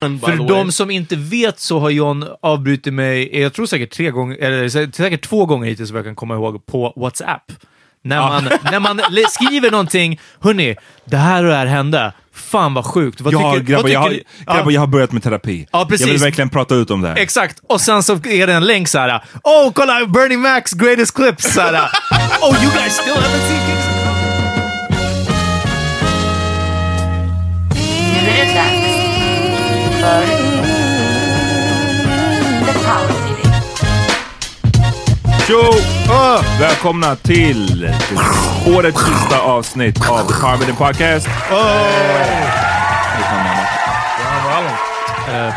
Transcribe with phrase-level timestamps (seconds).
[0.00, 4.36] För de som inte vet så har John avbrutit mig, jag tror säkert tre gånger,
[4.36, 7.52] eller säkert två gånger hittills vad jag kan komma ihåg, på WhatsApp.
[8.02, 12.12] När man, när man skriver någonting, hörni, det här och det här hände.
[12.32, 13.20] Fan vad sjukt.
[13.20, 15.66] Vad Ja, tycker, grabbar, vad jag, har, tycker, grabbar, jag har börjat med terapi.
[15.72, 16.06] Ja, precis.
[16.06, 17.16] Jag vill verkligen prata ut om det här.
[17.16, 19.24] Exakt, och sen så är det en länk så här.
[19.44, 21.54] Oh, kolla Bernie Macs greatest clips!
[21.54, 21.72] Så här,
[22.42, 23.90] oh, you guys still haven't seen Kings
[30.00, 30.50] för.
[35.46, 35.62] Tjo!
[36.10, 37.90] Ah, välkomna till
[38.66, 41.26] årets sista avsnitt av The Power Podcast.
[41.26, 41.32] Uh,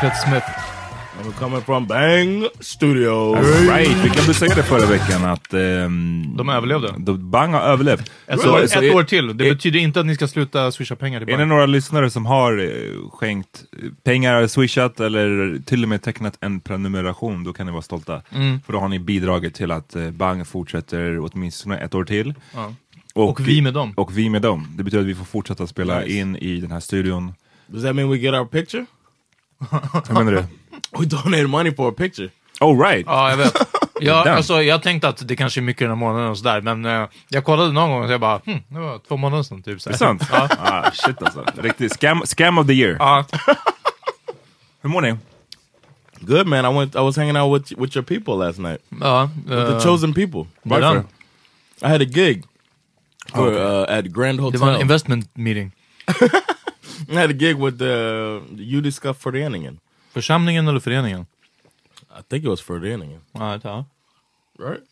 [0.02, 0.73] Peter Smith.
[1.24, 3.38] I'm coming from Bang Studios.
[3.70, 6.94] Right, vi glömde säga det förra veckan att ehm, De överlevde.
[6.98, 8.12] de- Bang har överlevt.
[8.28, 9.38] Ett, Så- år, så ett är- år till.
[9.38, 12.10] Det är- betyder inte att ni ska sluta swisha pengar till Är det några lyssnare
[12.10, 17.54] som har eh, skänkt eh, pengar, swishat eller till och med tecknat en prenumeration, då
[17.54, 18.22] kan ni vara stolta.
[18.36, 18.60] Mm.
[18.66, 22.34] För då har ni bidragit till att eh, Bang fortsätter åtminstone ett år till.
[22.54, 22.74] Ja.
[23.16, 23.94] Och vi med dem.
[23.96, 24.68] Och vi med dem.
[24.78, 26.14] Det betyder att vi får fortsätta spela Nice.
[26.20, 27.34] in i den här studion.
[27.68, 28.86] Does that mean we get our picture?
[30.08, 30.44] Hur menar du?
[31.00, 32.30] We donated money for a picture.
[32.62, 33.06] Oh right!
[33.08, 33.54] Ja, jag vet.
[34.00, 34.36] Jag, Damn.
[34.38, 37.08] alltså, jag tänkte att det kanske är mycket den här månaden och sådär, men eh,
[37.30, 39.82] jag kollade någon gång och jag bara, hm, det var två månader sedan typ.
[39.82, 40.24] Så Det är sant?
[40.32, 41.46] ah, shit alltså.
[41.58, 42.96] Riktigt scam, scam of the year.
[43.00, 43.26] Ja.
[44.82, 45.16] Hur mår ni?
[46.20, 46.66] Good man.
[46.66, 46.96] I went.
[46.96, 48.80] I was hanging out with with your people last night.
[49.02, 50.46] ja The eh, chosen people.
[50.64, 51.04] Varför?
[51.82, 52.44] I had a gig
[53.34, 53.62] for, Okay.
[53.64, 54.60] uh, at Grand Det Hotel.
[54.60, 55.72] var en investment meeting.
[57.10, 59.80] I had a gig with the Judiska Föreningen.
[60.14, 61.26] Församlingen eller föreningen?
[62.20, 63.86] I think it was Föreningen, Ja, ja.
[64.60, 64.84] right?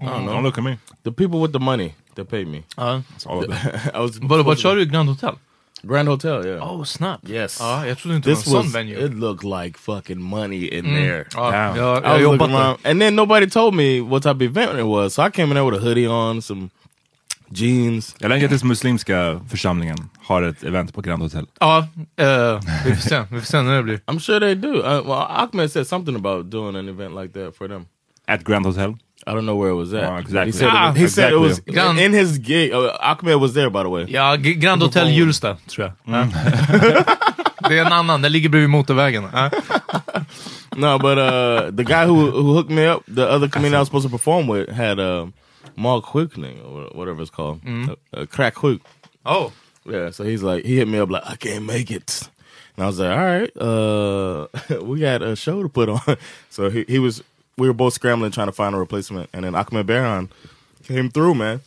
[0.00, 0.34] I don't mm, know.
[0.34, 0.78] Don't look at me.
[1.04, 2.62] The people with the money that paid me.
[2.76, 3.02] ja.
[3.16, 3.94] It's all of that.
[3.94, 4.18] I was.
[4.18, 4.84] Vad, vad sa du?
[4.84, 5.38] Grand Hotel?
[5.82, 6.46] Grand Hotel.
[6.46, 6.70] Yeah.
[6.70, 7.20] Oh, snap.
[7.28, 7.58] Yes.
[7.60, 8.72] Ja, jag trodde inte det var en was.
[8.72, 9.06] sån venue.
[9.06, 10.94] It looked like fucking money in mm.
[10.94, 11.24] there.
[11.34, 12.62] Ja, jag, I was jobbat looking där.
[12.64, 15.14] around, and then nobody told me what type of event it was.
[15.14, 16.70] So I came in there with a hoodie on, some
[17.48, 18.16] jeans.
[18.18, 21.46] Jag länkar tills muslimska församlingen har ett event på Grand Hotel.
[21.60, 21.78] Ja,
[22.16, 23.22] eh, vi får se.
[23.30, 23.96] Vi får se när det blir.
[24.06, 24.68] I'm sure they do.
[24.68, 27.86] Uh, well, Ahmed said something about doing an event like that for them.
[28.26, 28.96] At Grand Hotel.
[29.28, 30.10] I don't know where it was at.
[30.10, 30.52] Oh, exactly.
[30.52, 31.74] He said, Ah, it, he said it was exactly.
[31.74, 32.72] Gran- in his gig.
[32.72, 34.04] Uh, Ahmed was there, by the way.
[34.08, 36.14] Ja, G- Grand Hotel Hjulsta, tror jag.
[36.14, 36.28] Ja.
[37.68, 39.24] det är en annan, den ligger bredvid motorvägen.
[39.32, 39.50] Ja.
[40.76, 43.88] No, but uh, the guy who who hooked me up, the other comedian I was
[43.88, 45.26] supposed to perform with, had uh,
[45.76, 48.80] Mark Quickning or whatever it's called, uh, uh, Crack Quick.
[49.24, 49.52] Oh.
[49.88, 52.28] Yeah, so he's like, he hit me up like, I can't make it.
[52.76, 56.00] And I was like, all right, uh, we got a show to put on.
[56.50, 57.22] So he, he was,
[57.58, 59.28] we were both scrambling trying to find a replacement.
[59.32, 60.28] And then Ahmed Berhan
[60.84, 61.60] came through, man.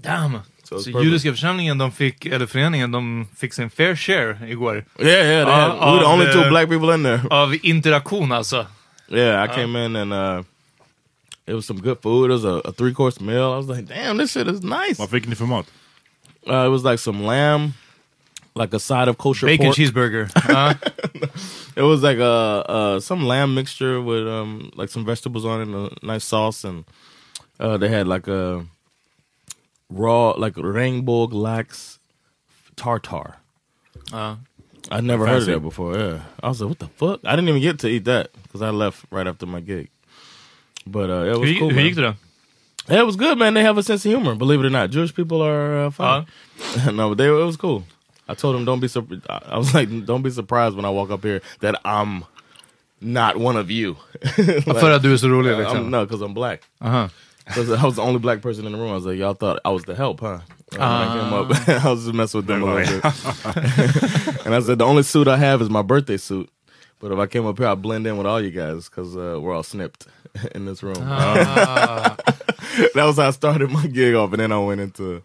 [0.00, 0.42] Damn.
[0.64, 1.04] So Så perfect.
[1.04, 4.84] judiska församlingen, de fick, eller föreningen, de fick sin fair share igår.
[4.98, 7.20] Yeah, yeah, they Uh, we were the only two uh, black people in there.
[7.30, 8.66] Av interaktion alltså.
[9.08, 10.42] Yeah, I came in and uh,
[11.46, 12.30] it was some good food.
[12.30, 13.52] It was a, a three course meal.
[13.52, 14.98] I was like, damn, this shit is nice.
[14.98, 15.66] Vad fick ni för mat?
[16.46, 17.74] Uh, it was like some lamb,
[18.54, 19.76] like a side of kosher Bacon pork.
[19.76, 20.28] cheeseburger.
[20.48, 20.74] Ja.
[21.76, 25.68] It was like a, uh some lamb mixture with um like some vegetables on it,
[25.68, 26.84] and a nice sauce, and
[27.60, 28.66] uh, they had like a
[29.90, 31.98] raw like rainbow lax
[32.76, 33.36] tartar.
[34.90, 35.52] I never heard of Fancy.
[35.52, 35.96] that before.
[35.98, 37.20] Yeah, I was like, what the fuck?
[37.24, 39.88] I didn't even get to eat that because I left right after my gig.
[40.86, 41.70] But uh, it was cool.
[41.70, 41.84] man.
[41.84, 42.14] gick det då?
[42.88, 43.54] It was good, man.
[43.54, 44.34] They have a sense of humor.
[44.34, 46.26] Believe it or not, Jewish people are uh, funny.
[46.92, 47.82] no, but they it was cool.
[48.28, 49.22] I told them don't be surprised.
[49.28, 52.24] I was like, don't be surprised when I walk up here that I'm
[53.00, 53.96] not one of you.
[54.66, 56.62] Like, För att du är så rolig I'm, no, because I'm black.
[56.80, 57.08] Aha.
[57.46, 58.90] 'Cause I was the only black person in the room.
[58.90, 60.38] I was like, y'all thought I was the help, huh?
[60.72, 64.46] And when I came up, I was just messing with them a little bit.
[64.46, 66.48] and I said, the only suit I have is my birthday suit.
[67.00, 69.38] But if I came up here, I'd blend in with all you guys because uh,
[69.40, 70.06] we're all snipped
[70.54, 70.94] in this room.
[72.94, 75.22] that was how I started my gig off, and then I went into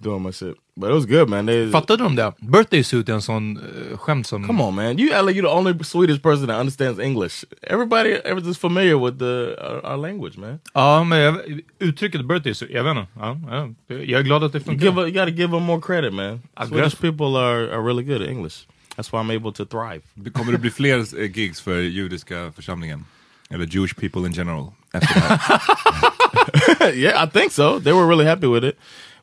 [0.00, 0.56] doing my shit.
[0.76, 1.46] But it was good, man.
[1.46, 2.32] They, Fattade de det?
[2.40, 4.46] Birthday suit är en sån uh, skämt som...
[4.46, 4.98] Come on, man!
[4.98, 7.44] You like you're the only Swedish person that understands English.
[7.62, 10.58] Everybody, everything's familiar with the our, our language, man.
[10.74, 13.06] Ja, men jag, uttrycket birthday suit, jag vet inte.
[13.16, 13.68] Ja, ja.
[13.88, 14.86] Jag är glad att det You, funkar.
[14.86, 16.34] give a, you got to give them more credit, man.
[16.34, 16.94] I Swedish guess.
[16.94, 18.66] people are, are really good at English.
[18.96, 20.02] That's why I'm able to thrive.
[20.32, 23.04] Kommer det bli fler eh, gigs för judiska församlingen?
[23.50, 24.72] Eller Jewish people in general?
[24.92, 27.80] Efter det yeah, I think so.
[27.80, 28.74] They were really happy with it.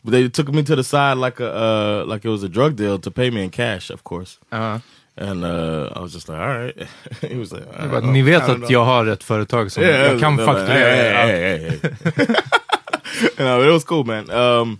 [0.03, 2.75] But they took me to the side like a uh, like it was a drug
[2.75, 4.37] deal to pay me in cash, of course.
[4.51, 4.79] Ja.
[5.17, 6.87] And uh, I was just like, all right.
[7.31, 8.31] he was like, I Bara, Ni know.
[8.31, 8.71] vet I don't att know.
[8.71, 10.67] jag har ett företag som Yeah, jag kan they're like.
[10.67, 11.79] Hey, hey, hey, hey,
[12.15, 12.35] hey.
[13.45, 14.29] no, it was cool, man.
[14.31, 14.79] Um,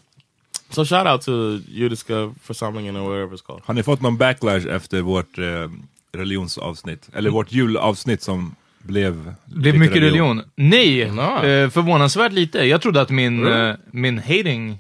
[0.69, 3.61] so shout out to Judiska församlingen or whatever it's called.
[3.65, 5.69] Har ni fått någon backlash efter vårt eh,
[6.13, 7.09] religionsavsnitt?
[7.13, 9.33] Eller vårt julavsnitt som blev...
[9.45, 10.41] Det blev mycket religion.
[10.55, 11.21] Nej, No.
[11.45, 12.59] eh, förvånansvärt lite.
[12.65, 14.77] Jag trodde att min, eh, min hating,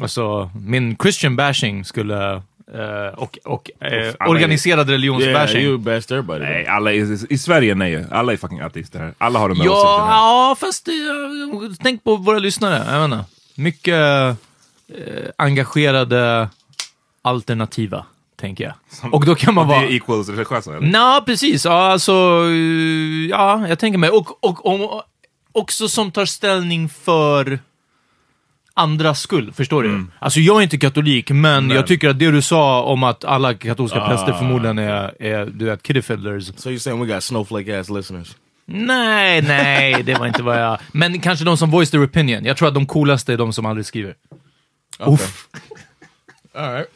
[0.00, 2.32] alltså min Christian bashing skulle,
[2.74, 5.64] eh, och, och är- organiserad Yeah, religionsbashing.
[5.64, 6.44] everybody.
[6.44, 8.04] Nej, alla är, i Sverige nej.
[8.10, 9.14] Alla är fucking ateister här.
[9.18, 10.10] Alla har de här Ja, åsikterna.
[10.10, 10.94] ja, fast eh,
[11.82, 12.92] tänk på våra lyssnare.
[12.96, 13.24] Jag inte.
[13.54, 14.34] Mycket eh,
[15.36, 16.48] engagerade
[17.22, 18.04] alternativa,
[18.40, 18.74] tänker jag.
[19.14, 19.84] Och då kan man Det vara...
[19.84, 20.78] är equals religiösa?
[20.92, 21.64] Ja, precis.
[21.64, 22.12] Ja, alltså,
[23.30, 24.10] ja, jag tänker mig.
[24.10, 25.02] Och, och, och
[25.52, 27.58] också som tar ställning för
[28.74, 30.06] andras skull, förstår du?
[30.18, 33.54] Alltså jag är inte katolik, men, jag tycker att det du sa om att alla
[33.54, 36.46] katolska präster förmodligen är, är du vet, kiddifiddlers.
[36.56, 38.36] So you're saying we got snowflake ass listeners?
[38.66, 40.78] Nej, nej, det var inte vad jag...
[40.92, 42.44] Men kanske de som voice their opinion.
[42.44, 44.14] Jag tror att de coolaste är de som aldrig skriver.
[44.98, 45.46] Uff.
[46.54, 46.88] All right.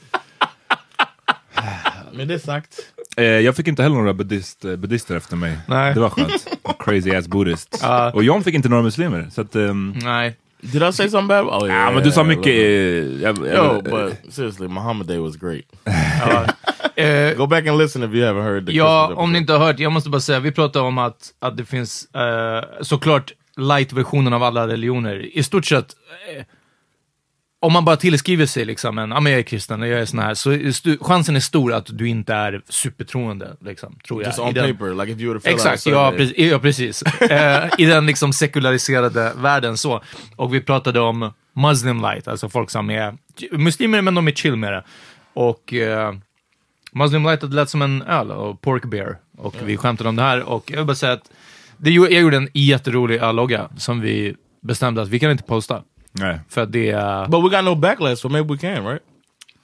[2.16, 2.78] Med det sagt.
[3.16, 5.58] Eh, jag fick inte heller några buddhist, eh, buddhister efter mig.
[5.68, 5.94] Nej.
[5.94, 6.46] Det var skönt.
[6.78, 7.84] Crazy ass buddhist.
[8.12, 9.28] Och John fick inte några muslimer.
[9.32, 10.36] Så att, ehm, Nej.
[10.60, 11.46] Did I say something bad?
[11.46, 11.84] Oh yeah.
[11.84, 12.46] ja, men du sa yeah, mycket...
[12.46, 15.64] Eh, jag, Yo, jag, but seriously, Muhammad Day was great.
[16.96, 19.38] Eh, Go back and listen if you haven't heard the Ja, Christmas om ni episode.
[19.38, 22.64] inte har hört, jag måste bara säga, vi pratade om att, att det finns eh,
[22.80, 25.36] såklart light-versionen av alla religioner.
[25.38, 25.86] I stort sett,
[26.36, 26.44] eh,
[27.64, 30.04] om man bara tillskriver sig liksom en, ja men jag är kristen och jag är
[30.04, 34.28] sån här, så är chansen är stor att du inte är supertroende, liksom, tror jag.
[34.28, 36.38] Just I on den- paper, like if you have Exakt, ja, precis.
[36.38, 37.02] Ja, precis.
[37.02, 40.02] Eh, I den liksom sekulariserade världen så.
[40.36, 43.16] Och vi pratade om Muslim light, alltså folk som är
[43.52, 44.84] muslimer men de är chill med det.
[45.34, 46.14] Och eh,
[46.92, 49.16] Muslim light det lät som en öl och pork beer.
[49.38, 51.30] Och vi skämtade om det här och jag vill bara säga att
[51.76, 55.82] det, jag gjorde en jätterolig öllogga som vi bestämde att vi kan inte posta.
[56.14, 56.40] Nej.
[56.48, 57.26] För att det är...
[57.28, 59.02] But we got no backlash, so maybe we can, right?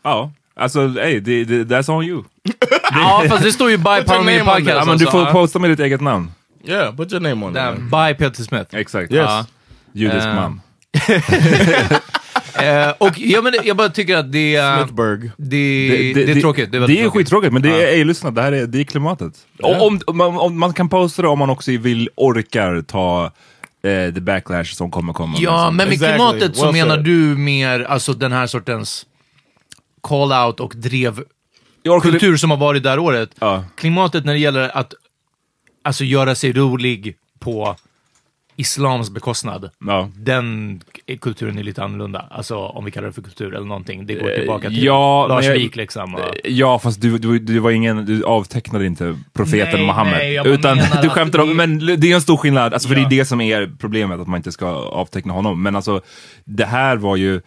[0.03, 2.23] Ja, alltså hey, det, det, that's on you.
[2.93, 4.75] Ja, fast det står ju by Power Media name on there.
[4.75, 4.77] Podcast.
[4.79, 6.31] Ja, men du får posta med ditt eget namn.
[6.65, 7.75] Yeah, put your name on there.
[7.75, 8.75] By Peter Smith.
[8.75, 9.13] Exakt.
[9.13, 9.21] Yes.
[9.29, 9.47] Ja.
[9.93, 10.61] Judisk Eh, man.
[12.55, 14.77] Eh, och ja, men det- jag bara tycker att det är...
[14.77, 15.31] Smithburg.
[15.37, 16.73] Det, det, är tråkigt.
[16.73, 17.13] Det är, Det, är tråkigt.
[17.13, 19.33] skittråkigt, men det är, ej, lyssna, det här är, det är klimatet.
[19.63, 23.31] Och Om, om, man- om, man kan posta det om man också vill, orkar ta
[23.83, 25.37] eh, the backlash som kommer komma.
[25.41, 26.09] Ja, men med Exactly.
[26.17, 27.05] klimatet så Well menar said.
[27.05, 29.07] du mer alltså den här sortens
[30.01, 31.25] call-out och drev
[32.03, 33.31] kultur som har varit där året.
[33.39, 33.65] Ja.
[33.77, 34.95] Klimatet när det gäller att
[35.85, 37.77] alltså, göra sig rolig på
[38.57, 39.71] islams bekostnad.
[39.87, 40.11] Ja.
[40.15, 40.83] Den
[41.17, 42.27] kulturen är lite annorlunda.
[42.31, 44.07] Alltså om vi kallar det för kultur eller någonting.
[44.07, 46.15] Det går tillbaka till Eh, ja, Lars jag- Wik liksom.
[46.15, 50.13] och- Ja, fast du, du, du var ingen, du avtecknade inte profeten Nej, Mohammed.
[50.19, 52.95] nej, utan du att skämtade om, det- men det är en stor skillnad, alltså, för
[52.97, 53.01] Ja.
[53.09, 55.63] det är det som är problemet, att man inte ska avteckna honom.
[55.63, 56.01] Men alltså,
[56.45, 57.41] det här var ju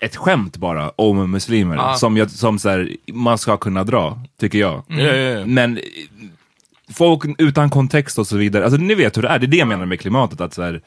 [0.00, 1.94] ett skämt bara om muslimer, Ja.
[1.94, 4.82] som, jag, som så här, man ska kunna dra, tycker jag.
[4.90, 5.46] Yeah, yeah.
[5.46, 5.82] Men eh,
[6.94, 9.56] folk utan kontext och så vidare, alltså ni vet hur det är, det är det
[9.56, 10.80] jag menar med klimatet, att så här,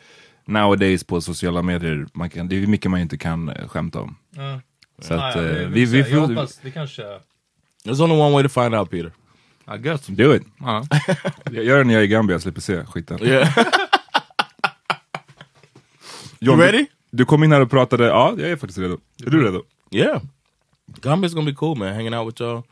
[0.47, 4.15] nowadays på sociala medier, man kan, det är mycket man inte kan eh, skämta om.
[4.99, 6.63] Så att, eh, vi, vi får...
[6.63, 7.03] det kanske...
[7.85, 9.11] There's only one way to find out, Peter.
[9.65, 10.07] Ja, gött.
[10.07, 10.43] Do it.
[10.59, 10.85] Ja.
[11.51, 13.23] Jag gör det när jag är i Gambia, jag slipper se skiten.
[13.23, 13.57] Yeah.
[16.39, 16.77] John, You ready?
[16.77, 18.97] Du, du kom in här och pratade, ja jag är faktiskt redo.
[19.25, 19.63] Är du redo?
[19.91, 20.21] yeah.
[21.01, 21.93] Gambia's gonna be cool, man.
[21.93, 22.63] Hanging out with y'all.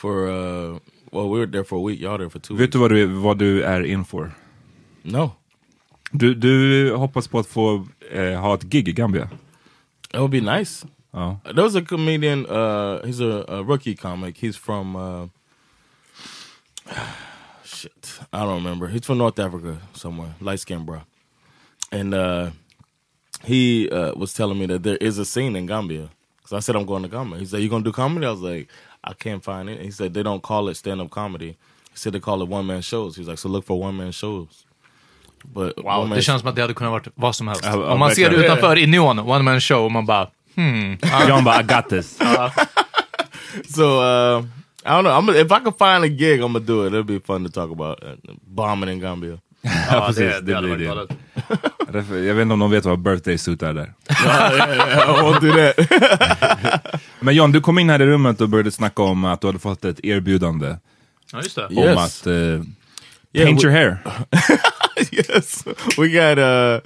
[0.00, 0.78] for uh,
[1.12, 2.00] well, we were there for a week.
[2.00, 2.54] Y'all there for two.
[2.54, 2.72] Vet weeks.
[2.72, 4.32] du vad du, vad du är in for?
[5.02, 5.32] No,
[6.10, 9.28] Du, du hoppas på att få eh, ha ett gig i Gambia?
[10.12, 10.86] It would be nice.
[11.12, 11.38] Ja.
[11.44, 12.46] There was a comedian.
[12.46, 14.36] Uh, he's a, a rookie comic.
[14.38, 15.26] He's from uh,
[17.64, 18.20] shit.
[18.32, 18.88] I don't remember.
[18.88, 20.34] He's from North Africa somewhere.
[20.40, 21.02] Light skinned bro.
[21.92, 22.50] And uh,
[23.44, 26.08] he uh, was telling me that there is a scene in Gambia.
[26.46, 27.38] So I said I'm going to Gambia.
[27.38, 28.26] He said you gonna do comedy?
[28.26, 28.68] I was like
[29.04, 29.80] I can't find it.
[29.80, 31.56] He said they don't call it stand up comedy.
[31.90, 33.16] He said they call it one man shows.
[33.16, 34.64] He's like so look for one man shows.
[35.44, 37.66] But Wow, det känns som att det hade kunnat varit vad som helst.
[37.66, 40.28] Om man ser det utanför i neon, one man show, och man bara
[41.28, 42.18] John bara, I got this.
[43.68, 44.44] So uh,
[44.84, 45.12] I don't know.
[45.12, 46.92] I'm if I can find a gig, I'm gonna do it.
[46.92, 48.10] It'll be fun to talk about uh,
[48.46, 49.38] bombing in Gambia.
[49.90, 50.18] Ja, precis.
[50.24, 51.12] det, Det, hade blir varit det.
[51.92, 53.92] Därför, jag vet inte om de vet vad birthday suit är där.
[54.24, 56.78] yeah, yeah.
[57.20, 59.58] Men John, du kom in här i rummet och började snacka om att du hade
[59.58, 60.76] fått ett erbjudande
[61.32, 61.68] Ja, just det.
[61.70, 61.96] Yes.
[61.96, 62.32] om att eh,
[63.32, 63.98] Yeah, paint we- your hair.
[65.12, 65.64] yes,
[65.96, 66.80] we got uh,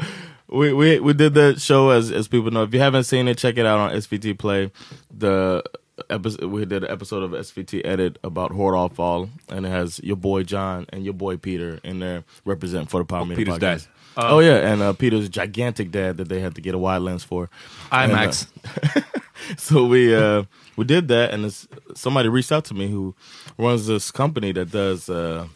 [0.49, 2.63] we we we did that show as as people know.
[2.63, 4.71] If you haven't seen it, check it out on SVT Play.
[5.11, 5.63] The
[6.11, 10.17] episode we did an episode of SVT Edit about Horde Fall, and it has your
[10.17, 13.61] boy John and your boy Peter in there representing for the Power Media Peter's podcast.
[13.61, 13.89] dad.
[14.17, 17.25] oh yeah, and uh, Peter's gigantic dad that they had to get a wide lens
[17.25, 17.51] for.
[17.91, 19.05] And, uh, IMAX.
[19.57, 20.45] so we uh
[20.77, 21.53] we did that and
[21.95, 23.15] somebody reached out to me who
[23.59, 25.47] runs this company that does uh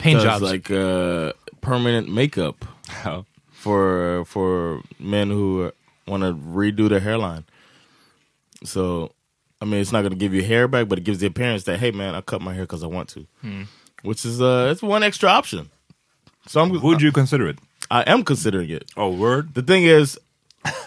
[0.00, 0.42] Paint does jobs.
[0.42, 2.64] like uh permanent makeup
[3.04, 3.22] Ja.
[3.50, 5.70] for for men who
[6.06, 7.44] want to redo their hairline
[8.64, 9.12] so
[9.60, 11.64] i mean it's not going to give you hair back but it gives the appearance
[11.64, 13.26] that hey man i cut my hair because i want to
[14.02, 15.70] which is uh it's one extra option
[16.46, 17.58] so i'm Would you consider it?
[17.90, 19.54] i am considering it Oh, word?
[19.54, 20.18] the thing is,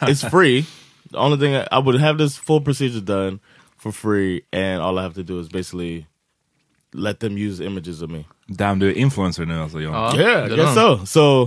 [0.02, 0.66] it's free.
[1.12, 3.40] The only thing I, I would have this full procedure done
[3.78, 6.08] for free, and all I have to do is basically
[6.94, 8.24] let them use images of me.
[8.48, 9.94] Damn, du är influencer nu alltså John.
[9.94, 11.06] Ja, Yeah, I guess so.
[11.06, 11.42] So,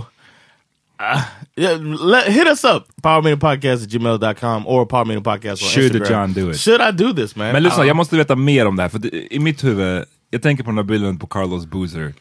[0.99, 1.21] uh,
[1.55, 2.83] yeah, let, hit us up.
[3.01, 6.21] Powermeetingpodcast at gmail.com or Powermeetingpodcast on Should Instagram.
[6.21, 6.59] John do it?
[6.59, 7.53] Should I do this, man?
[7.53, 8.89] Men lyssna, jag måste veta mer om det här.
[8.89, 12.13] För det, i mitt huvud, jag tänker på den här bilden på Carlos Boozer.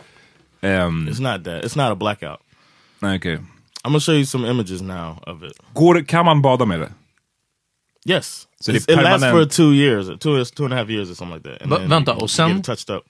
[0.61, 1.64] Ehm, It's not that.
[1.64, 2.40] It's not a blackout.
[3.02, 3.38] okej.
[3.85, 5.52] I'm to show you some images now of it.
[5.75, 6.92] Går, det- kan man bada med det?
[8.06, 8.47] Yes.
[8.61, 11.49] So it lasts for two years, two, two and a half years or something like
[11.49, 11.62] that.
[11.73, 13.02] And vänta, och sen- touched up.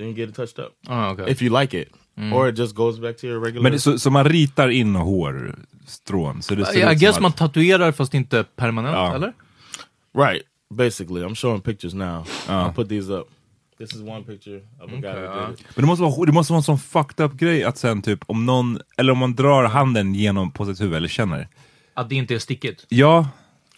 [0.00, 0.72] Then you get it touched up.
[0.88, 1.30] Ah, okej.
[1.30, 1.88] if you like it,
[2.32, 3.62] or it just goes back to your regular.
[3.62, 6.42] Men det, så, så man ritar in hårstrån?
[6.42, 9.14] Så det ser Jag ut guess man tatuerar fast inte permanent, Ja.
[9.14, 9.32] eller?
[10.18, 10.42] right,
[10.74, 12.24] basically, I'm showing pictures now.
[12.48, 13.26] I'll put these up.
[13.78, 15.64] This is one picture of a guy who did it.
[15.76, 18.18] Men det måste, vara, det måste vara en sån fucked up grej att sen typ
[18.26, 21.48] om någon, eller om man drar handen genom på sitt huvud eller känner.
[21.94, 22.86] Att det inte är stickigt.
[22.88, 23.28] Ja,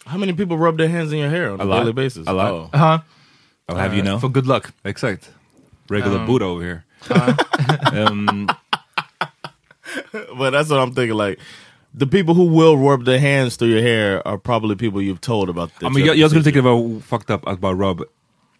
[0.05, 2.27] How many people rub their hands in your hair on a, A daily basis?
[2.27, 2.51] A lot.
[2.51, 2.69] Oh.
[2.73, 3.01] Ja,
[3.67, 4.19] I'll have you know.
[4.19, 4.67] for good luck.
[4.83, 5.31] Exakt.
[5.89, 6.83] Regular Buddha over here.
[8.07, 8.47] um,
[10.37, 11.17] But that's what I'm thinking.
[11.17, 11.39] Like
[11.99, 15.49] the people who will rub their hands through your hair are probably people you've told
[15.49, 15.81] about this.
[15.81, 18.03] ja, men jag, jag skulle tycka det var fucked up att bara rub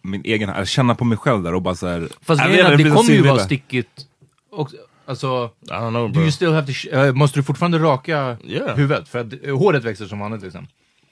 [0.02, 2.08] min egen, alltså känna på mig själv där och bara såhär...
[2.22, 4.06] Fast Jag är att inte, det så kommer ju vara stickigt.
[4.50, 4.70] Och,
[5.06, 6.22] alltså, I don't know, do bro.
[6.22, 8.76] you still have to, eh, måste du fortfarande raka Yeah.
[8.76, 9.08] huvudet?
[9.08, 10.66] För att eh, håret växer som vanligt liksom.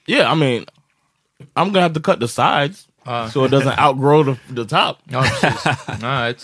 [0.07, 0.65] yeah, I mean,
[1.55, 2.87] I'm gonna have to cut the sides
[3.33, 4.97] so it doesn't outgrow the, the top.
[5.03, 5.65] Ja, precis.
[6.01, 6.35] Nej,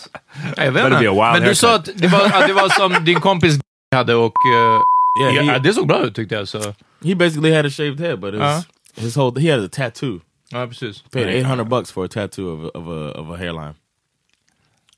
[0.56, 1.12] jag vet inte.
[1.32, 3.58] Men du sa att det, var, att det var som din kompis
[3.94, 4.32] hade och...
[4.54, 4.80] eh,
[5.20, 6.48] Yeah, ja, he, det såg bra ut tyckte jag.
[6.48, 6.58] Så.
[7.04, 8.62] he basically had a shaved head, but his, Uh-huh.
[8.96, 10.20] his whole he had a tattoo.
[10.50, 11.02] Ja, precis.
[11.12, 13.74] Paid 800 bucks for a tattoo of a, of a of a hairline.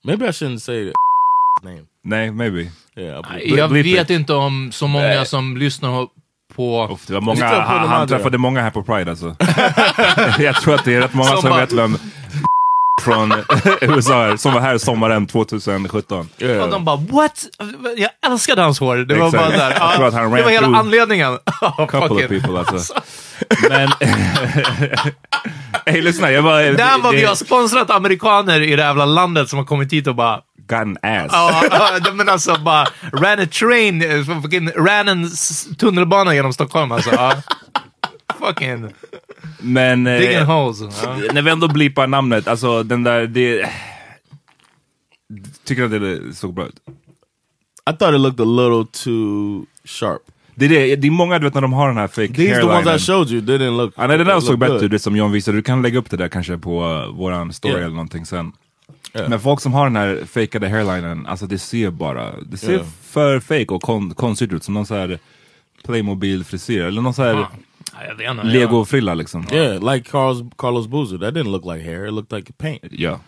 [0.05, 0.93] Maybe I shouldn't say the
[1.69, 1.87] name.
[2.05, 2.71] Nej, maybe.
[2.97, 4.11] Yeah, Jag vet it.
[4.11, 6.09] inte om så många som lyssnar
[6.53, 6.89] på...
[6.93, 8.17] Uff, det var många, han, han andra.
[8.17, 9.37] träffade många här på Pride alltså.
[10.43, 11.99] jag tror att det är rätt många Som som, bara- vet vem
[13.03, 13.33] från
[13.81, 16.29] USA som var här sommaren 2017.
[16.37, 16.69] Och yeah.
[16.71, 17.47] de bara what?
[17.97, 18.97] Jag älskade hans hår.
[18.97, 19.45] Det var Exakt.
[19.49, 19.81] bara där.
[19.81, 21.39] Han det var hela anledningen.
[21.89, 22.95] couple of people alltså.
[23.71, 23.91] Men...
[25.87, 26.57] Hej lyssna, jag bara...
[26.63, 30.07] Där var det- vi har sponsrat amerikaner i det jävla landet som har kommit hit
[30.07, 31.33] och bara An ass.
[32.05, 35.29] Ja, men alltså bara ran a train, eh, fucking, ran en
[35.79, 37.11] tunnelbana genom Stockholm alltså.
[37.11, 37.35] Ja.
[38.39, 38.89] Fucking
[39.61, 40.07] Men...
[40.07, 40.81] eh, digging holes.
[41.03, 41.17] Ja.
[41.33, 43.27] När vi ändå blipar namnet, alltså den där...
[43.27, 43.69] Det,
[45.65, 46.75] tycker du att det såg bra ut?
[47.91, 50.23] I thought it looked a little too sharp.
[50.55, 52.55] Det är, det, det är många du vet när de har den här fake These
[52.55, 52.97] the ones hairlinen.
[52.97, 53.95] I showed you didn't look.
[53.97, 55.59] Ja, nej, det där såg bättre ut, det som John visade.
[55.59, 57.85] Du kan lägga upp det där kanske på uh, våran story Yeah.
[57.85, 58.53] eller någonting sen.
[59.15, 59.29] Yeah.
[59.29, 62.87] Men folk som har den här fejkade hairlinen, alltså det ser bara, det ser Yeah.
[63.03, 64.65] för fake och kon, konstigt ut.
[64.65, 65.19] Som någon så här
[65.85, 67.47] Playmobil-frisyr eller någon så här
[68.31, 68.43] inte.
[68.43, 69.47] Lego-frilla liksom.
[69.53, 71.19] Yeah, like Carlos Carlos Boozer.
[71.19, 72.07] That didn't look like hair.
[72.07, 72.83] It looked like paint.
[72.91, 73.21] Ja.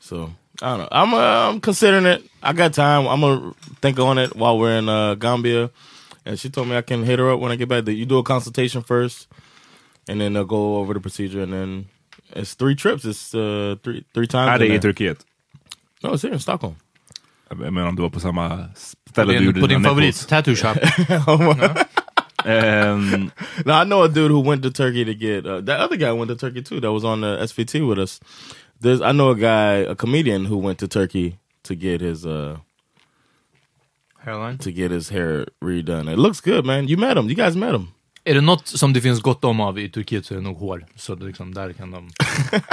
[0.00, 0.16] So
[0.62, 0.88] I don't know.
[0.90, 2.22] I'm uh, I'm considering it.
[2.42, 3.08] I got time.
[3.08, 5.70] I'm gonna think on it while we're in uh, Gambia.
[6.26, 7.84] And she told me I can hit her up when I get back.
[7.84, 9.28] That you do a consultation first,
[10.08, 11.86] and then they'll go over the procedure, and then
[12.34, 13.04] it's three trips.
[13.04, 14.48] It's uh, three three times.
[14.50, 14.92] Är det in i there.
[14.92, 15.24] Turkiet?
[16.02, 16.74] No, it's here in Stockholm.
[17.48, 18.48] Jag menar om du var på samma
[19.04, 20.76] På ställe du din, gjorde på din favorit, tattoo shop.
[22.44, 23.30] Ehm,
[23.64, 26.12] Now I know a dude who went to Turkey to get uh, that other guy
[26.12, 26.80] went to Turkey too.
[26.80, 28.20] That was on the SVT with us.
[28.80, 32.58] There's I know a guy, a comedian who went to Turkey to get his uh
[34.24, 34.58] Hairline.
[34.58, 36.12] to get his hair redone.
[36.12, 36.88] It looks good, man.
[36.88, 37.28] You met him.
[37.28, 37.88] You guys met him.
[38.26, 40.56] Är det något som det finns gott om av i Turkiet så är det nog
[40.58, 40.84] hår.
[40.96, 42.10] Så det liksom, där kan de...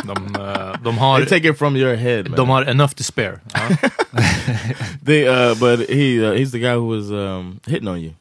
[0.03, 2.35] De, eh, de, har, They take it from your head, man.
[2.35, 3.39] de har enough to spare.
[3.53, 3.59] Ja.
[5.05, 8.13] They uh, but he uh, he's the guy who was um hitting on you.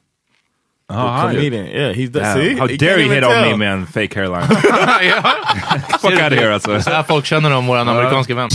[0.88, 1.66] han- comedian.
[1.66, 2.54] Yeah, he's the, Damn, see.
[2.58, 3.50] How You dare you hit on tell.
[3.50, 4.46] me med en fake hairline?
[6.00, 6.82] Fuck out of here alltså.
[6.82, 8.49] Så här folk känner om våran amerikanska vän.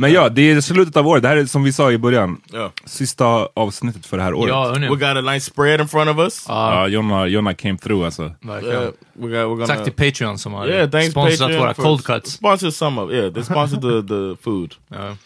[0.00, 1.22] Men ja, det är slutet av året.
[1.22, 2.40] Det här är som vi sa i början.
[2.52, 2.70] Yeah.
[2.84, 4.48] Sista avsnittet för det här året.
[4.48, 4.94] Ja, Ja.
[4.94, 6.46] We got a nice spread in front of us.
[6.88, 8.32] Jonna, Jonna came through alltså.
[8.40, 8.82] Verkligen.
[8.82, 12.04] Yeah, we got we're gonna Tack till Patreon som har yeah, sponsrat Patreon våra cold
[12.04, 12.32] cuts.
[12.32, 13.32] Sponsor some of yeah.
[13.32, 14.74] They sponsored the the food.
[14.88, 15.16] Ja.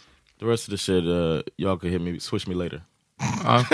[0.40, 2.82] The rest of the shit, uh, y'all could hit me, switch me later.
[3.44, 3.52] Ja.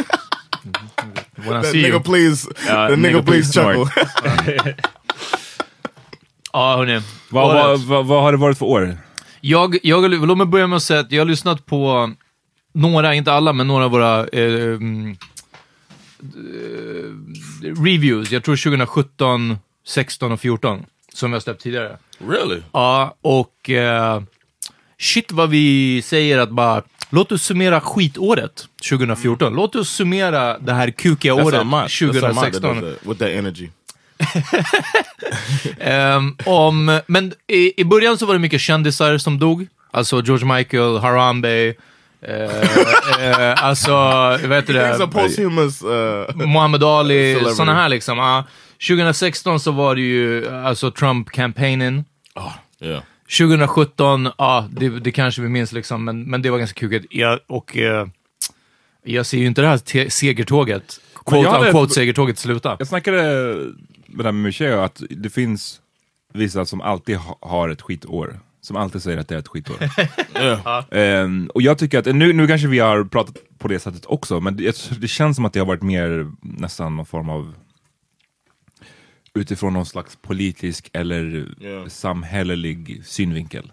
[1.37, 2.01] When I That see nigga, you.
[2.01, 4.75] please, Ja, the nigga, nigga, please please chuckle.
[6.53, 7.01] Ja, hörni.
[7.29, 8.99] Vad har det varit för år?
[9.41, 12.11] Jag, jag, låt mig börja med att säga att jag har lyssnat på
[12.73, 15.17] några, inte alla, men några av våra eh, mm,
[16.21, 18.31] eh, reviews.
[18.31, 21.99] Jag tror 2017, 16 och 14, som jag släppt tidigare.
[22.29, 22.63] really?
[22.73, 24.23] Ja, och eh,
[24.99, 29.55] shit vad vi säger att bara, låt oss summera skitåret 2014.
[29.55, 31.87] Låt oss summera det här kukiga året Ahmad.
[31.87, 32.81] That's Ahmad that 2016.
[32.81, 33.69] does that, with that energy.
[35.81, 39.67] Ehm, om, men i, i början så var det mycket kändisar som dog.
[39.91, 41.75] Alltså George Michael, Harambe,
[42.23, 42.35] eh,
[43.21, 45.07] eh, alltså, vad heter det?
[45.07, 45.83] posthumous.
[45.85, 48.19] Uh, Muhammad Ali, sådana här liksom.
[48.19, 48.45] Ja.
[48.89, 52.05] 2016 så var det ju alltså Trump-campaignen.
[52.81, 53.03] yeah.
[53.39, 57.07] 2017, ja, det, det kanske vi minns liksom, men, men det var ganska kukigt.
[57.11, 58.07] Ja, och eh,
[59.05, 62.77] jag ser ju inte det här segertåget, quote unquote segertåget sluta.
[62.79, 63.55] Jag snackade
[64.09, 65.81] det här med Michel att det finns
[66.33, 68.41] vissa som alltid ha, har ett skitår.
[68.61, 69.77] Som alltid säger att det är ett skitår.
[70.37, 70.85] Yeah.
[70.91, 74.41] Ehm, och jag tycker att, nu, nu kanske vi har pratat på det sättet också,
[74.41, 77.55] men det, det känns som att det har varit mer nästan någon form av
[79.35, 81.89] utifrån någon slags politisk eller Ja.
[81.89, 83.73] samhällelig synvinkel.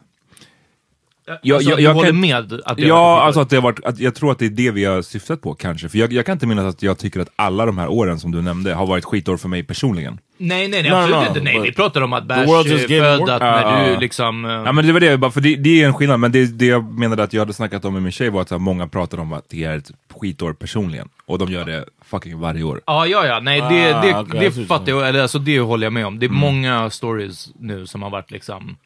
[1.28, 3.56] Jag, jag- jag, jag håller kan- med att det har varit Ja, alltså att det
[3.56, 5.90] har varit, att jag tror att det är det vi har syftat på kanske.
[5.90, 8.32] För jag, jag kan inte minnas att jag tycker att alla de här åren som
[8.32, 10.20] du nämnde har varit skitår för mig personligen.
[10.38, 11.42] Nej, nej, nej, No, absolut no, inte.
[11.42, 12.24] Nej, vi pratar om att
[12.66, 14.46] just är född, Ja, när du liksom...
[14.46, 16.46] eh, Ja men det var det, bara för det, det är en skillnad, men det,
[16.46, 18.60] det jag menade att jag hade snackat om med min tjej var att så här,
[18.60, 21.10] många pratar om att det är ett skitår personligen.
[21.26, 22.82] Och de gör det fucking varje år.
[22.86, 23.40] Ja, ja, ja.
[23.40, 25.10] Nej, det, Ah, det, okej, det ser fattar jag.
[25.10, 26.20] Eller alltså, det håller jag med om.
[26.20, 26.40] Det är Mm.
[26.42, 28.78] många stories nu som har varit liksom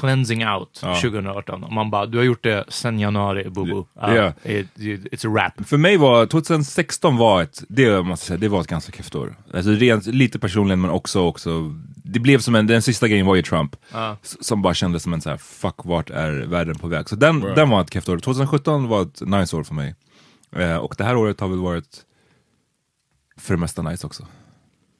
[0.00, 0.94] cleansing out Ja.
[1.00, 1.64] 2018.
[1.64, 3.86] Och man bara, du har gjort det sen januari, bobo.
[3.94, 4.14] Ja.
[4.14, 5.68] Ja, it, it, it's a wrap.
[5.68, 9.20] För mig var 2016 var ett, det måste jag säga, det var ett ganska kul
[9.20, 9.36] år.
[9.54, 13.34] Alltså rent, lite personligen men också, också det blev som en, den sista grejen var
[13.34, 13.76] ju Trump.
[14.22, 17.08] s- Som bara kändes som en så här: fuck vart är världen på väg?
[17.08, 18.18] Så den, den var ett kul år.
[18.18, 19.94] 2017 var ett nice år för mig.
[20.56, 22.02] Eh, och det här året har väl varit
[23.38, 24.26] för det mesta nice också.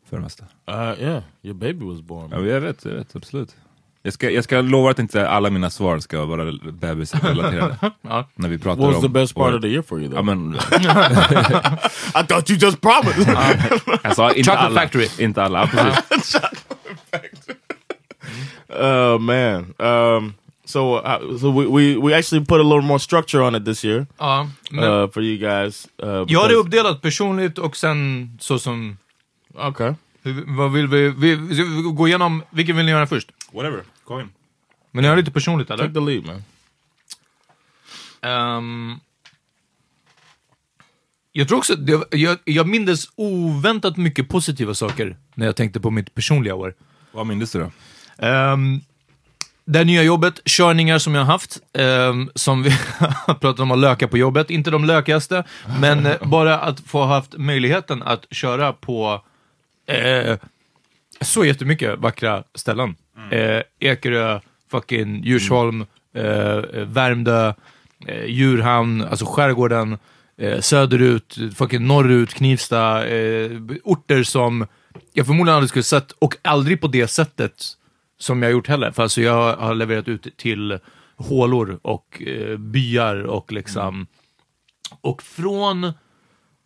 [0.09, 0.44] För det mesta.
[0.70, 1.22] Uh, yeah.
[1.42, 2.30] Your baby was born.
[2.32, 3.56] Ja, jag vet, jag vet, absolut.
[4.07, 7.77] Jag ska, jag ska lova att inte alla mina svar ska vara bebisrelaterade.
[8.03, 8.29] Ja.
[8.35, 10.19] När vi pratar What was om the best part of the year for you though?
[10.19, 10.55] Ja, men,
[12.14, 13.29] I thought you just promised.
[14.03, 14.81] alltså, inte Chocolate alla.
[14.81, 15.09] Factory.
[15.19, 16.37] Inte alla, precis.
[18.69, 19.75] Oh man.
[19.79, 23.64] Um, so uh, so we, we we actually put a little more structure on it
[23.64, 25.88] this year Ja, men uh, for you guys.
[26.03, 28.97] Uh, jag har det uppdelat personligt och sen så som...
[29.55, 29.95] Okay.
[30.47, 33.33] Vad vill vi, vi, vi gå igenom, vilken vill ni göra först?
[33.53, 34.29] Whatever, go in.
[34.91, 35.85] Men ni har lite personligt eller?
[35.85, 36.43] Take the lead, man.
[38.21, 39.01] Ehm,
[41.33, 45.91] jag tror också, det, jag, jag mindes oväntat mycket positiva saker när jag tänkte på
[45.91, 46.75] mitt personliga år.
[47.12, 47.71] Vad minns du då?
[48.27, 48.81] Um,
[49.65, 52.71] det nya jobbet, körningar som jag har haft, ehm, som vi
[53.27, 55.45] pratat om att löka på jobbet, inte de lökigaste,
[55.81, 59.23] men bara att få haft möjligheten att köra på
[59.87, 60.38] eh,
[61.20, 62.96] så jättemycket vackra ställen.
[63.31, 67.53] Eh, Ekerö, fucking Djursholm, eh, eh, Värmdö,
[68.07, 69.99] eh, Djurhamn, alltså skärgården,
[70.38, 73.51] eh, söderut, fucking norrut, Knivsta, eh,
[73.85, 74.66] orter som
[75.12, 77.64] jag förmodligen aldrig skulle sett och aldrig på det sättet
[78.18, 78.90] som jag gjort heller.
[78.90, 80.79] För alltså jag har levererat ut till
[81.16, 84.07] hålor och eh, byar och liksom
[85.01, 85.92] och från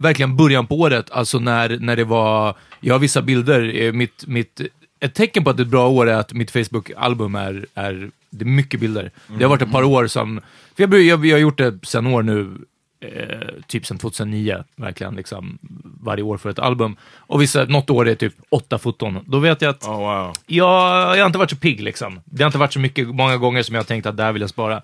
[0.01, 4.27] verkligen början på året, alltså när, när det var, jag har vissa bilder, eh, mitt,
[4.27, 4.61] mitt,
[5.01, 8.11] ett tecken på att det är ett bra år är att mitt Facebook-album är, är,
[8.31, 9.11] det är mycket bilder.
[9.27, 10.41] Det har varit ett par år som,
[10.77, 12.59] för jag, jag, jag har gjort det sen år nu,
[13.01, 15.59] eh, typ sen 2009, verkligen liksom
[16.01, 16.97] varje år för ett album.
[17.17, 19.19] Och vissa, något år är typ åtta foton.
[19.27, 20.33] Då vet jag att Oh wow.
[20.47, 22.21] jag, jag har inte varit så pigg liksom.
[22.25, 24.41] Det har inte varit så mycket, många gånger som jag har tänkt att där vill
[24.41, 24.83] jag spara.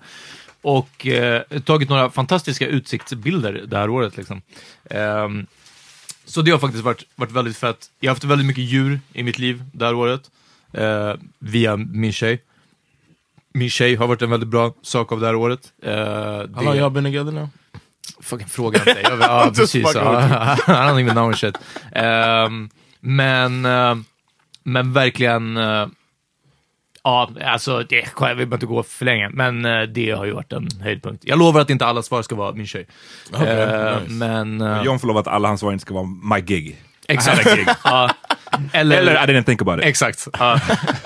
[0.61, 4.17] Och eh, tagit några fantastiska utsiktsbilder det här året.
[4.17, 4.41] Liksom.
[4.89, 5.45] Ehm,
[6.25, 7.85] så det har faktiskt varit, varit väldigt fett.
[7.99, 10.21] Jag har haft väldigt mycket djur i mitt liv det här året.
[10.73, 12.41] Eh, via min tjej.
[13.53, 15.71] Min tjej har varit en väldigt bra sak av det här året.
[15.83, 17.49] Eh, How det- long y'all been together now?
[18.19, 19.01] Fucking fråga inte.
[19.03, 19.91] Jag, ja, precis.
[19.95, 21.55] Ja, I don't even know shit.
[21.91, 23.95] Ehm, men, eh,
[24.63, 25.87] men verkligen, eh,
[27.07, 30.53] ja, alltså, det, jag vill inte gå för länge, men eh, det har ju varit
[30.53, 31.23] en höjdpunkt.
[31.25, 32.87] Jag lovar att inte alla svar ska vara min tjej.
[33.31, 34.13] Okay, Eh, nice.
[34.13, 36.77] Men, eh, John får lova att alla hans svar inte ska vara my gig.
[37.07, 37.47] exakt.
[37.83, 38.09] Ja.
[38.73, 39.85] eller, Eller I didn't think about it.
[39.85, 40.27] exakt.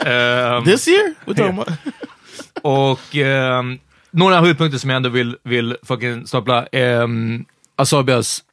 [0.06, 1.14] Ehm, This year?
[1.26, 1.70] We're talking about?
[2.62, 3.80] Och ehm,
[4.12, 6.68] några höjdpunkter som jag ändå vill, vill fucking stapla.
[6.72, 8.44] Um, Asabias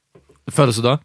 [0.51, 0.99] födelsedag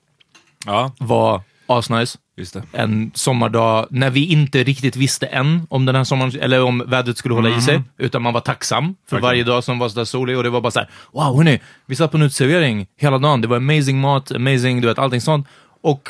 [0.66, 1.42] Ja, var
[1.80, 2.18] asnice.
[2.38, 2.64] just det.
[2.72, 7.18] En sommardag när vi inte riktigt visste än om den här sommaren, eller om vädret
[7.18, 10.38] skulle hålla i sig, utan man var tacksam för varje dag som var sådär solig
[10.38, 13.48] och det var bara såhär, wow hörni, vi satt på en uteservering hela dagen, det
[13.48, 15.48] var amazing mat, amazing, du vet, allting sånt.
[15.82, 16.10] Och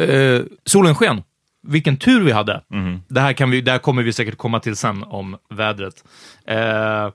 [0.00, 1.22] eh, solen sken.
[1.68, 2.62] Vilken tur vi hade.
[3.08, 6.04] Det, här kan vi, det här kommer vi säkert komma till sen om vädret.
[6.46, 7.08] Eh,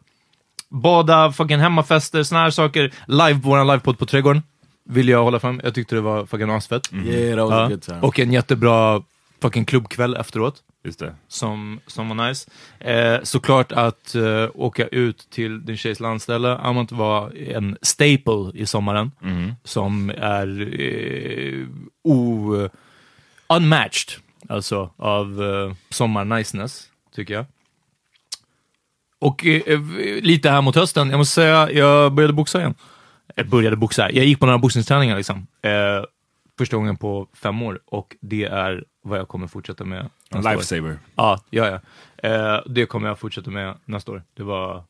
[0.70, 2.92] bada, fucking hemmafester, såna här saker.
[3.08, 4.42] Live, våran livepodd på Trädgården
[4.88, 5.62] vill jag hålla fram.
[5.64, 6.94] Jag tyckte det var fucking asfett.
[6.94, 7.94] Yeah, was a Ja.
[7.96, 8.04] good.
[8.04, 9.04] Och en jättebra
[9.42, 10.64] fucking klubbkväll efteråt.
[10.84, 11.16] Just det.
[11.28, 12.50] Som, som var nice.
[12.80, 18.66] Eh, såklart att eh, åka ut till din tjejs landställe, Amont var en staple i
[18.66, 19.12] sommaren.
[19.64, 21.66] Som är eh,
[22.04, 22.54] o,
[23.50, 26.84] unmatched, alltså av eh, sommar-niceness,
[27.16, 27.46] tycker jag.
[29.20, 29.80] Och eh, eh,
[30.22, 32.76] lite här mot hösten, jag måste säga, jag började boxa igen.
[33.36, 35.48] Jag började boxa, jag gick på några boxningsträningar liksom.
[35.62, 35.72] Eh,
[36.58, 40.98] första gången på fem år och det är vad jag kommer fortsätta med lifesaver.
[41.16, 41.80] Ja, ja, ja.
[42.30, 44.24] Eh, det kommer jag fortsätta med nästa år.
[44.34, 44.84] Det var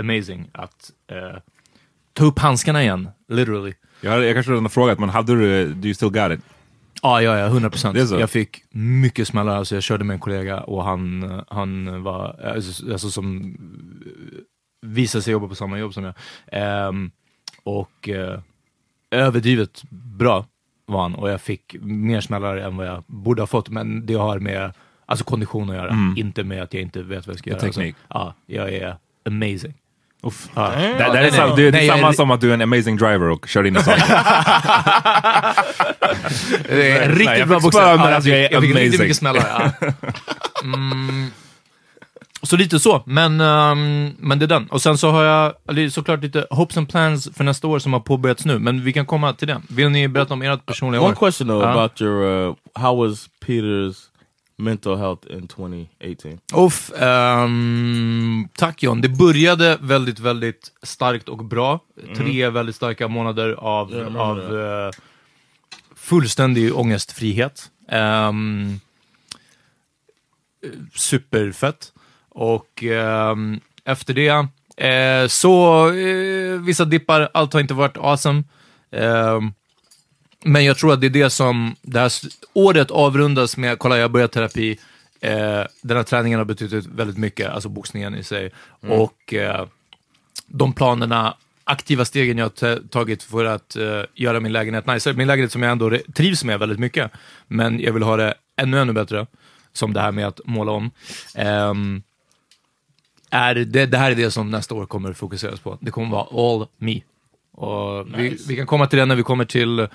[0.00, 1.38] amazing att eh,
[2.12, 3.74] ta upp handskarna igen, literally.
[4.00, 6.40] Jag, jag kanske redan har frågat, men hade du, do you still got it?
[7.02, 8.10] Ja, ja, ja, 100 procent.
[8.10, 9.56] Jag fick mycket smällar.
[9.56, 13.36] Alltså, jag körde med en kollega och han, han var, alltså, alltså som
[14.06, 16.14] eh, visade sig jobba på samma jobb som jag.
[16.46, 17.10] Ehm,
[17.64, 18.38] och eh,
[19.10, 20.46] överdrivet bra
[20.86, 23.68] var han och jag fick mer smällar än vad jag borde ha fått.
[23.68, 24.72] Men det har med
[25.06, 27.60] alltså, kondition att göra, inte med att jag inte vet vad jag ska göra.
[27.62, 27.96] Alltså, teknik.
[28.08, 28.96] ja, jag är
[29.26, 29.74] amazing.
[30.24, 30.48] Uff.
[30.54, 30.70] Ja.
[30.70, 31.56] Det, det, nej, är, sam, nej.
[31.56, 33.64] det, är Nej, jag samma är- som att du är en amazing driver och kör
[33.66, 33.98] in en sak.
[36.68, 39.16] Det är en Nej, riktigt jag bra Ja, alltså, jag är jag fick riktigt mycket
[39.16, 39.72] smällar.
[39.80, 39.88] Ja.
[40.64, 41.30] Mm.
[42.44, 44.66] Så lite så, men, ehm, men det är den.
[44.66, 48.00] Och sen så har jag såklart lite hopes and plans för nästa år som har
[48.00, 49.62] påbörjats nu, men vi kan komma till det.
[49.68, 51.14] Vill ni berätta om ert personliga One år?
[51.14, 51.70] question though Ja.
[51.70, 53.96] about your uh, how was Peter's
[54.56, 56.38] mental health in 2018?
[56.54, 59.00] Uff, ehm, tack John.
[59.00, 61.80] Det började väldigt, väldigt starkt och bra.
[62.16, 64.90] Tre väldigt starka månader av, menar av eh,
[65.96, 67.70] fullständig ångestfrihet.
[67.92, 68.80] Um,
[70.94, 71.92] superfett.
[72.34, 74.46] Och ehm, efter det,
[74.86, 78.42] eh, så eh, vissa dippar, allt har inte varit awesome.
[78.90, 79.52] Ehm,
[80.44, 82.12] men jag tror att det är det som, det här
[82.52, 84.78] året avrundas med, kolla jag har börjat terapi,
[85.20, 88.50] eh, den här träningen har betytt väldigt mycket, alltså boxningen i sig.
[88.80, 89.66] Och eh,
[90.46, 95.12] de planerna, aktiva stegen jag har ta- tagit för att eh, göra min lägenhet nice.
[95.12, 97.10] Min lägenhet som jag ändå trivs med väldigt mycket,
[97.48, 99.26] men jag vill ha det ännu, ännu bättre.
[99.72, 100.90] Som det här med att måla om.
[101.34, 102.02] Ehm,
[103.32, 105.78] är det, det här är det som nästa år kommer fokuseras på.
[105.80, 107.00] Det kommer vara all me.
[107.52, 109.88] Och vi, vi kan komma till det när vi kommer till,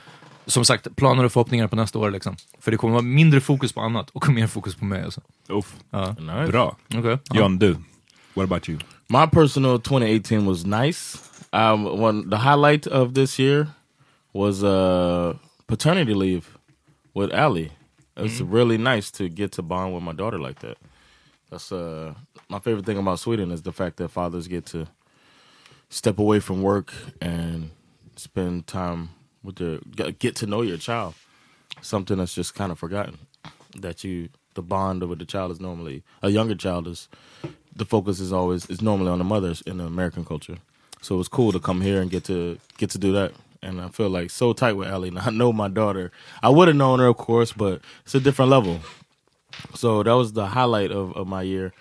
[0.46, 2.12] som sagt, planer och förhoppningar på nästa år.
[2.12, 2.36] Liksom.
[2.60, 5.04] För det kommer vara mindre fokus på annat och mer fokus på mig.
[5.04, 5.22] Alltså.
[5.50, 5.76] Uff.
[5.90, 6.16] Ja.
[6.20, 6.52] Nice.
[6.52, 6.76] Bra.
[6.98, 7.18] Okay.
[7.34, 7.76] John, du.
[8.34, 8.80] What about you?
[9.10, 11.18] My personal 2018 was nice.
[11.54, 13.68] Um, one the highlight of this year
[14.34, 16.44] was uh, paternity leave
[17.14, 17.72] with Allie.
[18.18, 20.78] It's really nice to get to bond with my daughter like that.
[21.50, 22.14] That's uh,
[22.50, 24.88] my favorite thing about Sweden is the fact that fathers get to
[25.90, 27.72] step away from work and
[28.16, 29.10] spend time
[29.44, 29.80] with your
[30.20, 31.14] get- to know your child.
[31.82, 33.20] Something that's just kind of forgotten.
[33.76, 37.08] That you the bond with the child is normally a younger child is
[37.76, 40.58] the focus is always is normally on the mothers in the American culture.
[41.02, 43.34] So it was cool to come here and get to get to do that.
[43.62, 45.12] And I feel like so tight with Ellie.
[45.12, 46.12] Now I know my daughter.
[46.42, 48.80] I would have known her, of course, but it's a different level.
[49.76, 51.74] So that was the highlight of, of my year.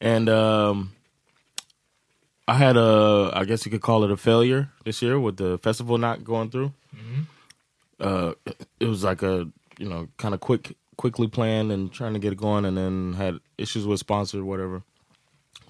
[0.00, 0.92] And um,
[2.48, 5.58] I had a, I guess you could call it a failure this year with the
[5.58, 6.72] festival not going through.
[7.98, 8.32] Uh,
[8.78, 12.32] it was like a, you know, kind of quick, quickly planned and trying to get
[12.32, 14.82] it going, and then had issues with sponsor, whatever.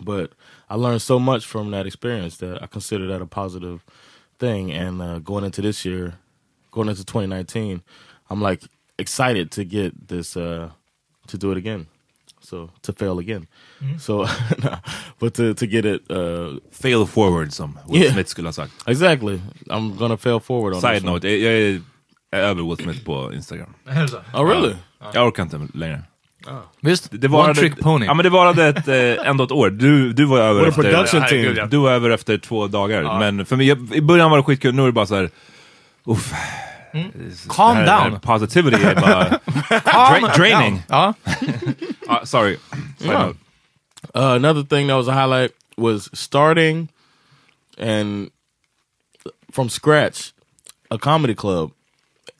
[0.01, 0.33] But
[0.69, 3.85] I learned so much from that experience that I consider that a positive
[4.39, 4.73] thing.
[4.73, 6.15] And uh, going into this year,
[6.73, 7.83] going into 2019,
[8.29, 8.63] I'm like
[8.99, 10.71] excited to get this, uh,
[11.29, 11.87] to do it again.
[12.51, 13.47] So to fail again.
[14.01, 14.27] So,
[15.21, 18.13] but to to get it uh, Fail forward som Will Yeah.
[18.13, 18.73] Smith skulle ha sagt.
[18.87, 21.13] exactly, I'm gonna fail forward on Side one.
[21.13, 21.81] note, jag, är
[22.33, 23.75] över Will Smith på Instagram.
[24.35, 24.75] Oh really?
[25.13, 26.03] Jag orkar inte längre.
[26.81, 27.09] Visst?
[27.11, 28.07] Det One varade, trick pony.
[28.07, 29.71] Ja men det varade ett, eh, ändå ett år.
[29.71, 33.19] Du, du var över What a production efter, du var över efter två dagar.
[33.19, 35.31] Men för mig, jag, i början var det skitkul, nu är det bara så här.
[36.05, 36.33] Uff.
[37.49, 38.13] Calm Det här- down.
[38.13, 39.25] här Positivity är bara
[39.81, 40.83] Calm dra- draining.
[40.89, 41.15] Ja.
[42.09, 42.59] Ah, sorry.
[43.01, 43.33] Yeah.
[44.15, 46.89] Uh, another thing that was a highlight was starting
[47.79, 48.31] and
[49.51, 50.33] from scratch
[50.91, 51.73] a comedy club,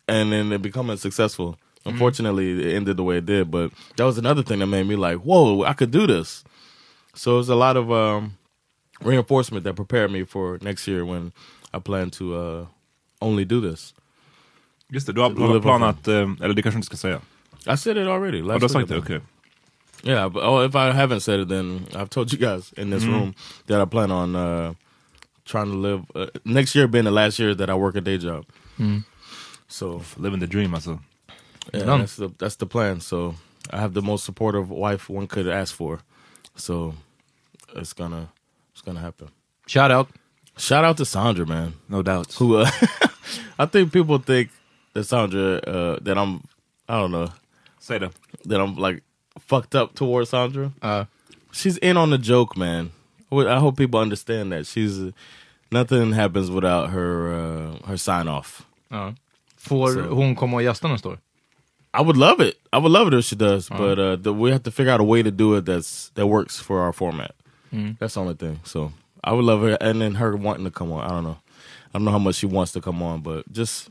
[0.09, 1.57] and then it becoming successful.
[1.85, 4.97] Unfortunately, it ended the way it did, but that was another thing that made me
[4.97, 6.45] like, "Whoa, I could do this."
[7.15, 8.37] So it was a lot of um,
[9.03, 11.33] reinforcement that prepared me for next year when
[11.75, 12.67] I plan to uh,
[13.21, 13.95] only do this.
[14.93, 17.21] Just det, du har off planat, eh, eller det kanske du ska säga.
[17.67, 18.39] I said it already.
[18.39, 19.25] Ja, Last du har sagt week, det, I think.
[20.03, 20.09] Okej.
[20.09, 23.05] Yeah, but oh, if I haven't said it, then I've told you guys in this
[23.05, 23.35] room
[23.67, 24.75] that I plan on uh,
[25.45, 28.19] trying to live uh, next year being the last year that I work a day
[28.19, 28.45] job.
[29.69, 31.01] So Living the dream alltså.
[31.75, 32.01] yeah, Done.
[32.01, 33.01] that's the that's the plan.
[33.01, 33.35] So
[33.71, 36.01] I have the most supportive wife one could ask for.
[36.55, 36.95] So
[37.75, 38.29] it's gonna
[38.73, 39.29] it's gonna happen.
[39.67, 40.09] Shout out.
[40.57, 41.75] Shout out to Sandra, man.
[41.89, 42.33] No doubt.
[42.39, 42.71] Who uh,
[43.59, 44.51] I think people think
[44.95, 46.43] that Sandra uh, that I'm
[46.89, 47.29] I don't know
[47.81, 48.13] say det.
[48.45, 49.03] that I'm like
[49.39, 50.73] fucked up towards Sandra.
[50.83, 51.05] Uh,
[51.53, 52.91] she's in on the joke, man.
[53.33, 55.13] I hope people understand that she's
[55.71, 58.63] nothing happens without her uh, her sign off.
[58.91, 59.13] ja.
[59.59, 60.01] Får Så.
[60.15, 61.19] hon komma och gästa nästa år?
[61.99, 62.55] I would love it.
[62.73, 65.01] I would love it if she does, but uh, the, we have to figure out
[65.01, 67.31] a way to do it that's that works for our format.
[67.99, 68.61] That's the only thing.
[68.65, 68.93] So
[69.25, 71.05] I would love her, and then her wanting to come on.
[71.05, 71.37] I don't know.
[71.95, 73.91] I don't know how much she wants to come on, but just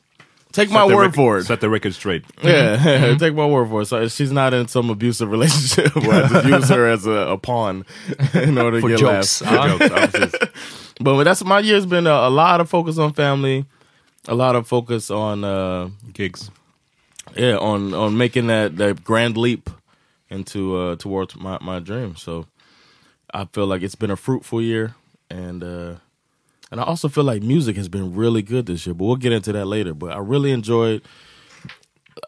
[0.56, 1.44] take my Set the word rec- for it.
[1.46, 2.24] Set the record straight.
[2.44, 3.86] Yeah, take my word for it.
[3.86, 7.38] So she's not in some abusive relationship where I just use her as a, a
[7.38, 7.86] pawn
[8.34, 9.42] in order to For get jokes.
[9.42, 9.78] laughs.
[9.78, 9.88] For
[10.28, 10.36] jokes,
[11.00, 13.66] but that's my year's been a, a lot of focus on family,
[14.28, 16.50] a lot of focus on uh, Gigs.
[17.36, 19.70] yeah on on making that that grand leap
[20.30, 22.16] into uh, towards my my dream.
[22.16, 22.46] So
[23.34, 24.96] I feel like it's been a fruitful year,
[25.30, 25.96] and uh,
[26.72, 28.94] and I also feel like music has been really good this year.
[28.94, 29.94] But we'll get into that later.
[29.94, 31.02] But I really enjoyed.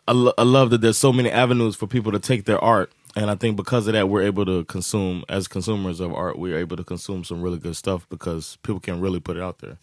[0.08, 2.92] I, lo- I love that there's so many avenues for people to take their art,
[3.16, 6.38] and I think because of that, we're able to consume as consumers of art.
[6.38, 9.60] We're able to consume some really good stuff because people can really put it out
[9.60, 9.78] there.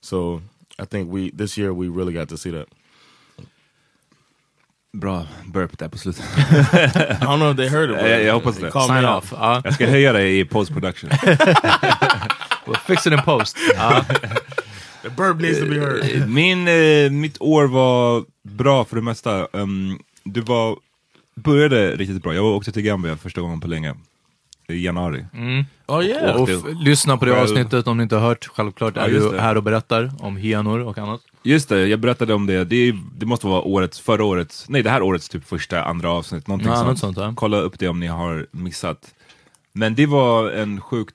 [0.00, 0.42] So
[0.78, 2.66] I think we this year we really got to see that.
[4.92, 6.24] Bra burp där på slutet.
[6.24, 7.96] I don't know if they heard it.
[8.00, 8.74] but Jag- jag hoppas it det.
[8.74, 9.16] me Sign out.
[9.24, 9.32] off.
[9.32, 9.38] Uh.
[9.40, 9.60] Ja.
[9.64, 11.10] Jag ska höja det i post production.
[12.66, 13.56] We'll fix it in post.
[13.74, 14.04] Ja.
[15.02, 16.28] The burp needs to be heard.
[16.28, 19.48] Min, eh, mitt år var bra för det mesta.
[19.52, 20.76] Um, det var,
[21.34, 22.34] började riktigt bra.
[22.34, 23.94] Jag åkte till Gambia första gången på länge.
[24.68, 25.24] I januari.
[25.86, 26.36] Oh yeah.
[26.42, 28.46] Och f- lyssna på det avsnittet om ni inte har hört.
[28.46, 31.20] Självklart Ja, är just du här och berättar om hyenor och annat.
[31.42, 32.64] Just det, jag berättade om det.
[32.64, 36.46] Det, det måste vara årets, förra årets, nej det här årets typ första, andra avsnitt.
[36.46, 36.88] Någonting Ja, sånt.
[36.88, 37.32] något sånt, ja.
[37.36, 39.14] Kolla upp det om ni har missat.
[39.72, 41.14] Men det var en sjukt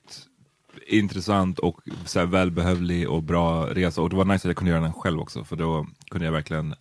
[0.89, 4.01] intressant och så välbehövlig och bra resa.
[4.01, 6.31] Och det var nice att jag kunde göra den själv också, för då kunde jag
[6.31, 6.75] verkligen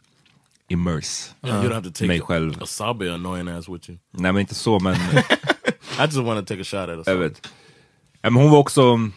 [0.68, 2.62] immerse you don't have to take mig själv.
[2.62, 3.98] a Sabi annoying ass with you.
[4.10, 4.94] Nej men inte så, men
[5.98, 7.48] I just want to take a shot at a jag vet.
[8.22, 9.10] Men hon var också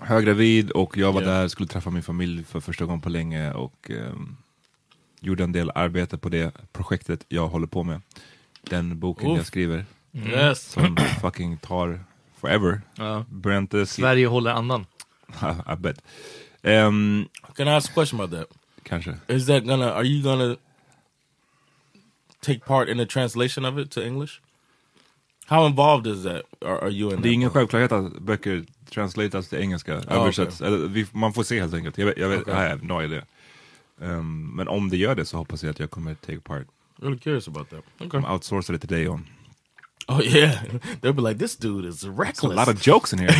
[0.00, 3.90] höggravid och jag var där, skulle träffa min familj för första gången på länge och
[3.90, 4.36] ehm,
[5.20, 8.00] gjorde en del arbete på det projektet jag håller på med.
[8.62, 9.36] Den boken Oof.
[9.36, 10.60] jag skriver, Yes.
[10.72, 12.04] som fucking tar
[12.40, 12.80] forever.
[12.96, 13.24] Ja.
[13.30, 14.86] Brente, Sverige håller andan.
[15.72, 16.02] I bet.
[16.62, 18.58] Ehm, Can I ask a question about that?
[18.82, 19.14] kanske.
[19.28, 19.92] Is that gonna?
[19.92, 20.56] Are you gonna
[22.40, 24.40] take part in the translation of it to English?
[25.46, 26.42] How involved is that?
[26.62, 30.60] Are, are you in Det är ingen självklarhet att böcker translatas till engelska, översätts.
[30.60, 31.98] Eller, vi, man får se helt enkelt.
[31.98, 32.54] Jag, vet- jag, vet, Okay.
[32.54, 33.22] I have no idea.
[33.98, 36.66] Um, men om det gör det så hoppas jag att jag kommer take part.
[36.98, 37.84] Really curious about that.
[37.98, 38.20] Okay.
[38.32, 39.26] Outsourca det till dig on.
[40.08, 40.50] Oh yeah,
[41.00, 42.56] they'll be like, this dude is A reckless.
[42.56, 43.30] lot of jokes in here.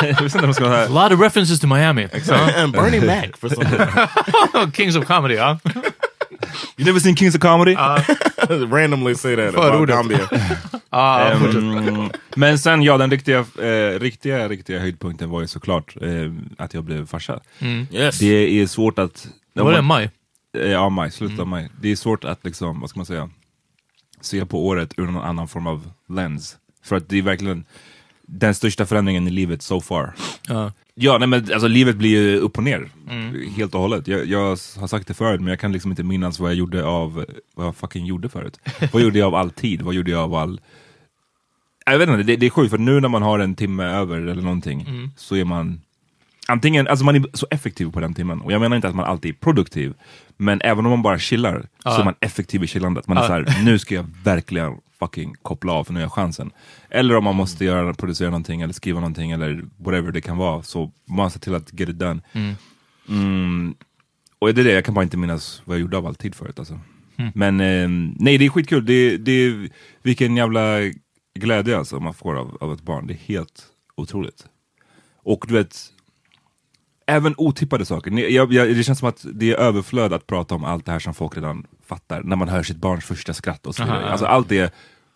[0.00, 2.02] inte ska ha A lot of references to Miami.
[2.56, 4.70] and Bernie Mac for some reason.
[4.72, 5.58] Kings of Comedy, ja.
[6.76, 7.74] You never seen Kings of Comedy?
[8.70, 9.88] randomly say that about.
[9.88, 10.28] Gambia.
[10.92, 16.74] Ehm, men sen, ja, den riktiga, eh, riktiga, riktiga höjdpunkten var ju såklart eh, att
[16.74, 17.40] jag blev farsa.
[17.90, 18.18] yes.
[18.18, 18.26] Det
[18.60, 19.26] är svårt att...
[19.54, 20.10] Var det maj?
[20.58, 21.68] Eh, Ja, maj, slutet av maj.
[21.80, 23.30] Det är svårt att liksom, vad ska man säga,
[24.24, 26.56] se på året ur någon annan form av lens.
[26.84, 27.64] För att det är verkligen
[28.22, 30.14] den största förändringen i livet so far.
[30.48, 30.72] Ja.
[30.94, 32.90] Ja, nej men alltså livet blir ju upp och ner.
[33.56, 34.08] Helt och hållet.
[34.08, 36.84] Jag, jag har sagt det förut, men jag kan liksom inte minnas vad jag gjorde
[36.84, 38.60] av, vad jag fucking gjorde förut.
[38.92, 39.82] vad gjorde jag av all tid?
[39.82, 40.60] Vad gjorde jag av all...
[41.86, 44.20] Jag vet inte, det, det är sjukt för nu när man har en timme över
[44.20, 45.80] eller någonting så är man
[46.48, 49.04] Antingen, alltså man är så effektiv på den timmen, och jag menar inte att man
[49.04, 49.94] alltid är produktiv,
[50.42, 53.06] men även om man bara chillar så är man effektiv i chillandet.
[53.06, 56.12] Man är så här, nu ska jag verkligen fucking koppla av för nu har jag
[56.12, 56.50] chansen.
[56.90, 60.62] Eller om man måste göra, producera någonting eller skriva någonting eller whatever det kan vara,
[60.62, 62.20] så man ser till att get it done.
[63.08, 63.74] Mm.
[64.38, 66.34] Och det är det, jag kan bara inte minnas vad jag gjorde av all tid
[66.34, 66.80] förut alltså.
[67.34, 68.86] Men eh, nej, det är skitkul.
[68.86, 69.70] Det, det,
[70.02, 70.78] vilken jävla
[71.34, 73.06] glädje alltså man får av, av ett barn.
[73.06, 73.62] Det är helt
[73.94, 74.46] otroligt.
[75.16, 75.76] Och du vet,
[77.06, 78.10] även otippade saker.
[78.10, 80.98] Jag, jag, det känns som att det är överflöd att prata om allt det här
[80.98, 82.22] som folk redan fattar.
[82.22, 84.02] När man hör sitt barns första skratt och så vidare.
[84.02, 84.10] Aha.
[84.10, 84.70] Alltså allt är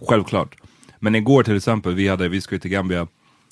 [0.08, 0.56] självklart.
[0.98, 3.06] Men igår till exempel, vi, hade, vi skulle till Gambia,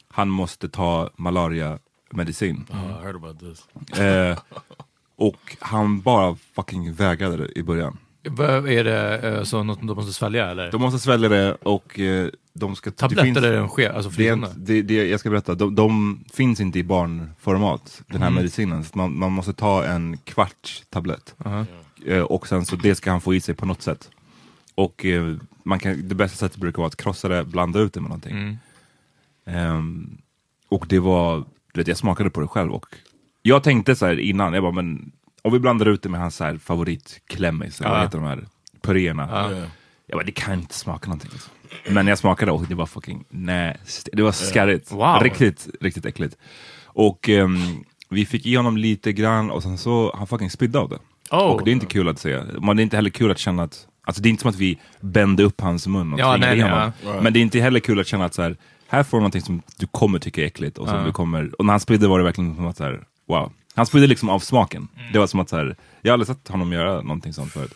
[0.08, 2.66] han måste ta malaria-medicin.
[2.70, 4.04] Oh.
[4.04, 4.38] Eh,
[5.16, 7.98] och han bara fucking vägrade det i början.
[8.24, 10.72] Vad Är det eh, så något de måste svälja eller?
[10.72, 12.90] De måste svälja det och eh, de ska...
[12.90, 13.88] Tabletter finns- eller en ske?
[13.88, 18.22] Alltså det, är det, det, jag ska berätta, de, de finns inte i barnformat, den
[18.22, 18.84] här medicinen.
[18.84, 21.34] Så man, man måste ta en kvarts tablett.
[22.06, 24.10] Eh, och sen så det ska han få i sig på något sätt.
[24.74, 25.06] Och
[25.62, 28.58] man kan, det bästa sättet brukar vara att krossa det, blanda ut det med någonting.
[29.46, 30.18] Ehm,
[30.68, 32.86] och det var, du vet jag smakade på det själv och
[33.42, 35.12] jag tänkte så här innan, jag bara men
[35.44, 38.44] om vi blandar ut det med hans här favoritklämmis, eller vad heter de här
[38.82, 39.50] puréerna.
[40.06, 41.30] Jag bara det kan inte smaka någonting.
[41.32, 41.50] Alltså.
[41.88, 44.10] Men jag smakade och det var fucking nasty.
[44.12, 44.92] Det var skarrigt.
[44.92, 45.20] Wow.
[45.22, 46.36] Riktigt, riktigt äckligt.
[46.84, 47.58] Och ehm,
[48.08, 50.98] vi fick i honom lite grann och sen så, han fucking spydde av det.
[51.30, 51.38] Oh.
[51.38, 52.40] Och det är inte kul att se.
[52.62, 54.56] Men det är inte heller kul att känna att, alltså det är inte som att
[54.56, 56.92] vi bände upp hans mun och Ja, nej, honom.
[57.04, 57.20] ja.
[57.22, 58.56] Men det är inte heller kul att känna att så här,
[58.88, 60.78] här får du någonting som du kommer tycka är äckligt.
[60.78, 63.02] Och, som du kommer, och när han spydde var det verkligen som att så här,
[63.28, 63.52] wow.
[63.74, 64.88] Han spydde liksom av smaken.
[65.12, 67.74] Det var som att så här, jag har aldrig sett honom göra någonting sånt förut.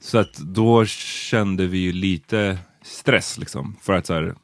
[0.00, 3.76] Så att då kände vi ju lite stress liksom.
[3.82, 4.34] För att så här,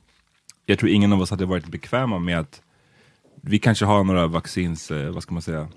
[0.66, 2.62] jag tror ingen av oss hade varit bekväma med att
[3.42, 5.68] vi kanske har några vaccins, eh, vad ska man säga,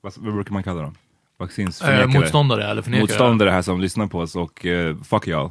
[0.00, 0.94] vad, vad brukar man kalla dem?
[0.94, 2.20] Eh, Vaccinsförnekare.
[2.20, 3.02] motståndare eller förnekare?
[3.02, 5.50] Motståndare här som lyssnar på oss och eh, fuck y'all.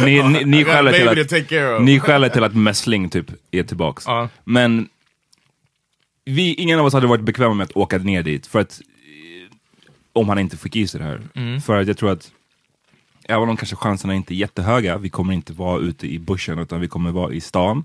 [0.04, 4.04] Ni, ni, ni, skäller till att, ni till att mässling typ är tillbaks.
[4.44, 4.88] Men
[6.26, 9.56] vi, ingen av oss hade varit bekväma med att åka ner dit för att eh,
[10.12, 11.22] om han inte fick i sig det här.
[11.34, 11.60] Mm.
[11.60, 12.32] För att jag tror att
[13.24, 16.80] även om kanske chanserna inte är jättehöga, vi kommer inte vara ute i bushen utan
[16.80, 17.84] vi kommer vara i stan.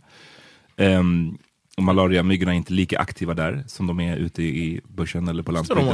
[0.77, 1.37] Um,
[1.77, 5.51] och malariamyggorna är inte lika aktiva där som de är ute i bushen eller på
[5.51, 5.85] landsbygden.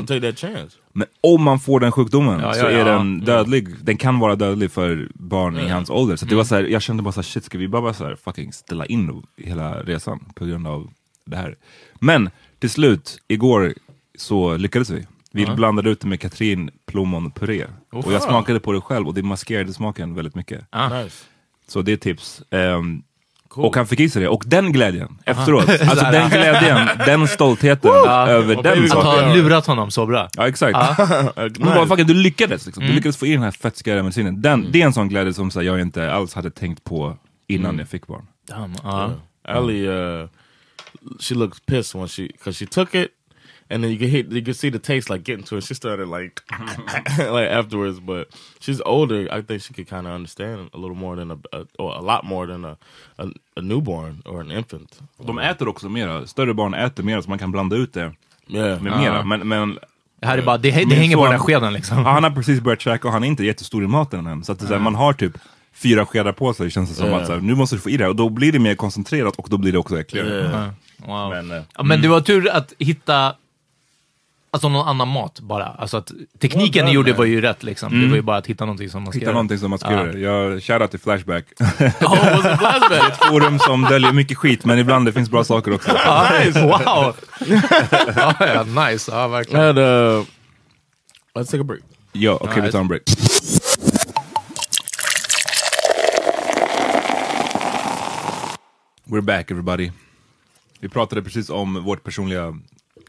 [0.93, 2.85] Men om man får den sjukdomen Ja, så ja, är ja.
[2.85, 3.67] den dödlig.
[3.81, 6.15] Den kan vara dödlig för barn i hans ålder.
[6.15, 8.05] Så det var så här, jag kände bara så här, shit ska vi bara så
[8.05, 10.89] här, fucking ställa in hela resan på grund av
[11.29, 11.55] det här.
[11.99, 13.73] Men till slut, igår
[14.17, 15.07] så lyckades vi.
[15.31, 17.65] Vi blandade ut det med Katrin plommonpuré.
[17.91, 20.59] och jag smakade på det själv och det maskerade smaken väldigt mycket.
[20.91, 21.23] Nice.
[21.67, 22.41] Så det är tips.
[22.51, 23.01] Ehm,
[23.53, 24.27] Och han fick i sig det.
[24.29, 29.33] Och den glädjen efteråt, alltså den glädjen, den stoltheten över Och den baby Att ha
[29.33, 30.29] lurat honom så bra.
[30.37, 30.77] Ja exakt.
[30.99, 31.87] Uh, Men bara, nice.
[31.87, 32.83] fucking, du lyckades liksom.
[32.83, 34.41] Du lyckades få i den här fettskriga medicinen.
[34.41, 37.17] Den, Det är en sån glädje som så här, jag inte alls hade tänkt på
[37.47, 38.27] innan jag fick barn.
[38.47, 39.11] Damn, ja.
[41.07, 43.11] Uh, she looks pissed when she because she took it,
[43.69, 45.61] and then you can hit, you can see the taste like getting to her.
[45.61, 46.41] She started like
[47.31, 48.27] like afterwards, but
[48.59, 49.27] she's older.
[49.31, 52.01] I think she could kind of understand a little more than a, a or a
[52.01, 52.77] lot more than a,
[53.17, 53.27] a
[53.57, 54.99] a newborn or an infant.
[55.25, 58.13] De äter också mera, större barn äter mera så man kan blanda ut det
[58.49, 59.23] Yeah, med mera.
[59.23, 59.79] Men, men
[60.19, 61.97] Det här är bara, det, det hänger på den här skeden liksom.
[62.05, 64.43] han har precis börjat käka och han är inte jättestor i maten än.
[64.43, 65.37] Så att så här, man har typ
[65.73, 67.19] fyra skedar på sig känns det som Ja.
[67.19, 68.09] att så här, nu måste du få i det här.
[68.09, 70.29] Och då blir det mer koncentrerat och då blir det också äckligare.
[70.29, 70.69] Yeah.
[71.05, 71.29] Wow.
[71.29, 73.35] Men, eh, ja, men det var tur att hitta
[74.51, 75.65] Alltså någon annan mat bara.
[75.65, 78.01] Alltså att tekniken ni gjorde var ju rätt liksom.
[78.01, 79.33] Det var ju bara att hitta någonting som man ska Hitta göra.
[79.33, 80.05] någonting som man ska Ja.
[80.05, 80.17] göra.
[80.17, 81.45] Jag shoutout till Flashback.
[82.01, 83.11] Oh, was flashback?
[83.11, 85.91] Ett forum som döljer mycket skit, men ibland det finns bra saker också.
[86.45, 87.15] nice, wow!
[88.15, 89.65] ja, ja, nice, ja verkligen.
[89.65, 90.25] And, uh,
[91.35, 91.81] let's take a break.
[92.11, 92.71] Ja, okej vi Alright.
[92.71, 93.03] tar en break.
[99.09, 99.91] We're back everybody.
[100.79, 102.57] Vi pratade precis om vårt personliga,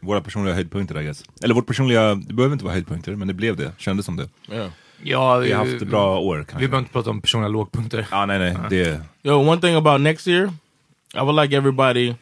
[0.01, 1.23] våra personliga höjdpunkter I guess.
[1.43, 3.71] Eller vårt personliga, det behöver inte vara höjdpunkter, men det blev det.
[3.77, 4.29] Kändes som det.
[4.51, 4.71] Yeah.
[5.03, 6.57] Ja, Vi har haft bra år kanske.
[6.57, 8.07] Vi behöver inte prata om personliga lågpunkter.
[8.11, 8.57] Ja, nej, nej.
[8.69, 10.53] Det, Yo, one thing about next year,
[11.13, 12.15] I would like everybody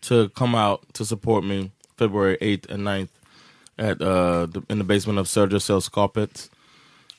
[0.00, 3.08] to come out to support me February 8th and 9th
[3.78, 6.50] at uh the, in the basement of Sergio Sells Carpets.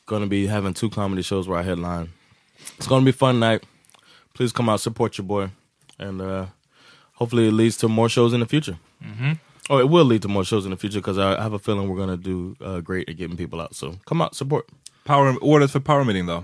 [0.05, 2.09] Gonna be having two comedy shows where I headline.
[2.77, 3.63] It's gonna be a fun night.
[4.33, 5.49] Please come out, support your boy,
[5.99, 6.45] and uh
[7.21, 8.77] hopefully it leads to more shows in the future.
[9.69, 11.59] Oh, it will lead to more shows in the future because I, I have a
[11.59, 13.75] feeling we're gonna do uh, great at getting people out.
[13.75, 14.65] So come out, support.
[15.03, 16.43] power, året för Power Meeting då?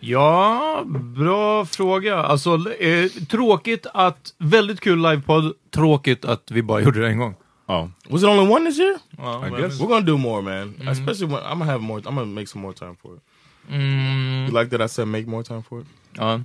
[0.00, 0.82] Ja,
[1.16, 2.16] bra fråga.
[2.16, 4.34] Alltså, eh, tråkigt att...
[4.38, 5.54] Väldigt kul livepodd.
[5.70, 7.34] Tråkigt att vi bara gjorde det en gång.
[7.66, 7.90] Ja.
[8.08, 8.98] Was it only one this year?
[9.18, 9.80] Ja, I men- guess.
[9.80, 10.88] We're gonna do more, man.
[10.88, 12.00] Especially when I'm gonna have more.
[12.00, 13.22] I'm gonna make some more time for it.
[13.70, 15.86] You like that I said make more time for it?
[16.12, 16.40] Ja,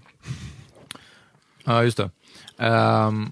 [1.65, 2.11] ja just det.
[2.59, 3.31] Ehm,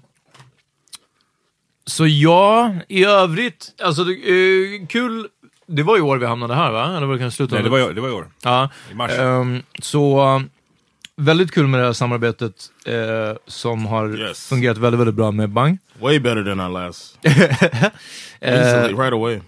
[1.86, 5.28] så ja, i övrigt, alltså eh, kul.
[5.66, 6.96] Det var ju år vi hamnade här va?
[6.96, 7.54] Eller var det kanske slutet?
[7.54, 8.28] Nej, det var, i- det var i år.
[8.42, 8.70] Ja.
[8.90, 9.10] I mars.
[9.18, 10.42] Ehm, så
[11.16, 14.48] väldigt kul med det här samarbetet eh, som har Yes.
[14.48, 15.78] fungerat väldigt, väldigt bra med Bang.
[16.00, 17.18] Way better than our last.
[18.40, 19.40] Eh, Easily, right away.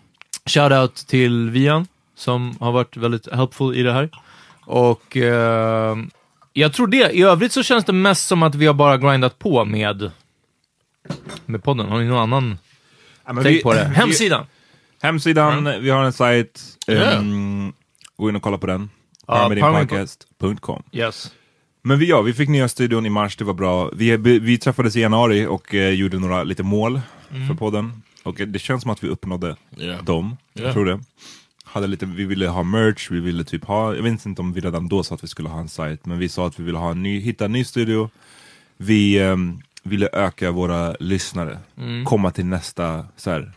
[0.47, 4.11] Shoutout till Vian som har varit väldigt helpful i det här.
[4.64, 5.97] Och eh,
[6.61, 7.11] jag tror det.
[7.11, 10.11] I övrigt så känns det mest som att vi har bara grindat på med,
[11.47, 11.89] med podden.
[11.89, 12.59] Har ni någon annan
[13.27, 13.87] Ja, tänk vi- på det?
[13.89, 14.47] vi- Hemsidan!
[15.03, 16.63] Hemsidan, vi har en sajt.
[16.89, 17.19] Yeah.
[17.21, 17.73] Um,
[18.17, 18.91] gå in och kolla på den.
[19.27, 21.33] Ja, Powermeetingpodcast.com Yes.
[21.83, 23.91] Men vi, ja, vi fick nya studion i mars, det var bra.
[23.95, 27.01] Vi, vi träffades i januari och eh, gjorde några lite mål
[27.49, 28.03] för podden.
[28.23, 30.05] Och det känns som att vi uppnådde Yeah.
[30.05, 30.37] dem.
[30.53, 30.73] Jag Ja.
[30.73, 31.01] tror det.
[31.79, 34.61] Hade lite, vi ville ha merch, vi ville typ ha, jag vet inte om vi
[34.61, 36.79] redan då sa att vi skulle ha en sajt, men vi sa att vi ville
[36.79, 38.11] ha en ny, hitta en ny studio.
[38.76, 41.59] Vi ehm, ville öka våra lyssnare,
[42.05, 43.53] komma till nästa så här,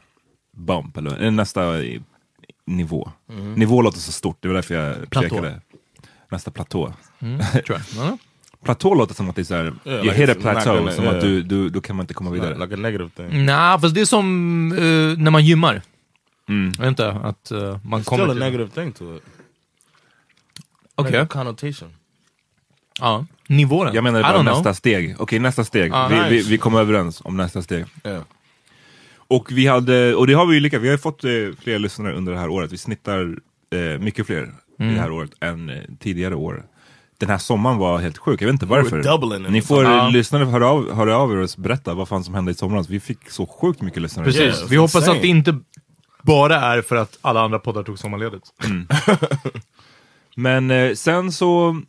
[0.57, 2.01] bump, eller eh, nästa i,
[2.65, 3.11] nivå.
[3.55, 5.29] Nivå låter så stort, det var därför jag Platå.
[5.29, 5.61] pekade.
[6.31, 6.93] Nästa platå.
[7.67, 8.17] Ja.
[8.63, 11.03] Platå låter som att det är såhär, Yeah, you like hit a plateau, gonna- som
[11.03, 11.15] yeah.
[11.15, 12.53] att du, du, då kan man inte komma vidare.
[12.53, 13.45] Like, like a negative thing.
[13.45, 15.81] Nej, fast det är som eh, när man gymmar.
[16.49, 16.71] Mm.
[16.77, 18.39] Jag vet inte, att eh, man Still kommer a till...
[18.39, 19.23] negative thing to it.
[20.95, 21.11] Okej.
[21.11, 21.89] Negative connotation.
[22.99, 23.25] Ja.
[23.47, 23.93] Nivån.
[23.93, 24.73] Jag menar bara nästa know.
[24.73, 25.15] steg.
[25.19, 25.91] Okej, nästa steg.
[25.93, 26.49] Ah, vi, vi, nice.
[26.49, 27.85] vi kom överens om nästa steg.
[28.03, 28.23] Yeah.
[29.15, 32.13] Och vi hade, och det har vi ju lyckats, vi har fått eh, fler lyssnare
[32.13, 32.71] under det här året.
[32.71, 33.37] Vi snittar
[33.75, 34.43] eh, mycket fler
[34.79, 34.95] i Mm.
[34.95, 36.65] det här året än eh, tidigare år.
[37.17, 39.49] Den här sommaren var helt sjuk, jag vet inte varför.
[39.49, 42.51] Ni får uh, lyssnare höra av, höra av er och berätta vad fan som hände
[42.51, 42.89] i somras.
[42.89, 44.25] Vi fick så sjukt mycket lyssnare.
[44.25, 44.41] Precis.
[44.41, 45.15] Yeah, vi it's hoppas insane.
[45.15, 45.59] att det inte
[46.23, 48.45] bara är för att alla andra poddar tog sommarledigt.
[50.35, 51.81] Men eh, sen så,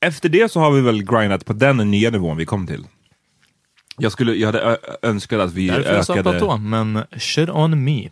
[0.00, 2.86] efter det så har vi väl grindat på den nya nivån vi kom till.
[3.98, 6.38] Jag, skulle, jag hade önskat att vi Därför jag sa ökade...
[6.38, 8.08] platå, men shit on me.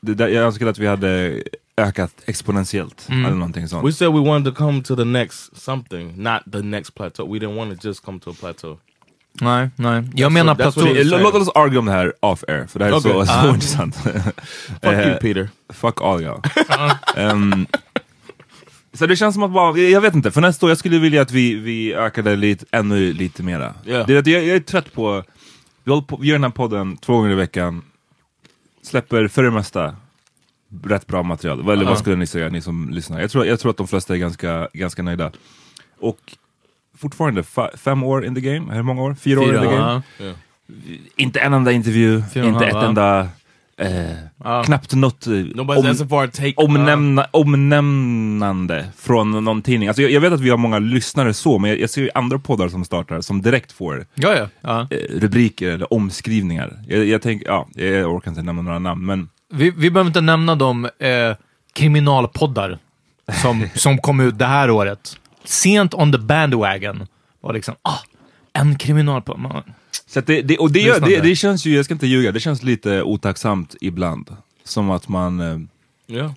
[0.00, 1.42] Det där, jag önskade att vi hade
[1.76, 3.24] ökat exponentiellt, Mm.
[3.24, 3.86] eller någonting sånt.
[3.86, 7.32] We said we wanted to come to the next something, not the next plateau.
[7.32, 8.78] We didn't want to just come to a plateau.
[9.40, 10.02] Nej, nej.
[10.14, 11.10] Jag menar is.
[11.10, 13.48] Låt oss argue om det här off air, för det här är så, så Ah.
[13.48, 13.96] intressant.
[14.02, 14.34] Fuck
[14.82, 15.48] Eh, you, Peter.
[15.72, 16.42] Fuck all ja.
[17.16, 17.66] Ehm,
[18.92, 21.22] så det känns som att bara, jag vet inte, för nästa år jag skulle vilja
[21.22, 23.74] att vi, vi ökade lite, ännu lite mera.
[23.84, 24.04] Ja.
[24.06, 25.24] Det är att jag, jag är trött på,
[25.84, 27.82] vi, på, vi gör den här podden två gånger i veckan,
[28.82, 29.96] släpper för det mesta
[30.84, 31.60] rätt bra material.
[31.70, 31.88] Eller Ja.
[31.90, 33.20] vad skulle ni säga, ni som lyssnar?
[33.20, 35.32] Jag tror, jag tror att de flesta är ganska, ganska nöjda.
[36.00, 36.18] Och
[36.98, 39.14] fortfarande fa- fem år in the game, hur många år?
[39.20, 40.02] Fyra, år in the game.
[40.18, 40.24] Ja.
[41.16, 43.28] Inte en enda intervju, Fyra inte ett enda,
[43.80, 43.88] eh,
[44.44, 44.62] Ja.
[44.64, 49.88] knappt något eh, om- omnämna, omnämnande från någon tidning.
[49.88, 52.10] Alltså jag, jag vet att vi har många lyssnare så, men jag, jag ser ju
[52.14, 54.48] andra poddar som startar som direkt får Ja, ja.
[54.60, 54.86] ja.
[54.96, 56.78] eh, rubriker eller omskrivningar.
[56.88, 60.20] Jag, jag tänker, ja, jag orkar inte nämna några namn, men Vi, vi behöver inte
[60.20, 61.36] nämna de eh,
[61.72, 62.78] kriminalpoddar
[63.42, 65.16] som, som kom ut det här året.
[65.48, 67.06] Sent on the bandwagon.
[67.40, 67.98] Och liksom, ah,
[68.52, 69.38] en kriminalpodd.
[69.38, 69.62] Man,
[70.06, 72.40] så det, det, och det, gör, det, det känns ju, jag ska inte ljuga, det
[72.40, 74.36] känns lite otacksamt ibland.
[74.64, 75.58] Som att man, eh,
[76.10, 76.32] Yeah.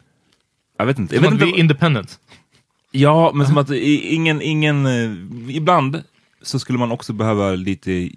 [0.78, 1.16] jag vet inte.
[1.16, 2.20] Jag som vet att vi inte är independent.
[2.92, 6.04] Ja, men som att ingen, ingen, eh, ibland
[6.42, 8.10] så skulle man också behöva lite,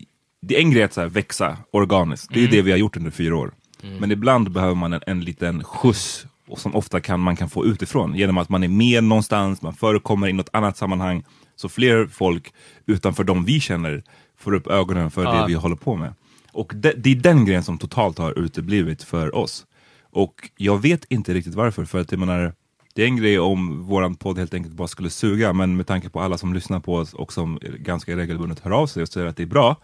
[0.42, 2.96] det är en grej att så här, växa organiskt, det är det vi har gjort
[2.96, 3.52] under fyra år.
[4.00, 7.66] Men ibland behöver man en, en liten skjuts och som ofta kan, man kan få
[7.66, 11.24] utifrån genom att man är med någonstans, man förekommer i något annat sammanhang.
[11.56, 12.52] Så fler folk
[12.86, 14.02] utanför de vi känner
[14.38, 16.14] får upp ögonen för det vi håller på med.
[16.52, 19.66] Och det, det är den grejen som totalt har uteblivit för oss.
[20.10, 22.52] Och jag vet inte riktigt varför, för att jag menar,
[22.94, 26.08] det är en grej om våran podd helt enkelt bara skulle suga, men med tanke
[26.08, 29.26] på alla som lyssnar på oss och som ganska regelbundet hör av sig och säger
[29.26, 29.76] att det är bra,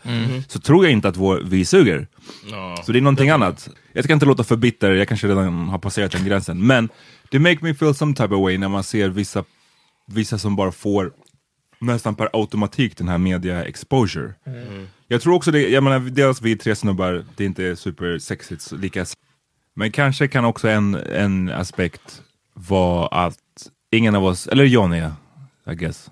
[0.49, 2.07] så tror jag inte att vår, vi suger.
[2.85, 3.69] Så det är någonting annat.
[3.93, 6.89] Jag ska inte låta för bitter, jag kanske redan har passerat den gränsen, men
[7.31, 9.45] det make me feel some type of way när man ser vissa,
[10.07, 11.13] vissa som bara får
[11.81, 14.35] nästan per automatik den här media exposure.
[15.09, 19.07] Jag tror också det, jag menar dels vi tre snubbar, det är inte supersexigt lika
[19.75, 22.23] men kanske kan också en, en aspekt
[22.69, 23.39] vara att
[23.91, 25.03] ingen av oss, eller Johnny
[25.71, 26.11] I guess.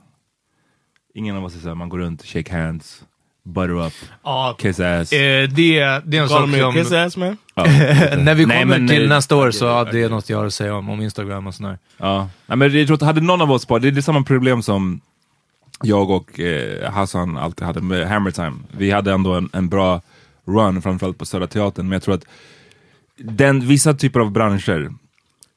[1.15, 3.03] Ingen av oss är såhär, man går runt, shake hands,
[3.45, 3.93] butter up,
[4.25, 5.13] Ja, kiss ass.
[5.13, 6.99] eh, det, det är en sak a kiss som...
[6.99, 7.37] ass man?
[7.55, 7.65] Ja.
[8.19, 10.39] När vi Nej, kommer men, till eh, nästa år så ja, det är något jag
[10.39, 11.79] har att säga om, om Instagram och sådär.
[11.97, 14.23] Ja, Nej, men jag tror att hade någon av oss bara, det är det samma
[14.23, 15.01] problem som
[15.83, 18.57] jag och eh, Hassan alltid hade med Hammer Time.
[18.77, 20.01] Vi hade ändå en, en bra
[20.47, 22.25] run, framförallt på Södra Teatern, men jag tror att
[23.17, 24.93] den, vissa typer av branscher,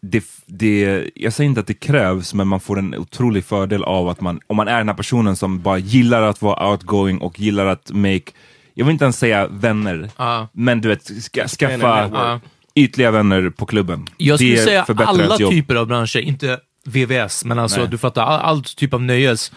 [0.02, 4.10] det, det, jag säger inte att det krävs, men man får en otrolig fördel av
[4.10, 7.40] att man, om man är den här personen som bara gillar att vara outgoing och
[7.40, 8.32] gillar att make,
[8.74, 10.48] jag vill inte ens säga vänner, Ja.
[10.54, 12.40] men du vet, ska, skaffa Ja.
[12.76, 14.08] ytliga vänner på klubben.
[14.18, 17.90] Jag skulle Det säga alla typer av branscher, inte VVS, men alltså Nej.
[17.90, 19.52] du fattar, all, all typ av nöjes.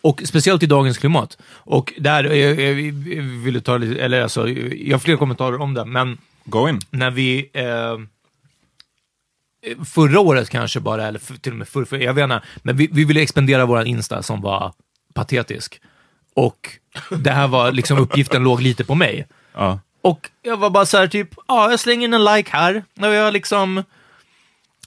[0.00, 1.38] Och speciellt i dagens klimat.
[1.48, 5.74] Och där, jag, jag, jag ville ta lite, eller alltså, jag har fler kommentarer om
[5.74, 6.80] det, men Go in.
[6.90, 7.64] när vi eh,
[9.84, 12.76] förra året kanske bara, eller för, till och med förra, för, jag vet inte, men
[12.76, 14.72] vi, vi ville expandera vår Insta som var
[15.14, 15.80] patetisk.
[16.34, 16.70] Och
[17.10, 19.26] det här var liksom, uppgiften låg lite på mig.
[19.54, 19.80] Ja.
[20.02, 22.84] Och jag var bara så här typ, ja, jag slänger in en like här.
[23.00, 23.82] Och jag liksom,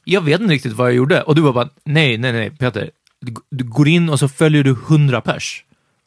[0.03, 1.21] jag vet inte riktigt vad jag gjorde.
[1.21, 2.91] Och du var bara, nej, nej, nej, Peter.
[3.21, 5.63] Du, du går in och så följer du 100 pers.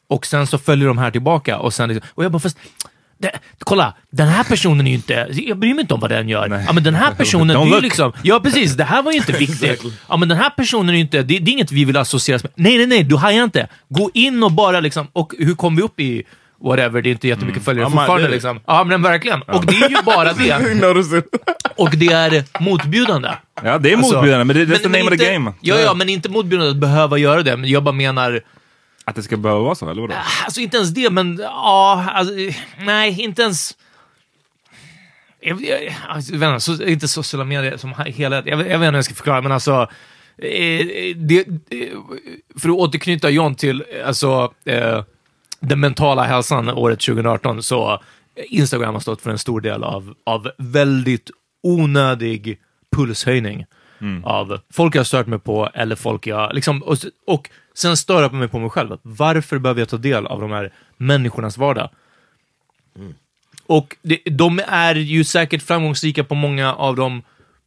[0.07, 1.59] Och sen så följer de här tillbaka.
[1.59, 2.57] Och, sen, liksom- och jag bara, fast,
[3.23, 6.29] det, kolla, den här personen är ju inte, jag bryr mig inte om vad den
[6.29, 6.47] gör.
[6.47, 6.63] Nej.
[6.67, 9.31] Ja, men den här personen, det är liksom, ja precis, det här var ju inte
[9.45, 9.83] viktigt.
[10.09, 12.43] Ja, men den här personen är ju inte, det, det är inget vi vill associeras
[12.43, 12.51] med.
[12.55, 13.67] Nej, nej, nej, du hajar inte.
[13.89, 16.23] Gå in och bara liksom, och hur kom vi upp i
[16.63, 18.59] whatever, det är inte jättemycket följare Ja, fortfarande det- liksom.
[18.67, 19.41] Ja, men verkligen.
[19.41, 20.33] Och det är ju bara
[21.13, 21.23] det.
[21.75, 23.29] Och det är motbjudande.
[23.63, 25.53] Ja, det är Alltså, motbjudande, men det är the name of the inte, game.
[25.61, 27.57] Ja, ja, men inte motbjudande att behöva göra det.
[27.57, 28.41] Men jag bara menar,
[29.05, 30.13] Att det ska behöva vara så, eller vadå?
[30.45, 32.33] alltså inte ens det, men ja, alltså,
[32.79, 33.77] nej, inte ens...
[35.39, 38.35] Jag, jag, alltså, inte, så, inte sociala medier som hela...
[38.35, 39.89] Jag, jag vet inte hur jag ska förklara, men alltså...
[40.37, 40.85] Eh,
[41.15, 41.87] det, eh,
[42.59, 45.03] för att återknyta John till alltså, eh,
[45.59, 48.01] den mentala hälsan året 2018, så
[48.49, 51.31] Instagram har stått för en stor del av, av väldigt
[51.63, 52.59] onödig
[52.95, 53.65] pulshöjning.
[54.23, 56.53] Av folk jag har stört mig på eller folk jag...
[56.53, 56.97] Liksom, och,
[57.27, 58.97] och sen stör jag mig på mig själv.
[59.01, 61.89] Varför behöver jag ta del av de här människornas vardag?
[63.67, 67.21] Och det, de är ju säkert framgångsrika på många av dem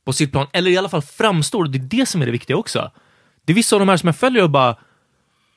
[0.04, 1.64] på sitt plan, eller i alla fall framstår.
[1.64, 2.90] Det är det som är det viktiga också.
[3.44, 4.76] Det är vissa av de här som jag följer och bara,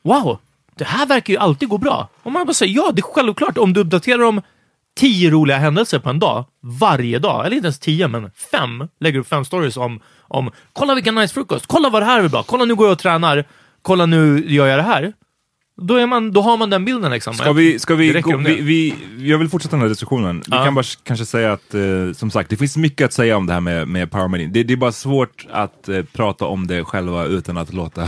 [0.02, 0.40] wow,
[0.76, 2.10] det här verkar ju alltid gå bra.
[2.24, 4.42] Och man bara säger, ja, det är självklart om du uppdaterar om
[4.96, 9.20] tio roliga händelser på en dag, varje dag, eller inte ens tio, men fem, lägger
[9.20, 12.44] upp fem stories om, om kolla vilken nice frukost, kolla vad det här är bra,
[12.44, 13.46] kolla nu går jag och tränar,
[13.82, 15.14] kolla nu gör jag det här.
[15.82, 17.34] Då, är man, då har man den bilden liksom.
[17.34, 18.96] Ska vi, ska vi, gå, vi, vi,
[19.30, 20.38] jag vill fortsätta den här diskussionen.
[20.48, 20.64] Vi Ja.
[20.64, 21.82] kan bara kanske säga att, eh,
[22.16, 24.52] som sagt, det finns mycket att säga om det här med, med power meeting.
[24.54, 28.02] Det, det är bara svårt att eh, prata om det själva utan att låta...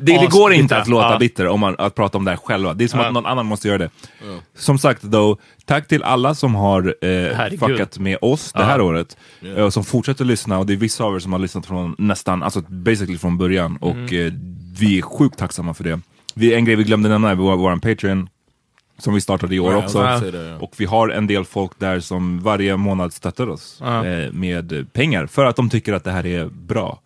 [0.00, 1.18] det, det går inte att låta Ja.
[1.18, 2.74] bitter om man, att prata om det här själva.
[2.74, 3.06] Det är som Ja.
[3.06, 3.90] att någon annan måste göra det.
[4.58, 9.16] Som sagt då, tack till alla som har eh, fuckat med oss det här året.
[9.56, 11.94] eh, Och som fortsätter lyssna, och det är vissa av er som har lyssnat från
[11.98, 13.76] nästan, alltså basically från början.
[13.76, 14.26] Och Mm.
[14.26, 14.32] eh,
[14.78, 16.00] vi är sjukt tacksamma för det.
[16.38, 18.28] Vi, en grej vi glömde nämna är vår, vår Patreon,
[18.98, 19.98] som vi startade i år Ja, också.
[19.98, 20.56] ja.
[20.60, 25.26] Och vi har en del folk där som varje månad stöttar oss eh, med pengar,
[25.26, 27.00] för att de tycker att det här är bra.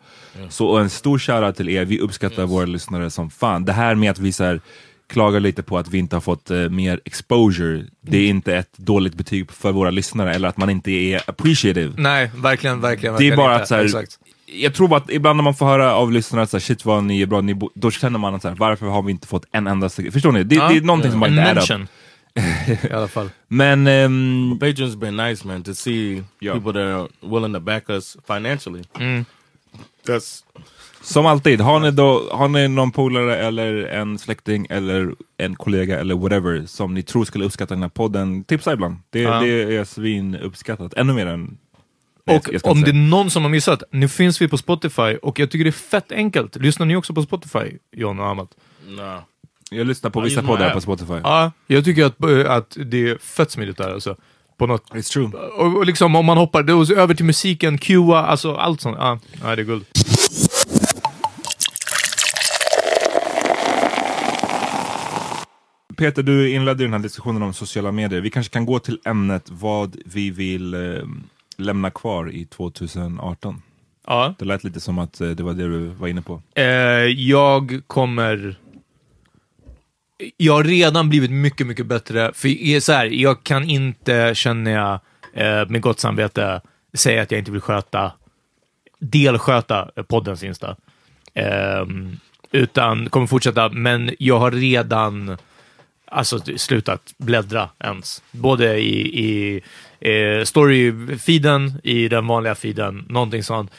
[0.49, 3.65] Så en stor shoutout till er, vi uppskattar våra lyssnare som fan.
[3.65, 4.61] Det här med att vi så här,
[5.07, 8.73] klagar lite på att vi inte har fått eh, mer exposure, det är inte ett
[8.77, 11.93] dåligt betyg för våra lyssnare, eller att man inte är appreciative.
[11.97, 13.17] Nej, verkligen, verkligen.
[13.17, 13.63] Det är verkligen bara inte.
[13.63, 14.07] att så här.
[14.53, 17.05] Jag tror att ibland när man får höra av lyssnare att så här, shit vad
[17.05, 19.27] ni är bra, ni bo-" då känner man att så här, varför har vi inte
[19.27, 20.45] fått en enda Förstår ni?
[20.45, 20.69] Det, Ja.
[20.69, 21.89] det är någonting som bara En inte är mention.
[22.91, 23.31] I alla fall.
[23.49, 26.57] Men ehm, Patreon's been nice, man, to see Yeah.
[26.59, 28.83] people that are willing to back us financially.
[30.07, 30.45] That's
[31.03, 36.01] Som alltid, har ni, då, har ni någon polare eller en släkting eller en kollega
[36.01, 38.97] eller whatever som ni tror skulle uppskatta den här podden, tipsa ibland.
[39.11, 39.41] Det, Ja.
[39.41, 40.95] det är svin uppskattat.
[40.95, 41.59] Ännu mer än...
[42.31, 45.39] Nej, Och om det är någon som har missat, nu finns vi på Spotify och
[45.39, 46.57] jag tycker det är fett enkelt.
[46.57, 48.49] Lyssnar ni också på Spotify, John och Amat?
[48.87, 49.21] nah.
[49.73, 51.15] Jag lyssnar på I vissa poddar på Spotify.
[51.23, 54.17] Ja, jag tycker att, eh, att det är fett smidigt där alltså.
[54.59, 54.91] På något.
[54.91, 55.31] It's true.
[55.59, 58.97] Och, och liksom om man hoppar då, över till musiken, cuea, alltså allt sånt.
[59.01, 59.85] Ja, ja, det är guld.
[65.97, 68.21] Peter, du inledde den här diskussionen om sociala medier.
[68.21, 70.81] Vi kanske kan gå till ämnet vad vi vill eh,
[71.61, 73.63] lämna kvar i 2018.
[74.07, 74.35] Ja.
[74.39, 76.43] Det lät lite som att eh, det var det du var inne på.
[76.55, 76.65] Eh,
[77.07, 78.57] jag kommer...
[80.37, 82.33] Jag har redan blivit mycket, mycket bättre.
[82.35, 85.01] För så här, jag kan inte, känner jag,
[85.35, 86.61] eh, med gott samvete,
[86.95, 88.13] säga att jag inte vill sköta,
[88.99, 90.77] delsköta eh, poddens Insta.
[91.35, 92.17] Ehm,
[92.53, 95.37] utan kommer fortsätta, men jag har redan
[96.05, 98.23] alltså, slutat bläddra ens.
[98.31, 99.61] Både i, i
[100.01, 103.71] eh, story-feeden, i den vanliga feeden, någonting sånt.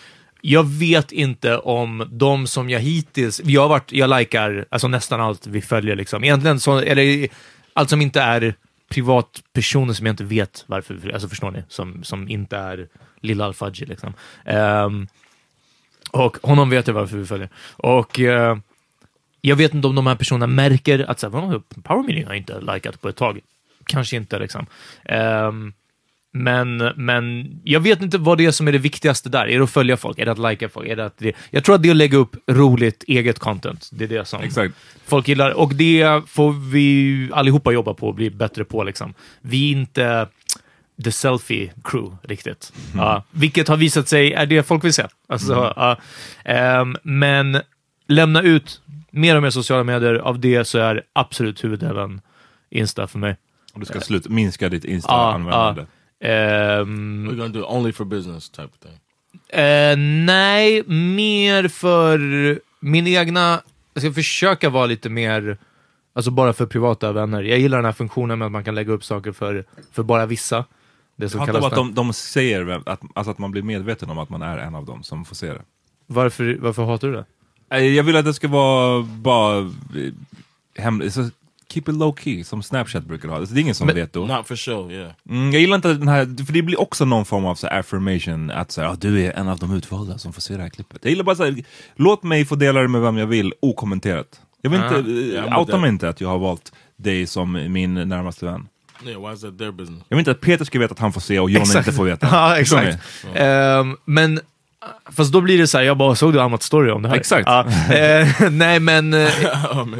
[0.41, 5.21] Jag vet inte om de som jag hittills, jag har varit, jag likar alltså nästan
[5.21, 6.23] allt vi följer liksom.
[6.23, 7.27] Egentligen så, eller
[7.73, 8.55] allt som inte är
[8.89, 11.63] privatpersoner som jag inte vet varför, vi- alltså förstår ni?
[11.67, 12.87] Som, som inte är
[13.21, 14.13] Lilla Al-Fadji liksom.
[14.45, 15.07] Um,
[16.11, 17.49] och honom vet jag varför vi följer.
[17.71, 18.57] Och uh,
[19.41, 22.37] jag vet inte om de här personerna märker att så här, Power Meeting har jag
[22.37, 23.39] inte likat på ett tag.
[23.85, 24.65] Kanske inte liksom.
[25.09, 25.73] Um,
[26.33, 29.47] men, men jag vet inte vad det är som är det viktigaste där.
[29.47, 30.19] Är det att följa folk?
[30.19, 30.87] Är det att lika folk?
[30.89, 33.89] Är det att det, jag tror att det är att lägga upp roligt eget content.
[33.91, 34.75] Det är det som Exakt.
[35.05, 35.51] folk gillar.
[35.51, 38.83] Och det får vi allihopa jobba på och bli bättre på.
[38.83, 39.13] Liksom.
[39.41, 40.27] Vi är inte
[41.03, 42.73] the selfie crew riktigt.
[42.95, 45.05] Ja, vilket har visat sig är det folk vill se.
[45.27, 45.97] Alltså, ja.
[46.45, 47.61] Ehm, men
[48.07, 50.15] lämna ut mer och mer sociala medier.
[50.15, 52.21] Av det så är absolut huvuddelen
[52.69, 53.37] Insta för mig.
[53.75, 55.85] Du ska sluta minska ditt Insta-användande.
[56.21, 56.27] Ja.
[56.29, 58.99] Ehm, We're gonna do only for business type of thing.
[59.59, 62.19] Eh, nej, mer för
[62.79, 63.61] min egna...
[63.93, 65.57] Jag ska försöka vara lite mer,
[66.13, 67.43] alltså bara för privata vänner.
[67.43, 70.25] Jag gillar den här funktionen med att man kan lägga upp saker för, för bara
[70.25, 70.65] vissa.
[71.15, 74.09] Det som kallas bara att de, de säger väl att, alltså att man blir medveten
[74.09, 75.61] om att man är en av dem som får se det.
[76.07, 77.25] varför, varför hatar du det?
[77.77, 79.67] Eh, Jag vill att det ska vara bara eh,
[80.77, 81.13] hemligt.
[81.13, 81.29] Så
[81.73, 83.35] Keep it low key, som Snapchat brukar ha.
[83.37, 84.25] Alltså, det är ingen som Men- vet då.
[84.25, 85.11] Not for show, yeah.
[85.29, 88.51] Mm, jag gillar inte den här, för det blir också någon form av så affirmation,
[88.51, 90.69] att så här, "Ah, du är en av de utvalda som får se det här
[90.69, 90.99] klippet.
[91.01, 91.63] Jag gillar bara så här,
[91.95, 94.41] låt mig få dela det med vem jag vill, okommenterat.
[94.61, 94.97] Jag vill Ah.
[94.97, 98.67] inte, Yeah, outa mig inte att jag har valt dig som min närmaste vän.
[99.05, 100.03] Yeah, why is that their business?
[100.07, 102.03] Jag vill inte att Peter ska veta att han får se och John inte får
[102.05, 102.27] veta.
[102.31, 102.97] ja, exakt.
[103.35, 104.39] Ehm, men,
[105.11, 107.15] fast då blir det så här, jag bara, såg du Amat story om det här?
[107.15, 107.47] Exakt.
[107.47, 107.65] Ja,
[107.95, 109.13] eh, nej, men...
[109.13, 109.29] eh.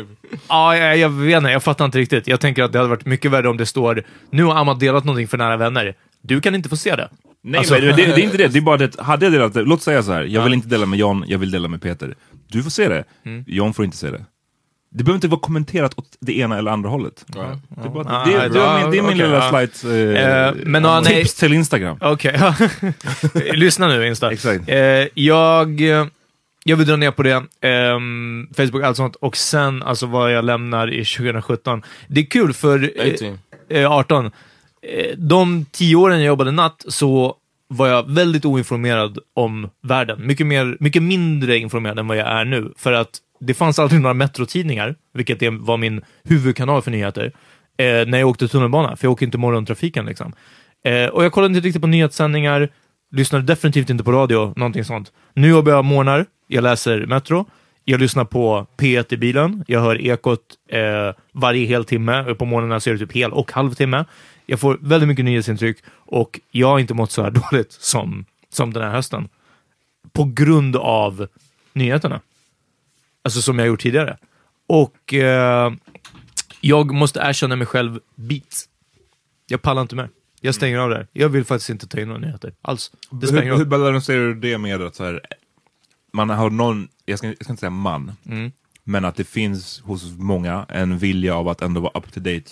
[0.47, 2.27] Ja, jag, jag vet inte, jag fattar inte riktigt.
[2.27, 5.03] Jag tänker att det hade varit mycket värre om det står nu har Amat delat
[5.03, 5.93] någonting för nära vänner.
[6.21, 7.09] Du kan inte få se det.
[7.43, 8.47] Nej, Alltså- men det, det, det är inte det.
[8.47, 10.67] Det är bara det, hade jag delat det, låt säga så här, jag vill inte
[10.67, 12.15] dela med John, jag vill dela med Peter.
[12.47, 13.43] Du får se det, Mm.
[13.47, 14.25] John får inte se det.
[14.93, 17.25] Det behöver inte vara kommenterat åt det ena eller andra hållet.
[17.27, 19.49] Det är, bara, Ah, det, är, det är min, det är min okej, lilla ja.
[19.49, 21.15] flight, eh, Eh, men, ah, nej.
[21.15, 21.97] tips till Instagram.
[22.01, 22.55] Okej, ja.
[23.53, 24.31] lyssna nu Insta.
[24.31, 24.63] Exakt.
[24.69, 24.77] Eh,
[25.13, 26.05] jag, eh,
[26.63, 27.43] jag vill dra ner på det.
[27.61, 29.15] Ehm, Facebook, allt sånt.
[29.15, 31.81] Och sen alltså vad jag lämnar i 2017.
[32.07, 32.91] Det är kul för...
[32.95, 33.37] eh, 18.
[33.69, 34.25] eh, 18.
[34.25, 37.35] Eh, De tio åren jag jobbade natt så
[37.67, 40.27] var jag väldigt oinformerad om världen.
[40.27, 42.73] Mycket, mer, mycket mindre informerad än vad jag är nu.
[42.77, 43.09] För att
[43.41, 47.31] det fanns aldrig några metrotidningar, vilket det var min huvudkanal för nyheter,
[47.77, 50.05] eh, när jag åkte tunnelbana, för jag åker inte morgontrafiken.
[50.05, 50.33] Liksom.
[50.83, 52.69] Eh, och jag kollade inte riktigt på nyhetssändningar,
[53.11, 55.11] lyssnade definitivt inte på radio, någonting sånt.
[55.33, 57.45] Nu jobbar jag morgnar, jag läser Metro,
[57.85, 60.39] jag lyssnar på P1 i bilen, jag hör Ekot
[60.69, 64.05] eh, varje hel timme, på morgnarna så är det typ hel och halvtimme.
[64.45, 68.73] Jag får väldigt mycket nyhetsintryck och jag har inte mått så här dåligt som, som
[68.73, 69.29] den här hösten.
[70.13, 71.27] På grund av
[71.73, 72.19] nyheterna.
[73.24, 74.17] Alltså som jag gjort tidigare.
[74.67, 75.74] Och eh,
[76.61, 78.65] jag måste erkänna mig själv bit.
[79.47, 80.09] Jag pallar inte mer.
[80.41, 81.07] Jag stänger av där.
[81.13, 82.91] Jag vill faktiskt inte ta in några nyheter alls.
[83.11, 83.80] Det spelar ingen Hur, hur roll.
[83.82, 85.22] balanserar du det med att så här,
[86.13, 88.51] man har någon, jag ska, jag ska inte säga man, Mm.
[88.84, 92.43] men att det finns hos många en vilja av att ändå vara up to date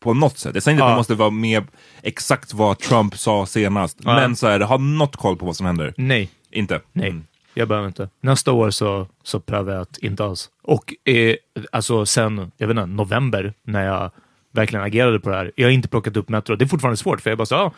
[0.00, 0.54] på något sätt.
[0.54, 0.92] Jag säger inte att Ja.
[0.92, 1.64] man måste vara med
[2.02, 5.94] exakt vad Trump sa senast, men så här, ha något koll på vad som händer.
[5.96, 6.30] Nej.
[6.50, 6.80] Inte?
[6.92, 7.24] Nej, Mm.
[7.56, 8.08] Jag behöver inte.
[8.20, 10.50] Nästa år så, så prövar jag att inte alls.
[10.62, 11.36] Och eh,
[11.72, 14.10] alltså sen, jag vet inte, november, när jag
[14.52, 15.52] verkligen agerade på det här.
[15.56, 16.56] Jag har inte plockat upp Metro.
[16.56, 17.72] Det är fortfarande svårt, för jag bara så, ja,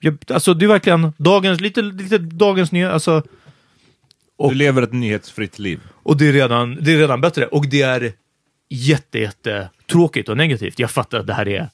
[0.00, 3.22] jag, alltså det är verkligen dagens, lite, lite dagens nya, alltså.
[4.38, 5.80] Du lever ett nyhetsfritt liv.
[5.92, 7.46] Och det är, redan, det är redan bättre.
[7.46, 8.12] Och det är
[8.68, 10.78] jätte, jätte tråkigt och negativt.
[10.78, 11.68] Jag fattar att det här är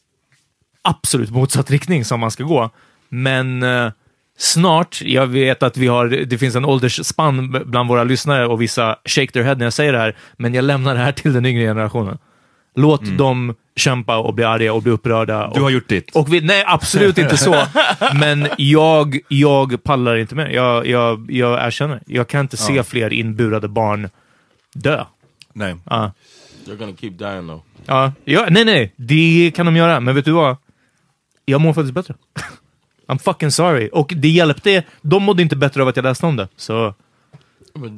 [0.82, 2.70] absolut motsatt riktning som man ska gå.
[3.08, 3.92] Men eh,
[4.38, 8.96] snart, jag vet att vi har, det finns en åldersspann bland våra lyssnare och vissa
[9.04, 11.46] shake their head när jag säger det här, men jag lämnar det här till den
[11.46, 12.18] yngre generationen.
[12.74, 15.38] Låt dem kämpa och bli arga och bli upprörda.
[15.38, 15.50] Mm.
[15.54, 16.16] Du och, har gjort ditt.
[16.16, 17.66] och vi, nej, absolut inte så.
[18.14, 20.46] Men jag, jag pallar inte mer.
[20.48, 22.02] Jag, jag, jag erkänner.
[22.06, 24.08] Jag kan inte se fler inburade barn
[24.74, 25.04] dö.
[25.52, 25.76] Nej.
[25.84, 26.12] Ja.
[26.66, 27.62] They're gonna keep dying though.
[27.86, 28.92] Ja, ja, nej, nej.
[28.96, 30.00] Det kan de göra.
[30.00, 30.56] Men vet du vad?
[31.44, 32.14] Jag mår faktiskt bättre.
[33.08, 33.88] I'm fucking sorry.
[33.92, 34.84] Och det hjälpte.
[35.02, 36.48] De mådde inte bättre av att jag läste om det.
[36.56, 36.94] Så
[37.74, 37.92] But,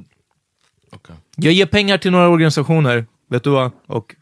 [0.93, 1.17] okay.
[1.37, 3.07] jag ger pengar till några organisationer.
[3.29, 3.71] Vet du vad?
[3.87, 4.15] Och...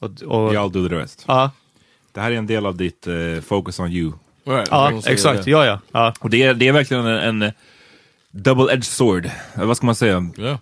[0.00, 1.24] och, och Y'all do the rest.
[1.28, 1.50] ja,
[2.12, 4.12] Det här är en del av ditt eh, focus on you.
[4.44, 4.68] Right.
[4.70, 5.46] ja, exakt.
[5.46, 5.80] Ja, ja.
[5.92, 6.14] ja.
[6.20, 7.52] Och det är, det är verkligen en, en
[8.30, 9.26] double-edged sword.
[9.26, 10.30] Eh, Vad ska man säga?
[10.38, 10.58] Yeah.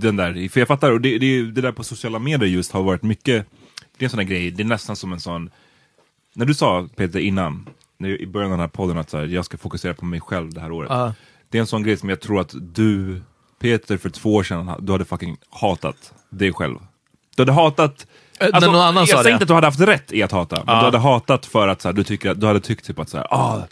[0.00, 0.48] Den där.
[0.48, 3.46] För jag fattar, och det, det, det där på sociala medier just har varit mycket,
[3.98, 5.50] det är en sån där grej, det är nästan som en sån,
[6.34, 7.68] när du sa Peter innan,
[8.04, 10.20] när, i början av den här podden att så här, jag ska fokusera på mig
[10.20, 10.90] själv det här året.
[10.90, 11.14] Ja.
[11.48, 13.22] Det är en sån grej som jag tror att du,
[13.60, 16.78] Peter för två år sedan, du hade fucking hatat dig själv.
[17.36, 18.06] Du hade hatat
[18.40, 20.32] Äh, när någon annan jag sa säger inte att du hade haft rätt i att
[20.32, 22.98] hata, men du hade hatat för att så här, du, tycker, du hade tyckt typ
[22.98, 23.62] att så här, ah,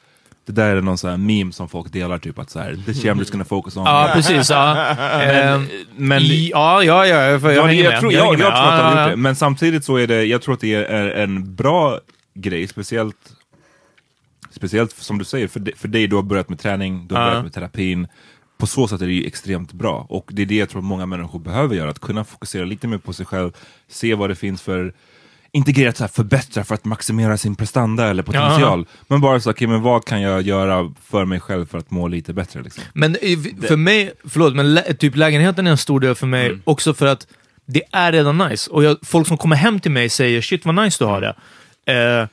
[0.46, 3.04] det där är någon sån här meme som folk delar, typ att så här, this
[3.04, 4.50] I'm just gonna focus on Ja, me." precis.
[4.50, 4.86] Ja.
[4.96, 5.66] Ehm,
[5.96, 7.22] Men i, ja, ja, ja.
[7.22, 8.00] Jag, jag, jag, hänger jag, med.
[8.00, 9.06] tror, jag, jag, hänger tror att Ja, har ja, gjort ja.
[9.10, 11.98] det, men samtidigt så är det, jag tror att det är en bra
[12.34, 13.31] grej, speciellt
[14.52, 17.22] Speciellt som du säger, för, dig- för dig, du har börjat med träning, du har
[17.22, 17.28] Ja.
[17.28, 18.06] börjat med terapin.
[18.58, 20.06] På så sätt är det ju extremt bra.
[20.08, 22.98] Och det är det jag tror många människor behöver göra, att kunna fokusera lite mer
[22.98, 23.52] på sig själv,
[23.88, 24.92] se vad det finns för
[25.54, 28.86] integrerat så här, förbättra för att maximera sin prestanda eller potential.
[29.08, 32.08] Men bara så, okej, men vad kan jag göra för mig själv för att må
[32.08, 32.62] lite bättre?
[32.62, 32.84] Liksom?
[32.94, 36.46] Men i- för mig, förlåt, men lä, typ lägenheten är en stor del för mig
[36.46, 36.60] Mm.
[36.64, 37.26] också för att
[37.66, 38.70] det är redan nice.
[38.70, 41.34] Och jag, folk som kommer hem till mig säger shit vad nice du har det.
[41.92, 42.28] Eh,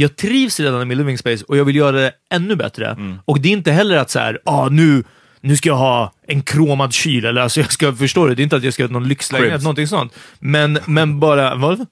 [0.00, 2.86] jag trivs redan i min living space och jag vill göra det ännu bättre.
[2.86, 3.18] Mm.
[3.24, 5.04] Och det är inte heller att så här, ah, nu,
[5.40, 8.34] nu ska jag ha en kromad kyl, eller alltså jag ska, förstår du?
[8.34, 9.64] Det är inte att jag ska ha någon lyxlägenhet, Cribs.
[9.64, 10.14] någonting sånt.
[10.38, 11.86] Men, men bara, vad?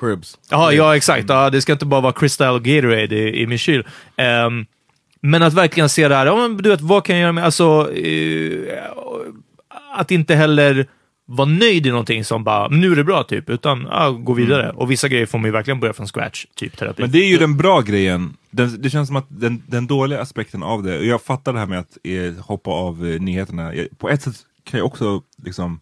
[0.00, 0.38] Cribs.
[0.50, 1.24] Ja, ja exakt.
[1.28, 3.86] Ja, det ska inte bara vara Crystal Gatorade i, i min kyl.
[4.16, 4.66] Ehm,
[5.20, 7.44] men att verkligen se det här, ja, men du vet, vad kan jag göra med,
[7.44, 8.74] alltså, eh,
[9.94, 10.86] att inte heller
[11.30, 14.70] vara nöjd i någonting som bara, nu är det bra typ, utan ja, gå vidare.
[14.70, 17.02] Och vissa grejer får man ju verkligen börja från scratch, typ terapi.
[17.02, 18.36] Men det är ju den bra grejen.
[18.50, 21.58] Den, det känns som att den, den dåliga aspekten av det, och jag fattar det
[21.58, 23.74] här med att eh, hoppa av eh, nyheterna.
[23.74, 25.80] Jag, på ett sätt kan jag också liksom,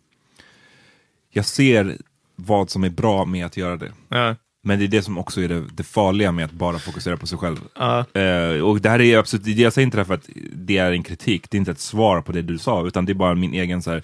[1.32, 1.96] jag ser
[2.36, 3.92] vad som är bra med att göra det.
[4.08, 4.34] Ja.
[4.62, 7.26] Men det är det som också är det, det farliga med att bara fokusera på
[7.26, 7.56] sig själv.
[7.78, 8.20] Ja.
[8.20, 10.92] Eh, och det här är absolut, jag säger inte det här för att det är
[10.92, 13.34] en kritik, det är inte ett svar på det du sa, utan det är bara
[13.34, 14.02] min egen så här,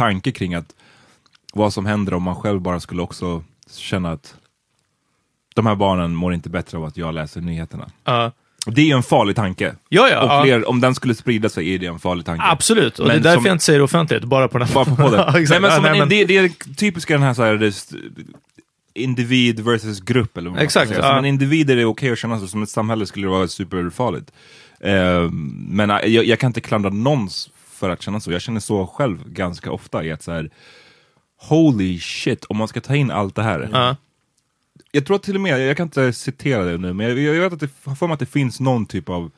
[0.00, 0.74] tanke kring att
[1.52, 3.42] vad som händer om man själv bara skulle också
[3.76, 4.34] känna att
[5.54, 7.90] de här barnen mår inte bättre av att jag läser nyheterna.
[8.04, 8.32] Ja.
[8.66, 9.74] Och det är ju en farlig tanke.
[9.88, 10.42] Ja, ja, och ja.
[10.42, 12.44] fler, om den skulle sprida sig är det en farlig tanke.
[12.44, 14.66] Absolut, och Men det är därför som- jag inte säger det offentligt, bara på den
[14.68, 15.20] här Bara på podden.
[15.26, 17.42] Ja, nej, men Ja, som nej, en, men- Det, det är typiska den här, så
[17.42, 17.74] här det,
[18.94, 20.36] individ versus grupp.
[20.36, 21.02] Eller vad Exakt, ja.
[21.02, 23.48] Som en individ är det okej att känna sig, som ett samhälle skulle det vara
[23.48, 24.32] superfarligt.
[24.80, 25.30] Eh,
[25.68, 27.48] men eh, jag, jag kan inte klandra någon s-
[27.80, 28.32] för att känna så.
[28.32, 30.50] Jag känner så själv ganska ofta i att så här,
[31.48, 33.68] holy shit, om man ska ta in allt det här.
[33.72, 33.96] Ja.
[34.92, 37.52] Jag tror till och med, jag kan inte citera det nu, men jag, jag vet
[37.52, 39.30] att det, för mig att det finns någon typ av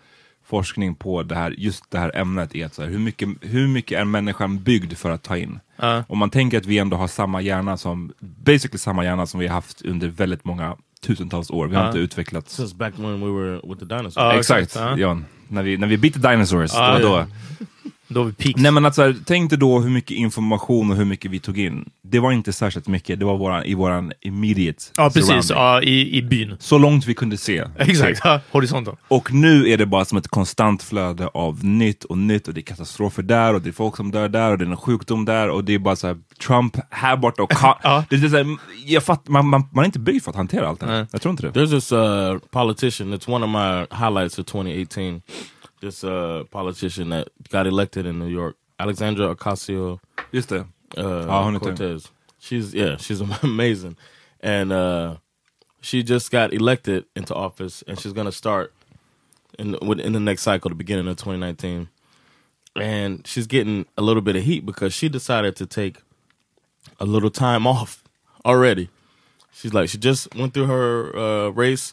[0.45, 3.69] forskning på det här, just det här ämnet är att så här, hur, mycket, hur
[3.69, 5.61] mycket är människan byggd för att ta in?
[5.77, 6.05] Ja.
[6.09, 9.47] Om man tänker att vi ändå har samma hjärna som, basically samma hjärna som vi
[9.47, 10.77] har haft under väldigt många
[11.07, 11.67] tusentals år.
[11.67, 11.89] Vi har Ja.
[11.89, 12.55] inte utvecklats.
[12.57, 14.17] Since back when we were with the dinosaurs.
[14.17, 14.99] Ja, exakt, ja.
[14.99, 15.21] ja.
[15.49, 17.27] När vi, när vi beat the dinosaurs, Ja, då, ja.
[17.59, 17.67] då.
[18.13, 18.61] Då vi peaks.
[18.61, 21.39] Nej men att så här, tänk dig då hur mycket information och hur mycket vi
[21.39, 21.91] tog in.
[22.03, 25.27] Det var inte särskilt mycket, det var våran, i våran immediate ja, precis.
[25.27, 25.57] surrounding.
[25.57, 26.57] Ja, i, I byn.
[26.61, 27.65] Så långt vi kunde se.
[27.79, 28.97] Exakt, ja, horisonten.
[29.09, 32.61] Och nu är det bara som ett konstant flöde av nytt och nytt och det
[32.61, 35.25] är katastrofer där och det är folk som dör där och det är en sjukdom
[35.25, 38.05] där och det är bara så här Trump här borta och ka- Ja.
[38.11, 38.47] det är så här,
[38.87, 40.93] jag fatt, man, man, man är inte byggd för att hantera allt det här.
[40.93, 41.07] Nej.
[41.13, 41.61] Jag tror inte det.
[41.61, 43.15] There's this uh, politician.
[43.15, 45.23] It's one of my highlights of 2018.
[45.83, 49.99] This uh, politician that got elected in New York, Alexandra Ocasio
[50.31, 50.65] det.
[50.97, 52.09] uh, Cortez.
[52.39, 53.97] She's yeah, she's amazing,
[54.39, 55.17] and uh,
[55.81, 58.73] she just got elected into office, and she's gonna start
[59.59, 61.89] in in the next cycle, the beginning of 2019.
[62.77, 65.99] And she's getting a little bit of heat because she decided to take
[67.01, 68.05] a little time off
[68.45, 68.89] already.
[69.53, 71.93] She's like she just went through her uh, race,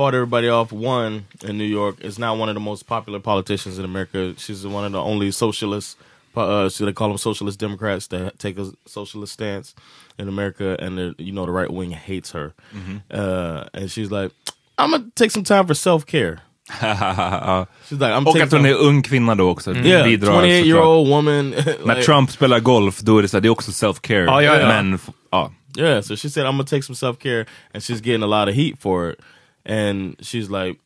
[0.00, 2.00] fought everybody off, won in New York.
[2.00, 4.34] Is now one of the most popular politicians in America.
[4.38, 5.98] She's one of the only socialist
[6.36, 9.74] Uh, so they call them socialist Democrats that take a socialist stance
[10.16, 12.52] in America, and the, you know the right wing hates her.
[13.10, 14.30] Uh, and she's like,
[14.78, 16.36] "I'm gonna take some time for self care."
[17.88, 19.74] She's like, "I'm Och att hon är ung kvinna då också.
[19.74, 20.86] yeah, bidrar 28 year såklart.
[20.86, 21.50] old woman."
[21.84, 24.28] När Trump spelar golf, då är det, så här, det är också self-care.
[24.28, 24.66] Oh, yeah, ja.
[24.68, 24.98] Men,
[25.30, 25.52] ja.
[25.78, 27.44] Yeah, so she said, I'm gonna take some self care,
[27.74, 29.20] and she's getting a lot of heat for it.
[29.64, 30.78] And she's like,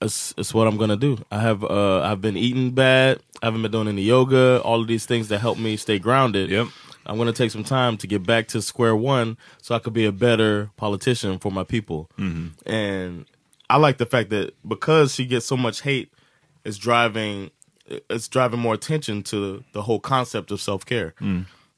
[0.00, 1.18] it's, it's what I'm gonna do.
[1.30, 3.20] I have uh, I've been eating bad.
[3.42, 4.60] I haven't been doing any yoga.
[4.62, 6.50] All of these things that help me stay grounded.
[6.50, 6.68] Yep.
[7.06, 10.04] I'm gonna take some time to get back to square one, so I could be
[10.04, 12.10] a better politician for my people.
[12.66, 13.26] And
[13.70, 16.12] I like the fact that because she gets so much hate,
[16.64, 17.50] it's driving
[17.86, 21.14] it's driving more attention to the whole concept of self care.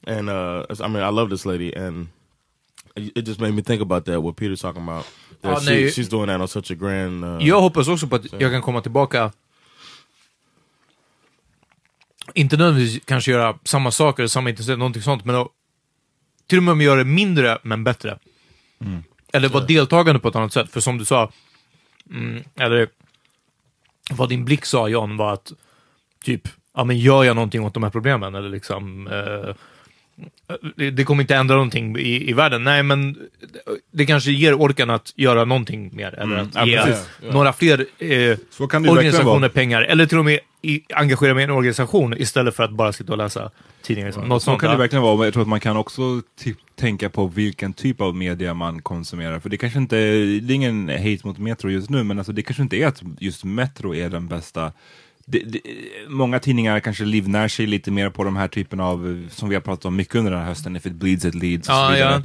[0.06, 2.08] And uh, I mean, I love this lady, and
[2.96, 4.22] it just made me think about that.
[4.22, 5.04] What Peter's talking about.
[5.40, 5.90] That Ja, she, nej.
[5.90, 7.24] she's doing that on such a grand.
[7.24, 9.32] Uh, Jag hoppas också på att jag kan komma tillbaka.
[12.34, 15.48] Inte nödvändigtvis kanske göra samma saker, samma intensitet, någonting sånt, men att,
[16.46, 18.18] till och med om jag gör det mindre, men bättre.
[19.32, 20.70] Eller vara deltagande på ett annat sätt.
[20.70, 21.30] För som du sa,
[22.10, 22.88] mm, eller
[24.10, 25.52] vad din blick sa John, var att
[26.24, 28.34] typ, ja men gör jag någonting åt de här problemen?
[28.34, 29.54] Eller liksom, eh,
[30.92, 32.64] det, kommer inte ändra någonting i, i världen.
[32.64, 33.16] Nej, men
[33.90, 36.14] det kanske ger orken att göra någonting mer.
[36.14, 37.06] Eller att Ja, ge precis.
[37.32, 38.38] några fler eh,
[38.90, 39.82] organisationer pengar.
[39.82, 43.12] Eller till och med i, engagera mig i en organisation istället för att bara sitta
[43.12, 43.50] och läsa
[43.82, 44.08] tidningar.
[44.08, 44.28] Liksom.
[44.28, 44.60] Något Så sånt.
[44.60, 44.78] kan det ja.
[44.78, 46.02] verkligen vara, jag tror att man kan också
[46.44, 49.40] ty- tänka på vilken typ av media man konsumerar.
[49.40, 52.42] För det kanske inte, det är ingen hate mot Metro just nu, men alltså det
[52.42, 54.72] kanske inte är att just Metro är den bästa.
[55.26, 55.60] Det, det,
[56.08, 59.62] många tidningar kanske livnär sig lite mer på de här typen av, som vi har
[59.62, 61.94] pratat om mycket under den här hösten, if it bleeds it leads och Ja, så
[61.94, 62.10] vidare.
[62.10, 62.22] ja.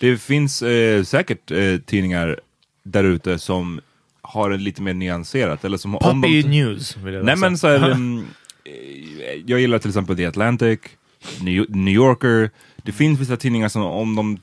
[0.00, 2.40] Det finns eh, säkert eh, tidningar
[2.82, 3.80] där ute som
[4.22, 5.64] har det lite mer nyanserat.
[5.64, 8.26] Eller som, om Puppy de, News, vill jag Nej men så här, um,
[9.46, 10.80] jag gillar till exempel The Atlantic,
[11.40, 12.50] New, New Yorker.
[12.76, 14.38] Det finns vissa tidningar som om de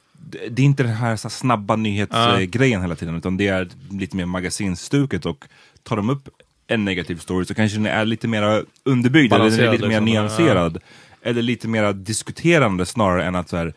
[0.49, 4.15] det är inte den här, så här snabba nyhetsgrejen hela tiden utan det är lite
[4.17, 5.45] mer magasinstuket och
[5.83, 6.29] tar de upp
[6.67, 9.87] en negativ story så kanske den är lite mer underbyggd eller den är Balanserad, lite
[9.87, 10.05] mer liksom.
[10.05, 10.77] nyanserad.
[11.21, 13.73] Eller lite mer diskuterande snarare än att så här,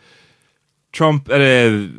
[0.99, 1.91] Trump, eller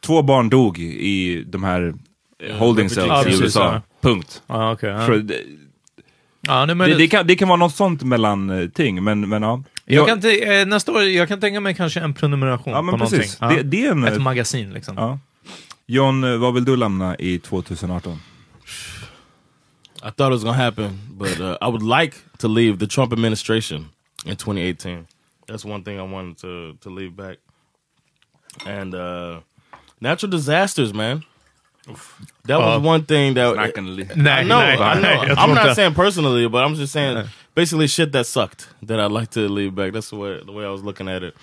[0.00, 1.94] två barn dog i de här
[2.42, 3.72] eh, holding cells Ja, i USA.
[3.74, 3.82] ja.
[4.00, 4.42] Punkt.
[4.46, 4.90] Ja, okej.
[4.90, 5.06] ja.
[5.06, 5.36] Så det,
[6.46, 9.42] Ja, men det, det, kan, det kan vara något sånt mellan eh, ting, men, men
[9.42, 9.62] ja.
[9.84, 13.06] jag kan eh, nästa år, jag kan tänka mig kanske en prenumeration Ja, men på
[13.06, 13.40] precis.
[13.40, 13.70] någonting.
[13.70, 14.94] Det- är en- Ett magasin liksom.
[14.96, 15.18] ja.
[15.86, 18.18] John, eh, vad vill du lämna i 2018?
[20.02, 23.12] I thought it was gonna happen, but uh, I would like to leave the Trump
[23.12, 23.90] administration
[24.24, 25.06] in 2018.
[25.46, 27.38] That's one thing I wanted to to leave back.
[28.66, 29.40] And uh,
[30.00, 31.24] natural disasters, man.
[32.44, 34.08] That was Uh, one thing that Not gonna leave.
[34.16, 35.00] Nej, I know, nej, I know.
[35.02, 37.24] nej, jag I'm not saying personally, but I'm just saying
[37.54, 39.92] basically shit that sucked that I'd like to leave back.
[39.92, 41.34] That's the way the way I was looking at it.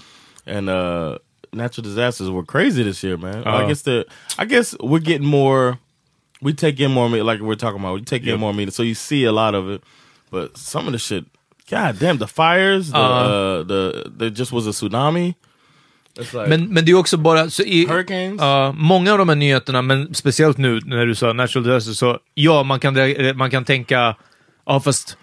[0.45, 1.17] And uh
[1.53, 3.43] natural disasters were crazy this year, man.
[3.47, 3.67] I Oh.
[3.67, 4.05] guess the
[4.37, 5.79] I guess we're getting more
[6.41, 7.99] we take in more meat like we're talking about.
[7.99, 8.39] We take in Yep.
[8.39, 9.81] more meat, so you see a lot of it.
[10.31, 11.23] But some of the shit,
[11.69, 13.01] god damn, the fires, the Uh.
[13.01, 15.33] uh, the there just was a tsunami.
[16.17, 17.49] Like Men, men det är också bara...
[17.49, 18.41] Så i, Hurricanes?
[18.41, 22.19] Ja, många av de här nyheterna, men speciellt nu när du sa natural disaster, så
[22.33, 22.95] ja, man kan,
[23.35, 24.15] man kan tänka,
[24.65, 25.17] ja fast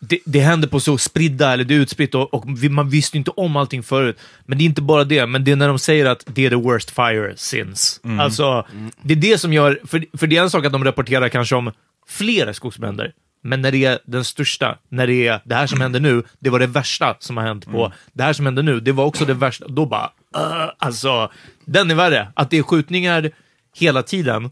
[0.00, 3.16] det, det händer på så spridda, eller det är utspritt och, och vi, man visste
[3.16, 4.18] inte om allting förut.
[4.46, 6.50] Men det är inte bara det, men det är när de säger att det är
[6.50, 8.00] the worst fire since.
[8.20, 8.66] Alltså,
[9.02, 11.54] det är det som gör, för, för det är en sak att de rapporterar kanske
[11.54, 11.72] om
[12.08, 16.00] flera skogsbränder, men när det är den största, när det är det här som händer
[16.00, 18.92] nu, det var det värsta som har hänt på, det här som händer nu, det
[18.92, 21.30] var också det värsta, då bara, uh, alltså,
[21.64, 22.32] den är värre.
[22.34, 23.30] Att det är skjutningar
[23.76, 24.50] hela tiden,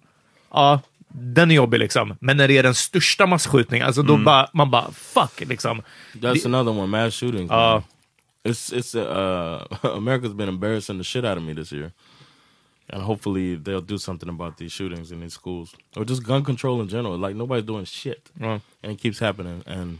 [0.52, 2.14] ja, den är jobbig liksom.
[2.20, 5.82] Men när det är den största massskjutningen, alltså då bara, man bara, fuck liksom.
[6.14, 7.50] That's another one, mass shootings.
[7.50, 7.80] Uh.
[8.44, 11.92] It's it's uh, America's been embarrassing the shit out of me this year,
[12.88, 16.80] and hopefully they'll do something about these shootings in these schools or just gun control
[16.80, 17.18] in general.
[17.18, 18.60] Like nobody's doing shit, Ja.
[18.82, 19.98] and it keeps happening, and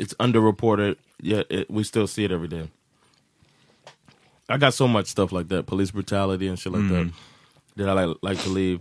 [0.00, 0.96] it's underreported.
[1.22, 2.68] Yet it, we still see it every day.
[4.48, 7.12] I got so much stuff like that, police brutality and shit like that,
[7.76, 8.80] that I like like to leave.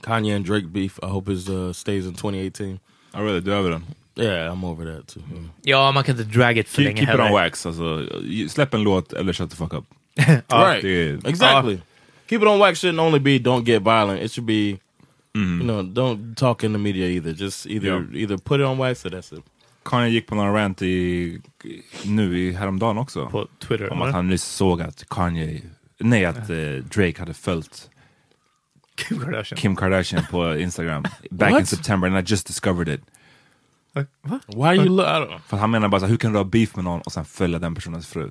[0.00, 0.98] Kanye and Drake beef.
[1.02, 2.78] I hope it uh, stays in 2018.
[3.12, 3.82] Ja, really, är över den.
[4.16, 5.20] Yeah, I'm over that too.
[5.32, 5.44] yeah.
[5.62, 7.44] ja, man kan inte drag it för Keep, länge keep it on heller.
[7.44, 8.06] wax, alltså.
[8.48, 9.84] Släpp en låt eller shut the fuck up.
[10.52, 10.84] right.
[11.26, 11.78] exactly.
[12.28, 14.22] Keep it on wax shouldn't only be don't get violent.
[14.22, 14.78] It should be
[15.36, 17.32] you know, don't talk in the media either.
[17.32, 18.22] Just either Yeah.
[18.22, 19.44] either put it on wax or that's it.
[19.84, 21.40] Kanye gick på någon rant i,
[22.04, 23.26] nu i häromdagen också.
[23.26, 23.92] På Twitter.
[23.92, 24.08] om eller?
[24.08, 25.60] att han nyss såg att Kanye,
[25.98, 26.56] nej att eh,
[26.94, 27.90] Drake hade följt
[28.96, 29.56] Kim Kardashian.
[29.58, 31.66] Kim Kardashian på Instagram back in?
[31.66, 33.00] September and I just discovered it.
[34.22, 34.40] Va?
[34.46, 35.06] Why you look?
[35.06, 37.00] I don't, För han menar bara så här, hur kan du ha beef med någon
[37.00, 38.30] och sen följa den personens fru?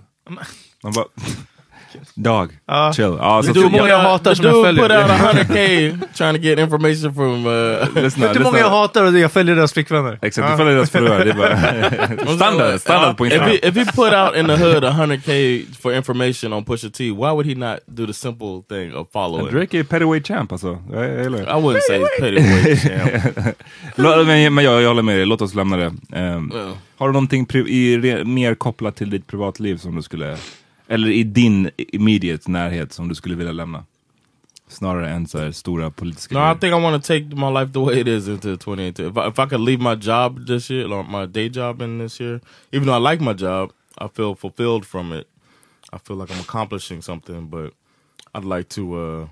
[0.84, 1.06] Man bara,
[2.16, 2.50] dog,
[2.96, 3.18] chill.
[3.20, 5.04] Ja, så du hur många jag hatar the som jag dude följer?
[5.04, 7.46] put out 100k trying to get information from.
[7.46, 10.20] Uh, lyssna, Vet du hur många jag hatar och jag följer deras flickvänner?
[10.22, 11.26] Exakt, du följer deras fruar.
[11.26, 13.50] Det är bara standard, standard på if Instagram.
[13.50, 17.32] he, if he put out in the hood 100k for information on Pusha T, why
[17.32, 19.54] would he not do the simple thing of following?
[19.54, 20.78] Drake är Pettyweight champ alltså.
[20.92, 21.44] Jag, jag gillar det.
[21.44, 22.80] I wouldn't say he's petty weight
[23.46, 23.56] champ.
[24.28, 25.94] Men, men jag, jag håller med dig, låt oss lämna det.
[26.14, 26.52] Ehm.
[26.98, 30.38] Har du någonting i, mer kopplat till ditt privatliv som du skulle,
[30.94, 33.86] eller i din immediate närhet som du skulle vilja lämna?
[34.68, 36.56] Snarare än så här stora politiska No, I grejer.
[36.60, 39.06] think I want to take my life the way it is into 2018.
[39.12, 42.00] If I, if I could leave my job this year, like my day job in
[42.00, 42.40] this year,
[42.72, 45.28] even though I like my job, I feel fulfilled from it.
[45.94, 47.74] I feel like I'm accomplishing something, but
[48.34, 49.28] I'd like to uh,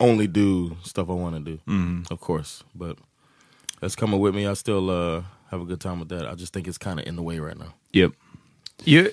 [0.00, 1.58] only do stuff I want to do,
[2.10, 2.64] of course.
[2.74, 2.96] But
[3.80, 4.46] that's coming with me.
[4.50, 6.26] I still uh, have a good time with that.
[6.26, 7.74] I just think it's kind of in the way right now.
[7.92, 8.12] Yep.
[8.86, 9.10] Ju,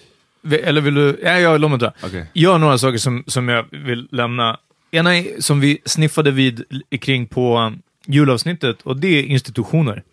[0.56, 1.20] eller vill du...
[1.24, 1.94] Ja, jag låt mig dra.
[2.04, 2.30] Okej.
[2.34, 4.58] Jag har några saker som, som jag vill lämna.
[4.92, 6.64] Ena är, som vi sniffade vid
[7.02, 10.04] kring på um, julavsnittet och det är institutioner.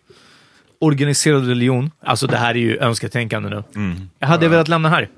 [0.79, 1.91] Organiserad religion.
[2.05, 3.63] Alltså det här är ju önsketänkande nu.
[4.19, 5.09] Jag hade velat lämna här.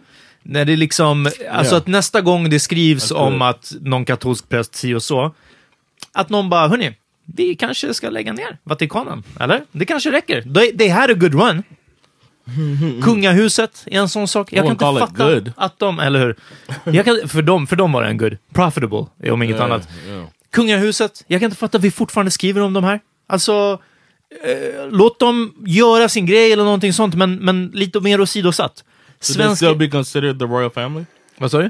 [0.43, 1.77] När det liksom, alltså Ja.
[1.77, 5.33] att nästa gång det skrivs That's om att någon katolsk präst si och så,
[6.11, 6.95] att någon bara, hörni,
[7.25, 9.61] vi kanske ska lägga ner Vatikanen, eller?
[9.71, 10.41] Det kanske räcker.
[10.41, 11.63] They, they had a good run.
[13.03, 14.53] Kungahuset är en sån sak.
[14.53, 15.51] Jag I kan inte fatta good.
[15.57, 16.35] att de, eller hur?
[16.93, 18.37] Jag kan, för, dem, för dem var det en good.
[18.53, 19.89] Profitable, om inget annat.
[20.07, 20.25] yeah.
[20.51, 22.99] Kungahuset, jag kan inte fatta att vi fortfarande skriver om de här.
[23.27, 23.79] Alltså,
[24.43, 28.83] eh, låt dem göra sin grej eller någonting sånt, men, men lite mer åsidosatt.
[29.21, 31.05] Should they still be considered the royal family?
[31.37, 31.69] Vad sa du?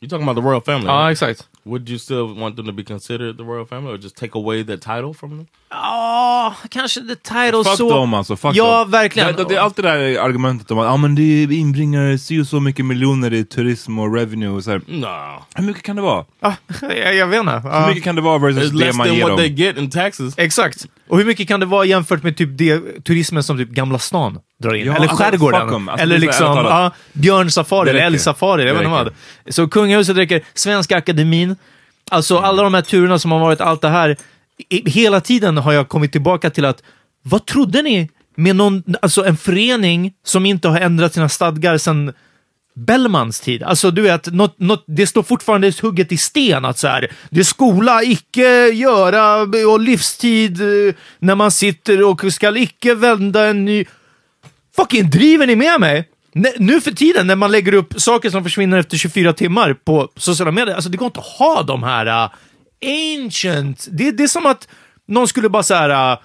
[0.00, 0.86] You're talking about the royal family.
[0.86, 1.12] Ja, right?
[1.12, 1.48] exakt.
[1.66, 4.64] Would you still want them to be considered the royal family, or just take away
[4.64, 5.46] the title from them?
[5.70, 7.90] Ja, kanske the title Fuck så.
[7.90, 8.90] dem alltså, fuck ja, dem.
[8.90, 9.36] verkligen.
[9.36, 12.46] Det, det är alltid det där argumentet om att ah, men det inbringar si och
[12.46, 14.48] så mycket miljoner i turism och revenue.
[14.48, 14.80] Och så här.
[14.86, 15.42] No.
[15.54, 16.24] Hur mycket kan det vara?
[16.40, 17.52] Ja, jag, jag vet inte.
[17.52, 17.86] Hur Ja.
[17.88, 19.56] mycket kan det vara versus It's det less man than ger what they dem?
[19.56, 20.34] get in taxes.
[20.38, 20.86] Exakt.
[21.08, 24.38] Och hur mycket kan det vara jämfört med typ det, turismen som typ Gamla stan
[24.62, 24.86] drar in?
[24.86, 25.88] Ja, eller alltså, skärgården.
[25.88, 28.66] Alltså, eller liksom ja, björnsafari eller älgsafari.
[28.66, 29.12] Jag vet inte vad.
[29.54, 30.42] Så kungahuset räcker.
[30.54, 31.56] Svenska akademin.
[32.10, 34.16] Alltså alla de här turerna som har varit, allt det här.
[34.68, 36.82] I, hela tiden har jag kommit tillbaka till att,
[37.22, 42.12] vad trodde ni med någon, alltså en förening som inte har ändrat sina stadgar sedan
[42.76, 43.62] Bellmans tid.
[43.62, 47.44] Alltså du vet, något, något, det står fortfarande hugget i sten att så här, det
[47.44, 49.36] skola icke göra
[49.68, 53.84] och livstid eh, när man sitter och ska icke vända en ny...
[54.76, 56.08] Fucking driver ni med mig?
[56.58, 60.52] Nu för tiden när man lägger upp saker som försvinner efter 24 timmar på sociala
[60.52, 62.30] medier, alltså det går inte att ha de här uh,
[62.84, 63.88] ancient...
[63.90, 64.68] Det, det är som att
[65.08, 66.12] någon skulle bara så här...
[66.12, 66.18] Uh,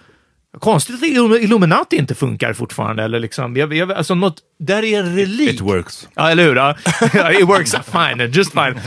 [0.59, 3.03] Konstigt att Illum- Illuminati inte funkar fortfarande.
[3.03, 5.49] Eller liksom, jag, jag, alltså något, där är en relik.
[5.49, 6.07] It works.
[6.15, 6.55] Ja, eller hur?
[6.55, 6.75] Ja.
[7.31, 8.79] It works fine, just fine.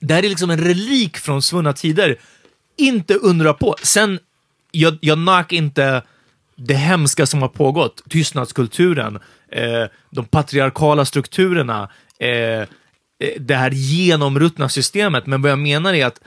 [0.00, 2.16] Det här är liksom en relik från svunna tider.
[2.76, 3.76] Inte undra på.
[3.82, 4.18] Sen,
[4.70, 6.02] jag, jag nack inte
[6.56, 8.02] det hemska som har pågått.
[8.08, 9.18] Tystnadskulturen,
[9.52, 12.66] eh, de patriarkala strukturerna, eh, eh,
[13.38, 15.26] det här genomruttna systemet.
[15.26, 16.20] Men vad jag menar är att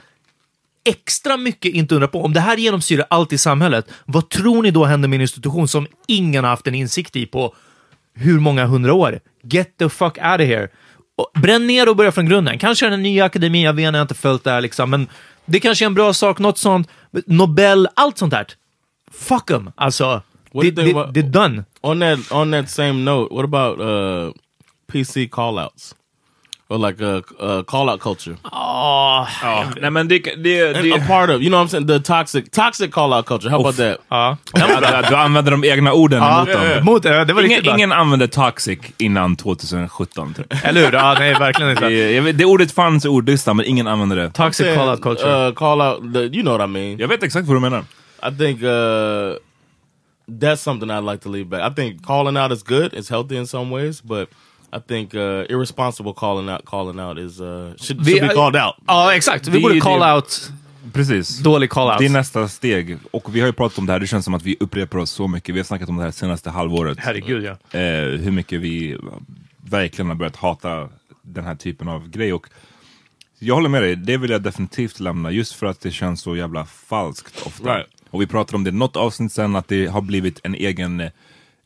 [0.84, 2.22] extra mycket inte undra på.
[2.22, 5.68] Om det här genomsyrar allt i samhället, vad tror ni då händer med en institution
[5.68, 7.54] som ingen har haft en insikt i på
[8.14, 9.20] hur många hundra år?
[9.42, 10.68] Get the fuck out of here.
[11.16, 12.58] Och bränn ner och börja från grunden.
[12.58, 15.08] Kanske den nya akademin, jag vet jag har inte följt det här liksom, men
[15.44, 16.88] det kanske är en bra sak, något sånt.
[17.26, 18.46] Nobel, allt sånt här.
[19.12, 19.70] Fuck them.
[19.74, 20.22] Alltså,
[20.52, 20.76] What
[21.14, 21.64] det är done.
[21.80, 24.32] On that on that same note, what about uh,
[24.92, 25.94] PC callouts
[26.68, 28.36] or like a uh, uh, call out culture?
[28.42, 31.86] Ah, Ja, nej men det, det, det, a part of you know what I'm saying
[31.86, 33.50] the toxic toxic call out culture.
[33.50, 33.98] How about that?
[34.08, 34.36] ja.
[35.10, 36.84] du, använder de egna orden mot dem.
[36.84, 40.34] Mot, ja, det var Ingen, använde toxic innan 2017.
[40.34, 40.46] Typ.
[40.64, 40.92] Eller hur?
[40.92, 42.32] Ja, nej, verkligen inte.
[42.32, 44.30] Det, ordet fanns i ordlistan men ingen använde det.
[44.30, 45.48] Toxic Saying, call-out culture.
[45.48, 46.14] Uh, call out.
[46.14, 46.98] The, you know what I mean?
[46.98, 47.84] Jag vet exakt vad du menar.
[48.22, 49.36] I think uh,
[50.40, 51.72] that's something I'd like to leave back.
[51.72, 52.92] I think calling out is good.
[52.94, 54.28] It's healthy in some ways, but
[54.76, 57.46] I think uh, irresponsible calling out calling out is uh,
[57.76, 58.74] should, Vi- should be called out.
[58.86, 59.48] Ja, exakt.
[59.48, 60.52] Vi borde call out
[60.92, 61.38] Precis.
[61.38, 61.98] dålig call out.
[61.98, 62.98] Det är nästa steg.
[63.10, 65.10] Och vi har ju pratat om det här, det känns som att vi upprepar oss
[65.10, 65.54] så mycket.
[65.54, 66.98] Vi har snackat om det här senaste halvåret.
[67.00, 67.78] Herregud, ja.
[67.78, 68.96] eh, hur mycket vi
[69.56, 70.88] verkligen har börjat hata
[71.22, 72.32] den här typen av grej.
[72.32, 72.46] Och
[73.38, 76.36] jag håller med dig, det vill jag definitivt lämna just för att det känns så
[76.36, 77.76] jävla falskt ofta.
[77.76, 77.88] Right.
[78.10, 81.00] Och vi pratade om det något avsnitt sen, att det har blivit en egen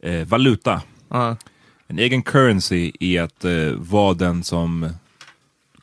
[0.03, 0.83] eh, valuta.
[1.09, 1.37] Ja.
[1.91, 4.89] En egen currency i att eh, vara den som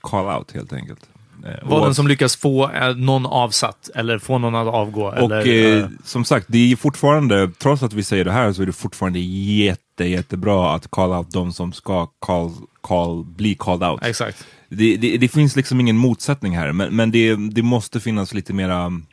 [0.01, 1.10] call out helt enkelt.
[1.45, 5.06] Eh, Var och- den som lyckas få eh, någon avsatt eller få någon att avgå.
[5.08, 5.47] Och eller,
[5.78, 8.66] eh, eh, som sagt, det är fortfarande, trots att vi säger det här, så är
[8.66, 12.51] det fortfarande jätte, jättebra att call out de som ska call,
[12.82, 14.03] call, bli called out.
[14.06, 14.45] Exakt.
[14.70, 18.53] Det, det, det finns liksom ingen motsättning här, men, men det, det måste finnas lite
[18.53, 19.06] mera, mm,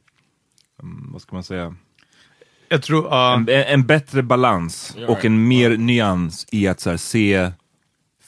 [1.12, 1.74] vad ska man säga,
[2.72, 3.06] Jag tror...
[3.10, 3.34] ja.
[3.34, 7.50] en, en bättre balans Ja, och en mer nyans i att så här, se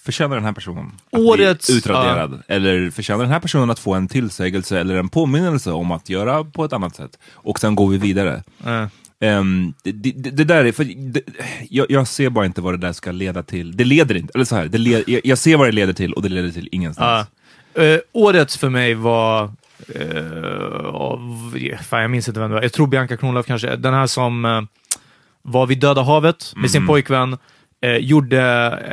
[0.04, 2.42] Förtjänar den här personen att Årets- bli utraderad?
[2.48, 6.44] Eller förtjänar den här personen att få en tillsägelse eller en påminnelse om att göra
[6.44, 7.18] på ett annat sätt?
[7.32, 8.42] Och sen går vi vidare.
[8.66, 8.86] Eh.
[9.20, 11.22] Ehm, det, det, det där är, för det,
[11.70, 13.76] jag, jag ser bara inte vad det där ska leda till.
[13.76, 16.12] Det leder inte, eller så här, det led, jag, jag ser vad det leder till
[16.12, 17.28] och det leder till ingenstans.
[17.74, 19.52] Eh, årets för mig var...
[20.00, 21.52] Uh, av,
[21.82, 22.62] fan, jag minns inte vem det var.
[22.62, 23.76] Jag tror Bianca Kronlöf kanske.
[23.76, 24.62] Den här som eh,
[25.42, 27.38] var vid Döda havet med sin pojkvän.
[27.84, 28.40] Eh, gjorde,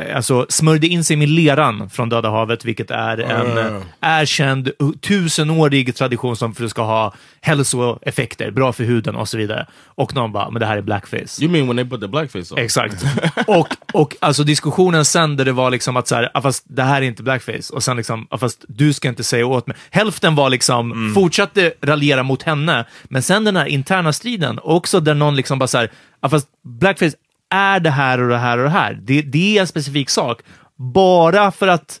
[0.08, 4.70] eh, alltså smörjde in sig med leran från Döda havet, vilket är en eh, erkänd
[4.82, 9.66] uh, tusenårig tradition som för ska ha hälsoeffekter, bra för huden och så vidare.
[9.84, 11.42] Och någon bara, men det här är blackface.
[11.42, 12.58] You mean when they put the blackface on?
[12.58, 13.04] Exakt.
[13.46, 16.82] och, och alltså diskussionen sen där det var liksom att så här, ah, fast det
[16.82, 17.72] här är inte blackface.
[17.72, 19.76] Och sen liksom, ah, fast du ska inte säga åt mig.
[19.90, 22.86] Hälften var liksom, fortsatte raljera mot henne.
[23.04, 25.90] Men sen den här interna striden, också där någon liksom bara så här,
[26.20, 27.16] ah, fast blackface
[27.52, 28.98] är det här och det här och det här.
[29.02, 30.40] Det, det är en specifik sak.
[30.76, 32.00] Bara för att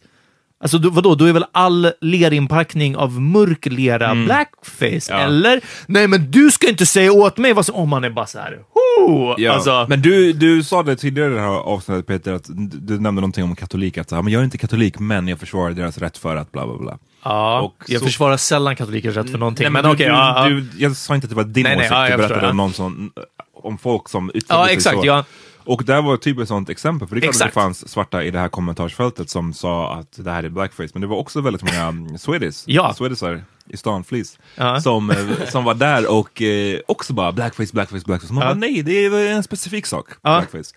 [0.62, 5.12] Alltså då, vadå, då är väl all lerinpackning av mörk lera blackface?
[5.12, 5.18] Ja.
[5.18, 5.60] Eller?
[5.86, 7.74] Nej, men du ska inte säga åt mig vad som...
[7.74, 8.58] Om man är bara så här...
[8.74, 9.34] Ho!
[9.38, 9.52] Ja.
[9.52, 13.00] Alltså, Men du, du sa det tidigare i det här avsnittet Peter, att du du
[13.00, 15.70] nämnde någonting om katolik, att så här, men jag är inte katolik men jag försvarar
[15.70, 16.98] deras rätt för att bla bla bla.
[17.24, 19.64] Ja, Och jag så- försvarar sällan katolikers rätt för någonting.
[19.64, 21.76] Nej, men du, okej, du, ja, du, jag sa inte att det var din Nej,
[21.76, 23.12] nej, åsikt, ja, du berättade förstår, om någon som,
[23.54, 25.06] om folk som yttrade Ja, sig exakt, så.
[25.06, 25.24] ja.
[25.64, 28.24] Och där var typ ett sånt exempel, för det är klart att det fanns svarta
[28.24, 31.40] i det här kommentarsfältet som sa att det här är blackface, men det var också
[31.40, 32.94] väldigt många um, Swedish, Ja.
[32.94, 34.80] Swedisar i stan, Flis, Ja.
[34.80, 35.16] som, eh,
[35.50, 38.32] som var där och eh, också bara blackface, blackface, blackface.
[38.32, 38.48] Man Ja.
[38.48, 40.30] bara nej, det är en specifik sak, Ja.
[40.38, 40.74] blackface.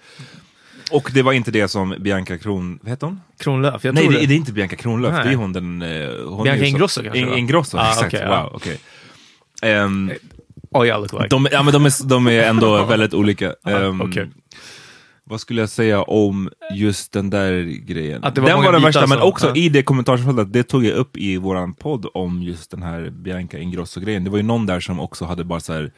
[0.92, 3.22] Och det var inte det som Bianca Kron, vad heter hon?
[3.40, 4.26] Kronlöf, jag Nej, tror det, det.
[4.26, 5.24] det är inte Bianca Kronlöf, Nej.
[5.26, 5.82] det är hon den...
[5.82, 7.34] eh, Hon Bianca så- Ingrosso kanske, In?
[7.34, 8.14] Ingrosso, Ah, exakt.
[8.14, 8.44] ja.
[8.44, 8.80] wow, okej.
[10.72, 11.28] Jag look like.
[11.30, 13.54] de, ja, men de, är, de är ändå väldigt olika.
[13.68, 14.30] Ehm, okej.
[15.24, 18.22] Vad skulle jag säga om just den där grejen?
[18.22, 19.56] Var den var den värsta, men som- också ja.
[19.56, 23.58] i det kommentarsfältet, det tog jag upp i våran podd om just den här Bianca
[23.58, 24.24] Ingrosso-grejen.
[24.24, 25.92] Det var ju någon där som också hade bara så här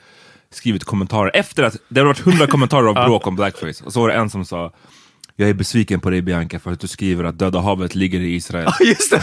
[0.51, 3.83] skrivit kommentarer efter att det hade varit hundra kommentarer av bråk om blackface.
[3.85, 4.71] Och så var det en som sa
[5.39, 8.35] jag är besviken på dig Bianca för att du skriver att Döda havet ligger i
[8.35, 8.69] Israel.
[8.79, 9.21] Just det!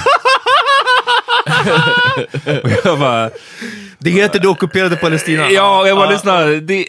[2.62, 3.31] Och jag bara,
[3.99, 5.51] Det heter det ockuperade Palestina.
[5.51, 6.61] Ja, jag bara lyssnade.
[6.61, 6.87] Det,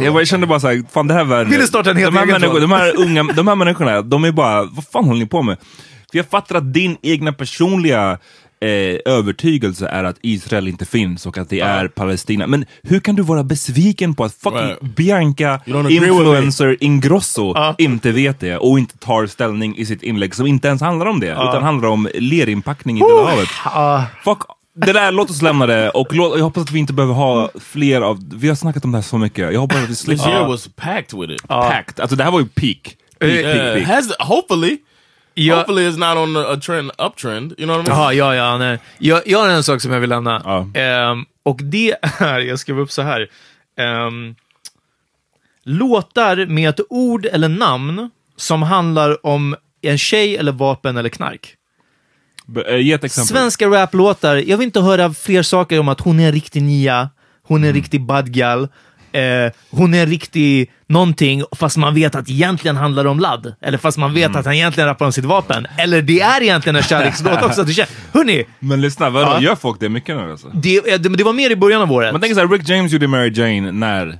[0.00, 1.50] jag, bara, jag kände bara såhär, fan det här världen.
[1.50, 4.24] Vill du starta en helt de här, människor, de här unga, de här människorna, de
[4.24, 5.56] är bara, vad fan håller ni på med?
[6.10, 8.18] För jag fattar att din egna personliga
[8.60, 12.46] eh, övertygelse är att Israel inte finns och att det är Palestina.
[12.46, 14.80] Men hur kan du vara besviken på att fucking Right.
[14.82, 20.68] Bianca influencer Ingrosso inte vet det och inte tar ställning i sitt inlägg som inte
[20.68, 23.48] ens handlar om det, utan handlar om lerinpackning i Döda havet.
[23.64, 24.38] Ah, Fuck
[24.78, 27.50] det där, låt oss lämna det och låt, jag hoppas att vi inte behöver ha
[27.60, 29.98] fler av, vi har snackat om det här så mycket, jag hoppas att vi This
[29.98, 31.48] slipper year was packed with it.
[31.48, 32.96] packed, alltså det här var ju peak.
[33.20, 33.96] Peak, Yeah, peak, peak.
[33.96, 34.76] has hopefully,
[35.38, 35.56] Ja.
[35.56, 37.54] hopefully it's not on a, trend uptrend.
[37.58, 38.00] You know what I mean?
[38.00, 38.78] Jaha, ja, ja, nej.
[38.98, 40.42] Jag, jag har en sak som jag vill lämna.
[40.44, 40.80] Ja.
[40.80, 43.28] Ehm, och det är, jag skrev upp så här.
[43.78, 44.34] Ehm,
[45.64, 51.54] låtar med ett ord eller namn som handlar om en tjej eller vapen eller knark.
[52.66, 53.26] Eh, Ge ett exempel.
[53.36, 57.10] Svenska raplåtar, jag vill inte höra fler saker om att hon är en riktig nia,
[57.42, 58.68] hon är en riktig badgal,
[59.16, 63.54] eh, hon är en riktig någonting, fast man vet att egentligen handlar det om ladd.
[63.62, 65.66] Eller fast man vet att han egentligen rappar om sitt vapen.
[65.78, 67.64] Eller det är egentligen en kärlekslåt också.
[68.12, 69.40] Hörni, Men lyssna, vadå, Ja.
[69.40, 70.48] gör folk det mycket nu alltså?
[70.54, 72.12] det, eh, det, det var mer i början av året.
[72.12, 74.18] Man tänker såhär, Rick James gjorde Mary Jane när?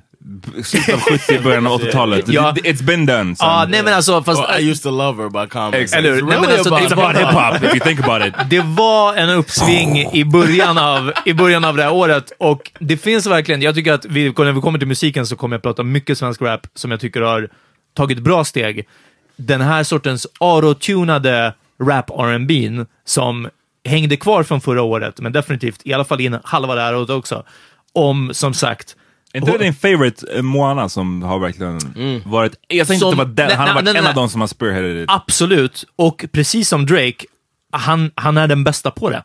[0.64, 2.28] Slutet av 70, början av 80-talet.
[2.28, 2.52] Ja.
[2.52, 3.36] It's been done.
[3.36, 3.48] son.
[3.48, 4.40] Ja, nej men alltså, fast...
[4.40, 5.74] Well, I used to love her by comment.
[5.74, 5.98] Exakt.
[5.98, 6.10] Eller?
[6.10, 8.34] It's Nej, men really alltså, about it's about Hip-hop, if you think about it.
[8.50, 12.96] Det var en uppsving i början, av, i början av det här året och det
[12.96, 15.82] finns verkligen, jag tycker att vi, när vi kommer till musiken så kommer jag prata
[15.82, 17.48] mycket svensk rap som jag tycker har
[17.94, 18.88] tagit bra steg.
[19.36, 22.70] Den här sortens autotunade rap R&B
[23.04, 23.48] som
[23.84, 27.10] hängde kvar från förra året, men definitivt i alla fall in halva det här året
[27.10, 27.44] också.
[27.92, 28.96] Om, som sagt,
[29.36, 31.78] inte det din favorite eh, Moana som har verkligen
[32.24, 32.52] varit...
[32.68, 35.10] Jag tänkte inte vara den, han har varit en av de som har spearheaded it.
[35.10, 37.24] Absolut, och precis som Drake,
[37.72, 39.22] han, han är den bästa på det.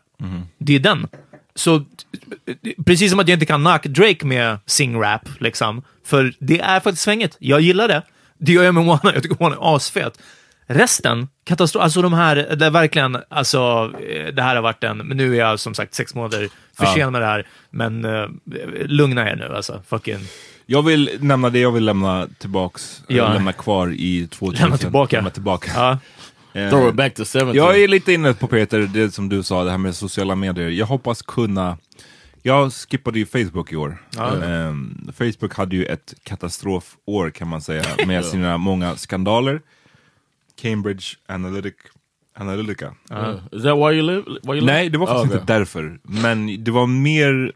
[0.58, 1.06] Det är den.
[1.54, 1.84] Så
[2.86, 5.82] precis som att jag inte kan knock Drake med sing-rap, liksom.
[6.06, 7.36] För det är faktiskt svängigt.
[7.38, 8.02] Jag gillar det.
[8.38, 9.14] Det gör jag med Moana.
[9.14, 10.18] Jag tycker hon är asfet.
[10.66, 11.82] Resten, katastrof.
[11.84, 15.34] Alltså de här, det är verkligen, alltså eh, det här har varit en, men nu
[15.34, 16.48] är jag som sagt sex månader
[16.78, 18.28] försenad med det här, men uh,
[18.84, 19.82] lugna er nu alltså.
[19.88, 20.18] Fucking,
[20.66, 23.32] Jag vill nämna det jag vill lämna tillbaks, Ja.
[23.32, 24.62] lämna kvar i 2000.
[24.62, 25.16] Lämna tillbaka.
[25.16, 25.70] Lämna tillbaka.
[25.74, 25.98] ja.
[26.54, 27.54] Eh, Throw it back to 17.
[27.54, 30.68] Jag är lite inne på Peter, det som du sa, det här med sociala medier.
[30.68, 31.78] Jag hoppas kunna...
[32.42, 33.96] Jag skippade ju Facebook i år.
[34.44, 39.60] Ehm, Facebook hade ju ett katastrofår kan man säga, med sina många skandaler.
[40.56, 41.74] Cambridge Analytic,
[42.34, 42.94] Analytica.
[43.10, 43.34] Yeah.
[43.52, 44.22] Is that why you live?
[44.42, 45.98] Why you Nej, det var faktiskt Oh, inte därför.
[46.02, 47.52] Men det var mer...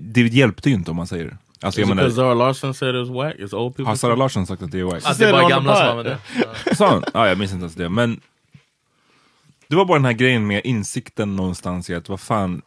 [0.00, 1.36] Det hjälpte ju inte om man säger.
[1.62, 3.36] Alltså, jag Is it because menar, Zara Larson said it was whack?
[3.38, 3.90] It's old people.
[3.90, 5.02] har Sara Larsson sagt att det är wack?
[5.04, 6.18] Att det är bara gamla som använder
[6.66, 6.76] det.
[6.76, 7.04] Sa han?
[7.14, 7.88] Ja, jag minns inte ens det.
[7.88, 8.20] Men
[9.68, 12.62] det var bara den här grejen med insikten någonstans i att vad fan.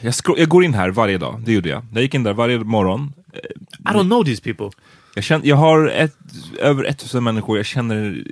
[0.00, 1.82] Jag, jag går in här varje dag, det gjorde jag.
[1.92, 3.12] Jag gick in där varje morgon.
[3.78, 4.70] I don't know these people.
[5.14, 6.16] Jag, känner, jag har ett,
[6.60, 8.24] över 1000 människor, jag känner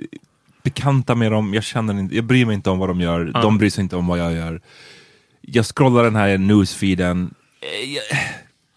[0.63, 3.57] bekanta med dem, jag, känner, inte- jag bryr mig inte om vad de gör, de
[3.57, 4.61] bryr sig inte om vad jag gör.
[5.41, 8.03] Jag scrollar den här newsfeeden, Eh, jag,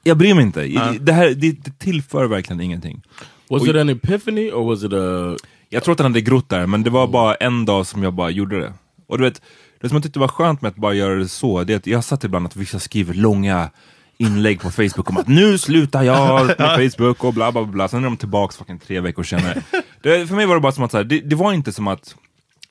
[0.02, 0.62] jag bryr mig inte.
[1.00, 3.02] Det, här, det, det tillför verkligen ingenting.
[3.48, 5.36] Was Och- it an epiphany or was it a...
[5.68, 8.12] Jag tror att den hade grott där, men det var bara en dag som jag
[8.14, 8.72] bara gjorde det.
[9.06, 9.42] Och du vet,
[9.80, 11.86] det som jag tyckte var skönt med att bara göra det så, det är att
[11.86, 13.70] jag satt ibland att vissa skriver långa
[14.18, 18.00] inlägg på Facebook om att nu slutar jag med Facebook och bla bla bla, sen
[18.00, 19.62] är de tillbaks fucking tre veckor senare.
[20.02, 21.88] Det, för mig var det bara som att, så här, det, det var inte som
[21.88, 22.16] att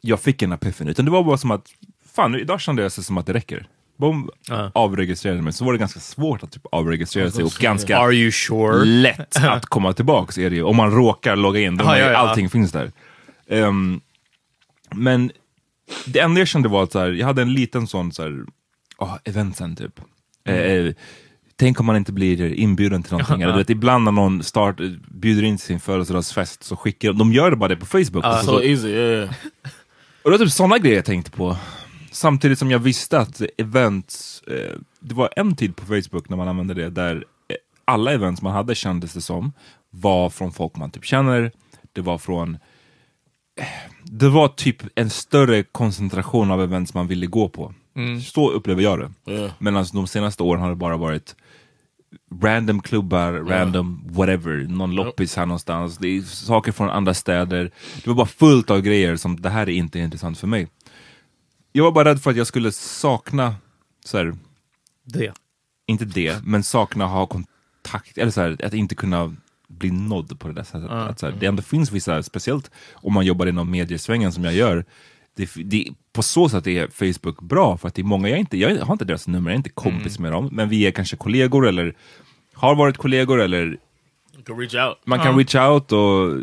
[0.02, 1.68] jag fick en epiphany, utan det var bara som att,
[2.16, 3.68] fan idag kände jag sig som att det räcker.
[3.98, 4.72] Boom, Ja.
[4.74, 5.54] avregistrerade mig.
[5.54, 8.86] Så var det ganska svårt att typ avregistrera sig och ganska Are you sure?
[8.86, 10.64] lätt att komma tillbaks är det ju.
[10.64, 12.92] Om man råkar logga in, då Ja, ja, allting finns där.
[13.50, 14.02] Ehm,
[14.96, 15.32] men
[16.06, 18.46] det enda jag kände var att så här, jag hade en liten sån så här,
[18.98, 20.00] oh, eventsen typ.
[20.48, 20.88] Mm.
[20.88, 20.94] Eh,
[21.56, 23.42] tänk om man inte blir inbjuden till någonting.
[23.42, 24.76] Eller, du vet, ibland när någon start,
[25.10, 28.26] bjuder in till sin födelsedagsfest så skickar de, gör det bara det på Facebook.
[28.26, 29.30] Och så- So easy, yeah.
[30.24, 31.58] och det var typ sådana grejer jag tänkte på.
[32.12, 36.48] Samtidigt som jag visste att events, eh, det var en tid på Facebook när man
[36.48, 37.56] använde det där eh,
[37.86, 39.54] alla events man hade kändes det som
[39.90, 41.52] var från folk man typ känner.
[41.94, 42.58] Det var från
[43.60, 43.66] eh,
[44.04, 47.74] det var typ en större koncentration av events man ville gå på.
[48.34, 49.32] Så upplever jag det.
[49.32, 49.52] Yeah.
[49.60, 51.36] Medan de senaste åren har det bara varit
[52.42, 55.98] random klubbar, random whatever, någon loppis här någonstans.
[55.98, 57.72] Det är saker från andra städer.
[57.96, 60.68] Det var bara fullt av grejer som det här är inte intressant för mig.
[61.72, 63.56] Jag var bara rädd för att jag skulle sakna,
[64.06, 64.36] så här,
[65.04, 65.34] Det.
[65.86, 69.36] inte det, men sakna ha kontakt, eller så här, att inte kunna
[69.68, 70.90] bli nådd på det där sättet.
[70.90, 74.54] Att, så här, det ändå finns vissa, speciellt om man jobbar inom mediesvängen som jag
[74.54, 74.86] gör,
[75.36, 78.58] det, det, på så sätt är Facebook bra, för att det är många, jag, inte,
[78.58, 81.16] jag har inte deras nummer, jag är inte kompis med dem, men vi är kanske
[81.16, 81.96] kollegor eller
[82.54, 84.98] har varit kollegor eller You can reach out.
[85.06, 86.42] man kan reach out och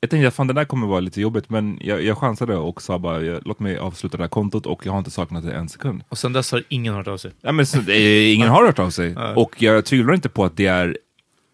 [0.00, 2.82] jag tänkte att fan det där kommer vara lite jobbigt men jag, jag chansade och
[2.82, 5.52] sa bara jag, låt mig avsluta det här kontot och jag har inte saknat det
[5.52, 6.02] en sekund.
[6.08, 7.30] Och sen dess har ingen hört av sig.
[7.40, 10.56] Ja, men så, eh, ingen har hört av sig och jag tvivlar inte på att
[10.56, 10.98] det är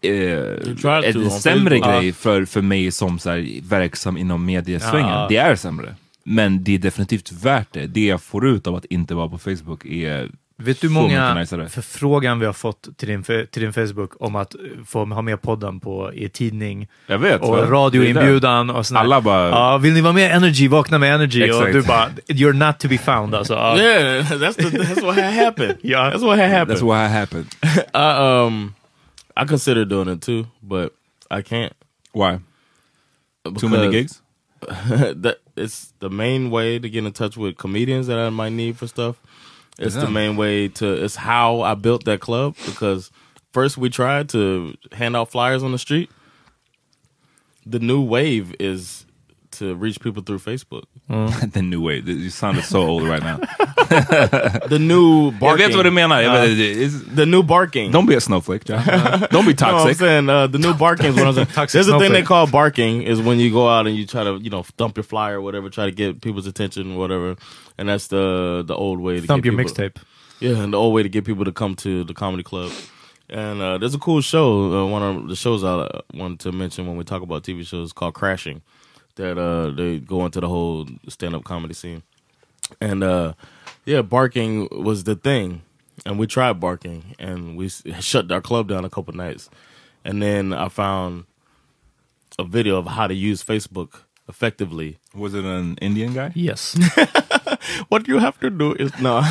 [0.02, 5.08] eh, en sämre grej för, för mig som så här, verksam inom mediesvängen.
[5.08, 5.26] Ja.
[5.28, 5.94] Det är sämre.
[6.24, 7.86] Men det är definitivt värt det.
[7.86, 11.46] Det jag får ut av att inte vara på Facebook är Vet du hur många
[11.68, 15.42] förfrågan vi har fått till din, till din Facebook om att eh, få ha med
[15.42, 17.40] podden på, i tidning Jag vet.
[17.40, 18.98] och radioinbjudan och sånt.
[19.00, 20.68] Alla bara- Ja, vill ni vara med Energy?
[20.68, 21.42] Vakna med Energy.
[21.42, 21.72] Och Exakt.
[21.72, 23.54] du bara, you're not to be found alltså.
[23.54, 23.78] Ja.
[23.82, 25.76] Yeah, that's the, that's what happened.
[25.82, 26.12] Yeah.
[26.14, 26.78] that's what happened.
[26.78, 27.46] That's what happened.
[27.94, 28.74] I um,
[29.44, 30.92] I consider doing it too, but
[31.30, 31.72] I can't.
[32.12, 32.38] Why?
[33.60, 34.22] Too many because gigs?
[35.22, 38.76] that it's the main way to get in touch with comedians that I might need
[38.76, 39.20] for stuff.
[39.78, 41.04] It's the main way to.
[41.04, 43.10] It's how I built that club because
[43.52, 46.10] first we tried to hand out flyers on the street.
[47.64, 49.06] The new wave is
[49.62, 50.84] to reach people through Facebook.
[51.52, 52.00] the new way.
[52.04, 53.38] You sounded so old right now.
[54.68, 55.66] The new Jag barking.
[55.68, 56.22] vet vad du menar.
[56.22, 57.90] Jag Uh, vet, it's- the new barking.
[57.92, 58.82] don't be a snowflake, John.
[59.30, 59.96] Don't be No, I'm toxic.
[59.98, 61.46] saying uh, the new barking is what I'm saying.
[61.54, 64.24] Toxic There's a thing they call barking is when you go out and you try
[64.24, 67.36] to you know dump your flyer or whatever, try to get people's attention or whatever,
[67.78, 69.96] and that's the the old way to Thump get your people, mixtape.
[70.40, 72.70] Yeah, and the old way to get people to come to the comedy club.
[73.28, 74.72] And uh, there's a cool show.
[74.72, 77.64] Uh, one of the shows I uh, wanted to mention when we talk about TV
[77.66, 78.60] shows called Crashing.
[79.16, 82.02] That uh, they go into the whole stand-up comedy scene.
[82.80, 83.34] And uh,
[83.84, 85.62] yeah, barking was the thing.
[86.06, 87.68] And we tried barking, and we
[88.00, 89.50] shut our club down a couple nights.
[90.04, 91.24] And then I found
[92.38, 94.98] a video of how to use Facebook effectively.
[95.14, 96.32] Was it an Indian guy?
[96.34, 96.76] Yes.
[97.88, 99.22] What you have to do is no.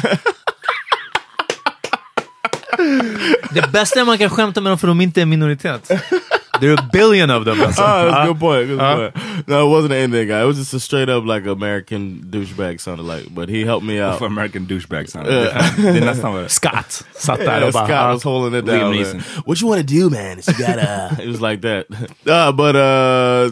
[3.54, 5.92] Det bästa är att man kan skämta med dem för de inte är en minoritet.
[6.62, 7.60] There are a billion of them.
[7.62, 7.82] Alltså.
[7.86, 8.24] Oh, that's Ja.
[8.24, 8.68] a good point.
[8.68, 8.96] Good Uh.
[9.12, 9.48] point.
[9.48, 10.42] No, it wasn't an Indian guy.
[10.44, 13.34] It was just a straight up like American douchebag sounded like.
[13.36, 14.20] But he helped me out.
[14.20, 15.28] För American douchebag sound.
[15.28, 15.76] Yeah.
[15.78, 17.72] Det är nästan vad det Scott satt där Yeah.
[17.72, 18.14] Scott ja.
[18.14, 18.92] was holding it down.
[18.96, 19.18] Neeson.
[19.18, 19.44] man.
[19.46, 20.40] What you want to do, man?
[20.40, 21.18] Is you gotta.
[21.24, 21.86] it was like that.
[22.28, 23.50] Uh, but uh,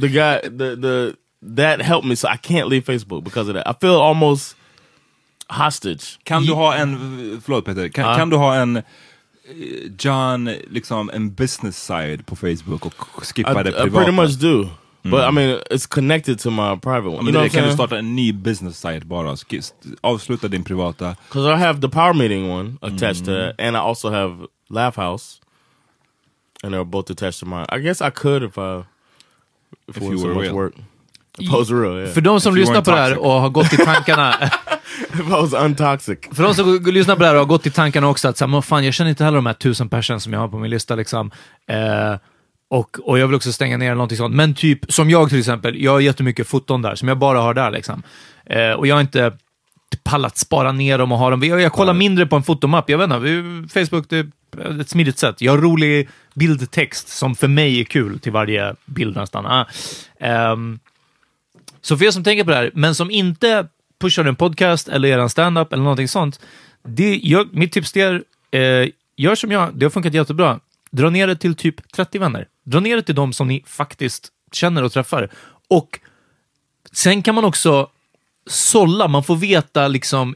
[0.00, 1.14] the guy, the the
[1.56, 2.14] that helped me.
[2.16, 3.66] So I can't leave Facebook because of that.
[3.68, 4.56] I feel almost
[5.48, 6.18] hostage.
[6.24, 8.16] Kan du ha en, förlåt Peter, kan, Ja.
[8.16, 8.82] kan du ha en
[9.98, 12.94] John, liksom en business side på Facebook och
[13.26, 14.68] skippa I, det I pretty much do.
[15.02, 15.34] But I Mm.
[15.34, 17.16] mean, it's connected to my private one.
[17.16, 19.36] Ja, men you know det, what I'm kan du starta en ny business site bara?
[20.02, 21.16] Avsluta din privata.
[21.28, 23.36] Because I have the power meeting one attached to Mm.
[23.36, 25.40] that, and I also have Laugh House,
[26.62, 27.66] and they're both attached to mine.
[27.68, 28.86] I guess I could if I if,
[29.88, 30.54] If it you was so were much real.
[30.54, 30.74] work.
[31.38, 32.12] Real, yeah.
[32.12, 34.34] För de som If lyssnar på det här och har gått i tankarna...
[36.32, 38.46] För de som lyssnar på det här och har gått i tankarna också att så
[38.46, 40.70] här, fan, jag känner inte heller de här tusen personer som jag har på min
[40.70, 40.94] lista.
[40.94, 41.30] Liksom.
[41.68, 42.16] Eh,
[42.70, 44.34] och, och jag vill också stänga ner någonting sånt.
[44.34, 47.54] Men typ, som jag till exempel, jag har jättemycket foton där som jag bara har
[47.54, 47.70] där.
[47.70, 48.02] Liksom.
[48.46, 49.32] Eh, och jag har inte
[50.02, 51.42] pallat spara ner dem och ha dem.
[51.42, 52.90] Jag, jag kollar mindre på en fotomapp.
[52.90, 55.40] Jag vet inte, Facebook det är ett smidigt sätt.
[55.40, 59.46] Jag har rolig bildtext som för mig är kul till varje bild nästan.
[59.46, 59.66] Ah.
[60.20, 60.78] Ehm,
[61.84, 63.68] så för er som tänker på det här, men som inte
[64.00, 66.40] pushar en podcast eller gör en stand-up eller någonting sånt.
[66.82, 70.60] Det, jag, mitt tips till er, eh, gör som jag, det har funkat jättebra.
[70.90, 72.48] Dra ner det till typ 30 vänner.
[72.64, 75.30] Dra ner det till de som ni faktiskt känner och träffar.
[75.68, 76.00] Och
[76.92, 77.90] sen kan man också
[78.46, 80.34] sålla, man får veta liksom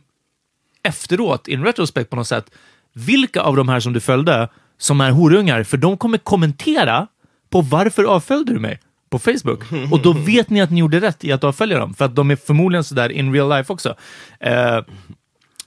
[0.83, 2.51] efteråt, in retrospect på något sätt,
[2.93, 4.49] vilka av de här som du följde
[4.79, 7.07] som är horungar, för de kommer kommentera
[7.51, 8.81] på varför avföljde du mig
[9.11, 9.61] på Facebook?
[9.93, 12.31] Och då vet ni att ni gjorde rätt i att avfölja dem, för att de
[12.31, 13.95] är förmodligen sådär in real life också.
[14.41, 14.79] Eh,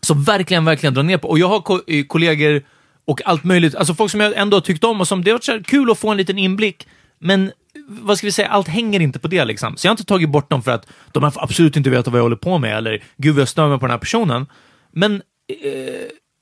[0.02, 1.30] så verkligen, verkligen dra ner på.
[1.30, 2.62] Och jag har ko- eh, kollegor
[3.06, 5.54] och allt möjligt, alltså folk som jag ändå har tyckt om och som det har
[5.54, 6.88] varit kul att få en liten inblick,
[7.20, 7.52] men
[7.88, 9.78] vad ska vi säga, allt hänger inte på det liksom.
[9.78, 12.18] Så jag har inte tagit bort dem för att de har absolut inte vetat vad
[12.20, 14.46] jag håller på med, eller gud vad jag stör mig på den här personen.
[14.92, 15.20] Men eh,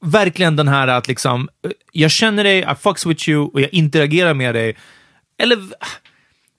[0.05, 3.73] verkligen den här att liksom, eh, jag känner dig, I fucks with you och jag
[3.73, 4.76] interagerar med dig.
[5.41, 5.59] Eller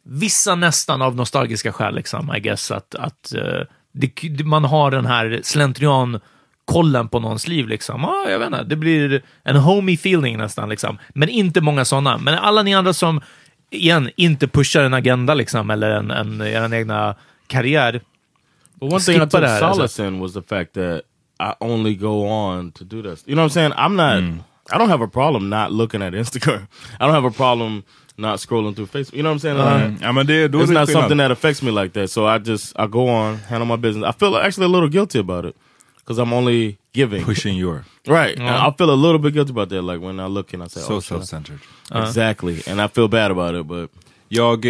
[0.03, 3.63] vissa nästan av nostalgiska skäl, liksom, I guess, att, att eh,
[3.93, 6.21] det, man har den här slentrian
[6.65, 7.69] kollen på någons liv.
[7.69, 8.05] Liksom.
[8.05, 10.69] Ah, jag vet inte, det blir en homey feeling nästan.
[10.69, 10.99] Liksom.
[11.15, 12.19] Men inte många sådana.
[12.19, 13.21] Men alla ni andra som,
[13.71, 17.15] igen, inte pushar en agenda liksom, eller en, en, er egna
[17.47, 18.01] karriär.
[18.81, 19.75] But one thing I took alltså.
[19.75, 21.03] solace in was the fact that
[21.41, 23.25] I only go on to do this.
[23.27, 23.73] You know what I'm saying?
[23.73, 24.45] I'm not.
[24.73, 26.69] I don't have a problem not looking at Instagram.
[27.01, 27.83] I don't have a problem
[28.21, 29.15] not scrolling through Facebook.
[29.17, 29.59] You know what I'm saying?
[29.59, 29.93] Mm.
[30.01, 32.11] Like, men det, då är it's not something that affects me like that.
[32.11, 34.15] So I just I go on, handle my business.
[34.15, 35.57] I feel actually a little guilty about it
[35.99, 37.25] because I'm only giving.
[37.25, 37.85] Pushing your.
[38.07, 38.39] Right.
[38.39, 39.83] And I feel a little bit guilty about that.
[39.83, 41.59] Like when I look and I say, So oh, self-centered.
[41.95, 42.63] Exactly.
[42.67, 43.91] And I feel bad about it, but
[44.33, 44.63] Jag.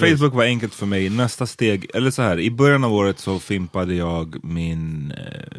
[0.00, 1.10] Facebook var enkelt för mig.
[1.10, 5.58] Nästa steg, eller så här, i början av året så fimpade jag min eh,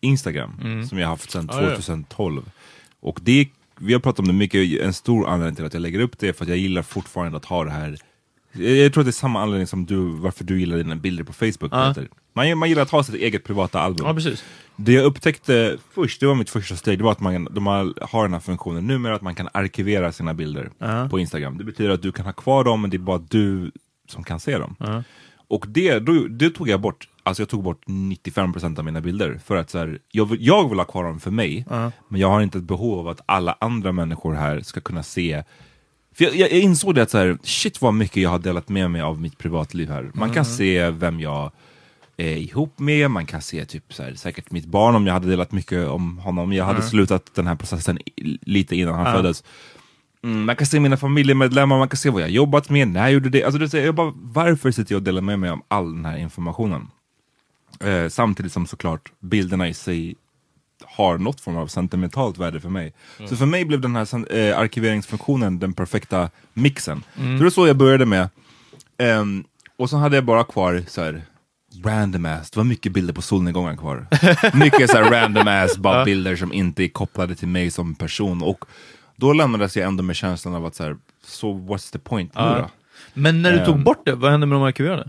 [0.00, 0.86] Instagram, Mm.
[0.86, 1.68] som jag haft sedan Ah, ja.
[1.76, 2.42] 2012.
[3.00, 3.48] Och det,
[3.82, 6.32] vi har pratat om det mycket, en stor anledning till att jag lägger upp det,
[6.32, 7.96] för att jag gillar fortfarande att ha det här
[8.54, 11.32] jag tror att det är samma anledning som du, varför du gillar dina bilder på
[11.32, 11.70] Facebook.
[11.70, 12.08] Peter.
[12.32, 14.06] Man, man gillar att ha sitt eget privata album.
[14.06, 14.44] Ja, precis.
[14.76, 18.22] Det jag upptäckte först, det var mitt första steg, det var att man, de har,
[18.22, 21.08] den här funktionen numera att man kan arkivera sina bilder Ja.
[21.10, 21.58] på Instagram.
[21.58, 23.70] Det betyder att du kan ha kvar dem, men det är bara du
[24.08, 25.04] som kan se dem.
[25.48, 29.40] Och det, då, det tog jag bort, alltså jag tog bort 95% av mina bilder.
[29.44, 31.66] För att så här, jag, vill, jag vill ha kvar dem för mig,
[32.08, 35.42] men jag har inte ett behov av att alla andra människor här ska kunna se
[36.14, 38.68] för jag, jag jag insåg det att så här, shit vad mycket jag har delat
[38.68, 40.10] med mig av mitt privatliv här.
[40.14, 41.50] Man kan se vem jag
[42.16, 45.28] är ihop med, man kan se typ så här, säkert mitt barn om jag hade
[45.28, 46.52] delat mycket om honom.
[46.52, 47.98] Jag hade slutat den här processen
[48.40, 49.44] lite innan han föddes.
[50.24, 53.12] Mm, man kan se mina familjemedlemmar, man kan se vad jag jobbat med, när jag
[53.12, 53.44] gjorde det.
[53.44, 56.04] Alltså, det är, jag bara, varför sitter jag och delar med mig om all den
[56.04, 56.90] här informationen?
[57.80, 60.14] Eh, samtidigt som såklart bilderna i sig
[60.84, 62.92] har något form av sentimentalt värde för mig.
[63.28, 67.04] Så för mig blev den här eh, arkiveringsfunktionen den perfekta mixen.
[67.14, 68.28] Så det var så jag började med.
[68.98, 69.44] Ehm,
[69.78, 71.22] och så hade jag bara kvar så här,
[71.84, 74.06] random ass, det var mycket bilder på solnedgången kvar.
[74.58, 78.42] mycket så här random ass, bara bilder som inte är kopplade till mig som person.
[78.42, 78.64] Och
[79.16, 80.96] då lämnades jag ändå med känslan av att så här,
[81.26, 82.70] so what's the point nu då?
[83.14, 83.84] Men när du tog Ehm.
[83.84, 85.08] bort det, vad hände med de arkiverade?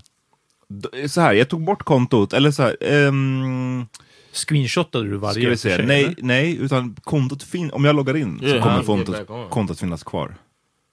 [1.08, 3.86] Så här, jag tog bort kontot, eller så här, ehm,
[4.34, 6.16] Screenshotade du varje Ska vi se, sig, nej, eller?
[6.20, 10.36] nej, utan kontot fin om jag loggar in Yeah, så kommer kontot, kontot finnas kvar.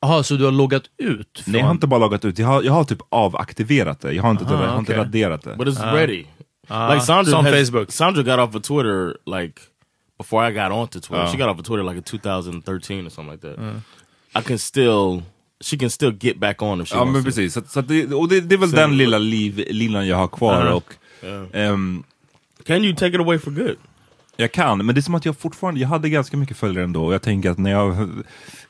[0.02, 1.40] Jaha, så du har loggat ut?
[1.44, 1.52] Från...
[1.52, 4.22] Nej, jag har inte bara loggat ut, jag har, jag har typ avaktiverat det, jag
[4.22, 5.56] har inte, Aha, jag har inte raderat det.
[5.56, 6.24] but it's ready.
[6.68, 7.92] Ah, like Sandra som has, Facebook.
[7.92, 9.60] Sandra got off of Twitter like
[10.18, 11.24] before I got onto Twitter.
[11.24, 11.30] Oh.
[11.32, 13.58] She got off of Twitter like in 2013 or something like that.
[14.34, 15.22] I can still
[15.64, 17.26] she can still get back on if she Ja wants men to.
[17.26, 20.28] precis, så, så det, och det, det är väl Så- den lilla livlinan jag har
[20.28, 20.72] kvar Ja.
[20.74, 20.94] och
[21.56, 22.02] ehm,
[22.66, 23.76] Can you take it away for good?
[24.36, 27.04] jag kan, men det är som att jag fortfarande, jag hade ganska mycket följare ändå
[27.04, 28.08] och jag tänker att när jag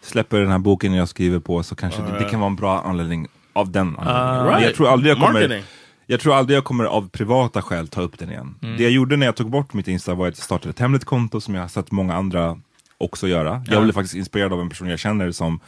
[0.03, 2.81] släpper den här boken jag skriver på så kanske det, det kan vara en bra
[2.83, 4.37] anledning av den anledningen.
[4.37, 4.63] Men Right.
[4.65, 5.65] jag tror aldrig jag kommer Marketing.
[6.07, 8.55] jag tror aldrig jag kommer av privata skäl ta upp den igen.
[8.61, 11.05] Det jag gjorde när jag tog bort mitt Insta var att jag startade ett hemligt
[11.05, 12.59] konto som jag har sett många andra
[12.99, 13.65] också göra.
[13.69, 15.61] Jag blev faktiskt inspirerad av en person jag känner som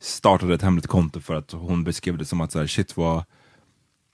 [0.00, 3.24] startade ett hemligt konto för att hon beskrev det som att så här, shit vad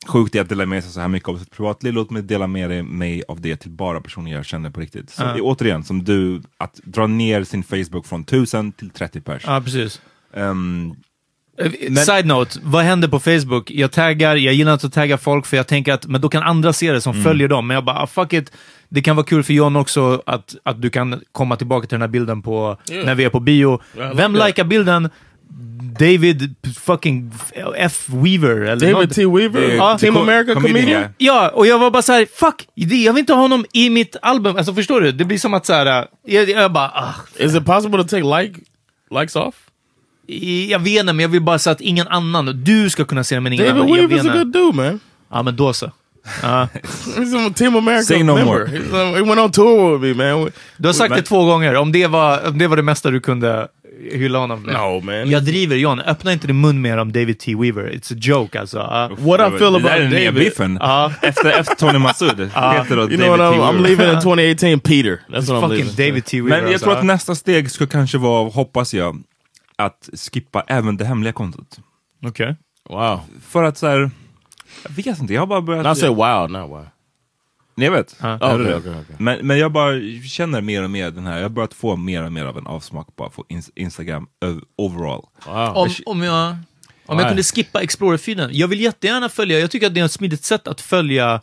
[0.06, 1.94] sjukt det att dela med sig så här mycket av sitt privatliv.
[1.94, 5.10] Låt mig dela med mig av det till bara personer jag känner på riktigt.
[5.10, 9.42] Så återigen, som du, att dra ner sin Facebook från 1000 till 30 pers.
[9.46, 10.00] Ja, precis.
[10.34, 10.94] Ehm,
[11.88, 13.70] Men, Side note, vad händer på Facebook?
[13.70, 16.42] Jag taggar, jag gillar inte att tagga folk för jag tänker att men då kan
[16.42, 17.24] andra se det som Mm.
[17.24, 17.66] följer dem.
[17.66, 18.52] Men jag bara, ah, fuck it.
[18.88, 22.00] Det kan vara kul för John också att, att du kan komma tillbaka till den
[22.00, 23.80] här bilden på, när vi är på bio.
[23.96, 25.10] Yeah, Vem likar bilden?
[25.98, 27.32] David fucking
[27.77, 28.05] F.
[28.09, 28.60] Weaver.
[28.60, 29.14] Eller David något.
[29.16, 29.27] T.
[29.27, 29.98] Weaver, Ja.
[29.98, 31.05] Team America comedian.
[31.18, 32.66] Ja, och jag var bara så här: fuck!
[32.74, 34.56] det- Jag vill inte ha honom i mitt album.
[34.56, 35.12] Alltså förstår du?
[35.12, 38.09] Det blir som att så här, äh, jag, jag bara, ah, Is it possible to
[38.09, 38.60] take like
[39.20, 39.55] likes off?
[40.68, 43.35] jag vet inte, men jag vill bara så att ingen annan, du ska kunna se
[43.35, 43.94] det men ingen David annan.
[43.98, 45.01] Jag Weaver's a good dude, man.
[45.31, 45.90] Ja, men då så.
[46.43, 46.68] Ja.
[47.16, 48.44] He's a Team America Say no member.
[48.44, 48.62] more.
[49.10, 50.51] Uh, he went on tour with me, man.
[50.77, 53.20] Du har sagt det två gånger, om det, var, om det var det mesta du
[53.20, 53.68] kunde
[54.12, 54.74] hylla honom med.
[54.74, 55.31] No, man.
[55.31, 56.01] Jag driver, John.
[56.01, 57.55] Öppna inte din mun mer om David T.
[57.55, 57.90] Weaver.
[57.90, 58.78] It's a joke alltså.
[58.78, 59.09] Ja.
[59.18, 60.44] What I feel det about där är den nya David.
[60.48, 60.78] biffen.
[60.81, 61.12] Ja.
[61.23, 62.36] Efter, efter Tony Massoud.
[62.36, 63.39] Peter och You know what?
[63.39, 63.78] David I'm, T.
[63.78, 63.89] I'm Weaver.
[63.89, 65.20] leaving in 2018, Peter.
[65.28, 66.06] That's what I'm Fucking leaving.
[66.09, 66.40] David T.
[66.40, 66.85] Weaver Men jag alltså.
[66.86, 69.23] tror att nästa steg ska kanske vara, hoppas jag,
[69.78, 71.78] att skippa även det hemliga kontot.
[72.27, 72.56] Okej.
[72.90, 73.20] Wow.
[73.48, 74.10] För att så här,
[74.89, 75.85] jag vet inte, jag har bara börjat...
[75.86, 76.86] Not say wow, not wow.
[77.77, 78.16] Nej, jag vet.
[78.20, 78.27] Ja.
[78.28, 78.74] Hörde Okej, du?
[78.74, 79.16] okej, okej.
[79.19, 79.93] Men, men jag bara
[80.28, 82.66] känner mer och mer den här, jag har börjat få mer och mer av en
[82.66, 84.27] avsmak bara på ins- Instagram
[84.77, 85.23] overall.
[85.47, 85.57] Wow.
[85.77, 86.57] Om, om jag,
[87.07, 88.51] om jag kunde skippa Explorer-feeden.
[88.53, 91.40] Jag vill jättegärna följa, jag tycker att det är ett smidigt sätt att följa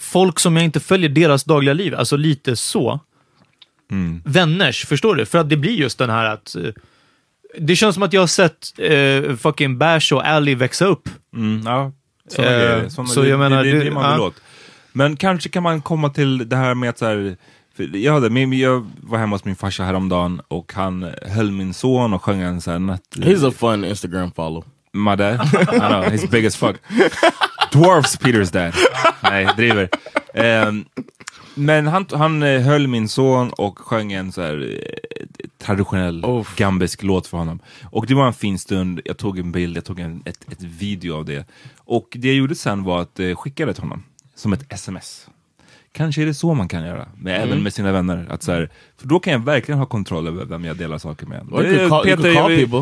[0.00, 1.94] folk som jag inte följer deras dagliga liv.
[1.94, 3.00] Alltså lite så.
[3.90, 4.22] Mm.
[4.24, 5.26] Vänners, förstår du?
[5.26, 6.56] För att det blir just den här att...
[6.56, 6.62] eh,
[7.58, 11.08] Det känns som att jag har sett eh, fucking Bash och Ali växa upp.
[11.36, 11.92] Mm, ja,
[12.28, 12.88] såna Eh, grejer.
[12.88, 14.26] Såna, så det, jag menar, det, det, är det- det man vill ja.
[14.26, 14.40] åt.
[14.96, 17.36] Men kanske kan man komma till det här med att så här,
[17.76, 22.22] jag, hade, jag var hemma hos min farsa häromdagen och han höll min son och
[22.22, 22.98] sjöng en sån här.
[23.16, 24.64] He's a fun Instagram follow.
[24.92, 25.34] My dad?
[25.34, 26.76] I know, he's big as fuck.
[27.72, 28.74] Dwarfs Peters dad.
[29.22, 29.88] Nej, driver.
[30.34, 30.84] Ehm,
[31.54, 35.26] men han, han eh, höll min son och sjöng en så här eh,
[35.58, 36.56] traditionell Uff.
[36.56, 37.60] gambisk låt för honom.
[37.90, 40.62] Och det var en fin stund, jag tog en bild, jag tog en ett, ett
[40.62, 41.48] video av det.
[41.78, 44.02] Och det jag gjorde sen var att eh, skicka det till honom,
[44.34, 45.26] som ett sms.
[45.92, 48.26] Kanske är det så man kan göra, men även med sina vänner.
[48.30, 48.70] Att så här,
[49.00, 51.40] för då kan jag verkligen ha kontroll över vem jag delar saker med.
[51.52, 52.78] Or you could call, you Peter, could jag call people.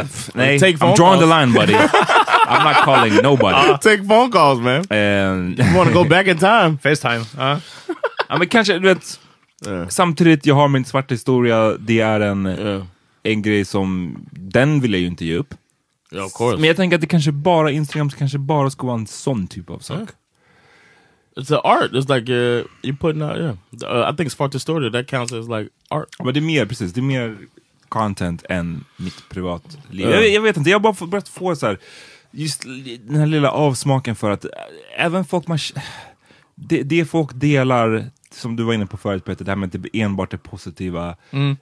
[0.00, 1.40] Uh, nej, Take I'm drawing the calls.
[1.40, 1.72] line buddy.
[2.48, 3.68] I'm not calling nobody.
[3.82, 4.84] Take phone calls, man.
[4.90, 6.78] Ehm, You want to go back in time?
[6.82, 7.24] Facetime.
[7.36, 7.60] Ja.
[8.28, 9.20] ja, men kanske, du vet,
[9.66, 9.88] Yeah.
[9.88, 12.82] samtidigt, jag har min svarta historia, det är en, Yeah.
[13.22, 15.54] en grej som, den vill jag ju inte ge upp.
[16.12, 16.28] Yeah.
[16.58, 19.70] Men jag tänker att det kanske bara, Instagram kanske bara ska vara en sån typ
[19.70, 20.08] av sak.
[21.38, 21.92] It's an art.
[21.92, 23.36] It's like uh, you're putting out.
[23.36, 23.54] Yeah,
[23.84, 26.08] uh, I think Spark Distorted that counts as like art.
[26.24, 27.36] Men det är mer, precis, det är mer
[27.88, 29.80] content än mitt privatliv.
[29.90, 30.10] Ja.
[30.10, 31.78] Jag, jag vet inte, jag har bara börjat få så här,
[32.30, 32.62] just
[33.06, 34.50] den här lilla avsmaken för att äh,
[34.96, 35.58] även folk man...
[36.54, 39.82] Det, det folk delar, som du var inne på förut Peter, det här med att
[39.92, 41.16] det enbart är positiva.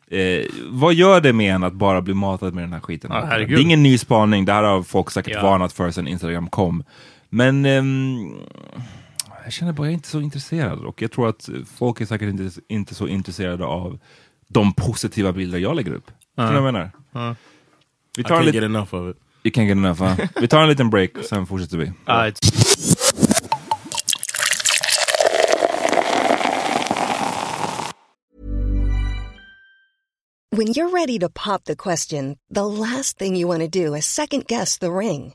[0.09, 3.11] Eh, vad gör det med en att bara bli matad med den här skiten?
[3.15, 5.43] Ja, det är ingen ny spaning, det här har folk säkert Ja.
[5.43, 6.85] varnat för sedan Instagram kom.
[7.29, 8.35] Men ehm,
[9.47, 12.29] jag känner bara, jag är inte så intresserad och jag tror att folk är säkert
[12.29, 13.99] inte, inte så intresserade av
[14.49, 16.07] de positiva bilder jag lägger upp.
[16.37, 17.37] Förstår du vad jag menar?
[18.17, 18.55] Vi I tar en can't liten...
[18.63, 19.23] get enough of it.
[19.45, 20.17] You can't get enough, va?
[20.41, 21.93] Vi tar en liten break, sen fortsätter vi.
[22.07, 23.07] It's-
[30.51, 34.07] When you're ready to pop the question, the last thing you want to do is
[34.07, 35.35] second guess the ring.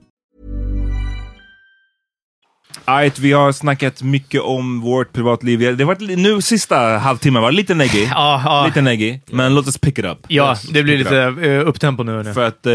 [2.85, 5.59] Right, vi har snackat mycket om vårt privatliv.
[5.59, 8.07] Det har varit nu sista halvtimmen var lite neggig.
[8.11, 8.65] Ja, ja.
[8.65, 10.17] Lite neggig, men låt oss pick it up.
[10.27, 11.37] Ja, Låt oss det blir lite up.
[11.45, 12.33] uh, upptempo nu.
[12.33, 12.73] För att eh,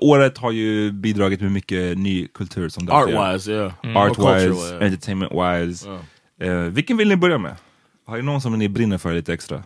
[0.00, 2.88] året har ju bidragit med mycket ny kultur som.
[2.88, 3.72] Art-wise, yeah.
[3.84, 3.96] Mm.
[3.96, 4.82] Art-wise, Or culture, yeah.
[4.86, 5.98] entertainment-wise.
[6.42, 7.54] Eh, vilken vill ni börja med?
[8.08, 9.62] Har ni någon som ni brinner för lite extra?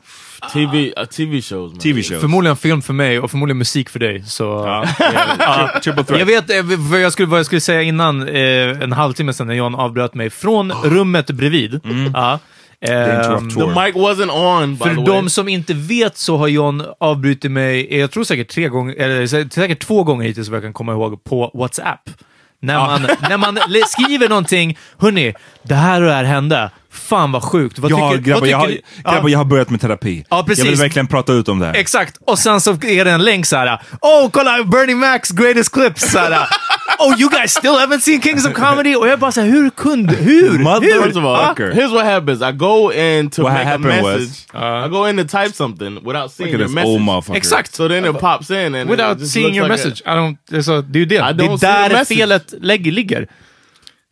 [0.52, 1.78] TV, uh, TV shows.
[1.78, 2.20] TV shows.
[2.20, 4.22] Förmodligen film för mig och förmodligen musik för dig.
[4.26, 6.18] Så, Ja, tri- triple threat.
[6.20, 9.46] Jag vet eh, vad jag skulle, vad jag skulle säga innan, eh, en halvtimme sedan
[9.46, 11.80] när John avbröt mig, från rummet bredvid.
[12.14, 12.38] Ja.
[12.80, 15.04] Ehm, The mic wasn't on, by För the way.
[15.04, 18.94] de som inte vet så har John avbrutit mig, eh, jag tror säkert tre gånger,
[18.94, 22.10] eller sä- säkert två gånger hittills vad jag kan komma ihåg, på WhatsApp.
[22.62, 26.70] När man, när man skriver någonting, hörni, det här och det här hände.
[26.92, 27.78] Fan vad sjukt.
[27.78, 29.12] Vad Ja, tycker, grabbar, vad jag, tycker har, ni?
[29.16, 30.24] grabbar jag har börjat med terapi.
[30.30, 30.64] Ja, precis.
[30.64, 31.74] Jag vill verkligen prata ut om det här.
[31.74, 33.80] Exakt, och sen så är det en länk så här.
[34.00, 36.12] Oh, kolla Bernie Macs greatest clips!
[36.12, 36.46] Så här,
[36.98, 38.94] oh, you guys still haven't seen Kings of Comedy?
[38.94, 40.50] Och jag bara såhär, hur kunde, hur?
[40.58, 41.02] hur?
[41.04, 42.42] First of all, Ah, here's what happens.
[42.42, 44.86] I go in to What make a happened was- message.
[44.86, 47.00] I go in to type something without seeing your message.
[47.00, 47.36] motherfucker.
[47.36, 47.74] Exakt.
[47.74, 50.02] So then it pops in and it Without seeing your like a- message.
[50.06, 51.14] I don't, det, är så, det är ju det.
[51.14, 52.18] I Det är där message.
[52.18, 53.26] felet lägger, ligger.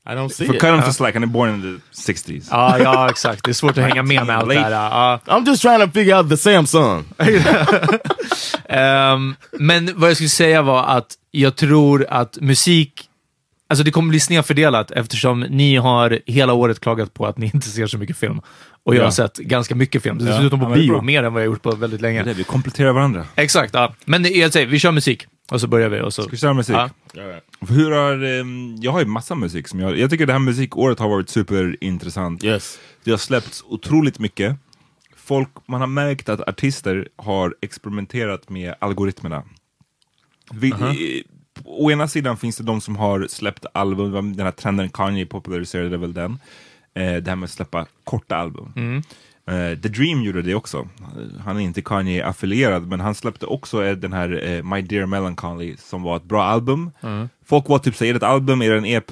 [0.08, 0.60] I don't see För it.
[0.60, 2.48] cut him to slack, är born in the 60s.
[2.50, 3.44] Ja, ja, exakt.
[3.44, 4.70] Det är svårt att hänga med med allt det här.
[4.70, 5.20] Ja.
[5.26, 7.04] I'm just trying to figure out the Samsung.
[8.68, 13.07] Ehm, men vad jag skulle säga var att jag tror att musik,
[13.68, 17.68] alltså det kommer bli snedfördelat eftersom ni har hela året klagat på att ni inte
[17.68, 18.40] ser så mycket film.
[18.84, 19.10] Och jag har Ja.
[19.12, 20.26] sett ganska mycket film, Ja.
[20.26, 21.02] dessutom Ja, på är bio, bra.
[21.02, 22.22] mer än vad jag gjort på väldigt länge.
[22.22, 23.26] Det det, vi kompletterar varandra.
[23.34, 23.94] Exakt, ja.
[24.04, 25.26] Men jag säger, vi kör musik.
[25.50, 26.00] Och så börjar vi.
[26.00, 26.22] Och så.
[26.22, 26.76] Ska vi köra musik?
[26.76, 26.90] Ja.
[27.68, 29.98] Hur har, ehm, jag har ju massa musik som jag...
[29.98, 32.44] Jag tycker det här musikåret har varit superintressant.
[32.44, 32.78] Yes.
[33.04, 34.56] Det har släppts otroligt mycket.
[35.16, 39.42] Folk, man har märkt att artister har experimenterat med algoritmerna.
[40.52, 40.76] Vi, eh,
[41.70, 45.96] Å ena sidan finns det de som har släppt album, den här trenden Kanye populariserade
[45.96, 46.38] väl den.
[46.94, 49.02] Eh, det här med att släppa korta album.
[49.48, 50.88] Eh, The Dream gjorde det också.
[51.44, 55.76] Han är inte Kanye-affilierad, men han släppte också eh, den här eh, My Dear Melancholy
[55.76, 56.90] som var ett bra album.
[57.44, 59.10] Folk var typ såhär, är det ett album, är det en EP?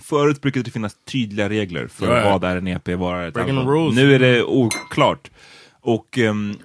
[0.00, 2.30] Förut brukade det finnas tydliga regler för ja.
[2.30, 3.74] vad är en EP, vad är ett Breaking album.
[3.74, 3.96] rules.
[3.96, 5.30] Nu är det oklart.
[5.80, 6.56] Och ehm,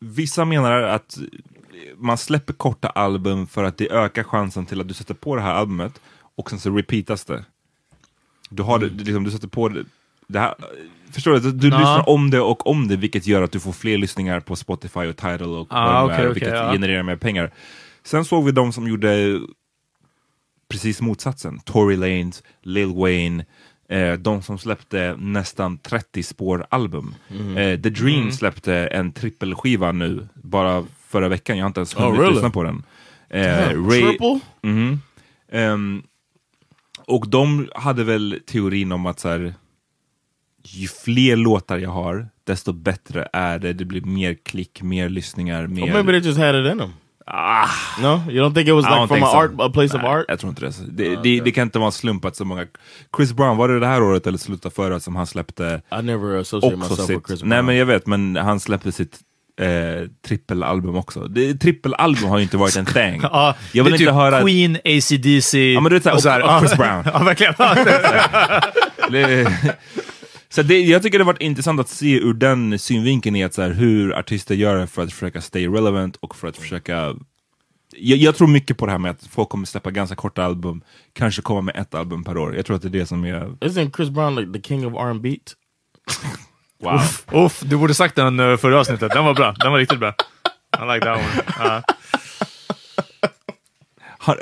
[0.00, 1.18] vissa menar att
[2.02, 5.42] man släpper korta album för att det ökar chansen till att du sätter på det
[5.42, 6.00] här albumet
[6.36, 7.44] och sen så repeatas det.
[8.50, 8.98] Du, har det, Mm.
[8.98, 9.84] liksom, du sätter på det,
[10.26, 10.54] det här,
[11.10, 11.40] förstår du?
[11.40, 14.40] Du, du lyssnar om det och om det, vilket gör att du får fler lyssningar
[14.40, 16.72] på Spotify och Tidal och Ah, vad det okej, är, okej, vilket ja.
[16.72, 17.50] genererar mer pengar.
[18.04, 19.40] Sen såg vi de som gjorde
[20.68, 21.58] precis motsatsen.
[21.60, 23.44] Tory Lanez, Lil Wayne,
[23.88, 27.14] eh, de som släppte nästan 30 spår-album.
[27.30, 27.56] Mm.
[27.56, 31.56] Eh, The Dream släppte en trippelskiva nu, bara förra veckan.
[31.58, 32.34] Jag har inte ens Oh, hunnit really?
[32.34, 32.82] lyssna på den.
[33.30, 34.40] Eh, Damn, Ray- triple?
[34.62, 35.00] Mhm.
[35.52, 36.02] Ehm,
[37.06, 39.54] och de hade väl teorin om att så här,
[40.64, 43.72] ju fler låtar jag har, desto bättre är det.
[43.72, 45.82] Det blir mer klick, mer lyssningar, mer...
[45.82, 46.90] Or maybe they just had it in them.
[47.26, 47.66] Ah,
[48.00, 49.36] No, you don't think it was like from a so.
[49.38, 50.24] art, a place of Nej, art?
[50.28, 50.72] Jag tror inte det.
[50.88, 52.66] Det, det, det kan inte vara en slump att så många...
[53.16, 56.36] Chris Brown, var det det här året eller slutet förra som han släppte I never
[56.40, 57.26] associate myself with sitt...
[57.26, 57.48] Chris Brown.
[57.48, 59.20] Nej men jag vet, men han släppte sitt
[59.60, 61.20] eh, trippelalbum också.
[61.20, 63.20] Det, trippelalbum har ju inte varit en thing.
[63.22, 64.42] Ja, jag vill det är inte typ höra...
[64.42, 66.76] Queen, AC/DC Ja men du vet såhär, och så här, och, och Chris.
[66.78, 67.04] Brown.
[67.12, 67.54] Ja, verkligen.
[70.48, 73.54] Så det, jag tycker det har varit intressant att se ur den synvinkeln i att
[73.54, 77.14] så här, hur artister gör för att försöka stay relevant och för att försöka
[77.96, 80.82] jag, jag tror mycket på det här med att folk kommer släppa ganska korta album,
[81.12, 82.56] kanske komma med ett album per år.
[82.56, 83.56] Jag tror att det är det som är...
[83.60, 85.38] Isn't Chris Brown like the king of R&B?
[86.82, 86.94] Wow.
[86.94, 89.12] Uff, uff, du borde sagt den eh, förra avsnittet.
[89.12, 89.54] Den var bra.
[89.58, 90.14] Den var riktigt bra.
[90.82, 91.42] I like that one.
[91.58, 91.82] Ja.
[94.18, 94.38] Har,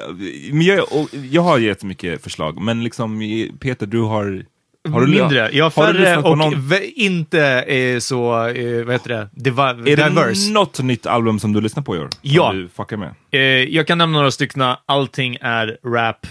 [0.53, 0.87] men jag,
[1.31, 3.21] jag har jättemycket förslag, men liksom
[3.61, 4.45] Peter, du har
[4.93, 5.51] Har du- mindre.
[5.53, 9.71] Jag har har färre på och någon- inte eh, så, eh, vad heter det, Diva
[9.71, 10.47] Är diverse.
[10.49, 12.09] det något nytt album som du lyssnar på i år?
[12.23, 12.53] Ja.
[12.53, 13.15] Du fuckar med?
[13.31, 14.75] Eh, jag kan nämna några stycken.
[14.87, 16.27] Allting är rap.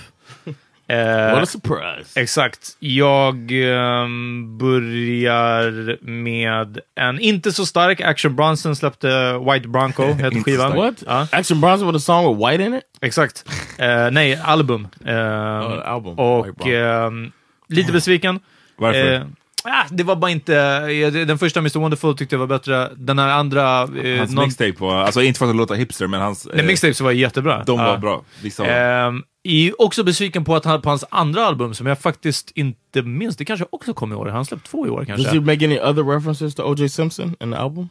[0.89, 2.19] Eh, What a surprise.
[2.21, 2.75] Exakt.
[2.79, 8.01] Jag ehm, börjar med en inte så stark.
[8.01, 10.75] Action Bronson släppte White Bronco, heter skivan.
[10.75, 11.03] What?
[11.07, 12.83] Ja, Action Bronson with a song with white in it?
[13.01, 13.45] exakt.
[13.77, 14.87] Eh, nej, album.
[15.05, 16.19] Ehm, Oh, album.
[16.19, 17.31] Och ehm,
[17.67, 18.39] lite besviken.
[18.77, 19.27] Varför?
[19.63, 20.55] Ah, det var bara inte...
[20.55, 22.89] eh, Den första Mr Wonderful tyckte jag var bättre.
[22.97, 23.81] Den här andra...
[23.81, 26.47] Eh, hans någon- mixtape var, alltså inte för att låta hipster, men hans...
[26.53, 27.63] Nej, eh, mixtapes var jättebra.
[27.63, 27.97] De var Ja.
[27.97, 28.21] bra.
[28.43, 28.69] Vissa var...
[28.69, 33.01] Ehm, är också besviken på att han på hans andra album, som jag faktiskt inte
[33.01, 34.27] minns, det kanske också kom i år.
[34.27, 35.29] Han släppt två i år Does kanske.
[35.29, 36.89] he make any other references to O.J.
[36.89, 37.89] Simpson in the album?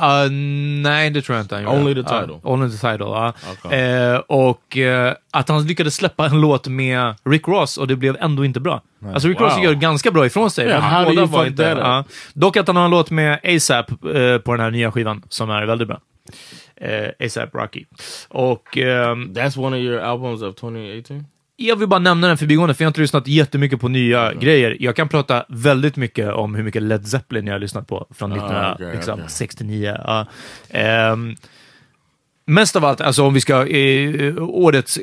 [0.00, 0.28] Ah,
[0.82, 1.76] nej, det tror jag inte han gjorde.
[1.76, 2.40] Only the title.
[2.42, 3.32] only the title, ja.
[3.52, 3.80] Okay.
[3.80, 8.16] Eh, och eh, att han lyckades släppa en låt med Rick Ross och det blev
[8.20, 8.82] ändå inte bra.
[9.12, 9.64] Alltså Rick Ross Wow.
[9.64, 12.04] gör ganska bra ifrån sig, Yeah, men båda var inte...
[12.34, 13.86] Dock att han har en låt med ASAP
[14.44, 16.00] på den här nya skivan som är väldigt bra.
[17.24, 17.84] ASAP Rocky.
[18.28, 21.24] Och ehm, That's one of your albums of 2018?
[21.62, 24.76] Jag vill bara nämna den förbigående, för jag har inte lyssnat jättemycket på nya grejer.
[24.80, 28.32] Jag kan prata väldigt mycket om hur mycket Led Zeppelin jag har lyssnat på från
[28.32, 29.96] Ah, okej, 1969.
[30.04, 30.26] Ja.
[30.70, 31.36] Ehm,
[32.46, 33.66] mest av allt, alltså om vi ska...
[33.66, 34.98] Eh, årets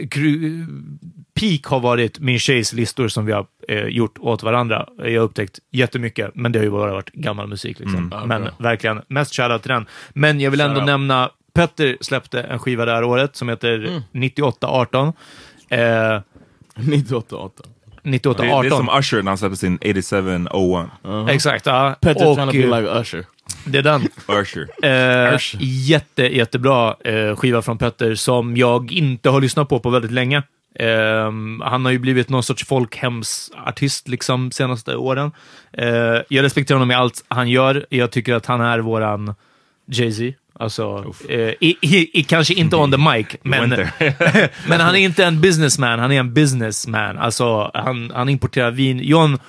[1.39, 4.87] peak har varit min tjejs listor som vi har eh, gjort åt varandra.
[4.97, 7.79] Jag har upptäckt jättemycket, men det har ju bara varit gammal musik.
[7.79, 8.13] Liksom.
[8.25, 8.53] Men okej.
[8.57, 9.85] verkligen, mest shoutout till den.
[10.13, 15.13] Men jag vill ändå nämna, Petter släppte en skiva det här året som heter 9818.
[15.69, 16.19] Eh,
[16.87, 17.63] 98.
[18.03, 18.63] 9818.
[18.63, 20.87] det, det är som Usher när han släppte sin 8701.
[21.29, 21.95] Exakt, ja.
[22.01, 23.25] Petter Och trying to be like Usher.
[23.65, 24.01] det är den.
[24.41, 24.67] Usher.
[24.83, 25.55] Eh, Usch.
[25.59, 30.43] jätte, jättebra eh, skiva från Petter som jag inte har lyssnat på på väldigt länge.
[30.79, 35.31] Ehm, han har ju blivit någon sorts folkhemsartist liksom senaste åren.
[35.73, 35.87] Eh,
[36.29, 37.85] jag respekterar honom i allt han gör.
[37.89, 39.35] Jag tycker att han är våran
[39.91, 40.37] Jay-Z.
[40.61, 43.69] Alltså, eh, i, i, i, kanske inte on the mic, men,
[44.67, 47.17] men han är inte en businessman, han är en businessman.
[47.17, 48.99] Alltså, han, han importerar vin.
[48.99, 49.39] John,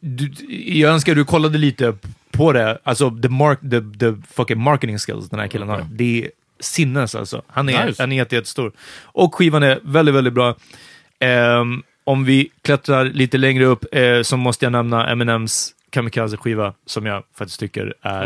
[0.00, 0.32] du,
[0.64, 1.94] jag önskar du kollade lite
[2.30, 2.78] på det.
[2.82, 5.86] Alltså, the, mark, the, the fucking marketing skills den här killen har.
[5.90, 6.30] Det är
[6.60, 7.42] sinnes alltså.
[7.46, 8.02] Han är, Nice.
[8.02, 8.72] han är jätte, jättestor.
[9.02, 10.56] Och skivan är väldigt, väldigt bra.
[11.18, 17.06] Ehm, om vi klättrar lite längre upp eh, så måste jag nämna Eminems Kamikaze-skiva som
[17.06, 18.24] jag faktiskt tycker är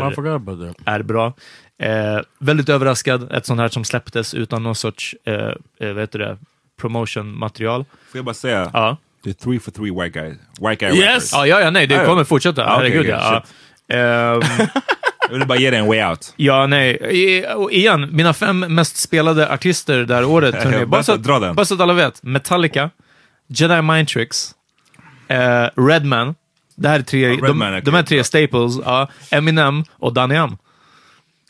[0.85, 1.33] är bra.
[1.81, 6.19] Eh, väldigt överraskad, ett sånt här som släpptes utan någon sorts eh, eh, vad heter
[6.19, 6.37] det,
[6.81, 7.85] promotion-material.
[8.11, 8.69] Får jag bara säga?
[8.73, 8.97] Ja.
[9.23, 10.37] Det är three for three white guys.
[10.69, 11.05] White guy Yes!
[11.07, 11.31] records.
[11.33, 12.05] Ja, ja, ja, nej, det ja.
[12.05, 12.61] kommer fortsätta.
[12.61, 13.43] Ja, okej, Herregud, okej,
[13.87, 13.95] ja.
[13.95, 14.67] Ehm,
[15.29, 16.33] Jag ville bara ge dig en way out.
[16.35, 16.89] ja, nej.
[17.11, 20.55] I- och igen, mina fem mest spelade artister det här året.
[20.63, 20.85] hörni.
[20.85, 21.55] Bara, så, dra den.
[21.55, 22.23] bara så att alla vet.
[22.23, 22.89] Metallica,
[23.47, 24.51] Jedi Mind Tricks,
[25.27, 26.35] eh, Redman.
[26.79, 28.73] Det här är tre, Ja, de, är de här tre staples.
[28.85, 30.35] Ja, Eminem och Danny.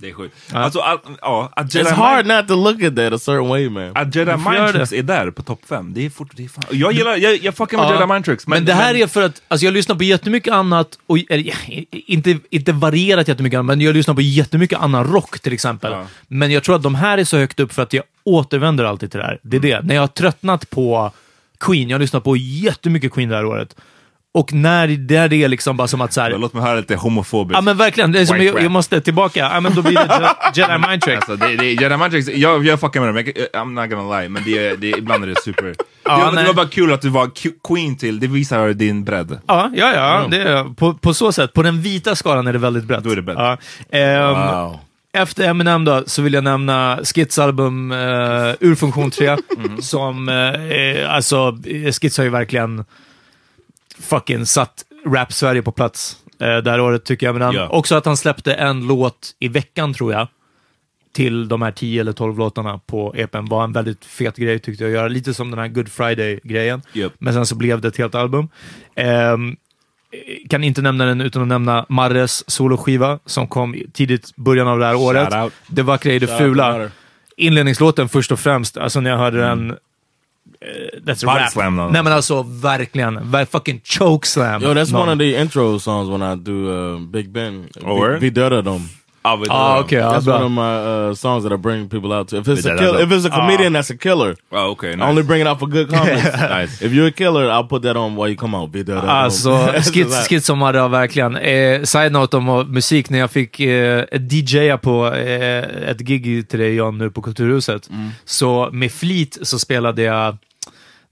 [0.02, 0.36] Det är sjukt.
[0.54, 3.70] Alltså, all, ja, It's Jedi hard Mind, not to look at that a certain way,
[3.70, 3.92] man.
[3.96, 5.94] att Jedi Mind Tricks är där på topp fem.
[5.94, 6.64] Det är fort, det är fan.
[6.72, 8.48] Jag gillar, jag, jag fuckar med Ja, Jedi Mind Tricks.
[8.48, 11.54] Men, det här är för att, alltså jag lyssnar på jättemycket annat, och, eller,
[11.92, 15.92] inte, inte varierat jättemycket annat, men jag lyssnar på jättemycket annan rock till exempel.
[15.92, 16.06] Ja.
[16.28, 19.12] Men jag tror att de här är så högt upp för att jag återvänder alltid
[19.12, 19.40] till det här.
[19.42, 19.82] Det är det.
[19.82, 21.12] När jag har tröttnat på
[21.60, 23.76] Queen, jag har lyssnat på jättemycket Queen det här året,
[24.34, 26.96] och när det är det liksom bara som att så här, Låt mig höra lite
[26.96, 27.56] homofobiskt.
[27.58, 29.40] Ja men verkligen, det är som jag, jag måste tillbaka.
[29.54, 31.30] Ja men då blir det Je- Jedi Mind Tricks.
[31.30, 34.20] Alltså, det, det, Jedi Mind Tricks, jag, jag fuckar med dem, jag, I'm not gonna
[34.20, 35.76] lie, men det, är- det, ibland är det super...
[36.06, 37.30] Ja, det, var- det var bara kul att du var
[37.68, 39.40] Queen till, det visar din bredd.
[39.48, 40.28] Ja, ja, ja.
[40.32, 41.54] Det är, på, på så sätt.
[41.54, 43.04] På den vita skalan är det väldigt brett.
[43.04, 43.38] Då är det brett.
[43.38, 43.58] Ja.
[43.98, 44.34] Ehm,
[44.64, 44.80] Wow.
[45.14, 47.98] Efter Eminem då, så vill jag nämna Skits album uh,
[48.60, 49.28] Ur funktion 3,
[49.58, 49.82] Mm.
[49.82, 52.86] som, eh, alltså, eh, Skits har ju verkligen
[54.00, 57.36] fucking satt rap-Sverige på plats eh, det här året, tycker jag.
[57.36, 57.54] Eminem.
[57.54, 57.68] Ja.
[57.70, 60.28] Också att han släppte en låt i veckan, tror jag,
[61.14, 64.84] till de här 10 eller 12 låtarna på EPn var en väldigt fet grej tyckte
[64.84, 65.08] jag att göra.
[65.08, 66.82] Lite som den här Good Friday-grejen.
[66.94, 67.14] Japp.
[67.20, 68.50] Men sen så blev det ett helt album.
[68.96, 69.56] Ehm,
[70.50, 74.86] kan inte nämna den utan att nämna Marres soloskiva som kom tidigt början av det
[74.86, 75.34] här året.
[75.34, 75.54] out.
[75.68, 76.90] Det vackra i det Shout fula.
[77.38, 79.78] Inledningslåten först och främst, alltså när jag hörde den...
[80.66, 81.52] eh, that's a Body rap.
[81.52, 81.84] slam då.
[81.84, 84.62] Nej men alltså verkligen, ver- fucking choke slam.
[84.64, 85.02] Yo, that's Någon.
[85.02, 87.70] one of the intro songs when I do uh, Big Ben.
[87.84, 88.20] Oh, word?
[88.22, 88.82] Vidöda dem.
[89.22, 89.80] Ah, vad?
[89.80, 90.62] okej, ja, That's one of my
[91.10, 92.38] uh, songs that I bring people out to.
[92.38, 95.10] If it's a kill, if it's a comedian that's a killer, okej, I nice.
[95.10, 96.24] only bring it out for good comments.
[96.24, 96.82] Nice.
[96.86, 98.72] If you're a killer, I'll put that on while you come out.
[98.72, 98.98] Dem.
[98.98, 100.28] Alltså, That's skits, that.
[100.30, 101.36] skits som hade jag verkligen.
[101.38, 106.50] Eh, side note om eh, musik, när jag fick eh, DJa på eh, ett gig
[106.50, 107.90] till dig John nu på Kulturhuset,
[108.26, 110.38] så med flit så spelade jag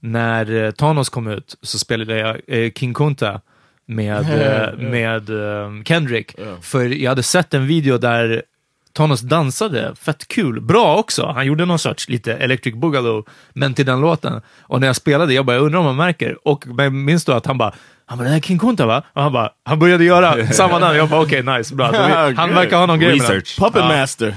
[0.00, 3.40] när eh, Thanos kom ut så spelade jag eh, King Kunta
[3.86, 4.20] med,
[4.72, 5.30] eh, med
[5.88, 6.34] Kendrick.
[6.62, 8.42] För jag hade sett en video där
[8.92, 11.26] Thanos dansade, fett kul, bra också.
[11.26, 14.42] Han gjorde någon sorts lite Electric Boogaloo, men till den låten.
[14.60, 16.48] Och när jag spelade, jag bara, jag undrar om man märker.
[16.48, 17.74] Och jag minns då att han bara,
[18.06, 19.02] han bara, det här är King Kunta va?
[19.12, 20.96] Och han bara, han började göra samma namn.
[20.96, 21.90] Jag bara, okej, nice, bra.
[21.90, 23.20] Vi, han verkar ha någon grej den.
[23.20, 23.58] Research.
[23.58, 23.88] Puppet Ja.
[23.88, 24.34] Master.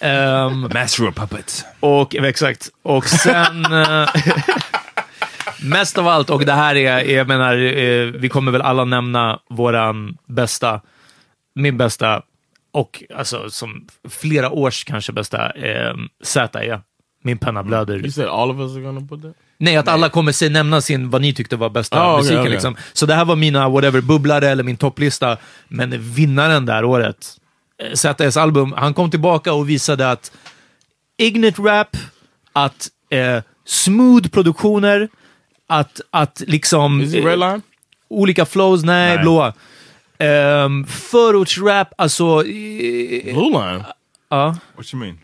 [0.00, 1.64] Ehm, Master of Puppets.
[1.80, 2.68] och, exakt.
[2.82, 3.66] Och sen...
[5.64, 9.38] mest av allt, och det här är, jag menar, eh, vi kommer väl alla nämna
[9.50, 10.80] våran bästa,
[11.54, 12.22] min bästa,
[12.72, 16.80] och alltså som flera års kanske bästa, eh, ZE.
[17.24, 17.98] Min penna blöder.
[17.98, 19.34] You said all of us are gonna put that?
[19.58, 22.40] Nej, att alla kommer se, nämna sin, vad ni tyckte var bästa okej, musiken.
[22.40, 22.52] okej.
[22.52, 22.76] Liksom.
[22.92, 25.36] Så det här var mina whatever, bubblare eller min topplista.
[25.68, 27.36] Men vinnaren där året,
[27.82, 30.32] eh, ZS album, han kom tillbaka och visade att
[31.18, 31.96] Ignite Rap,
[32.52, 35.08] att eh, smooth produktioner,
[35.66, 37.00] att, att liksom...
[37.00, 37.56] Is it eh,
[38.08, 39.22] olika flows, nej, Nej.
[39.22, 39.52] blåa.
[40.64, 42.24] Um, förortsrap, alltså...
[42.24, 43.84] eh, Blue Line?
[44.30, 44.56] Ja.
[44.76, 45.18] What you mean?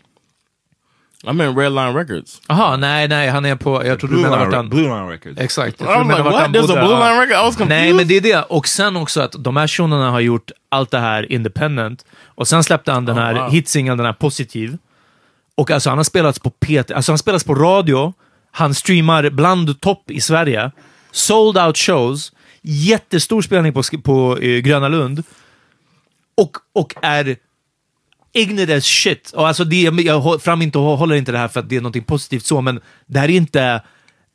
[1.23, 2.41] I mean Redline Records.
[2.47, 3.85] Aha, nej, nej, han är på...
[3.85, 4.69] Jag trodde du Blue menade Line, vart han...
[4.69, 5.39] Blue Line Records.
[5.39, 5.81] Exakt.
[5.81, 6.85] Jag I trodde was du like, menade vart There's a.
[6.85, 6.99] Blue.
[6.99, 7.31] Line record?
[7.31, 7.69] I was confused.
[7.69, 8.41] Nej, men det är det.
[8.41, 12.05] Och sen också att de här shunorna har gjort allt det här independent.
[12.25, 13.51] Och sen släppte han den här wow.
[13.51, 14.77] hitsingeln, den här Positiv.
[15.55, 18.13] Och alltså han har spelats på PT, alltså han spelas på radio.
[18.51, 20.71] Han streamar bland topp i Sverige.
[21.11, 22.31] Sold out shows.
[22.61, 25.23] Jättestor spelning på, på eh, Gröna Lund.
[26.37, 27.35] Och, och är
[28.33, 29.31] ignorant as shit.
[29.31, 32.07] Och alltså det, jag fram inte, håller inte det här för att det är något
[32.07, 33.81] positivt så, men det här är inte,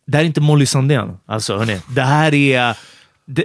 [0.07, 1.19] det här är inte Molly Sandén.
[1.27, 2.77] Alltså hörni, det här är...
[3.27, 3.45] Det,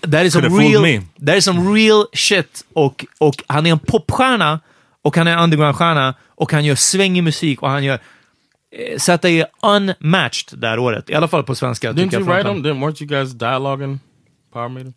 [0.00, 2.64] det här är som real, det är som real shit.
[2.72, 4.60] Och, och han är en popstjärna,
[5.02, 7.98] och han är en undergroundstjärna, och han gör svängig musik, och han gör...
[8.70, 11.10] eh, Så att det är unmatched det här året.
[11.10, 11.92] I alla fall på svenska.
[11.92, 12.62] Didn't you write them?
[12.62, 13.98] Didn't, weren't you guys dialoguing
[14.52, 14.94] Power Meeting?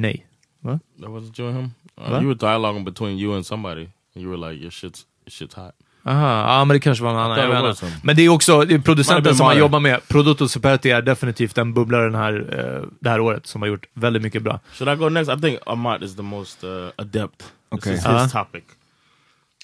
[0.00, 0.26] Nej.
[0.60, 0.78] Va?
[1.00, 1.64] That wasn't you and him?
[1.98, 2.22] Uh, What?
[2.22, 3.88] you were dialoguing between you and somebody.
[4.14, 5.74] And you were like, your shit's, your shit's hot.
[6.04, 7.74] Aha, ja men det kanske var någon annan.
[7.82, 7.90] him.
[8.02, 9.60] Men det är också det är producenten som han Mario.
[9.64, 10.08] jobbar med.
[10.08, 14.22] Prodotto Superti är definitivt den bubblaren här, eh, det här året som har gjort väldigt
[14.22, 14.60] mycket bra.
[14.72, 15.30] Should I go next?
[15.30, 17.38] I think Amat is the most uh, adept.
[17.38, 17.94] This Okay.
[17.94, 18.22] is Uh-huh.
[18.22, 18.64] his topic.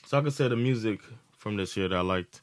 [0.06, 1.00] So I can say the music
[1.42, 2.34] from this year that I liked.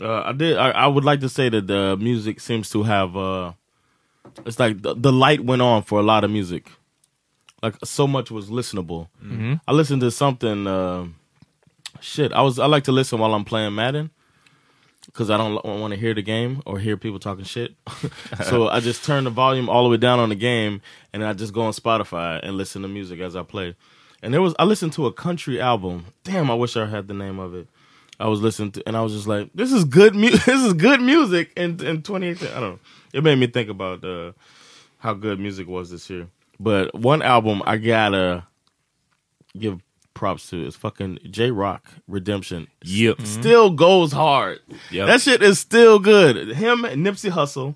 [0.00, 0.56] Uh, I did.
[0.56, 3.16] I, I would like to say that the music seems to have.
[3.16, 3.52] Uh,
[4.44, 6.68] it's like the, the light went on for a lot of music.
[7.62, 9.08] Like so much was listenable.
[9.66, 10.66] I listened to something.
[10.66, 11.06] Uh,
[12.00, 12.58] shit, I was.
[12.58, 14.10] I like to listen while I'm playing Madden
[15.06, 17.74] because I don't want to hear the game or hear people talking shit.
[18.44, 21.32] so I just turn the volume all the way down on the game, and I
[21.32, 23.76] just go on Spotify and listen to music as I play.
[24.22, 26.06] And there was I listened to a country album.
[26.24, 27.68] Damn, I wish I had the name of it.
[28.20, 30.14] I was listening to, and I was just like, "This is good.
[30.14, 32.78] Mu- this is good music." In in 2018, I don't know.
[33.12, 34.32] It made me think about uh,
[34.98, 36.28] how good music was this year.
[36.60, 38.46] But one album I gotta
[39.58, 39.80] give
[40.14, 42.68] props to is fucking J Rock Redemption.
[42.84, 43.22] Yep.
[43.22, 44.60] Still goes hard.
[44.90, 45.06] Yep.
[45.08, 46.52] That shit is still good.
[46.56, 47.74] Him, and Nipsey Hussle,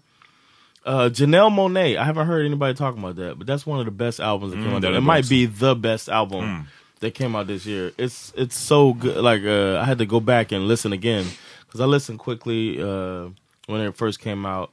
[0.87, 1.97] uh, Janelle Monet.
[1.97, 4.59] I haven't heard anybody talking about that, but that's one of the best albums that
[4.63, 4.85] came out.
[4.85, 6.69] It might be the best album
[7.01, 7.93] that came out this year.
[7.99, 9.19] It's it's so good.
[9.19, 11.27] Like uh, I had to go back and listen again
[11.67, 13.29] because I listened quickly uh,
[13.67, 14.73] when it first came out,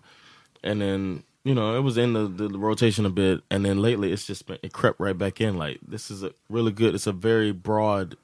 [0.63, 4.11] and then you know it was in the, the, rotation a bit, and then lately
[4.11, 5.57] it's just been it crept right back in.
[5.57, 6.95] Like this is a really good.
[6.95, 8.17] It's a very broad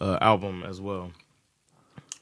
[0.00, 1.12] uh, album as well.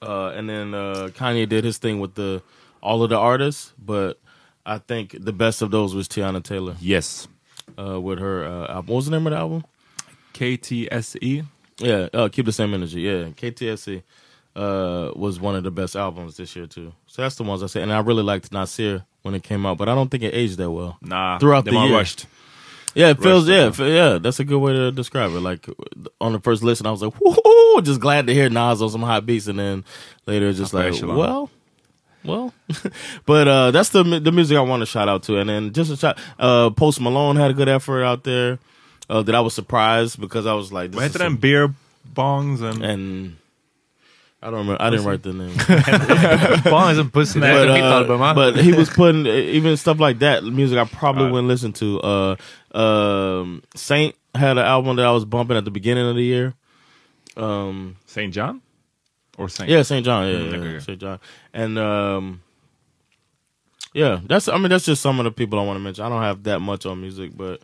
[0.02, 2.42] Uh, and then uh, Kanye did his thing with the
[2.82, 4.18] all of the artists, but
[4.64, 7.28] I think the best of those was Tiana Taylor Yes.
[7.78, 8.86] uh, with her uh, album.
[8.86, 9.64] What was the name of the album?
[10.34, 11.46] KTSE.
[11.78, 13.00] Yeah, uh, keep the same energy.
[13.02, 14.02] Yeah, KTSC
[14.56, 16.92] uh, was one of the best albums this year too.
[17.06, 19.78] So that's the ones I say, and I really liked Nasir when it came out,
[19.78, 20.98] but I don't think it aged that well.
[21.02, 21.96] Nah, Throughout the were year.
[21.96, 22.26] rushed.
[22.94, 23.48] Yeah, it feels.
[23.48, 24.12] Rushed Yeah, yeah.
[24.12, 25.40] yeah, that's a good way to describe it.
[25.40, 25.68] Like
[26.20, 29.02] on the first listen, I was like, "Whoa!" Just glad to hear Nas on some
[29.02, 29.84] hot beats, and then
[30.26, 31.50] later it's just Upper like, well,
[32.24, 32.52] well.
[33.26, 35.92] but uh that's the the music I want to shout out to, and then just
[35.92, 36.18] a shout.
[36.38, 38.58] Uh, Post Malone had a good effort out there.
[39.10, 41.74] Uh, that I was surprised because I was like, this Vad is heter some- Beer
[42.14, 42.84] bongs and...
[42.84, 43.36] and
[44.42, 44.80] I don't remember.
[44.80, 45.54] I didn't write the name.
[46.72, 47.52] Barnes and Pussy, det
[48.06, 51.32] but, uh, but he was putting even stuff like that music I probably Right.
[51.32, 52.00] wouldn't listen to.
[52.00, 52.36] Uh,
[52.74, 56.54] um, Saint had an album that I was bumping at the beginning of the year.
[57.36, 58.32] Um, St.
[58.32, 58.62] John?
[59.36, 59.68] Or Saint?
[59.68, 60.26] yeah, Saint John.
[60.26, 60.78] Yeah, Mm, yeah, okay.
[60.86, 61.18] Saint John.
[61.52, 62.40] And um,
[63.92, 64.48] yeah, that's.
[64.48, 66.02] I mean, that's just some of the people I want to mention.
[66.04, 67.60] I don't have that much on music, but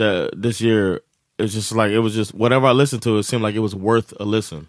[0.00, 1.00] the this year
[1.38, 3.18] it's just like it was just whatever I listened to.
[3.18, 4.66] It seemed like it was worth a listen.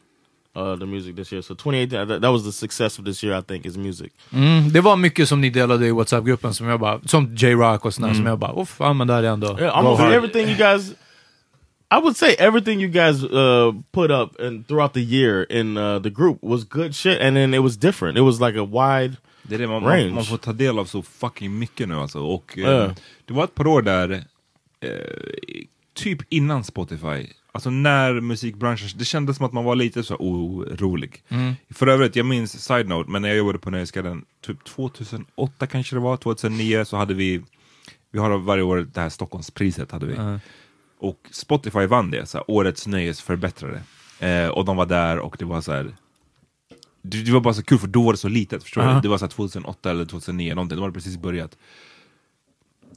[0.56, 1.42] uh, the music this year.
[1.42, 4.12] So 2018, that, that was the success of this year, I think, is music.
[4.34, 7.94] Mm, det var mycket som ni delade i WhatsApp-gruppen som jag bara, som J-Rock och
[7.94, 8.18] sådär, Mm.
[8.18, 9.48] som jag bara, uff, ja men där är ändå...
[9.48, 10.14] Yeah, go almost hard.
[10.14, 10.92] everything you guys.
[11.92, 16.00] I would say everything you guys uh, put up and throughout the year in uh,
[16.04, 18.18] the group was good shit, and then it was different.
[18.18, 20.06] It was like a wide Det är det, man, range.
[20.06, 22.20] man, man får ta del av så fucking mycket nu alltså.
[22.20, 22.94] Och Ja.
[23.26, 24.24] det var ett par år där,
[24.82, 25.64] eh,
[25.94, 31.24] typ innan Spotify, alltså när musikbranschen, det kändes som att man var lite så orolig.
[31.30, 31.54] Mm.
[31.70, 35.96] För övrigt, jag minns, side note, men när jag jobbade på Nöjesguiden, typ 2008 kanske
[35.96, 37.42] det var, 2009 så hade vi,
[38.12, 40.16] vi har varje år det här Stockholmspriset hade vi.
[40.16, 40.40] Ja.
[41.00, 43.82] Och Spotify vann det, så här, årets nöjesförbättrare.
[44.20, 45.96] Eh, och de var där och det var så här.
[47.02, 48.94] Det, det var bara så kul för då var det så litet, förstår Ja.
[48.94, 49.02] du?
[49.02, 51.58] Det var så här 2008 eller 2009 någonting, de hade precis börjat.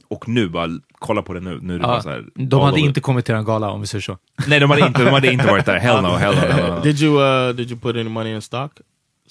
[0.07, 2.61] Och nu bara, kolla på det nu, nu är det Ja, bara så här, de
[2.61, 4.17] hade inte kommit till en gala om vi säger så.
[4.47, 6.39] Nej de hade inte, de hade inte varit där, hell no, hell no.
[6.41, 6.81] hell no.
[6.83, 8.71] Did you uh, did you put any money in stock?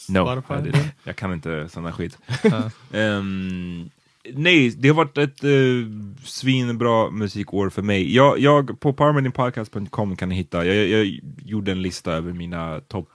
[0.09, 0.55] No, Spotify?
[0.55, 0.89] I didn't.
[1.05, 2.19] jag kan inte sån här skit.
[2.93, 3.91] Ehm,
[4.35, 5.87] nej, det har varit ett uh,
[6.25, 8.15] svinbra musikår för mig.
[8.15, 13.09] Jag, jag på powermaningpodcast.com kan ni hitta, jag, jag gjorde en lista över mina topp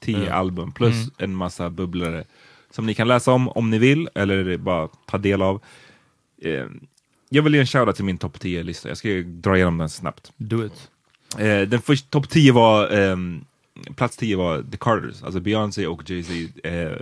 [0.00, 0.32] 10 Mm.
[0.32, 1.10] album plus Mm.
[1.18, 2.24] en massa bubblare
[2.70, 5.60] som ni kan läsa om om ni vill eller bara ta del av.
[6.42, 6.80] Ehm,
[7.28, 10.32] jag vill ge en shoutout till min topp 10-lista, jag ska dra igenom den snabbt.
[10.36, 10.90] Do it.
[11.38, 13.44] Eh, den första, topp 10 var, ehm,
[13.96, 16.96] plats 10 var The Carters, alltså Beyoncé och Jay-Z, eh,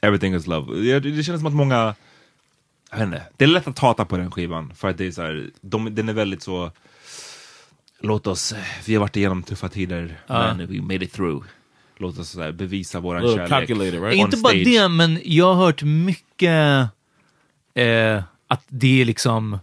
[0.00, 0.80] Everything is Love.
[0.80, 1.94] Det, det känns som att många,
[2.90, 5.10] jag vet inte, det är lätt att hata på den skivan, för att det är
[5.10, 6.70] så här, de, den är väldigt så,
[8.00, 8.54] låt oss,
[8.86, 10.54] vi har varit igenom tuffa tider, Ja.
[10.54, 11.44] men we made it through.
[12.00, 13.70] Låt oss så här, bevisa våran kärlek.
[13.70, 14.14] right?
[14.16, 14.64] Inte bara stage.
[14.64, 16.88] det, men jag har hört mycket
[17.74, 19.58] eh, att det är liksom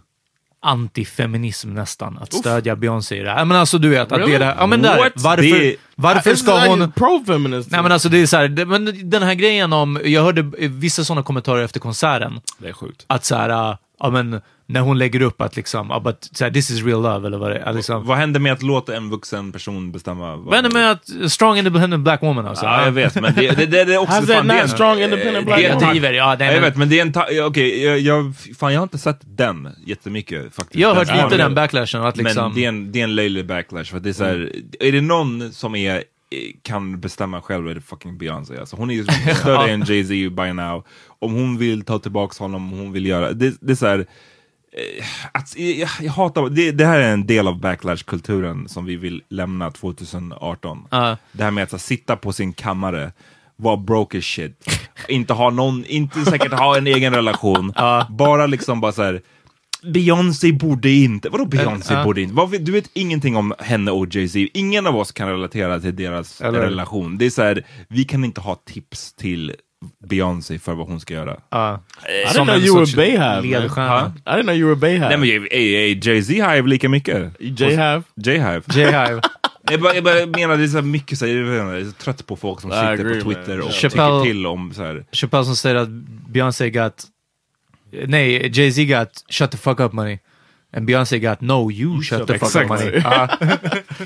[0.66, 3.44] antifeminism nästan, att stödja Beyoncé i det här.
[3.44, 4.38] Men alltså du vet, att är Really?
[4.38, 5.12] det här, ja men där, What?
[5.16, 6.92] varför, Det- varför ska like hon...
[6.92, 7.68] pro-feminist?
[7.70, 10.42] Nej men alltså det är så här, det, men den här grejen om, jag hörde
[10.68, 13.04] vissa sådana kommentarer efter konserten, Det är sjukt.
[13.06, 16.50] att så här, ja men när hon lägger upp att liksom, ja, but, så här,
[16.50, 17.72] this is real love eller vad det är.
[17.72, 18.06] Liksom.
[18.06, 20.36] Vad händer med att låta en vuxen person bestämma?
[20.36, 22.64] Vad händer med att strong independent black woman alltså?
[22.64, 24.14] Ja, jag vet, men det, det, det, det är också...
[24.14, 25.90] How's that fan, det är not strong independent black det är en woman?
[25.90, 27.44] driver, ja, det är jag vet, men det är en...
[27.46, 30.80] Okej, jag, jag, fan jag har inte sett den jättemycket faktiskt.
[30.80, 32.44] Jag har hört Den- lite den backlashen, att liksom...
[32.44, 34.92] Men det är, en, det är en löjlig backlash, för det är så här, är
[34.92, 36.02] det någon som är,
[36.62, 38.58] kan bestämma själv är det fucking Beyoncé.
[38.58, 40.84] Alltså, hon är ju större än Jay-Z by now.
[41.18, 43.32] Om hon vill ta tillbaks honom, om hon vill göra...
[43.32, 44.06] Det, det är så här,
[45.32, 49.22] att, jag, jag hatar, det, det här är en del av backlash-kulturen som vi vill
[49.28, 50.86] lämna 2018.
[50.90, 51.16] Ja.
[51.32, 53.12] Det här med att så, sitta på sin kammare,
[53.56, 57.72] vara broke as shit, inte ha någon, inte säkert ha en egen relation,
[58.10, 59.20] bara liksom bara så här.
[59.92, 62.04] Beyoncé borde inte, vadå Beyoncé Ja.
[62.04, 62.46] borde inte?
[62.46, 66.40] Vet- Du vet ingenting om henne och Jay-Z, ingen av oss kan relatera till deras
[66.40, 67.18] Eller- relation.
[67.18, 69.52] Det är så här, vi kan inte ha tips till
[70.08, 71.36] Beyoncé för vad hon ska göra.
[71.50, 71.80] Ja.
[72.08, 73.60] I didn't know you were Bayhive.
[73.60, 74.12] ledstjärna.
[74.26, 75.08] I didn't know you were Bayhive.
[75.08, 77.32] Nej men ey, ey, Jay-Z Hive lika mycket.
[77.40, 78.02] J-Hive?
[78.16, 78.62] J-Hive.
[78.74, 79.20] J-Hive.
[79.70, 82.26] Jag bara, jag bara menar, det är så mycket så här, jag, är så trött
[82.26, 83.66] på folk som I sitter agree, på Twitter man.
[83.66, 85.04] och Chappelle- tycker till om så här.
[85.12, 85.88] Chappelle som säger att
[86.28, 87.04] Beyoncé got...
[88.06, 90.18] Nej, Jay-Z got shut the fuck up money.
[90.76, 93.02] And Beyoncé got no, you shut the fuck up money.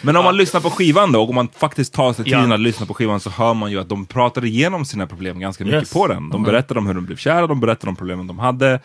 [0.02, 2.54] Men om man lyssnar på skivan då, och om man faktiskt tar sig tiden Ja.
[2.54, 5.64] att lyssna på skivan så hör man ju att de pratar igenom sina problem ganska
[5.64, 5.92] mycket Yes.
[5.92, 6.30] på den.
[6.30, 8.80] De berättar om hur de blev kära, de berättar om problemen de hade.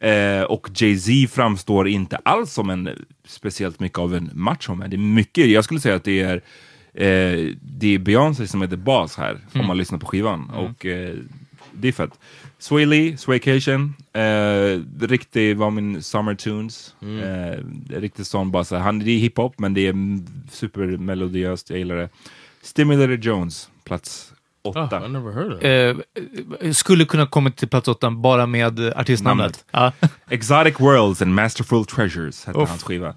[0.00, 2.88] Eh, och Jay-Z framstår inte alls som en
[3.26, 4.90] speciellt mycket av en machoman.
[4.90, 6.34] Det är mycket, jag skulle säga att det är
[6.94, 10.50] eh, det är Beyoncé som är the boss här, om man lyssnar på skivan.
[10.50, 11.14] Och eh,
[11.72, 12.10] det är fett.
[12.60, 16.94] Sway Lee, Swaycation, eh, riktigt var min Summer Tunes.
[17.02, 17.58] Eh,
[18.00, 21.96] riktigt sån bara så han, det är hiphop men det är mm, supermelodiöst, jag gillar
[21.96, 22.08] det.
[22.62, 24.32] Stimulator Jones, plats
[24.62, 24.98] åtta.
[25.00, 26.62] Oh, I never heard of it.
[26.62, 29.64] Eh, skulle kunna komma till plats åtta bara med artistnamnet.
[29.70, 29.92] Ja.
[30.28, 32.68] Exotic Worlds and Masterful Treasures hette Uff.
[32.68, 33.14] hans skiva.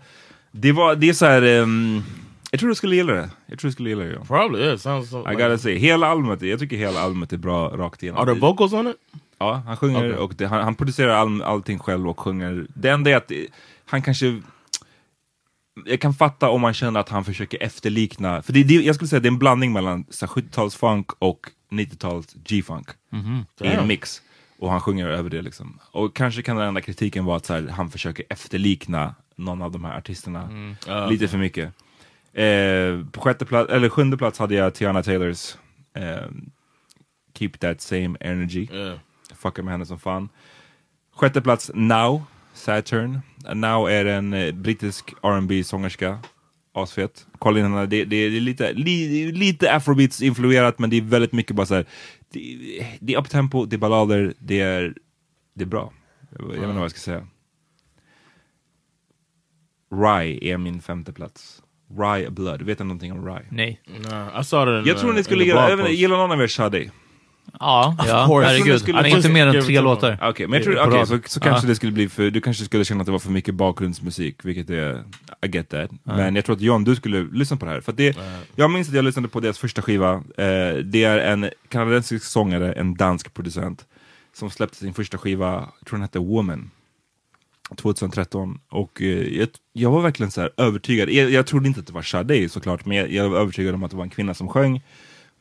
[0.52, 2.04] Det, var, det är så här, ehm,
[2.52, 3.30] jag tror du skulle gilla det.
[3.46, 4.12] Jag tror du skulle gilla det.
[4.14, 4.26] Ja.
[4.28, 4.76] Probably, yeah.
[4.76, 7.70] it Sounds so, I like- gotta say, hela albumet, jag tycker hela albumet är bra
[7.70, 8.20] rakt igenom.
[8.22, 8.96] Are there vocals on it?
[9.44, 10.18] Ja, han sjunger Okej.
[10.18, 12.68] och det, han, han producerar all, allting själv och sjunger.
[12.74, 13.32] Det enda är att
[13.86, 14.42] han kanske...
[15.86, 19.08] Jag kan fatta om man känner att han försöker efterlikna, för det, det, jag skulle
[19.08, 22.88] säga det är en blandning mellan så här 70-talsfunk och 90-tals G-funk
[23.62, 24.22] i en mix.
[24.60, 25.80] Och han sjunger över det liksom.
[25.92, 29.86] Och kanske kan den enda kritiken vara att här, han försöker efterlikna någon av de
[29.86, 30.50] här artisterna
[31.10, 31.74] lite för mycket.
[32.34, 35.56] Eh, på sjätte plats, eller sjunde plats hade jag Tiana Taylors
[35.94, 36.28] eh,
[37.34, 38.68] Keep That Same Energy.
[38.72, 38.98] Yeah.
[39.44, 40.30] Fuckar med henne som fan.
[41.16, 43.20] Sjätte plats Now, Saturn.
[43.54, 46.20] Now är en eh, brittisk R&B sångerska
[46.74, 47.28] asfet.
[47.40, 51.32] Kolla in henne, det, det, det är lite, li, lite afrobeats-influerat men det är väldigt
[51.32, 51.86] mycket bara så här.
[52.30, 52.40] Det,
[53.00, 54.94] det är uptempo, det är ballader, det är,
[55.54, 55.94] det är bra.
[56.30, 57.28] Jag, jag vet inte vad jag ska säga.
[59.92, 61.62] Rye är min femte plats.
[62.00, 63.46] Rye Blood, vet du någonting om Rye?
[63.52, 63.82] Nej.
[64.44, 65.92] Saw it in, Jag tror uh, ni skulle the gilla, jag post.
[65.92, 66.92] gillar någon av er Sade?
[67.60, 68.96] Ja, ja herregud.
[68.96, 70.18] Han är inte mer än tre låtar.
[70.22, 71.08] Okej, men jag tror, rad.
[71.08, 73.32] så, så kanske det skulle bli för, du kanske skulle känna att det var för
[73.32, 75.04] mycket bakgrundsmusik, vilket är,
[75.42, 75.92] I get that.
[76.04, 77.82] Men jag tror att John, du skulle lyssna på det här.
[77.82, 78.18] För att det,
[78.56, 82.74] jag minns att jag lyssnade på deras första skiva, eh, det är en kanadensisk sångare,
[82.74, 83.86] en dansk producent,
[84.34, 86.72] som släppte sin första skiva, jag tror den hette Woman.
[87.76, 91.88] 2013 och eh, jag, jag var verkligen så här övertygad, jag, jag trodde inte att
[91.88, 94.34] det var Sade såklart, men jag, jag var övertygad om att det var en kvinna
[94.34, 94.82] som sjöng.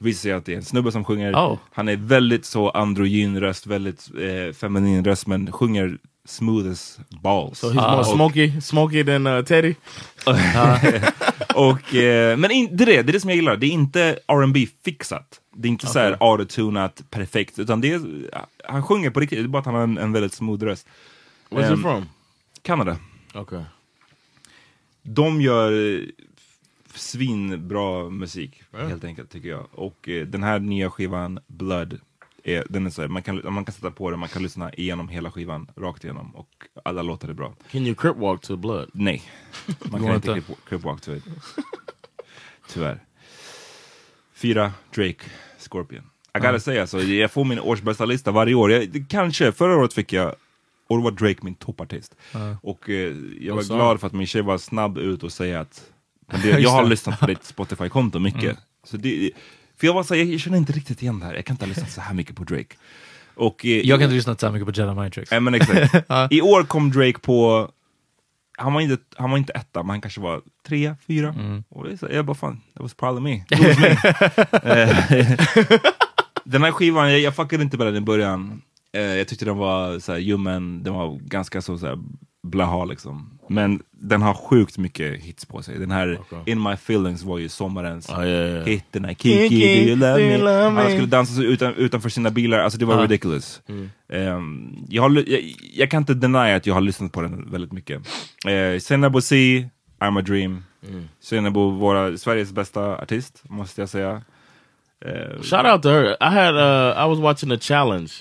[0.02, 1.32] Visade sig att det är en snubbe som sjunger.
[1.34, 1.58] Oh.
[1.72, 7.58] Han är väldigt så androgyn röst, väldigt eh, feminin röst, men sjunger smooth as balls.
[7.58, 9.74] So he's more Och- smoky, smoky than uh, Teddy.
[11.54, 13.70] och, eh, men in, det, är det, det är det som jag gillar, det är
[13.70, 18.00] inte R&B fixat Det är inte så här autotunat perfekt, utan det är,
[18.64, 20.86] han sjunger på riktigt, det är bara att han har en, en väldigt smooth röst.
[21.50, 22.08] Where's he Ehm, from?
[22.62, 22.96] Kanada.
[23.34, 23.62] Okay.
[25.02, 26.00] De gör eh,
[26.94, 29.66] svinbra musik, helt enkelt tycker jag.
[29.72, 31.98] Och eh, den här nya skivan, Blood,
[32.44, 34.74] är, den är så här, man, kan, man kan sätta på den, man kan lyssna
[34.74, 36.36] igenom hela skivan, rakt igenom.
[36.36, 36.48] Och
[36.84, 37.54] alla låtar är bra.
[37.70, 38.90] Can you crip walk to blood?
[38.94, 39.22] Nej,
[39.90, 40.46] man kan inte inte.
[40.46, 41.24] crip, crip walk to it.
[42.68, 43.00] Tyvärr.
[44.34, 45.24] Fyra, Drake,
[45.58, 46.04] Scorpion.
[46.32, 48.72] Jag gotta säga så, jag får min årsbästa lista varje år.
[48.72, 50.34] Jag, kanske, förra året fick jag,
[50.86, 52.14] och då var Drake min toppartist.
[52.62, 55.91] Och eh, jag var glad för att min tjej var snabb ut och säga att
[56.42, 58.58] det, jag har lyssnat på ditt Spotify-konto mycket.
[58.84, 59.30] Så det,
[59.80, 61.54] för jag var så här, jag, jag känner inte riktigt igen det här, jag kan
[61.54, 62.76] inte ha lyssnat så här mycket på Drake.
[63.34, 65.30] Och, eh, Jag kan inte lyssna så här mycket på Jedi Mind Tricks.
[65.30, 65.94] Nej men exakt.
[66.32, 67.68] I år kom Drake på,
[68.58, 71.34] han var inte, han var inte etta, men han kanske var tre, fyra.
[71.68, 73.44] Och det är så, jag bara fan, that was probably me.
[73.50, 73.96] It was me.
[74.72, 75.38] Eh,
[76.44, 78.62] den här skivan, jag, jag fuckade inte med den i början.
[78.92, 81.98] Eh, jag tyckte den var så här, ljummen, den var ganska så, så här,
[82.42, 83.38] blaha liksom.
[83.48, 85.78] Men den har sjukt mycket hits på sig.
[85.78, 88.64] Den här In My Feelings var ju sommarens Oh, yeah, yeah.
[88.66, 88.84] hit.
[88.90, 90.38] Den här Kiki, Kiki, do you love do you me?
[90.38, 90.80] love?
[90.80, 93.02] Alla skulle dansa utan, utanför sina bilar, alltså det var Ja.
[93.02, 93.62] ridiculous.
[94.08, 97.72] Ehm, jag, har, jag, jag kan inte deny att jag har lyssnat på den väldigt
[97.72, 97.98] mycket.
[98.48, 99.34] Uh, Senabo C,
[100.00, 100.64] I'm a Dream.
[100.88, 101.08] Mm.
[101.20, 104.22] Senabo, våra, Sveriges bästa artist, måste jag säga.
[105.04, 106.04] Eh, Shout out to her.
[106.20, 108.12] I had uh I was watching the challenge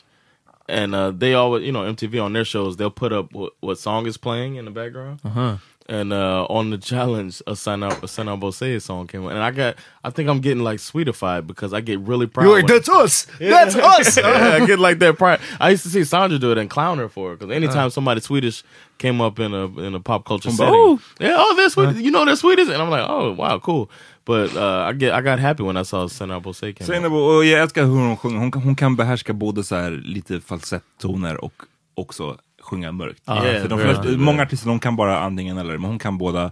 [0.72, 3.78] and uh they always you know MTV on their shows they'll put up what, what
[3.78, 5.20] song is playing in the background.
[5.24, 5.58] Uh-huh.
[5.90, 9.34] And uh on the challenge a Sana a Sana Bose song came on.
[9.34, 12.46] And I got I think I'm getting like sweetified because I get really proud.
[12.46, 13.28] You're like, that's us!
[13.40, 14.18] That's us!
[14.18, 15.42] I get like that pride.
[15.60, 18.22] I used to see Sandra do it and clown her for it because anytime somebody
[18.22, 18.64] Swedish
[18.98, 21.02] came up in a in a pop culture setting, oh.
[21.20, 21.98] yeah, oh, they're Swedish.
[21.98, 23.90] You know they're Swedish, and I'm like, oh, wow, cool.
[24.32, 26.74] But uh, I get I got happy when I saw Sandra Bose came.
[26.80, 26.88] out.
[26.88, 29.92] Senabo, och jag älskar hur hon sjunger, hon kan, hon kan behärska både så här
[29.92, 31.54] lite falsetttoner och
[31.96, 33.22] också sjunga mörkt.
[33.30, 34.20] Yeah, så de flesta, good.
[34.20, 36.52] många artister de kan bara antingen eller, men hon kan båda.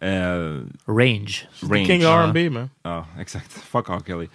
[0.00, 0.08] Eh,
[0.86, 1.48] Range.
[1.70, 1.86] range.
[1.86, 2.70] King of R&B man.
[2.82, 3.52] Ja, exakt.
[3.52, 4.00] Fuck R.
[4.06, 4.28] Kelly.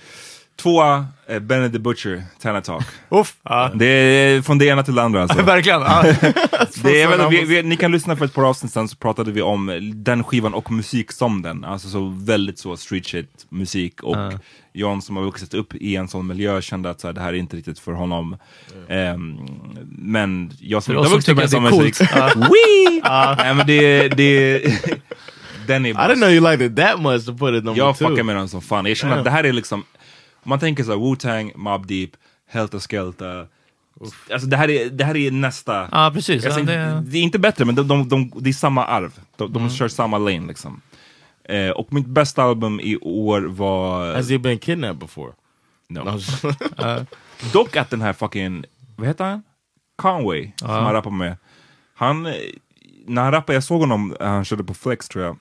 [0.55, 2.85] Tvåa, eh, Benny the Butcher, Tana Talk.
[3.09, 3.35] Uff.
[3.43, 3.71] Ja.
[3.75, 5.41] Det är från det ena till det andra alltså.
[5.43, 5.81] Verkligen.
[6.83, 9.41] Det är, vi, vi, ni kan lyssna för ett par avsnitt sen så pratade vi
[9.41, 11.63] om den skivan och musik som den.
[11.63, 14.17] Alltså så väldigt så street shit musik och
[14.73, 17.29] Jan som har vuxit upp i en sån miljö kände att så här, det här
[17.29, 18.37] är inte riktigt för honom.
[18.89, 19.39] Ehm,
[19.97, 22.01] men jag som inte har vuxit upp med att sån musik.
[22.35, 23.01] Wee!
[23.37, 24.61] Nej men det, det
[25.67, 27.97] den är I didn't know you liked it that much to put it number jag
[27.97, 28.07] two.
[28.07, 28.85] fuckar med den som fan.
[28.85, 29.85] Jag känner att det här är liksom, om
[30.43, 32.09] man tänker såhär Wu-Tang, Mobb Deep,
[32.49, 33.47] Helter Skelter.
[34.33, 35.89] Alltså det här är, det här är nästa.
[35.91, 36.43] Ja, precis.
[36.43, 39.19] Jag Ja, det- det är inte bättre men de, de, de, det är samma arv.
[39.35, 40.81] De, de kör samma lane liksom.
[41.43, 44.15] Eh, och mitt bästa album i år var...
[44.15, 45.31] Has he been kidnapped before?
[45.89, 45.99] No.
[45.99, 46.43] No, just-
[47.53, 48.65] Dock att den här fucking,
[48.95, 49.43] vad heter han?
[49.95, 51.37] Conway, som han rappar med.
[51.95, 52.23] Han,
[53.07, 55.37] när han rappade, jag såg honom, eh, han körde på Flex tror jag.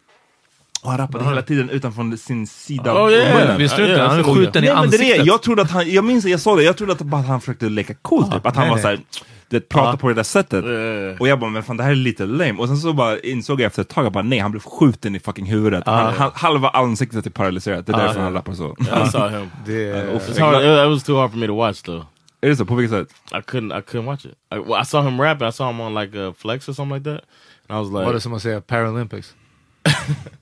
[0.82, 3.38] Och han rappade hela tiden utanför sin sida Oh, yeah.
[3.38, 3.58] munnen.
[3.58, 4.02] Visste du inte?
[4.02, 5.18] Han är skjuten i Nej, men det är, ansiktet.
[5.18, 5.24] det.
[5.26, 7.40] jag trodde att han, jag minns, jag såg det, jag trodde att, bara att han
[7.40, 8.46] försökte leka cool typ.
[8.46, 9.00] Att han nej, var såhär,
[9.48, 9.96] du prata Ja.
[9.96, 10.64] på det där sättet.
[10.64, 11.20] Yeah.
[11.20, 12.52] Och jag bara, men fan det här är lite lame.
[12.52, 15.14] Och sen så bara insåg jag efter ett tag, jag bara nej, han blev skjuten
[15.14, 15.82] i fucking huvudet.
[15.86, 18.76] Han, han, halva ansiktet är paralyserat, det är därför han rappar så.
[18.80, 19.42] I saw him.
[19.76, 20.54] Uh, uff, It's hard.
[20.62, 22.04] It, it was too hard for me to watch though.
[22.40, 22.64] Är det så?
[22.64, 23.08] På vilket sätt?
[23.32, 23.78] I couldn't.
[23.78, 24.32] I couldn't watch it.
[24.54, 25.48] I, well, I saw him rapping.
[25.48, 27.20] I saw him on like a flex or something like that.
[27.68, 29.34] And I was like, Var det som att säga Paralympics?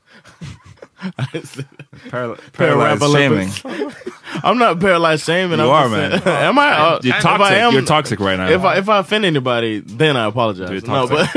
[2.11, 3.51] Paral- paralyzed shaming.
[4.45, 5.59] I'm not paralyzed shaming.
[5.59, 6.21] You I'm are, man.
[6.23, 6.69] saying- Am I?
[6.73, 7.47] Uh, You're toxic.
[7.53, 8.49] I am- You're toxic right now.
[8.49, 10.71] If I if I offend anybody, then I apologize.
[10.71, 11.29] You're No, but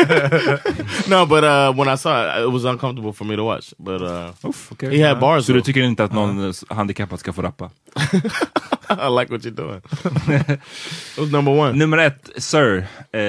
[1.09, 3.73] no, but uh, when I saw it, it was uncomfortable for me to watch.
[3.79, 4.91] But uh, Okej.
[4.91, 5.45] he had bars.
[5.45, 5.65] Så du though.
[5.65, 6.53] tycker inte att någon uh.
[6.69, 7.69] handikappad ska få rappa?
[8.89, 9.81] I like what you're doing.
[10.27, 11.77] it was number one.
[11.77, 12.77] Nummer ett, Sir,
[13.11, 13.19] eh,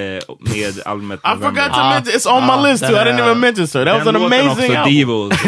[0.41, 1.49] med albumet I November.
[1.49, 2.15] forgot to mention.
[2.15, 2.97] It's on my list too.
[2.97, 3.85] I didn't even mention so.
[3.85, 4.95] That was an Den låten amazing också, album.
[4.95, 5.47] Devils,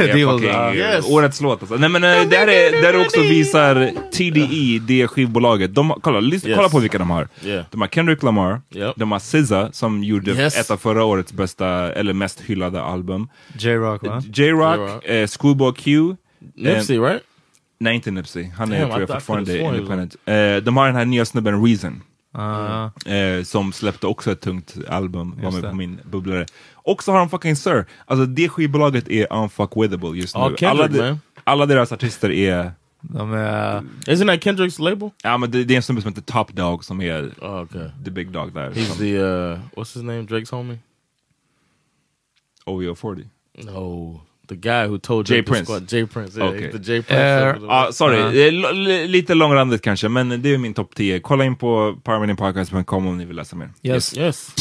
[0.81, 1.11] eh, Yes.
[1.11, 1.77] årets låt alltså.
[1.77, 5.74] Nej men eh, det här är, där också visar TDE, det skivbolaget.
[5.74, 6.57] De, har- kolla, lyssna, Yes.
[6.57, 7.28] kolla på vilka de har.
[7.44, 7.65] Yeah.
[7.70, 8.93] De har Kendrick Lamar, Yep.
[8.97, 10.57] de har SZA som gjorde Yes.
[10.61, 13.28] ett av förra årets bästa, eller mest hyllade album.
[13.59, 14.23] J-Rock va?
[14.35, 15.05] J-Rock, J-Rock.
[15.05, 16.16] eh, Schoolboy Q.
[16.57, 17.23] Nipsey, right?
[17.81, 18.51] Nej, inte Nipsey.
[18.57, 20.16] Han är Damn, I tror jag I fortfarande could've sworn independent.
[20.27, 22.03] Eh, de har den här nya snubben Reason.
[22.39, 22.85] Ah.
[23.11, 25.69] Eh, som släppte också ett tungt album, var Just med det.
[25.70, 26.47] på min bubblare.
[26.87, 27.87] Och så har de fucking Sir.
[28.05, 30.41] Alltså det skivbolaget är unfuckwithable just nu.
[30.41, 32.73] Ja, Kendrick, alla, de- alla deras artister är...
[33.01, 33.81] De är...
[34.07, 35.11] Isn't that Kendrick's label?
[35.23, 37.89] Ja men det, det är en snubbe som heter Top Dog som är Oh, okay.
[38.05, 38.71] the big dog där.
[38.71, 40.23] He's Som- the uh, what's his name?
[40.23, 40.79] Drake's homie.
[42.65, 43.25] OVO 40.
[43.65, 45.65] No, the guy who told Jay Prince.
[45.65, 45.93] squat.
[45.93, 46.39] Jay Prince.
[46.41, 46.71] Yeah, Okay.
[46.73, 47.63] the Jay Prince.
[47.63, 48.51] Uh, Ja, sorry.
[48.51, 51.21] Li- lite långrandigt kanske, men det är min topp 10.
[51.21, 53.71] Kolla in på powermeetingpodcast.com om ni vill läsa mer.
[53.83, 54.17] Yes.
[54.19, 54.55] yes.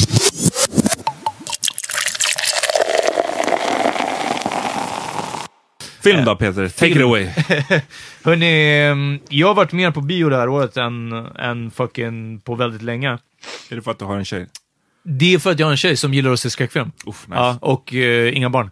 [6.06, 7.28] Film då Peter, take it away.
[8.24, 12.54] Hörni, ehm, jag har varit mer på bio det här året än, än fucking på
[12.54, 13.18] väldigt länge.
[13.70, 14.46] är det för att du har en tjej?
[15.04, 16.92] Det är för att jag har en tjej som gillar att se skräckfilm.
[17.06, 17.40] Uff, nice.
[17.40, 18.70] Ja, och eh, inga barn.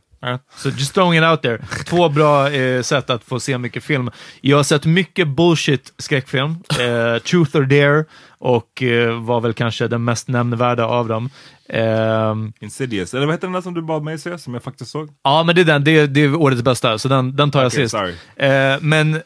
[0.56, 1.58] Så just throwing it out there.
[1.86, 4.10] Två bra eh, sätt att få se mycket film.
[4.40, 6.50] Jag har sett mycket bullshit skräckfilm.
[6.80, 8.04] Eh, Truth or Dare
[8.38, 11.30] och eh, var väl kanske den mest nämnvärda av dem.
[11.68, 14.90] Ehm, Insidious, eller vad heter den där som du bad mig se, som jag faktiskt
[14.90, 15.08] såg?
[15.24, 15.84] Ja, men det är den.
[15.84, 17.90] Det är, det är årets bästa, så den, den tar jag Okej, sist.
[17.90, 18.14] sorry.
[18.36, 19.20] Eh, men eh,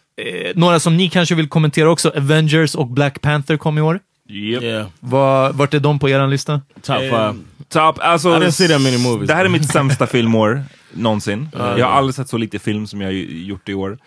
[0.55, 2.13] några som ni kanske vill kommentera också.
[2.17, 4.01] Avengers och Black Panther kom i år.
[4.31, 4.63] Yep.
[4.63, 4.87] Yeah.
[5.01, 6.61] Var, vart är de på er lista?
[6.83, 7.35] Top Eh, five.
[7.69, 9.29] Top, alltså, I didn't see that many movies.
[9.29, 10.63] Det här är mitt sämsta filmår
[10.93, 11.49] någonsin.
[11.53, 13.99] jag har aldrig sett så lite film som jag har gjort i år.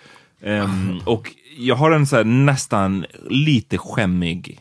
[0.44, 4.60] Ehm, och jag har en så här, nästan lite skämmig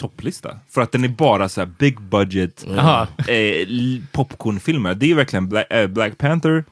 [0.00, 0.58] topplista.
[0.70, 3.06] För att den är bara så här big budget Aha.
[3.28, 3.66] eh,
[4.12, 4.94] popcornfilmer.
[4.94, 6.64] Det är verkligen Black, eh, Black Panther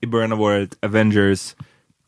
[0.00, 1.54] i början av året, Avengers.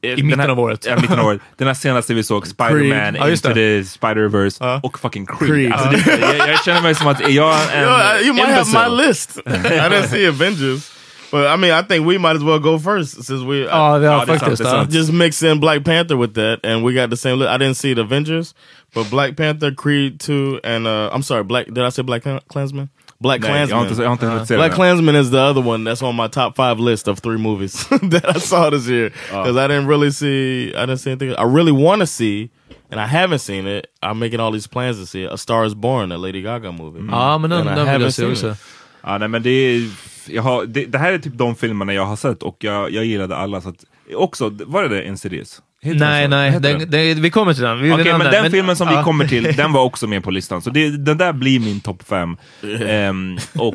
[0.02, 0.86] eh, den mitten här, av året.
[0.86, 1.40] Ja, mitten av året.
[1.56, 4.80] Den här senaste vi såg, Spider-Man, just Into the Spider-Verse Ja.
[4.82, 5.50] och fucking Creed.
[5.50, 5.72] Creed.
[5.72, 7.82] Alltså, det, jag, jag känner mig som att är jag en
[8.20, 8.88] Yo, you might have imbecile?
[8.90, 9.38] my list.
[9.46, 10.92] I didn't see Avengers,
[11.30, 13.66] but I mean, I think we might as well go first since we.
[13.66, 14.62] Uh, oh, vi har Ja, det är sant, faktiskt.
[14.62, 14.82] det är ja.
[14.82, 14.92] sant.
[14.94, 17.36] just mix in Black Panther with that, and we got the same.
[17.38, 17.50] List.
[17.50, 18.54] I didn't see the Avengers,
[18.94, 21.66] but Black Panther, Creed two, and uh, I'm sorry, Black.
[21.66, 22.88] Did I say Black Klan- Klansman?
[23.20, 24.02] Black Nej, jag har inte, Klansman.
[24.02, 24.76] jag har inte hunnit se Black den.
[24.76, 27.72] Klansman is the other one that's on my top five list of three movies
[28.10, 29.42] that I saw this year oh.
[29.42, 30.68] because I didn't really see.
[30.76, 31.34] I didn't see anything.
[31.36, 32.50] I really want to see,
[32.92, 33.86] and I haven't seen it.
[34.02, 35.32] I'm making all these plans to see it.
[35.32, 37.00] A Star Is Born, a Lady Gaga movie.
[37.10, 38.50] Ja, men den, And I den vill haven't jag se seen också.
[38.50, 38.58] it.
[39.02, 39.88] Ja, nej, men det, är,
[40.28, 43.04] jag har, det, det här är typ de filmerna jag har sett och jag, jag
[43.04, 43.60] gillade alla.
[43.60, 43.84] Så att,
[44.14, 45.62] också, var det det Insidious?
[45.82, 47.82] Heter Nej, den nej, den, den, vi kommer till den.
[47.82, 49.04] Vi Okej, vill men den filmen som vi ja.
[49.04, 50.62] kommer till, den var också med på listan.
[50.62, 52.36] Så det, den där blir min topp fem.
[52.80, 53.74] Ehm, och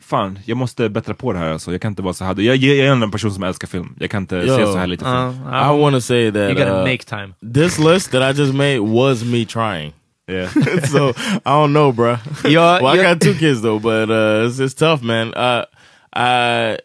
[0.00, 1.72] fan, jag måste bättra på det här alltså.
[1.72, 2.40] Jag kan inte vara så här.
[2.40, 3.94] Jag, jag är en person som älskar film.
[3.98, 4.56] Jag kan inte Yo.
[4.56, 5.48] se så här lite film.
[5.48, 7.34] I want to say that You gotta uh, make time.
[7.54, 9.92] this list that I just made was me trying.
[10.26, 10.48] Yeah.
[10.92, 11.10] so
[11.44, 12.16] I don't know, bro.
[12.44, 15.34] Ja, well, I jag- got two kids though, but uh, it's, it's tough, man.
[15.34, 15.64] Uh,
[16.16, 16.76] I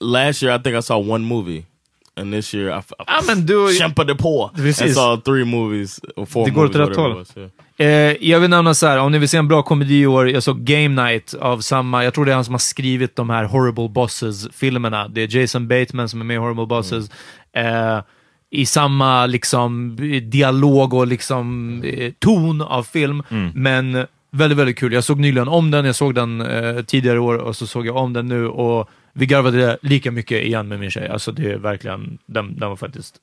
[0.00, 1.64] last year I think I saw one movie,
[2.16, 3.74] and this year I, I Ja, men du...
[3.78, 4.50] Kämpa de på.
[4.54, 4.94] I Precis.
[4.94, 7.24] saw three movies, or four Det går åt rätt håll.
[7.36, 7.50] yeah.
[7.80, 10.30] Eh, jag vill nämna så här, om ni vill se en bra komedi i år,
[10.30, 13.30] jag såg Game Night av samma, jag tror det är han som har skrivit de
[13.30, 15.08] här Horrible Bosses-filmerna.
[15.08, 17.10] Det är Jason Bateman som är med i Horrible Bosses.
[17.52, 18.00] Eh,
[18.50, 19.96] I samma liksom
[20.30, 23.22] dialog och liksom eh, ton av film,
[23.54, 24.92] men väldigt, väldigt kul.
[24.92, 27.96] Jag såg nyligen om den, jag såg den eh, tidigare år och så såg jag
[27.96, 31.08] om den nu och vi garvade lika mycket igen med min tjej.
[31.08, 33.16] Alltså det är verkligen, den, den var faktiskt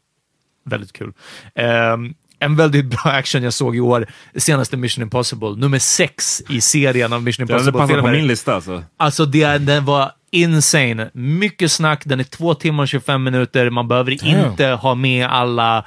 [0.66, 1.14] väldigt kul.
[1.56, 6.62] Ehm, en väldigt bra action jag såg i år, senaste Mission Impossible, nummer sex i
[6.62, 8.84] serien av Mission Den hade passat på min lista alltså.
[8.98, 11.10] Alltså det, den var insane.
[11.14, 15.78] Mycket snack, den är två timmar och 25 minuter, man behöver inte ha med alla
[15.78, 15.84] eh,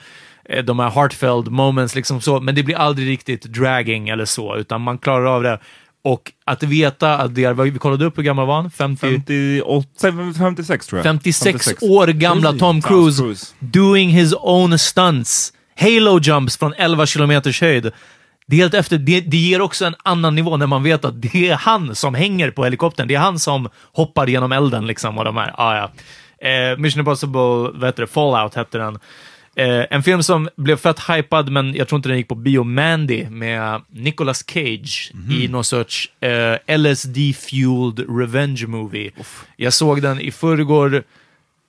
[0.64, 4.80] de här heartfelt moments, liksom så, men det blir aldrig riktigt dragging eller så, utan
[4.80, 5.58] man klarar av det.
[6.04, 8.70] Och att veta att det är, vi kollade upp hur gammal var han?
[8.70, 9.88] 50, 58,
[10.38, 11.04] 56 tror jag.
[11.04, 13.54] 56 år gamla Tom Cruise, Cruise.
[13.60, 15.52] doing his own stunts.
[15.80, 17.92] Halo jumps från 11 kilometers höjd.
[18.46, 21.48] Det, helt efter, det, det ger också en annan nivå när man vet att det
[21.48, 23.08] är han som hänger på helikoptern.
[23.08, 25.54] Det är han som hoppar genom elden liksom och de här.
[25.56, 25.90] Ah, ja.
[26.48, 28.98] Eh, Mission Impossible, vad heter det, Fallout hette den.
[29.58, 32.64] Eh, en film som blev fett hypad, men jag tror inte den gick på bio.
[32.64, 39.10] Mandy med Nicolas Cage i någon sorts eh, LSD-fueled revenge movie.
[39.56, 41.02] Jag såg den i förrgår.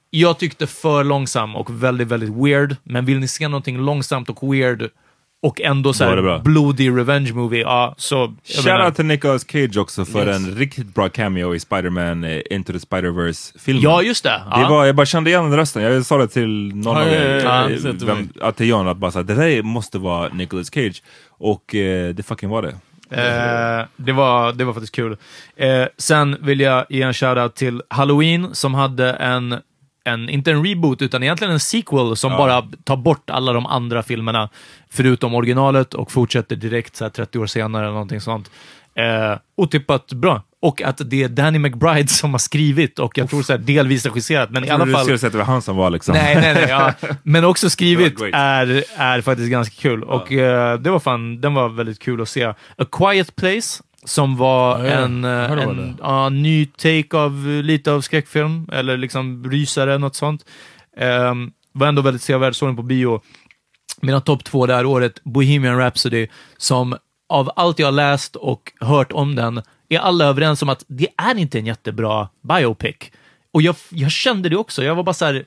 [0.10, 4.54] Jag tyckte för långsam och väldigt, väldigt weird, men vill ni se någonting långsamt och
[4.54, 4.90] weird
[5.42, 8.16] och ändå så här blodig revenge movie, ja, så...
[8.16, 10.36] jag menar- Shoutout till Nicolas Cage också för Yes.
[10.38, 13.84] en riktigt bra cameo i Spider-Man eh, Into the Spider-Verse-filmen.
[13.84, 14.42] Ja, just det.
[14.52, 14.58] Ja.
[14.58, 17.14] Det var, jag bara kände igen rösten, jag sa det till någon Ja, av ja,
[17.14, 18.14] er, ja, ja.
[18.16, 21.04] eh, ja, till John, att bara säga det där måste vara Nicolas Cage.
[21.30, 22.76] Och eh, det fucking var det.
[23.12, 25.18] Eh, det, var, det var faktiskt kul.
[25.56, 29.56] Eh, sen vill jag ge en shoutout till Halloween som hade en,
[30.10, 34.04] en, inte en reboot, utan egentligen en sequel som bara tar bort alla de andra
[34.04, 34.50] filmerna,
[34.90, 38.52] förutom originalet och fortsätter direkt så här 30 år senare eller någonting sånt.
[38.96, 40.44] Eh, otippat bra.
[40.62, 44.06] Och att det är Danny McBride som har skrivit och jag tror så här delvis
[44.06, 45.02] regisserat, men i alla Du fall...
[45.04, 46.14] skulle säga att det var han som var liksom...
[46.14, 46.66] Nej, nej, nej.
[46.70, 46.94] Ja.
[47.24, 50.04] Men också skrivit är, är faktiskt ganska kul.
[50.04, 52.44] Och eh, det var fan, den var väldigt kul att se.
[52.44, 58.02] A Quiet Place, som var Ja, en, en ja, ny take av eh, lite av
[58.02, 60.46] skräckfilm, eller liksom rysare, något sånt.
[60.98, 63.22] Um, var ändå väldigt sevärd, såg den på bio.
[64.02, 66.28] Mina topp två det här året, Bohemian Rhapsody,
[66.58, 66.96] som
[67.30, 71.08] av allt jag har läst och hört om den, är alla överens om att det
[71.18, 72.96] är inte en jättebra biopic.
[73.52, 74.84] Och jag, jag kände det också.
[74.84, 75.46] Jag var bara så här,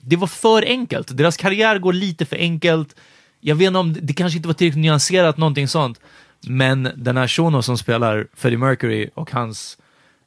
[0.00, 1.16] det var för enkelt.
[1.16, 2.96] Deras karriär går lite för enkelt.
[3.40, 6.00] Jag vet inte om det kanske inte var tillräckligt nyanserat, någonting sånt.
[6.46, 9.78] Men den här Shono som spelar Freddie Mercury och hans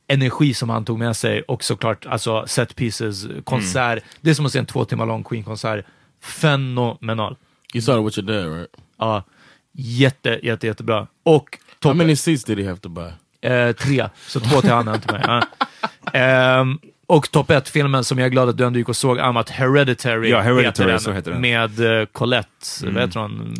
[0.08, 4.04] energi som han tog med sig och såklart alltså set pieces, konsert.
[4.22, 5.86] Det är som att se en två timmar lång Queen-konsert.
[6.22, 7.36] Fenomenal.
[7.74, 8.70] You saw with your dad, right?
[8.98, 9.24] Ja,
[9.72, 11.08] jätte, jätte, jättebra.
[11.24, 13.12] Och How many seats did he have to buy?
[13.42, 15.42] Eh, tre, så två till han och en till mig.
[16.14, 19.50] Ehm, och topp ett-filmen som jag är glad att du ändå gick och såg, Amat
[19.50, 21.42] Hereditary, Ja, Hereditary, heter så heter den.
[21.42, 22.50] Med uh, Colette,
[22.84, 23.56] vad heter hon?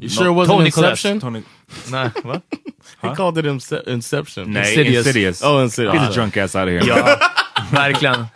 [0.00, 1.20] You sure it wasn't Tony Inception?
[1.20, 1.42] Tony...
[1.90, 2.40] Nej, va?
[3.00, 4.52] He called it Ince- Inception.
[4.52, 5.06] Nej, Insidious.
[5.06, 5.42] Insidious.
[5.42, 5.94] Oh, Insidious.
[5.94, 6.84] Get the drunk ass out of here.
[6.86, 7.18] Ja,
[7.70, 8.26] verkligen.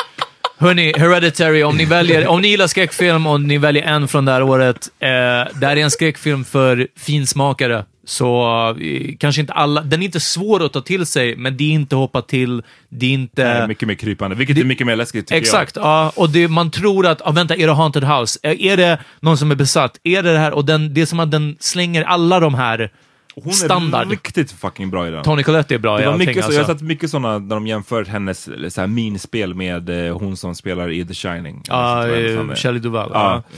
[0.58, 4.32] Hörni, Hereditary, om ni, väljer, om ni gillar skräckfilm och ni väljer en från det
[4.32, 7.84] här året, eh, det här är en skräckfilm för finsmakare.
[8.08, 8.46] Så
[8.80, 11.70] eh, kanske inte alla, den är inte svår att ta till sig, men det är
[11.70, 13.58] inte hoppa till, det är inte...
[13.58, 16.12] Nej, mycket mer krypande, vilket är mycket mer läskigt tycker Exakt, ja.
[16.16, 18.38] Och det, man tror att, ah, vänta, är det Haunted House?
[18.42, 20.00] Är är det någon som är besatt?
[20.04, 20.52] Är det det här?
[20.52, 22.90] Och den, det är som att den slänger alla de här
[23.36, 23.42] jag.
[23.42, 24.10] Hon är standard.
[24.10, 25.24] riktigt fucking bra i den.
[25.24, 26.60] Tony Collette är bra i Det var allting mycket så, alltså.
[26.60, 30.36] Jag har sett mycket sådana där de jämför hennes så här, minspel med eh, hon
[30.36, 31.62] som spelar i The Shining.
[31.68, 33.10] Jag eh, hennes Shelley Duvall.
[33.14, 33.44] Ja.
[33.46, 33.56] ja.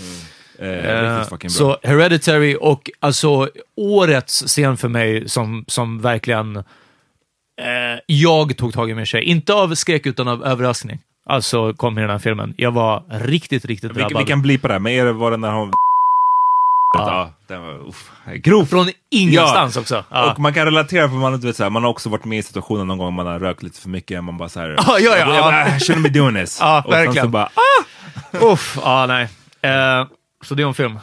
[0.58, 1.48] Eh, Eh.
[1.48, 8.90] Så Hereditary och alltså årets scen för mig som, som verkligen eh, jag tog tag
[8.90, 9.22] i mig tjej.
[9.22, 10.98] Inte av skräck utan av överraskning.
[11.30, 12.54] Alltså kom i den här filmen.
[12.56, 14.22] Jag var riktigt, riktigt vi, drabbad.
[14.22, 15.72] vi kan blipa det, men är det var den där hon...
[16.98, 18.66] Ja, den var uff, grov.
[18.66, 20.04] Från ingenstans också.
[20.10, 20.32] Ja.
[20.32, 22.38] Och man kan relatera för man, du vet, så här, man har också varit med
[22.38, 24.68] i situationen någon gång man har rökt lite för mycket, man bara såhär...
[24.68, 25.58] Ja, ja, ja, jag, ja.
[25.58, 26.58] jag, I shouldn't be doing this.
[26.60, 27.26] Ja, och sen verkligen.
[27.26, 28.52] så bara, ah!
[28.52, 29.28] Uff, ja nej.
[29.62, 30.06] Eh,
[30.44, 30.98] så det är en film.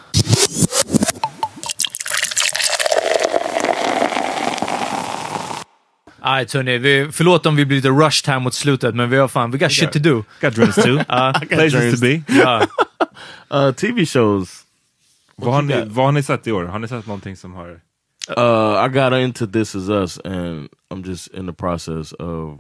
[6.24, 9.28] Nej, hörni, vi, förlåt om vi blir lite rushed här mot slutet, men vi har
[9.28, 10.24] fan, we got shit to do.
[10.42, 10.98] Got dreams too.
[11.50, 12.22] Places to be.
[12.40, 12.68] Ja.
[13.54, 14.62] Uh, TV shows.
[15.36, 15.88] Vad har, ni, got?
[15.88, 16.64] vad har ni sett i år?
[16.64, 17.80] Har ni sett någonting som har...
[18.38, 22.60] Uh, I got into This Is Us, and I'm just in the process of.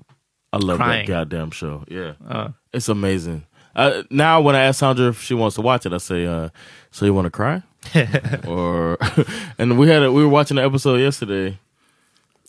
[0.54, 1.08] I love Crying.
[1.08, 1.84] that goddamn show.
[1.88, 2.52] Yeah, Uh.
[2.74, 3.42] it's amazing.
[3.76, 6.50] Uh, now, when I ask Sandra if she wants to watch it, I say, uh,
[6.92, 7.62] "So you want to cry?"
[8.48, 8.98] or
[9.58, 11.60] and we had a, we were watching the episode yesterday,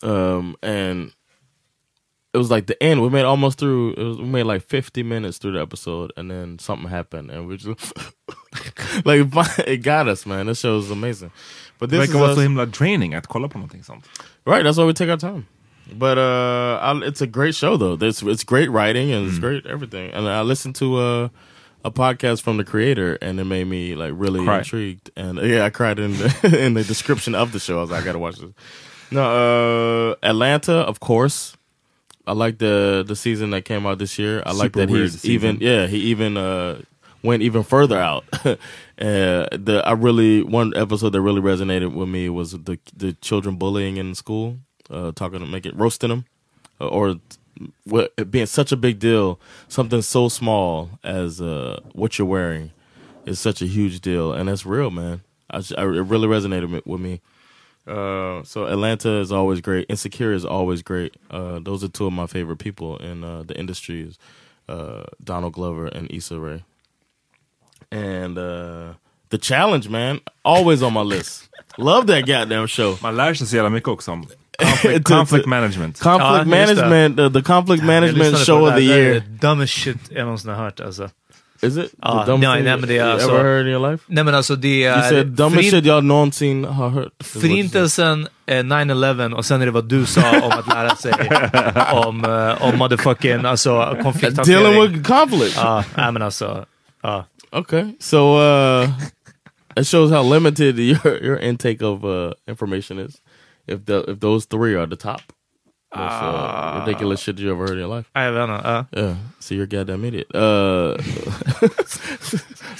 [0.03, 1.11] um, and
[2.33, 3.01] it was like the end.
[3.01, 3.93] We made almost through.
[3.93, 7.47] It was, we made like 50 minutes through the episode, and then something happened, and
[7.47, 7.93] we just
[9.05, 9.27] like
[9.67, 10.47] it got us, man.
[10.47, 11.31] This show is amazing.
[11.79, 14.05] But Det this is verkar vara så us- himla draining att kolla på någonting sånt.
[14.45, 15.45] Right, that's why we take our time.
[15.93, 17.97] But uh, I, it's a great show though.
[17.99, 20.11] It's it's great writing and it's great everything.
[20.11, 21.29] And I listened to uh,
[21.83, 24.59] a podcast from the creator, and it made me like really Cry.
[24.59, 25.11] intrigued.
[25.15, 27.77] And uh, yeah, I cried in the in the description of the show.
[27.77, 28.51] I was like, I gotta watch this.
[29.11, 31.55] No, uh, Atlanta, of course.
[32.25, 34.43] I like the the season that came out this year.
[34.45, 35.31] I like Super that he's season.
[35.31, 36.81] even yeah he even uh,
[37.23, 38.25] went even further out.
[38.45, 38.55] uh,
[38.97, 43.95] the I really one episode that really resonated with me was the the children bullying
[43.95, 44.57] in school,
[44.89, 46.25] uh, talking to make it roasting them,
[46.81, 47.15] uh, or
[47.85, 49.39] what being such a big deal.
[49.67, 52.71] Something so small as uh, what you're wearing
[53.25, 55.21] is such a huge deal, and that's real, man.
[55.49, 57.21] I, I it really resonated with- me.
[57.87, 59.85] Uh, so Atlanta is always great.
[59.89, 61.15] Insecure is always great.
[61.31, 64.17] Uh, those are two of my favorite people in uh, the industries.
[64.69, 66.63] uh, Donald Glover and Issa Rae.
[67.91, 68.93] And uh,
[69.29, 71.47] the challenge, man, always on my list.
[71.77, 72.97] Love that goddamn show.
[73.01, 74.11] Man lär sig så jävla mycket också
[74.61, 75.99] conflict, conflict management.
[75.99, 78.87] Conflict Ja, management, uh, the conflict Jag management show of the där.
[78.87, 79.23] Det är year.
[79.41, 81.09] dumbest shit jag någonsin har hört alltså.
[81.61, 81.93] Is it?
[82.01, 83.91] Ja, the dumbest nej, thing nej, men det är you alltså- ever heard in your
[83.91, 84.03] life?
[84.07, 85.09] Nej men alltså det You är...
[85.09, 87.05] said dumbest shit y'all någonsin har hört.
[87.05, 87.51] is what you said.
[87.51, 91.13] Förintelsen, eh, 9-11 och sen är det vad du sa om att lära sig
[91.93, 94.63] om, eh, om motherfucking alltså, konflikthantering.
[94.63, 95.55] Dealing with conflict.
[95.57, 96.65] Ja, nej men alltså.
[97.03, 97.25] Ja.
[97.51, 98.89] Okay, so uh,
[99.79, 103.15] it shows how limited your your intake of uh, information is.
[103.67, 105.21] If the if those three are the top,
[105.95, 108.05] most uh, ridiculous shit you ever heard in your life.
[108.15, 108.61] I Jag vet inte.
[108.67, 108.85] ja.
[108.91, 110.27] Yeah, so you're a goddamn idiot.
[110.35, 110.97] Uh,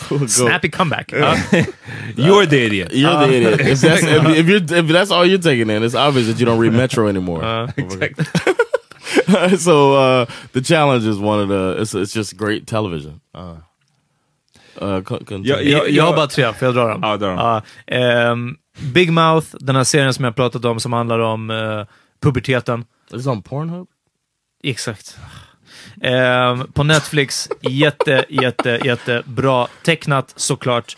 [0.10, 0.28] we'll.
[0.28, 1.12] Snappy comeback.
[1.12, 1.36] Ja.
[2.16, 2.92] You're the idiot.
[2.94, 3.60] You're the idiot.
[3.62, 6.46] If that's if, if you're if that's all you're taking in, it's obvious that you
[6.46, 7.44] don't read Metro anymore.
[7.44, 7.68] Uh,
[9.58, 11.82] so uh, the challenge is one of the.
[11.82, 13.22] It's it's just great television.
[13.34, 13.56] Uh,
[14.82, 17.00] uh, con- con- Ja, ja, Jag, jag har bara tre, får jag dra dem?
[17.04, 17.38] Ja, dra dem.
[17.38, 21.86] Ja, ehm, Big Mouth, den här serien som jag pratat om som handlar om eh,
[22.22, 22.86] puberteten.
[23.12, 23.88] It's on Pornhub.
[24.64, 25.18] Exakt.
[26.02, 29.68] Ehm, på Netflix, jätte, jätte, jättebra.
[29.84, 30.98] Tecknat såklart.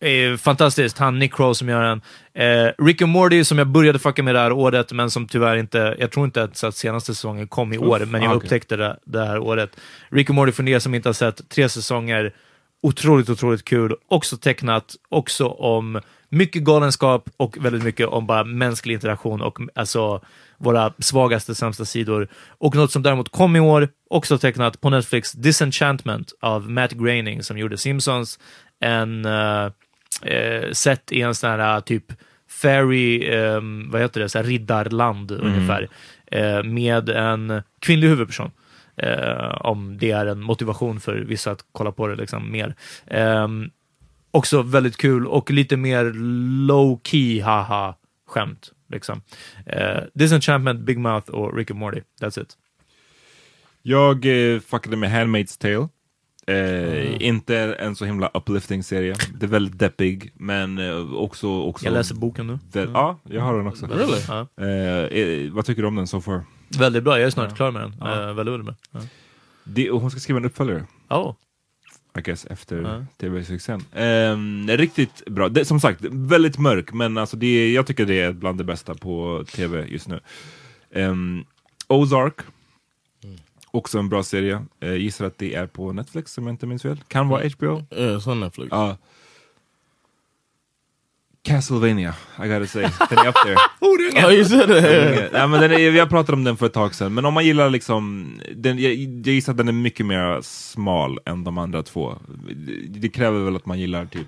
[0.00, 0.98] Eh, fantastiskt.
[0.98, 2.02] Han Nick Crow som gör den.
[2.34, 5.56] Eh, Rick and Morty som jag började fucka med det här året, men som tyvärr
[5.56, 8.46] inte, jag tror inte att, att senaste säsongen kom i år, men jag okej.
[8.46, 9.76] upptäckte det det här året.
[10.08, 12.32] Rick and Morty för er som inte har sett, tre säsonger.
[12.82, 13.94] Otroligt, otroligt kul.
[14.08, 20.20] Också tecknat, också om mycket galenskap och väldigt mycket om bara mänsklig interaktion och alltså
[20.58, 22.28] våra svagaste, sämsta sidor.
[22.48, 27.42] Och något som däremot kom i år, också tecknat på Netflix, Disenchantment av Matt Groening
[27.42, 28.38] som gjorde Simpsons.
[28.80, 29.70] En uh,
[30.22, 32.04] eh, sett i en sån här uh, typ
[32.50, 35.88] fairy, um, vad heter det, så här riddarland ungefär,
[36.26, 38.50] eh, med en kvinnlig huvudperson.
[39.02, 42.74] Eh, om det är en motivation för vissa att kolla på det liksom mer.
[43.06, 43.48] Eh,
[44.30, 46.04] också väldigt kul och lite mer
[46.66, 47.94] low key haha
[48.26, 48.72] skämt.
[48.88, 49.22] Liksom.
[49.66, 52.00] Eh, Disenchantment, Big Mouth och Rick and Morty.
[52.20, 52.56] That's it.
[53.82, 55.88] Jag eh, fuckade med Handmaid's Tale.
[56.50, 59.14] Eh, Inte en så himla uplifting serie.
[59.34, 61.48] Det är väldigt deppig, men eh, också...
[61.62, 62.58] också Jag läser boken nu.
[62.72, 63.86] Väl, Ja, jag har den också.
[63.86, 64.18] Really?
[64.28, 64.46] Ja.
[64.60, 66.42] Eh, eh, vad tycker du om den so far?
[66.78, 67.94] Väldigt bra, jag är snart klar med den.
[68.00, 68.12] Ja.
[68.28, 68.74] Eh, väldigt, väldigt bra.
[68.90, 69.00] Ja.
[69.64, 70.84] Det, hon ska skriva en uppföljare.
[71.08, 71.34] Oh.
[72.18, 73.04] I guess, efter Ja.
[73.20, 73.84] tv-succén.
[73.94, 75.48] Ehm, riktigt bra.
[75.48, 78.94] Det, som sagt, väldigt mörk, men alltså det, jag tycker det är bland det bästa
[78.94, 80.20] på tv just nu.
[80.94, 81.44] Ehm,
[81.88, 82.34] Ozark,
[83.70, 84.62] också en bra serie.
[84.84, 87.00] Uh, gissar att det är på Netflix om jag inte minns fel.
[87.08, 87.82] Kan vara HBO.
[87.90, 88.68] Yeah, it's on Netflix.
[88.70, 88.96] Ja.
[91.42, 92.14] Castlevania,
[92.44, 92.82] I gotta say.
[93.10, 93.56] Den är up there.
[94.26, 95.32] Oh, you said that.
[95.32, 97.34] Nej, men den är, vi har pratat om den för ett tag sedan, men om
[97.34, 101.58] man gillar liksom, den, jag, jag gissar att den är mycket mer smal än de
[101.58, 102.18] andra två.
[102.88, 104.26] Det, kräver väl att man gillar typ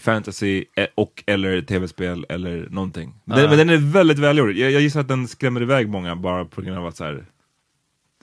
[0.00, 3.14] fantasy eh, och eller tv-spel eller någonting.
[3.24, 3.48] Den, Ja.
[3.48, 4.52] Men den är väldigt välgjord.
[4.52, 7.24] Jag, jag gissar att den skrämmer iväg många bara på grund av att så här,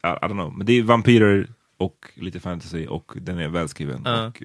[0.03, 1.47] I, I don't know, men det är vampyrer
[1.77, 4.27] och lite fantasy och den är välskriven Ja.
[4.27, 4.43] och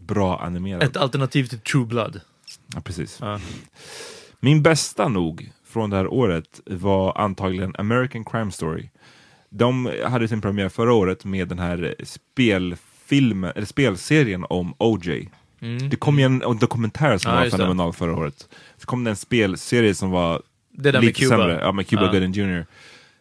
[0.00, 0.82] bra animerad.
[0.82, 2.20] Ett alternativ till True Blood.
[2.74, 3.18] Ja, precis.
[3.20, 3.40] Ja.
[4.40, 8.88] Min bästa nog från det här året var antagligen American Crime Story.
[9.50, 15.28] De hade sin premiär förra året med den här spelfilmen, eller spelserien om OJ.
[15.90, 17.38] Det kom ju en, en dokumentär som Mm.
[17.44, 17.62] Ja, var det.
[17.64, 18.48] fenomenal förra året.
[18.76, 20.42] Så kom det en spelserie som var
[20.72, 21.36] Det där med lite Cuba.
[21.36, 21.58] sämre.
[21.62, 22.12] Ja, med Cuba Ja.
[22.12, 22.66] Gooding Jr.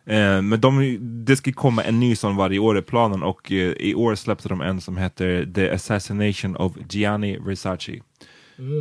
[0.07, 3.57] Eh, men de, det ska komma en ny sån varje år i planen och eh,
[3.71, 7.99] i år släppte de en som heter The Assassination of Gianni Versace.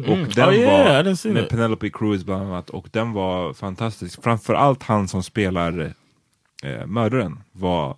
[0.06, 1.48] Och den Oh, yeah, var med.
[1.48, 4.22] Penelope Cruz bland annat och den var fantastisk.
[4.22, 5.94] Framförallt han som spelar
[6.62, 7.96] eh, mördaren var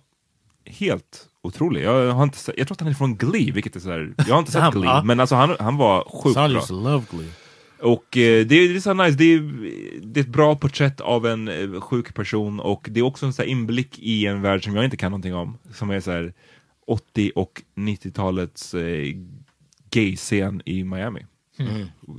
[0.65, 1.83] helt otrolig.
[1.83, 4.33] Jag, har inte, jag tror att han är från Glee, vilket är så här, jag
[4.33, 6.61] har inte sett Glee, men alltså han, han var sjukt bra.
[6.75, 7.27] love Glee.
[7.81, 9.39] Och eh, det, är- det är så nice, det är,
[10.01, 13.33] det är ett bra porträtt av en eh, sjuk person och det är också en
[13.33, 15.57] så inblick i en värld som jag inte kan någonting om.
[15.73, 16.33] Som är så här
[16.87, 19.13] 80 och 90-talets eh,
[19.91, 21.25] gay-scen i Miami.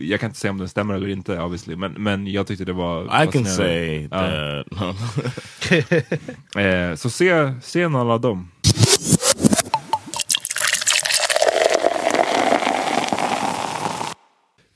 [0.00, 2.72] Jag kan inte säga om den stämmer eller inte obviously, men, men jag tyckte det
[2.72, 4.66] var I can say that.
[6.56, 8.48] Eh, så se, se några av dem.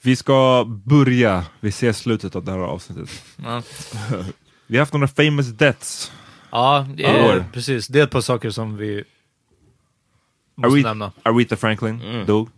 [0.04, 3.10] Vi ska börja, vi ser slutet av det här avsnittet.
[3.44, 3.62] Ja.
[4.66, 6.12] Vi har haft några famous deaths.
[6.50, 7.88] Ja, det är, precis.
[7.88, 9.04] Det är ett par saker som vi
[10.54, 11.12] måste Aretha, nämna.
[11.22, 12.26] Aretha Franklin Mm.
[12.26, 12.48] dog.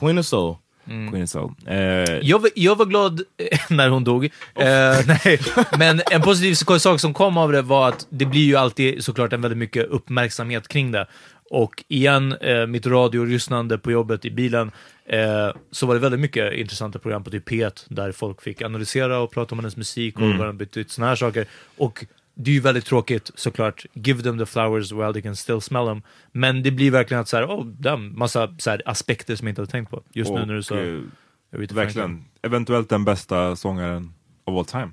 [0.00, 0.56] Queen of Soul.
[0.84, 1.52] Queen of Soul.
[1.66, 1.76] Eh,
[2.22, 4.24] Jag, var- jag var glad eh, när hon dog.
[4.24, 4.30] Eh,
[5.06, 5.40] nej.
[5.78, 9.32] Men en positiv sak som kom av det var att det blir ju alltid såklart
[9.32, 11.06] en väldigt mycket uppmärksamhet kring det.
[11.50, 14.70] Och igen, eh, mitt radiolyssnande på jobbet i bilen,
[15.12, 19.18] eh, så var det väldigt mycket intressanta program på typ P1 där folk fick analysera
[19.18, 20.38] och prata om hennes musik och Mm.
[20.38, 21.46] vad den betytt, såna här saker.
[21.76, 22.04] Och
[22.34, 23.86] det är ju väldigt tråkigt såklart.
[23.92, 26.02] Give them the flowers while they can still smell them.
[26.32, 29.52] Men det blir verkligen att så här, oh, damn, massa så här, aspekter som jag
[29.52, 30.02] inte hade tänkt på.
[30.12, 31.08] Just nu och, när du sa Aretha
[31.50, 31.76] Franklin.
[31.76, 32.24] Verkligen.
[32.42, 34.12] Eventuellt den bästa sångaren
[34.44, 34.90] of all time.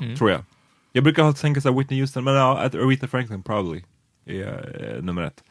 [0.00, 0.16] Mm.
[0.16, 0.44] Tror jag.
[0.92, 3.82] Jag brukar ha tänka såhär Whitney Houston, men ja, Aretha Franklin probably
[4.26, 5.44] är eh, nummer ett.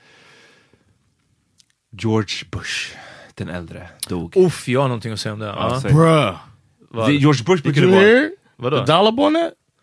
[1.92, 2.96] George Bush,
[3.38, 4.38] den äldre, dog.
[4.38, 5.46] Uff, jag har någonting att säga om det.
[5.46, 5.94] Ja, säg.
[5.94, 6.36] Bruh.
[6.90, 7.10] Vad?
[7.10, 8.06] Det- George Bush Did brukade you vara...
[8.06, 8.32] hear?
[8.56, 8.86] Vadå?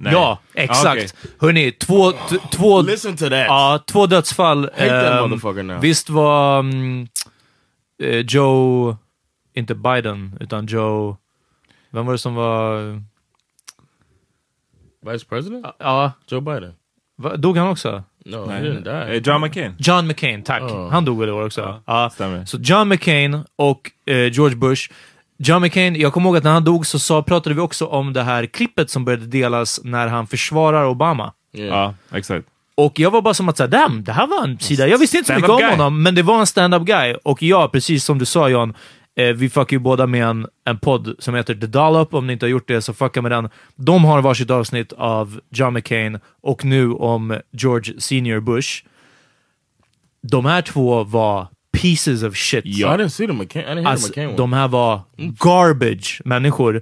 [0.04, 0.10] The.
[0.12, 1.14] Ja, Ah, exakt.
[1.38, 3.32] Hörni, två, t- två, Listen to that.
[3.32, 4.62] ja, två dödsfall.
[4.64, 5.80] Hate that Ehm, motherfucker now.
[5.80, 7.08] visst var mm,
[8.02, 8.96] eh, Joe,
[9.54, 11.16] inte Biden, utan Joe,
[11.90, 12.80] vem var det som var,
[15.12, 15.66] Vice President?
[15.78, 16.74] ja, Joe Biden.
[17.16, 18.02] va, dog han också?
[18.26, 19.16] No, Nej.
[19.16, 19.74] Eh, John McCain.
[19.78, 20.62] John McCain, tack.
[20.62, 20.90] Oh.
[20.90, 21.82] Han dog väl i år också?
[21.86, 22.10] Ja.
[22.14, 22.44] stämmer.
[22.44, 24.90] Så John McCain och eh, George Bush.
[25.38, 28.12] John McCain, jag kommer ihåg att när han dog så sa, pratade vi också om
[28.12, 31.32] det här klippet som började delas när han försvarar Obama.
[31.52, 31.94] Yeah.
[32.10, 32.46] Ja, exakt.
[32.74, 34.88] Och jag var bara som att säga, damn, det här var en sida.
[34.88, 35.70] Jag visste inte så mycket om guy.
[35.70, 37.14] honom, men det var en stand-up guy.
[37.14, 38.74] Och ja, precis som du sa John,
[39.16, 42.14] eh, vi fuckar ju båda med en, en podd som heter The Dollop.
[42.14, 43.48] Om ni inte har gjort det så fucka med den.
[43.76, 48.84] De har varsitt avsnitt av John McCain och nu om George Senior Bush.
[50.22, 52.66] De här två var pieces of shit.
[52.66, 53.64] I didn't see the McCain.
[53.64, 54.36] I didn't hear Alltså, the McCain one.
[54.36, 56.76] de här var garbage människor.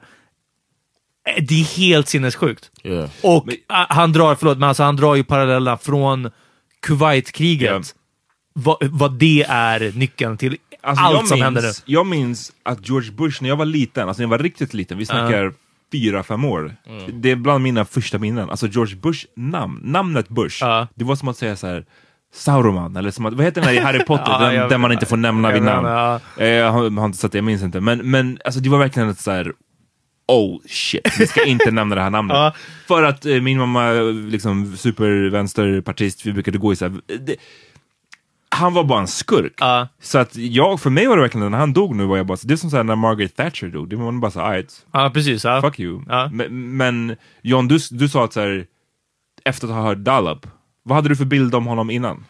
[1.28, 2.70] Eh, Det är helt sinnessjukt.
[2.84, 3.10] Yeah.
[3.22, 6.30] Och ah, han drar, förlåt, men alltså han drar ju paralleller från
[6.82, 7.70] Kuwaitkriget.
[7.70, 7.82] Ja.
[8.54, 11.68] Vad, vad det är nyckeln till Alltså, allt jag som minns, händer nu.
[11.84, 14.98] Jag minns att George Bush, när jag var liten, alltså när jag var riktigt liten,
[14.98, 15.52] vi snackar
[15.92, 16.76] fyra, fem år.
[17.12, 18.50] Det är bland mina första minnen.
[18.50, 20.86] Alltså George Bush namn, namnet Bush, Ja.
[20.94, 21.84] det var som att säga så här.
[22.34, 24.78] Sauroman, eller som att, vad heter den där i Harry Potter, Ja, den, jag där
[24.78, 25.86] man inte får nämna Jag vid namn.
[25.88, 26.20] ja.
[26.38, 27.80] Eh, Jag har, har inte sett det, jag minns inte.
[27.80, 29.52] Men, men alltså, det var verkligen ett så här.
[30.28, 32.34] Oh shit, vi ska inte nämna det här namnet.
[32.36, 32.52] Ja.
[32.88, 33.92] För att eh, min mamma,
[34.30, 37.36] liksom supervänsterpartist, vi brukade gå i så här, det,
[38.54, 39.52] han var bara en skurk.
[39.58, 39.88] Ja.
[40.02, 42.36] Så att jag, för mig var det verkligen, när han dog nu var jag bara,
[42.36, 44.40] så- det är som så här när Margaret Thatcher dog, det var man bara så
[44.40, 45.44] här, "Alright, Ja, precis.
[45.44, 45.60] Ja.
[45.62, 46.02] fuck you.
[46.08, 46.28] Ja.
[46.32, 48.64] Men, men John, du, du sa att så här,
[49.44, 50.46] efter att ha hört Dollop,
[50.82, 52.24] vad hade du för bild om honom innan?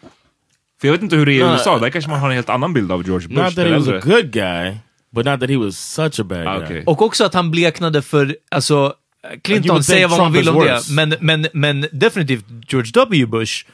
[0.81, 1.53] För jag vet inte hur det är i.
[1.53, 3.43] USA, där kanske man har en helt annan bild av George Bush.
[3.45, 4.77] Not that he was a good guy,
[5.11, 6.83] but not that he was such a bad Ah, guy.
[6.87, 8.95] Och också att han bleknade för, alltså,
[9.43, 10.93] Clinton think vad man vill om det, worse.
[10.93, 13.27] men, men, men definitivt George W.
[13.27, 13.67] Bush.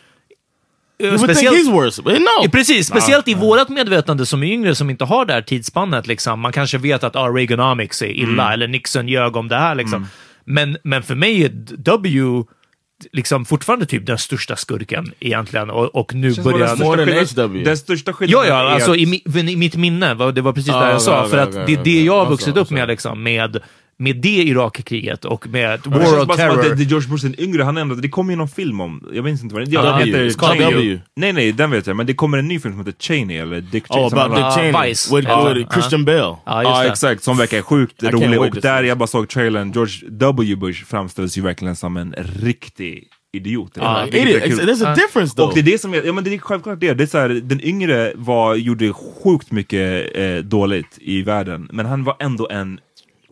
[1.03, 2.49] You would think he's worse, but no.
[2.53, 6.07] Precis, speciellt i vårat medvetande som är yngre som inte har det här tidsspannet.
[6.07, 6.41] Liksom.
[6.41, 8.53] Man kanske vet att ah, Reaganomics är illa, Mm.
[8.53, 9.75] eller Nixon ljög om det här.
[9.75, 10.07] Liksom.
[10.45, 12.43] Men, men för mig är W
[13.13, 15.71] liksom fortfarande typ den största skurken egentligen.
[15.71, 16.59] Och, och nu Känns börjar...
[16.59, 17.65] den största skillnaden- HW.
[17.65, 20.53] Den största Ja, skillnaden ja, är alltså att- i, mi- i mitt minne, det var
[20.53, 21.19] precis Ah, det jag sa.
[21.19, 22.91] okej, för att okej, det är det jag har Jag vuxit upp med, jag sa.
[22.91, 23.61] liksom, med,
[24.01, 26.75] med det Irakkriget och med Det War of bara som att det, Terror.
[26.77, 29.25] det är George Bush den yngre, han ändå, det kommer ju någon film om, jag
[29.25, 30.29] minns inte vad det Ja, den W.
[30.29, 31.01] It's called W.
[31.17, 33.61] Nej nej, den vet jag, men det kommer en ny film som heter Cheney, eller
[33.61, 34.05] Dick Cheney.
[34.05, 35.17] Oh, som about Dick Ah, Cheney Vice.
[35.17, 35.73] with, Ja, with ja.
[35.73, 36.19] Christian Bale.
[36.19, 36.89] Ja, Ja det.
[36.89, 38.41] exakt, som verkar sjukt can't rolig.
[38.41, 43.05] Och där jag bara såg trailern, George W Bush framställs ju verkligen som en riktig
[43.33, 43.73] idiot.
[43.75, 44.13] Ja, is.
[44.13, 44.27] kul.
[44.69, 45.49] There's a difference though.
[45.49, 46.95] Och det är det som är, ja men det är självklart det.
[46.95, 51.87] det är så här, den yngre var, gjorde sjukt mycket eh, dåligt i världen, men
[51.87, 52.81] han var ändå en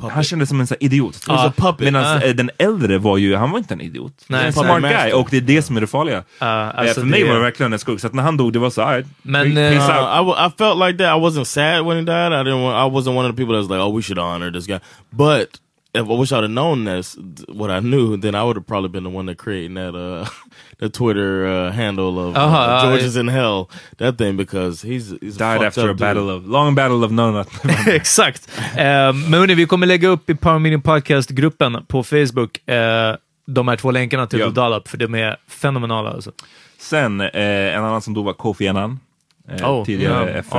[0.00, 1.28] Han kändes som en sån idiot.
[1.28, 1.84] was a puppet.
[1.84, 2.32] Medan Ah.
[2.32, 4.24] den äldre var ju, han var inte en idiot.
[4.28, 4.46] Nej.
[4.46, 6.16] En Puppet smart guy, och det är det som är det farliga.
[6.40, 8.58] Eh, alltså för mig var det verkligen en skurk, så att när han dog, det
[8.58, 9.04] var så här.
[9.22, 9.56] Men.
[9.56, 11.18] Uh, I, I felt like that.
[11.18, 12.32] I wasn't sad when he died.
[12.32, 12.62] I didn't.
[12.62, 14.66] Want, I wasn't one of the people that was like, "Oh, we should honor this
[14.66, 14.78] guy."
[15.10, 15.48] But
[15.96, 17.16] I wish I'd have known this,
[17.48, 20.24] what I knew, then I would have probably been the one that creating that uh,
[20.78, 23.68] the Twitter uh, handle of Uh-huh, uh, uh, George is in hell.
[23.98, 26.36] That thing because he's he's a Died fucked after a battle dude.
[26.36, 27.48] of, long battle of no nut.
[27.86, 28.48] Exakt.
[28.76, 33.16] Men hörni, vi kommer lägga upp i Power Meeting Podcast-gruppen på Facebook eh,
[33.46, 34.48] de här två länkarna till Ja.
[34.48, 36.10] Dollop, för de är fenomenala.
[36.10, 36.32] Alltså.
[36.78, 37.30] Sen, eh,
[37.76, 39.00] en annan som dog var Kofi Annan.
[39.48, 40.38] Eh, Oh, tidigare ja.
[40.38, 40.50] FN.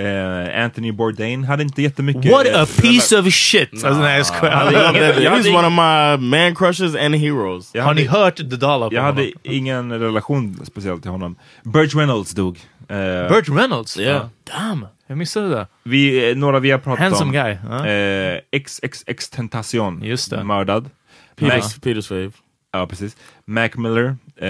[0.00, 0.52] Eh, alltså.
[0.52, 2.32] Eh, Anthony Bourdain hade inte jättemycket...
[2.32, 3.72] What eh, a piece of shit!
[3.72, 4.70] Alltså, nej, jag skojar.
[4.70, 5.22] I love that.
[5.22, 7.72] Jag He's one of my man crushes and heroes.
[7.74, 8.92] Har ni hört The Dollop?
[8.92, 11.36] jag hade ingen relation speciellt till honom.
[11.62, 12.58] Burt Reynolds dog.
[12.88, 12.96] Eh,
[13.28, 13.98] Burt Reynolds?
[13.98, 14.26] Yeah.
[14.58, 15.66] Damn, jag missade det.
[15.82, 17.32] vi, eh, några vi har pratat Handsome om.
[17.32, 17.56] guy.
[17.70, 17.86] Ja.
[17.86, 20.44] Eh, XXX Tentacion, Just det.
[20.44, 20.90] mördad.
[21.36, 22.30] Peters, Peter's fave.
[22.72, 23.16] Ja, precis.
[23.46, 24.46] Mac Miller, eh,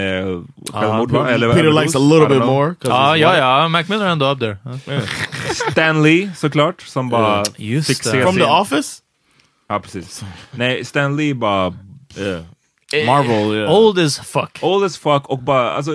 [0.73, 1.29] va?
[1.29, 1.81] Eller Peter överdos?
[1.81, 2.45] likes a little bit know.
[2.47, 2.75] more.
[2.75, 3.67] 'cause Ja, ja.
[3.67, 4.57] Mac Miller är ändå up there.
[5.65, 5.71] Ja.
[5.71, 8.43] Stan Lee såklart, som bara Just fick se From sin...
[8.43, 9.01] The Office?
[9.67, 10.23] Ja, precis.
[10.51, 11.73] Nej, Stan Lee bara...
[12.17, 12.43] Yeah.
[13.05, 13.73] Marvel, yeah.
[13.73, 14.59] Old as fuck.
[14.61, 15.91] Old as fuck och bara, alltså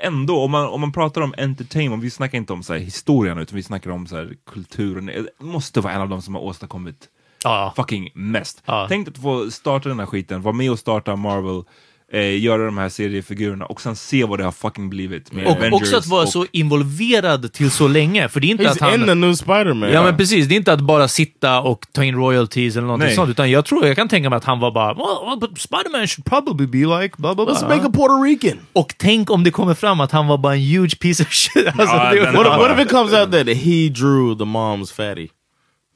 [0.00, 3.38] ändå, om man, om man pratar om entertainment, vi snackar inte om så här, historien
[3.38, 5.06] utan vi snackar om så här, kulturen.
[5.06, 7.08] Det måste vara en av dem som har åstadkommit
[7.44, 7.72] Ja.
[7.76, 8.62] fucking mest.
[8.66, 8.86] Ja.
[8.88, 11.64] Tänk att få starta den här skiten, vara med och starta Marvel,
[12.12, 15.52] eh, göra de här seriefigurerna och sen se vad det har fucking blivit med Och
[15.52, 18.28] Avengers också att vara och, så involverad till så länge.
[18.28, 19.00] För det är inte att He's han...
[19.00, 19.90] in the new Spider-Man.
[19.92, 23.06] Ja men precis, det är inte att bara sitta och ta in royalties eller någonting
[23.06, 23.16] Nej.
[23.16, 26.06] sånt, utan jag tror, jag kan tänka mig att han var bara well, but Spider-Man
[26.06, 27.76] should probably be like blah blah Let's blah.
[27.76, 28.58] make a Puerto Rican.
[28.72, 31.66] Och tänk om det kommer fram att han var bara en huge piece of shit.
[31.66, 32.54] Alltså, Ja, det, What, Ja.
[32.56, 35.28] if- what if it comes out that he drew the mom's fatty?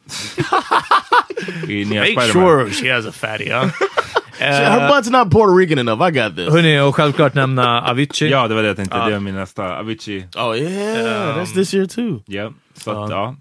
[1.89, 3.65] Make sure she has a fatty, ja.
[4.39, 6.09] Her butt's not Puerto Rican enough.
[6.09, 6.49] I got this.
[6.49, 8.31] Hörni, och självklart nämna Avicii.
[8.31, 9.05] Ja, det var det jag tänkte, Ja.
[9.07, 9.79] det var min nästa.
[9.79, 10.27] Avicii.
[10.37, 12.23] Oh yeah, that's this year too.
[12.27, 13.37] Ja, så att, ja.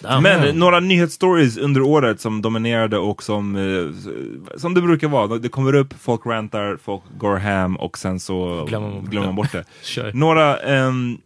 [0.00, 0.22] Damn.
[0.22, 5.38] Men några nyhetsstories under året som dominerade och som, eh, som det brukar vara.
[5.38, 9.26] Det kommer upp, folk rantar, folk går ham och sen så Glömmer man bort glömmer
[9.26, 9.32] det.
[9.32, 9.64] man bort det.
[9.82, 10.12] Kör.
[10.14, 11.18] Några, ehm,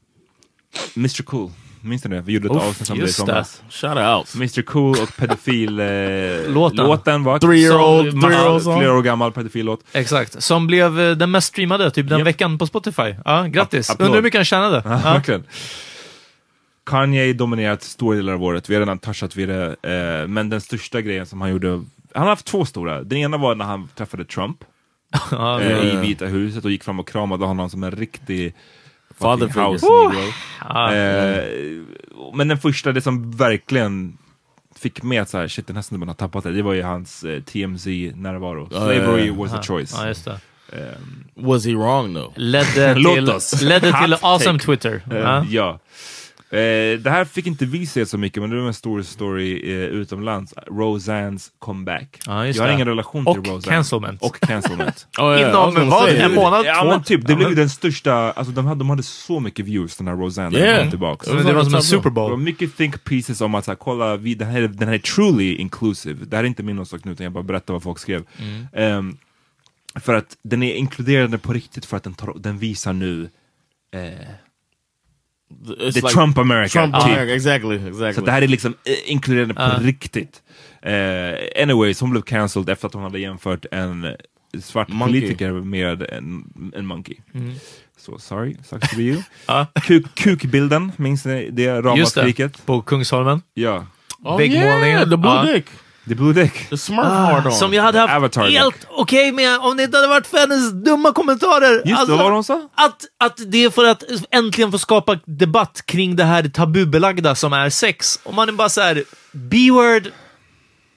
[0.96, 1.50] Mr Cool,
[1.80, 2.20] minns ni det?
[2.22, 3.62] Vi gjorde ett Uff, avsnitt om det i somras.
[3.70, 4.34] Shout out.
[4.34, 5.86] Mr Cool och pedofil eh,
[6.48, 6.76] Låten.
[6.86, 9.80] låten var Three year old, three year old flera år gammal pedofillåt.
[9.92, 10.42] Exakt.
[10.42, 12.26] Som blev eh, den mest streamade typ den Japp.
[12.28, 13.14] veckan på Spotify.
[13.24, 13.90] Ja, grattis.
[13.98, 14.82] Undrar hur mycket han tjänade.
[14.84, 15.22] Ja.
[15.26, 15.38] Ja.
[16.86, 19.66] Kanye dominerat stora delar av året, vi har redan touchat vid det.
[19.82, 21.68] Eh, men den största grejen som han gjorde,
[22.14, 23.02] han har haft två stora.
[23.02, 24.64] Den ena var när han träffade Trump
[25.30, 25.96] Ja, eh, i.
[25.96, 28.54] Vita huset och gick fram och kramade honom som en riktig
[29.20, 30.32] Father house negro.
[30.68, 30.94] Ja.
[30.94, 31.44] Eh,
[32.34, 34.18] men den första, det som verkligen
[34.76, 36.82] fick mig att så här, shit den här snubben har tappat det, det var ju
[36.82, 38.68] hans eh, TMZ-närvaro.
[38.68, 40.04] Slavery ja, was a choice.
[40.06, 40.38] Just det.
[41.34, 42.32] Was he wrong though?
[42.36, 44.64] Ledde till, ledde till awesome take.
[44.66, 45.02] Twitter.
[45.12, 45.78] Eh, Ja.
[46.50, 46.56] Ja.
[46.58, 49.72] Eh, det här fick inte vi se så mycket, men det var en stor story
[49.72, 50.54] eh, utomlands.
[50.66, 52.20] Roseannes comeback.
[52.26, 52.74] Ja, just jag har det.
[52.74, 53.76] ingen relation Och till Roseanne.
[53.76, 54.22] cancellment.
[54.22, 55.06] Och cancellment.
[55.18, 56.08] Oh, was Inom gonna vad?
[56.08, 56.66] En månad?
[56.66, 56.88] ja, två?
[56.90, 59.40] men typ, det Ja, blev men- ju den största, alltså de hade, de hade så
[59.40, 60.76] mycket views den här Roseanne när Yeah.
[60.76, 61.28] de kom tillbaks.
[61.28, 62.38] Men det var som en Super Det var Bowl.
[62.40, 65.54] mycket think pieces om att så här, kolla, vi, den, här, den här är truly
[65.54, 66.24] inclusive.
[66.24, 68.24] Det här är inte min åsikt nu, utan jag bara berättar vad folk skrev.
[68.38, 68.66] Mm.
[68.72, 69.16] Ehm,
[70.00, 73.28] för att den är inkluderande på riktigt för att den, tar, den visar nu
[73.94, 74.00] eh,
[75.50, 76.72] It's the like Trump America.
[76.72, 77.04] Trump typ.
[77.04, 78.24] America, exactly, Så exactly.
[78.24, 79.78] det här är liksom eh, inkluderande på Ja.
[79.80, 80.42] riktigt.
[80.82, 84.06] Eh, anyways, hon blev cancelled efter att hon hade jämfört en
[84.62, 85.20] svart Monkey.
[85.20, 86.44] politiker med en,
[86.76, 87.16] en monkey.
[87.98, 89.12] Så sorry, sucks to be you.
[89.14, 89.22] Mm.
[89.46, 89.66] Ja.
[89.82, 92.52] Kuk, kukbilden, minns ni det Just ramaskriket?
[92.54, 93.42] det, på Kungsholmen.
[93.54, 93.86] Ja.
[94.22, 94.80] oh väggmålningen.
[94.86, 95.66] yeah, the blue dick,
[96.08, 96.68] The Blue Dick.
[96.70, 97.52] the Smurf hard on.
[97.52, 100.72] Som jag hade haft Avatar helt okej med om det inte hade varit för hennes
[100.72, 101.82] dumma kommentarer.
[101.86, 102.68] Just Alltså, det, vad det hon sa?
[102.74, 107.52] Att, att det är för att äntligen få skapa debatt kring det här tabubelagda som
[107.52, 108.20] är sex.
[108.24, 110.02] Och man är bara så här, B-word,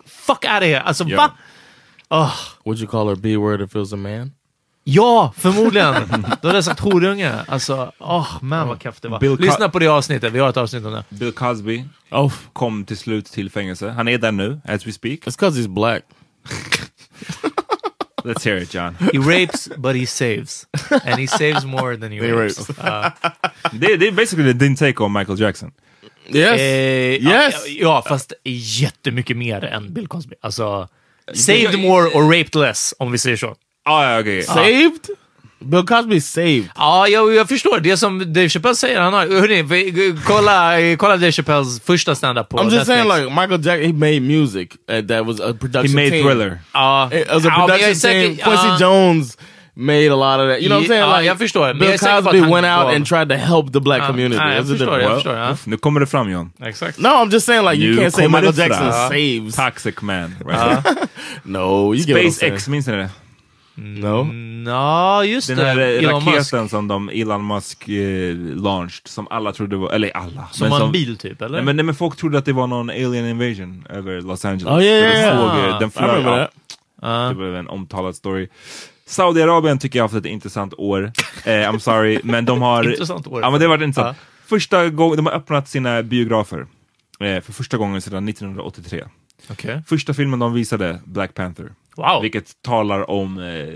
[0.07, 0.81] fuck out of here.
[0.81, 1.17] Alltså Ja.
[1.17, 1.31] va?
[2.09, 2.33] Oh,
[2.65, 4.31] Would you call her B word if it was a man?
[4.83, 5.93] Ja, förmodligen.
[6.41, 7.33] Då hade jag sagt horunge.
[7.47, 9.19] Alltså, åh, man vad kaff det var.
[9.19, 11.03] Bill Co- Lyssna på det avsnittet, vi har ett avsnitt om det.
[11.09, 13.89] Bill Cosby Oh, kom till slut till fängelse.
[13.89, 15.19] Han är där nu, as we speak.
[15.19, 16.03] it's because he's black.
[18.23, 18.95] Let's hear it John.
[18.99, 20.65] He rapes, but he saves.
[21.05, 22.69] And he saves more than he He rapes.
[22.83, 23.11] Ja.
[23.71, 25.71] Det, det är basically din take om Michael Jackson.
[26.27, 26.59] Yes.
[26.59, 26.63] Eh,
[27.13, 27.21] Yes.
[27.21, 28.33] Ja, ja, fast
[28.79, 30.35] jättemycket mer än Bill Cosby.
[30.41, 30.87] Alltså,
[31.33, 33.55] saved more och raped less, om vi säger så.
[33.85, 34.43] Ah, ja, okej.
[34.43, 35.09] saved?
[35.59, 36.69] Bill Cosby saved.
[36.75, 37.79] Ja, jag, jag förstår.
[37.79, 39.27] Det som Dave Chappelle säger, han har...
[39.27, 43.07] Hörni, kolla, kolla Dave Chappelles första standup på I'm just Netflix.
[43.09, 46.25] saying, like Michael Jackson, he made music uh, that was a He production made team.
[46.27, 46.59] Thriller.
[46.73, 47.95] Ja, It was a ja, production team.
[47.95, 48.77] säker- Quincy ja.
[48.79, 49.37] Jones
[49.75, 50.61] made a lot of that.
[50.61, 51.01] You know what I'm saying?
[51.09, 51.73] Ja, like jag förstår.
[51.73, 54.41] Bill Cosby went out gav- and tried to help the black Ja, community.
[54.41, 55.35] ja, jag förstår, jag förstår.
[55.35, 55.57] Ja.
[55.63, 56.51] Nu kommer det fram John.
[56.65, 56.97] Exakt.
[56.99, 59.09] No, I'm just saying, like you Nu can't say Michael Jackson fram.
[59.09, 59.55] saves.
[59.55, 60.35] Toxic man.
[60.45, 60.85] Right?
[61.43, 62.53] No, you get what I'm saying.
[62.59, 63.09] SpaceX, minns ni det?
[63.75, 64.27] No.
[64.69, 65.65] Ja, just Den det.
[65.65, 66.27] här Elon Musk.
[66.27, 70.47] raketen som de, Elon Musk eh, launched, som alla trodde var, eller alla.
[70.51, 71.57] Som men var en bil typ, eller?
[71.57, 74.73] Nej men, nej, men folk trodde att det var någon alien invasion över Los Angeles.
[74.73, 75.79] Oh, yeah, För de yeah, såg, yeah.
[75.79, 76.47] Den flög, ja,
[77.01, 77.29] that.
[77.29, 78.47] det var en omtalad story.
[79.05, 81.11] Saudiarabien tycker jag har haft ett intressant år.
[81.45, 82.89] Eh, I'm sorry, men de har...
[82.91, 83.41] Intressant år.
[83.41, 84.17] Ja men det har varit intressant.
[84.17, 84.25] Ja.
[84.45, 86.67] Första gången, de har öppnat sina biografer.
[87.19, 89.03] Eh, för första gången sedan 1983.
[89.49, 89.81] Okej.
[89.87, 91.69] Första filmen de visade, Black Panther.
[91.97, 92.21] Wow.
[92.21, 93.73] Vilket talar om, eh,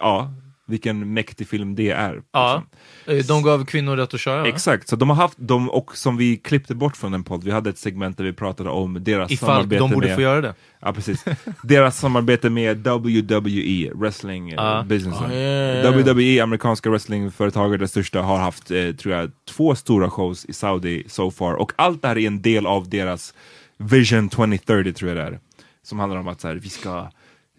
[0.00, 0.34] ja,
[0.66, 2.22] vilken mäktig film det är.
[2.32, 2.62] Ja.
[3.06, 4.46] Eh, De gav kvinnor rätt att köra?
[4.48, 7.50] Exakt, så de har haft dem och som vi klippte bort från en podd, vi
[7.50, 10.40] hade ett segment där vi pratade om deras Ifall samarbete de borde med, få göra
[10.40, 10.54] det.
[10.80, 11.24] Ja precis,
[11.62, 14.84] deras samarbete med WWE, wrestling eh, Ja.
[14.88, 15.26] businessen.
[15.26, 15.96] Oh, yeah, yeah.
[15.96, 21.04] WWE, amerikanska wrestlingföretaget, det största, har haft, eh, tror jag, två stora shows i Saudi
[21.08, 21.54] so far.
[21.54, 23.34] Och allt det här är en del av deras
[23.78, 25.38] Vision 2030 tror jag det är.
[25.84, 27.08] Som handlar om att så här, vi ska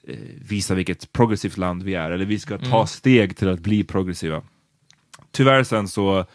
[0.08, 0.16] eh,
[0.50, 2.88] visa vilket progressivt land vi är, eller vi ska ta Mm.
[2.88, 4.42] steg till att bli progressiva.
[5.32, 6.26] Tyvärr sen så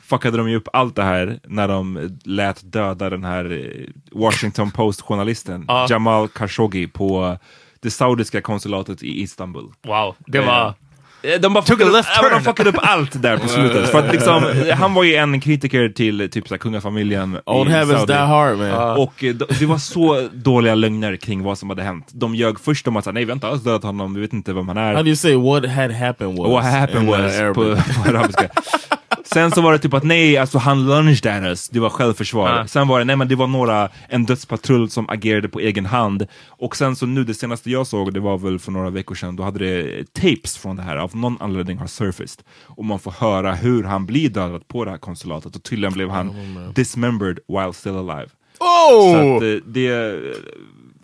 [0.00, 4.70] fuckade de ju upp allt det här när de lät döda den här eh, Washington
[4.70, 5.86] Post-journalisten Ja.
[5.90, 7.38] Jamal Khashoggi på
[7.80, 9.72] det saudiska konsulatet i Istanbul.
[9.82, 10.74] Wow, det var...
[11.22, 12.44] Eh, De bara fuckade upp, left ja, men de turn.
[12.44, 13.88] fuckade upp allt där på slutet.
[13.88, 14.44] För att liksom,
[14.78, 18.06] han var ju en kritiker till typ såhär, kungafamiljen Old Saudi.
[18.06, 18.96] die hard man.
[18.98, 22.06] Och eh, det var så dåliga lögner kring vad som hade hänt.
[22.12, 24.52] De ljög först om att nej vi har inte alls dödat honom, vi vet inte
[24.52, 24.94] vem han är.
[24.94, 26.48] How do you say what had happened was?
[26.50, 27.54] What happened uh, was Arabic?
[27.94, 28.48] på, på arabiska.
[29.32, 32.56] Sen så var det typ att nej, alltså han lunged at us, det var självförsvar.
[32.56, 32.66] Ja.
[32.66, 36.26] Sen var det, nej men det var några, en dödspatrull som agerade på egen hand.
[36.48, 39.36] Och sen så nu, det senaste jag såg, det var väl för några veckor sedan,
[39.36, 42.44] då hade det tapes från det här, av någon anledning har surfaced.
[42.64, 46.10] Och man får höra hur han blir dödad på det här konsulatet, och tydligen blev
[46.10, 46.34] han
[46.74, 48.28] dismembered while still alive.
[48.60, 49.12] Oh!
[49.12, 50.18] Så att eh, det,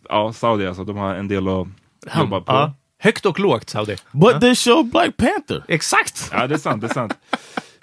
[0.09, 1.67] ja Saudi alltså, de har en del att
[2.19, 2.53] jobba på.
[2.53, 2.75] Ja.
[3.05, 3.97] Högt och lågt Saudi.
[4.13, 5.65] But they showed Black Panther.
[5.69, 6.31] Exakt!
[6.33, 6.81] Ja, det är sant.
[6.81, 7.15] Det är sant.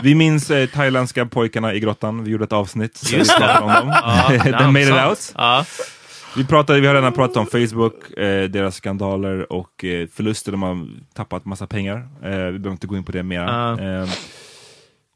[0.04, 2.24] Vi minns eh, thailändska pojkarna i grottan.
[2.24, 3.02] Vi gjorde ett avsnitt.
[3.12, 3.90] där vi pratade om dem.
[4.04, 5.10] Ja, They made it sant.
[5.10, 5.34] out.
[5.38, 5.66] Ja.
[6.36, 10.52] Vi, pratade, vi har redan pratat om Facebook, eh, deras skandaler och eh, förluster.
[10.52, 11.98] De har tappat massa pengar.
[11.98, 13.42] Eh, vi behöver inte gå in på det mer.
[13.42, 14.08] Ja.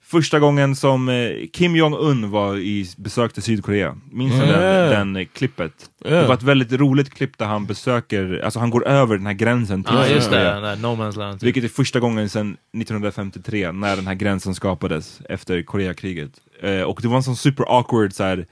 [0.07, 3.95] Första gången som eh, Kim Jong-Un var i besökte Sydkorea.
[4.11, 5.72] Minns du den, den eh, klippet?
[6.03, 6.27] Det Yeah.
[6.27, 9.84] var ett väldigt roligt klipp där han besöker, alltså han går över den här gränsen
[9.84, 10.22] till det.
[10.22, 10.60] Sydkorea.
[10.60, 11.40] Där No Man's Land.
[11.40, 11.48] typ.
[11.48, 16.32] Vilket är första gången sedan 1953 när den här gränsen skapades efter Koreakriget.
[16.61, 18.45] Eh, och det var en sån super awkward så här,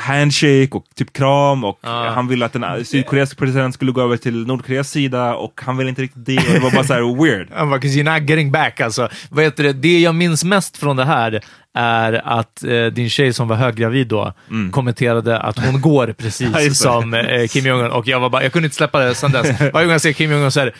[0.00, 2.10] handshake och typ kram och Ja.
[2.14, 5.88] han ville att den sydkoreanska presidenten skulle gå över till Nordkoreas sida och han ville
[5.90, 7.48] inte riktigt det det var bara så här weird.
[7.68, 9.08] Bara, 'cause you're not getting back alltså.
[9.30, 9.72] Vad heter det?
[9.72, 11.40] det jag minns mest från det här
[11.74, 14.32] är att eh, din tjej som var höggravid då
[14.70, 18.66] kommenterade att hon går precis som eh, Kim Jong-Un och jag var bara, jag kunde
[18.66, 19.60] inte släppa det sen dess.
[19.72, 20.74] Varje gång jag ser Kim Jong-Un så här,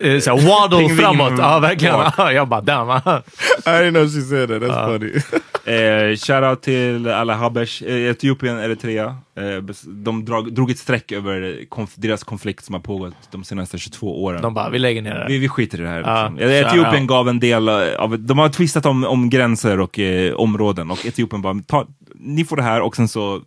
[0.00, 1.32] eh, så här waddle Pingvin framåt.
[1.38, 1.94] Ja, verkligen.
[2.16, 2.90] Ja, jag bara, damn.
[2.90, 4.62] I didn't know she said that.
[4.62, 5.20] That's funny.
[5.66, 9.16] Eh, shoutout till alla Habesh, eh, Etiopien, Eritrea.
[9.36, 13.78] Eh, de drag, drog ett streck över konf deras konflikt som har pågått de senaste
[13.78, 14.42] 22 åren.
[14.42, 15.26] De bara, vi lägger ner det.
[15.28, 15.98] Vi, vi skiter i det här.
[15.98, 16.48] Liksom.
[16.50, 19.98] Etiopien gav en del eh, av, de har twistat om, om gränser och
[20.34, 23.42] områden och Etiopien bara, ta, ni får det här och sen så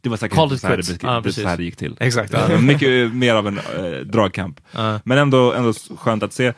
[0.00, 1.42] det var säkert Call så här, det, precis.
[1.42, 1.96] så här det gick till.
[2.00, 2.32] Exakt.
[2.32, 4.60] Ja, mycket mer av en eh, dragkamp.
[4.72, 5.00] Ja.
[5.04, 6.52] Men ändå, ändå skönt att se.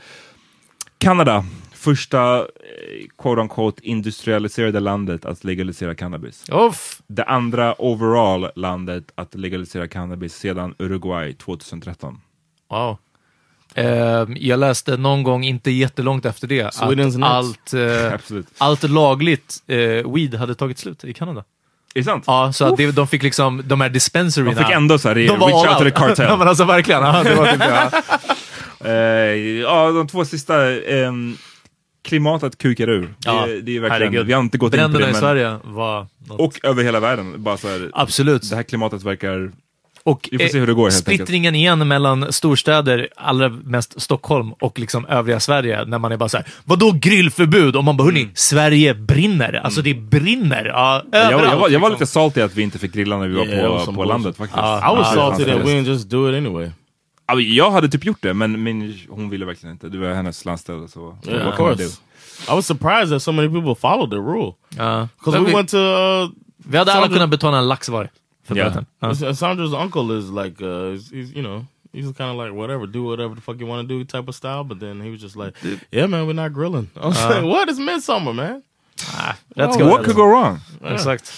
[0.99, 2.45] Kanada, första eh,
[3.19, 6.45] quote unquote industrialiserade landet att legalisera cannabis.
[6.53, 7.03] Uff.
[7.07, 12.21] Det andra overall landet att legalisera cannabis sedan Uruguay 2013.
[12.71, 12.99] Wow.
[13.75, 19.57] Eh, jag läste någon gång, inte jättelångt efter det, Sweden's att allt, eh, allt lagligt
[19.67, 21.45] eh, weed hade tagit slut i Kanada.
[21.95, 22.25] Är det sant?
[22.27, 24.61] Ja, så att det, de fick liksom, de här dispensaryerna.
[24.61, 26.27] De fick ändå så här, de var reach out to the cartel.
[26.29, 27.03] ja, men alltså verkligen.
[27.03, 27.61] Ja, det var typ.
[27.61, 27.91] Ja.
[28.85, 28.93] Eh,
[29.61, 30.73] ja, de två sista.
[30.73, 31.37] ehm,
[32.03, 33.15] klimatet kukar ur.
[33.25, 34.27] Ja, det, det är verkligen, herregud.
[34.27, 35.11] vi har inte gått in på Bränderna det.
[35.11, 36.41] i Men, Sverige var något.
[36.41, 37.43] och över hela världen.
[37.43, 38.51] Bara så här, Absolut.
[38.51, 39.51] det här klimatet verkar...
[40.05, 44.53] Och Vi får se hur det går, helt splittringen igen mellan storstäder, allra mest Stockholm
[44.53, 47.77] och liksom övriga Sverige, när man är bara så här, vadå grillförbud?
[47.77, 49.61] Och man bara, hörni, Sverige brinner.
[49.65, 50.65] Alltså det brinner.
[50.65, 51.45] Ja, Jag, överallt.
[51.53, 51.91] jag, var, jag var liksom.
[51.93, 54.57] lite salty att vi inte fick grilla när vi var Yeah, på, på landet faktiskt.
[54.59, 54.93] Ja.
[54.93, 56.71] I was Ah, salty that we didn't just do it anyway.
[57.27, 59.89] Ja, Jag hade typ gjort det, men min, hon ville verkligen inte.
[59.89, 60.89] Det var hennes landställe.
[60.89, 61.83] Så, Yeah, kan man course.
[61.85, 62.53] do?
[62.53, 64.53] I was surprised that so many people followed the rule.
[64.77, 65.09] Men
[65.45, 68.09] we vi, went to uh, vi hade alla kunnat betala en lax var
[68.57, 68.65] Ja.
[68.65, 68.87] böten.
[69.01, 69.09] Ja.
[69.09, 72.87] Uh, Sandra's uncle is like, uh, he's, he's you know, he's kind of like whatever,
[72.87, 74.65] do whatever the fuck you want to do type of style.
[74.65, 75.53] But then he was just like,
[75.91, 76.89] yeah, man, we're not grilling.
[77.03, 77.69] I was like, what?
[77.69, 78.63] It's midsummer, man.
[79.57, 79.89] Let's Oh, go.
[79.89, 80.59] What could go wrong?
[80.85, 81.33] Exakt.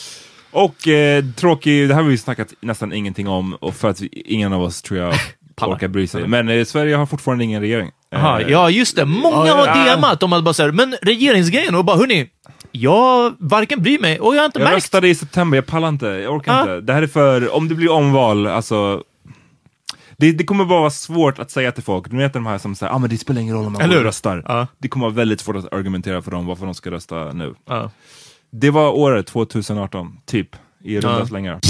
[0.50, 4.08] Och eh, tråkig, det här har vi snackat nästan ingenting om, och för att vi,
[4.24, 5.14] ingen av oss tror jag
[5.60, 6.26] orkar bry sig.
[6.28, 7.90] Men eh, Sverige har fortfarande ingen regering.
[8.14, 9.04] Aha, Eh, ja, just det.
[9.04, 9.96] Många ja, har ja.
[9.96, 10.20] DMat.
[10.20, 12.30] De hade bara såhär, men regeringsgrejen, och bara hörni,
[12.72, 14.76] jag varken bryr mig och jag har inte Jag märkt.
[14.76, 16.60] röstade i september, jag pallar inte, jag orkar Ja.
[16.60, 16.80] inte.
[16.80, 19.02] Det här är för, om det blir omval, alltså
[20.16, 22.74] det, det kommer bara vara svårt att säga till folk, du vet de här som
[22.74, 24.44] säger ah, men det spelar ingen roll om man röstar.
[24.48, 24.66] Ja.
[24.78, 27.54] Det kommer vara väldigt svårt att argumentera för dem varför de ska rösta nu.
[27.68, 27.90] Ja.
[28.50, 31.26] Det var året 2018, typ, i runda Ja.
[31.26, 31.60] slängar.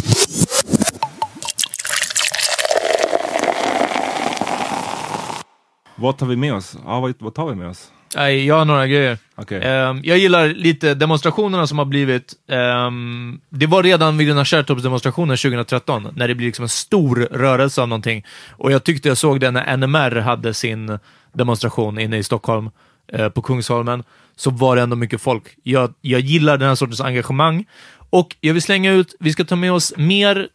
[5.96, 6.76] Vad tar vi med oss?
[6.86, 7.92] Ja, vad, vad tar vi med oss?
[8.16, 9.18] Nej, jag har några grejer.
[9.34, 9.62] Okej.
[9.62, 12.32] Ehm, jag gillar lite demonstrationerna som har blivit...
[12.48, 17.16] ehm, det var redan vid den här Kärrtorpsdemonstrationen 2013, när det blir liksom en stor
[17.30, 18.24] rörelse av någonting.
[18.50, 20.98] Och jag tyckte jag såg det när NMR hade sin
[21.32, 22.70] demonstration inne i Stockholm,
[23.12, 24.02] eh, på Kungsholmen.
[24.36, 25.44] Så var det ändå mycket folk.
[25.62, 27.64] Jag, jag gillar den här sortens engagemang.
[28.10, 30.48] Och jag vill slänga ut, vi ska ta med oss mer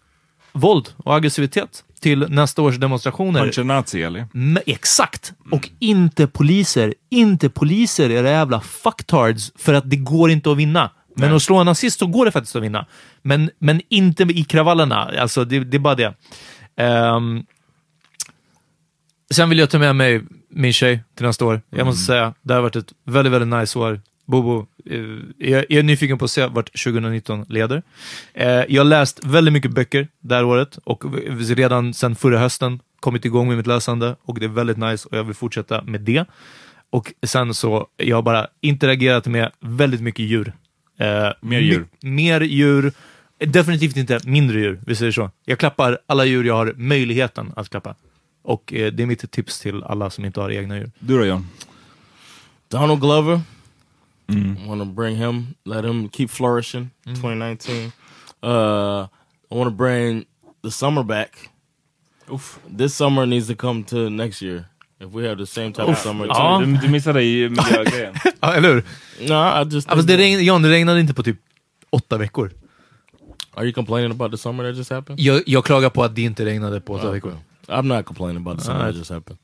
[0.52, 3.40] våld och aggressivitet till nästa års demonstrationer.
[3.40, 4.28] Punch nazi, eller?
[4.34, 5.34] Men, exakt!
[5.52, 6.94] Och inte poliser.
[7.10, 10.92] Inte poliser, era jävla fucktards, för att det går inte att vinna.
[11.16, 11.36] Men Nej.
[11.36, 12.86] att slå en nazist så går det faktiskt att vinna.
[13.22, 15.12] Men, men inte i kravallerna.
[15.20, 16.14] Alltså, det, det är bara det.
[16.76, 17.46] Ehm,
[19.32, 21.62] sen vill jag ta med mig min tjej till nästa år.
[21.70, 24.02] Jag måste säga, det har varit ett väldigt, väldigt nice år.
[24.28, 25.00] Bobo, eh,
[25.50, 27.84] jag är nyfiken på att se vart 2019 leder.
[28.34, 31.04] Eh, jag har läst väldigt mycket böcker det här året och
[31.56, 35.18] redan sedan förra hösten kommit igång med mitt läsande och det är väldigt nice och
[35.18, 36.26] jag vill fortsätta med det.
[36.90, 40.54] Och sen så, jag har bara interagerat med väldigt mycket djur.
[41.00, 41.88] Eh, Mer djur.
[42.02, 42.92] my- mer djur.
[43.40, 45.32] Definitivt inte mindre djur, vi säger så.
[45.46, 47.96] Jag klappar alla djur jag har möjligheten att klappa.
[48.44, 50.92] Och det är mitt tips till alla som inte har egna djur.
[51.00, 51.48] Du då John?
[52.72, 53.42] Donald Glover.
[54.28, 54.68] Mm.
[54.68, 56.90] want to bring him, let him keep flourishing.
[57.06, 57.16] Mm.
[57.16, 57.92] 2019.
[58.44, 59.08] Uh,
[59.52, 60.26] I want to bring
[60.64, 61.50] the summer back.
[62.30, 62.60] Uff.
[62.78, 64.66] This summer needs to come to next year.
[65.00, 66.26] If we have the same type of summer.
[66.28, 66.60] Ja.
[66.60, 68.14] Du, du missade i miljögrejen.
[68.42, 68.84] Ja, eller hur?
[69.28, 69.88] No, I just.
[69.88, 71.38] Ja, fast det regn, John, det regnade inte på typ
[71.90, 72.52] åtta veckor.
[73.54, 75.20] Are you complaining about the summer that just happened?
[75.20, 77.38] Jag, jag klagar på att det inte regnade på åtta veckor.
[77.68, 79.38] I'm not complaining about the summer that just happened.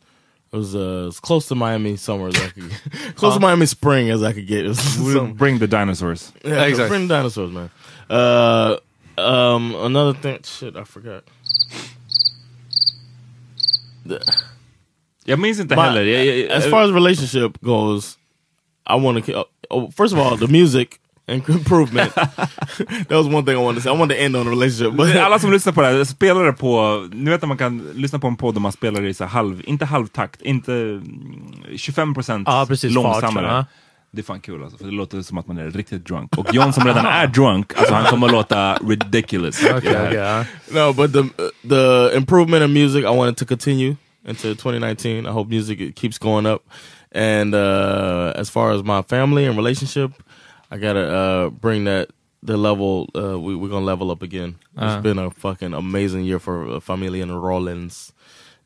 [0.54, 3.16] It was uh, as close to Miami summer as I could get.
[3.16, 4.66] close to Miami spring as I could get.
[4.66, 4.68] It
[5.00, 6.32] We'll some- bring the dinosaurs.
[6.46, 6.96] yeah, exactly.
[6.98, 7.70] bring dinosaurs, man.
[8.10, 8.78] Uh,
[9.18, 10.40] um, another thing.
[10.44, 11.24] Shit, I forgot.
[14.06, 14.22] The-
[15.26, 16.04] Jag minns inte My- heller.
[16.04, 18.18] Jag, jag, as far as relationship goes,
[18.86, 19.46] I want to.
[19.72, 22.14] Oh, first of all, the music and improvement.
[22.16, 23.90] that was one thing I wanted to say.
[23.90, 26.44] I wanted to end on a relationship, but Alla som lyssnar på det här, spelar
[26.44, 29.14] det på, nu vet att man kan lyssna på en podd och man spelar i
[29.14, 33.46] så halv, inte halvtakt, inte mm, 25% Ja, precis, fart, långsammare.
[33.46, 33.66] ja.
[34.12, 36.38] Det är fan kul alltså, för det låter som att man är riktigt drunk.
[36.38, 39.64] Och John som redan är drunk, alltså han kommer låta ridiculous.
[39.64, 40.46] Okej, okej, ja.
[40.72, 41.24] No, but the
[41.70, 43.96] the improvement in music I wanted to continue
[44.28, 45.26] into 2019.
[45.26, 46.62] I hope music keeps going up.
[47.16, 50.12] And uh, as far as my family and relationship,
[50.74, 52.10] I gotta uh, bring that
[52.42, 53.08] the level.
[53.16, 54.56] Uh, we, we're gonna level up again.
[54.76, 54.96] Uh.
[54.96, 58.12] It's been a fucking amazing year for uh, Familia and Rollins,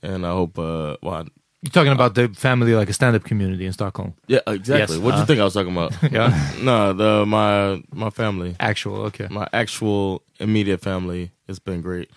[0.01, 0.57] and I hope.
[0.57, 1.27] Uh, well,
[1.63, 4.13] You're talking about the family, like a stand-up community in Stockholm.
[4.27, 4.95] yeah, exactly.
[4.95, 5.25] Yes, what do you uh.
[5.25, 5.91] think I was talking about?
[6.11, 6.53] Yeah.
[6.61, 8.55] no, the my my family.
[8.57, 9.27] Actual, okay.
[9.29, 12.11] my actual immediate family it's been great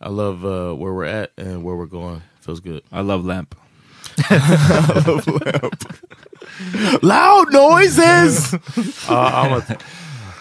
[0.00, 3.56] i love uh, where we're at and where we're going feels good I love lamp.
[7.02, 8.52] loud noises
[9.08, 9.62] Ja,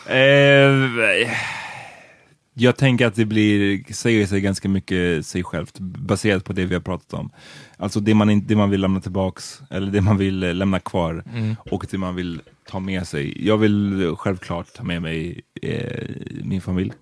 [0.08, 1.30] Eh,
[2.54, 6.74] jag tänker att det blir, säger sig ganska mycket sig självt baserat på det vi
[6.74, 7.30] har pratat om.
[7.78, 10.80] Alltså det man, in, det man vill lämna tillbaks, eller det man vill eh, lämna
[10.80, 11.24] kvar
[11.72, 13.48] och det man vill ta med sig.
[13.48, 16.08] Jag vill självklart ta med mig eh,
[16.44, 16.94] min familj,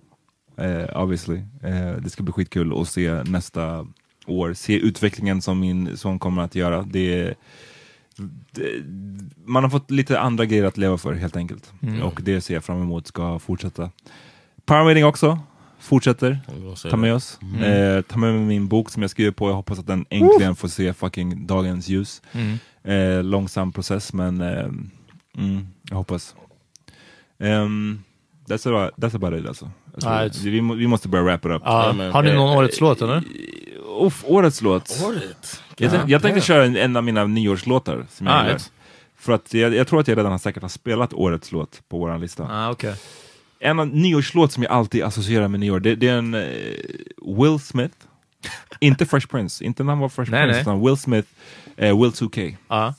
[0.58, 1.36] eh, obviously.
[1.62, 3.86] Eh, det ska bli skitkul att se nästa
[4.26, 6.82] år, se utvecklingen som min son kommer att göra.
[6.82, 7.34] Det,
[8.50, 8.82] det,
[9.44, 11.72] man har fått lite andra grejer att leva för helt enkelt.
[12.02, 13.90] Och det ser jag fram emot ska fortsätta.
[14.64, 15.38] Power Meeting också,
[15.78, 16.40] fortsätter.
[16.90, 17.38] Ta med oss.
[17.62, 19.48] Eh, ta med mig min bok som jag skriver på.
[19.48, 22.22] Jag hoppas att den äntligen får se fucking dagens ljus.
[22.32, 22.58] Mm.
[22.82, 24.64] Eh, långsam process men eh,
[25.38, 26.34] mm, jag hoppas.
[27.38, 28.04] Um,
[28.48, 29.70] that's, about, that's about it alltså.
[30.02, 31.62] Alltså vi, vi måste börja wrap it up.
[31.64, 31.92] Ja.
[31.92, 32.10] man.
[32.12, 33.22] Har ni någon Eh, årets låt eller?
[34.00, 34.98] Uff, årets låt.
[35.76, 38.06] Jag, tänk, jag tänkte köra en, en av mina nyårslåtar.
[38.10, 38.50] Som jag, Ah, gillar.
[38.50, 38.72] right.
[39.18, 41.98] För att jag, jag tror att jag redan har säkert har spelat årets låt på
[41.98, 42.48] vår lista.
[42.50, 42.94] Ah, okej.
[43.58, 46.40] En av nyårslåt som jag alltid associerar med nyår, det, det är en eh,
[47.26, 47.94] Will Smith.
[48.80, 50.60] inte Fresh Prince, inte när han var Fresh Nej, Prince, nej.
[50.62, 51.28] utan Will Smith,
[51.76, 52.56] eh, Will 2K.
[52.68, 52.94] Ja.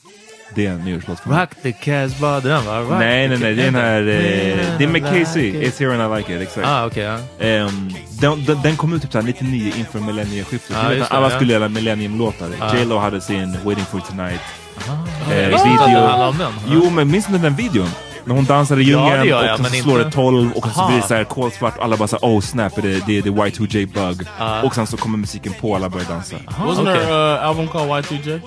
[0.54, 1.40] Det är en nyårslåt för mig.
[1.40, 2.80] Rock the Casbah, den va?
[2.80, 5.54] Rock Nej, nej, nej, det är den här, eh, det är med Like.
[5.54, 6.66] It's here and I like it, exakt.
[6.66, 7.02] Ah, okej.
[7.02, 7.18] ja.
[7.46, 10.76] Ehm, den, den, den kom ut typ såhär 99 inför millennieskiftet.
[10.88, 11.36] Det, alla ja.
[11.36, 12.48] skulle göra millenniumlåtar.
[12.60, 12.76] Ja.
[12.76, 14.40] J Lo hade sin Waiting for tonight.
[14.86, 16.32] Jag Eh, att video.
[16.38, 16.46] det.
[16.66, 17.88] Jo, men minns du den videon?
[18.26, 20.64] När hon dansar i Ja, djungeln jag, och så men slår inte- det 12 och
[20.64, 20.88] så Aha.
[20.88, 23.28] blir det såhär kolsvart och alla bara såhär oh snap, det är det är the
[23.30, 24.26] Y2J bug.
[24.38, 24.62] Ja.
[24.62, 26.36] Och sen så kommer musiken på och alla börjar dansa.
[26.46, 26.94] wasn't okay.
[26.94, 28.40] there uh, album called y2j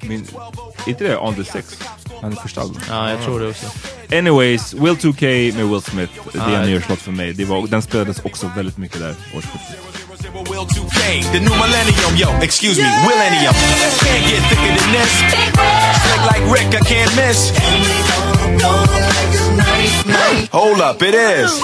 [0.00, 0.26] Min,
[0.86, 1.78] inte det On the Six?
[2.20, 2.80] Hans första album.
[2.90, 3.66] Ja, jag tror det också.
[4.12, 6.12] Anyways, Will 2K med Will Smith.
[6.32, 7.32] Det är Ah, en nyårslåt för mig.
[7.32, 9.78] Det var, den spelades också väldigt mycket där årsskiftet.
[10.34, 13.54] Will 2K, the new millennium, yo, excuse me, millennium.
[13.54, 15.12] Can't get thicker than this.
[16.02, 17.52] Slick like Rick, I can't miss.
[20.50, 21.62] Hold up, it is.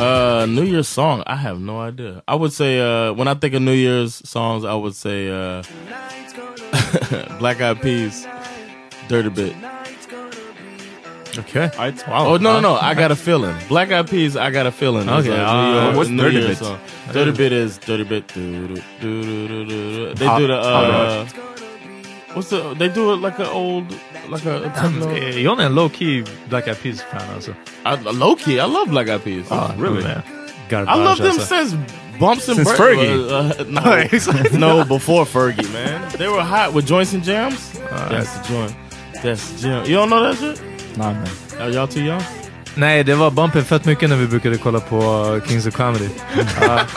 [0.00, 1.22] Uh, New Year's song?
[1.26, 2.22] I have no idea.
[2.26, 5.62] I would say uh, when I think of New Year's songs, I would say uh,
[7.38, 8.26] Black Eyed Peas,
[9.08, 9.54] "Dirty Bit."
[11.38, 11.70] Okay.
[12.08, 12.26] Wow.
[12.26, 12.74] Oh no, no, no!
[12.80, 13.54] I got a feeling.
[13.68, 15.08] Black Eyed Peas, I got a feeling.
[15.08, 16.58] is Okay, a uh, New Year- what's New Dirty Year's Bit?
[16.58, 16.78] song.
[17.12, 18.26] Dirty Bit is Dirty Bit.
[18.34, 20.14] doo, doo, doo, doo, doo, doo.
[20.14, 20.54] They Ah, do the.
[20.54, 21.26] ah, Uh,
[22.34, 22.74] what's the?
[22.74, 23.86] They do it like an old,
[24.28, 24.56] like a.
[24.64, 25.08] a techno.
[25.14, 27.52] Eh, John är en low-key Black Eyed Peas-fan alltså.
[27.86, 29.46] I, low key, I love Black Eyed Peas.
[29.50, 30.02] Ja, really?
[30.02, 31.40] de är I love them alltså.
[31.54, 31.76] since
[32.20, 33.30] Bumps and Since Bur- Fergie.
[33.30, 33.64] Uh, uh,
[34.52, 36.00] no, no, before Fergie, man.
[36.18, 37.72] They were hot with joints and jams.
[38.10, 38.74] That's the joint.
[39.22, 39.86] That's the jam.
[39.86, 40.60] You don't know that shit?
[40.96, 41.28] Nej, men.
[41.60, 42.22] Are y'all too young?
[42.76, 46.08] Nej, det var bumping fett mycket när vi brukade kolla på Kings of Comedy.
[46.60, 46.80] Ja.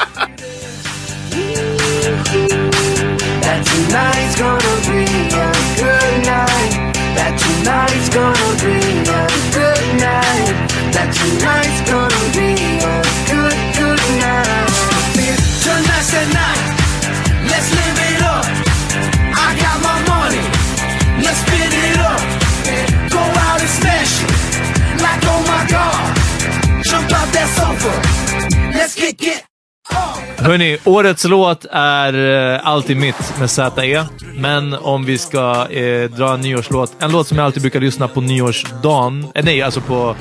[3.41, 5.12] That tonight's gonna be
[30.43, 32.13] Hörni, årets låt är
[32.53, 34.05] eh, alltid mitt med ZE.
[34.35, 38.07] Men om vi ska eh, dra en nyårslåt, en låt som jag alltid brukar lyssna
[38.07, 40.15] på nyårsdagen, eh, nej alltså på,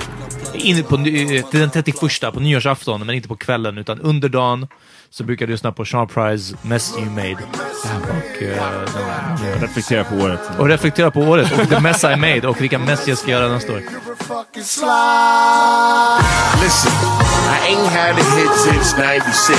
[0.55, 2.01] in, på eh, till den 31
[2.35, 4.67] på nyårsafton, men inte på kvällen utan under dagen
[5.15, 7.33] så brukar jag lyssna på Sean Price Mess You Made.
[7.33, 10.41] Och, den- Reflektera på året.
[10.59, 13.49] och reflektera på året och the mess I made och vilka mess jag ska göra
[13.49, 13.83] nästa år.
[16.63, 16.93] Listen,
[17.57, 19.59] I ain't had a hit since 96.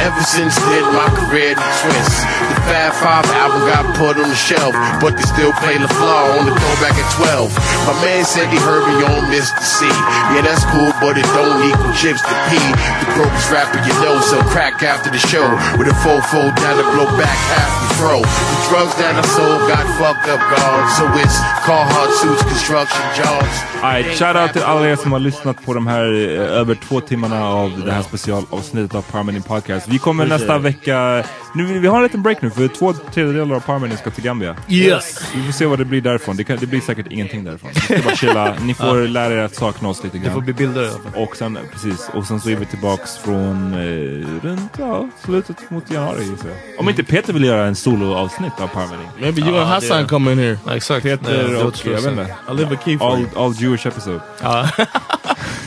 [0.00, 2.16] Ever since then, my career to twist.
[2.56, 6.38] The Fab Five album got put on the shelf, but they still play the flaw
[6.38, 7.52] on the throwback at 12.
[7.86, 9.60] My man said he heard me on Mr.
[9.60, 9.86] C.
[10.32, 12.56] Yeah, that's cool, but it don't equal chips to P.
[13.04, 15.46] The brokest rapper you know sell crack after the show
[15.78, 18.20] with a fofo down to blow back half the throw.
[18.22, 21.36] The drugs that I sold got fucked up guards, so it's
[21.66, 23.54] Carhartt suits, construction jobs.
[23.82, 27.44] Alright, shoutout till alla er som har lyssnat på de här eh, över två timmarna
[27.48, 29.88] av det här specialavsnittet av Parmeny Podcast.
[29.88, 31.24] Vi kommer nästa vecka...
[31.54, 34.56] Nu, vi har en liten break nu för två tredjedelar av Parmeny ska till Gambia.
[34.68, 35.20] Yes!
[35.34, 36.36] Vi får se vad det blir därifrån.
[36.36, 37.70] Det, kan, det blir säkert ingenting därifrån.
[37.74, 38.54] Vi ska bara chilla.
[38.62, 40.44] Ni får lära er att sakna oss lite Det får grann.
[40.44, 41.22] bli bilder i alla fall.
[41.22, 45.90] Och sen, precis, och sen så är vi tillbaks från eh, runt ja, slutet mot
[45.90, 46.56] januari gissar jag.
[46.80, 49.02] Om inte Peter vill göra en soloavsnitt av Parmeny.
[49.20, 50.58] Maybe you and Hassan det- come in here.
[50.76, 51.04] Exakt.
[51.04, 52.34] Nej, Peter det och, jag vet inte.
[52.50, 53.28] I live a key for All, you.
[53.36, 54.20] all Jewish episode.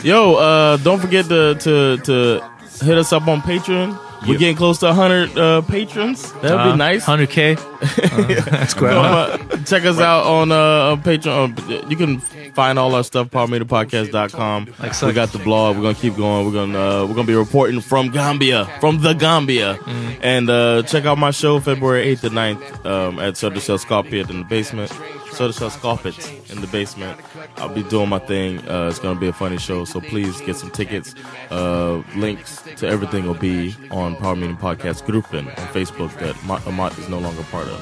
[0.04, 2.40] Yo, uh, don't forget to, to to
[2.86, 3.96] hit us up on Patreon.
[4.26, 4.40] We're Yeah.
[4.40, 6.32] getting close to 100 uh, patrons.
[6.42, 7.06] That'd Uh, be nice.
[7.06, 7.58] 100k.
[7.58, 8.92] Uh, square.
[8.94, 11.58] So, uh, check us out on uh, Patreon.
[11.60, 12.20] Uh, You can
[12.56, 14.68] find all our stuff parmeterpodcast.com.
[14.80, 15.08] Exactly.
[15.08, 15.76] We got the blog.
[15.76, 16.45] We're gonna keep going.
[16.45, 19.78] We're gonna uh, we're gonna be reporting from Gambia, from the Gambia,
[20.22, 24.38] and uh, check out my show February 8th and 9th um, at Sodershell Scorpion in
[24.40, 24.92] the basement.
[25.36, 26.16] Sodershell Scorpion
[26.50, 27.20] in the basement.
[27.58, 28.60] I'll be doing my thing.
[28.70, 31.14] Uh, it's gonna be a funny show, so please get some tickets.
[31.52, 36.68] Uh, links to everything will be on Power Meeting Podcast Gruppen on Facebook that Amat
[36.68, 37.80] Amat is no longer part of.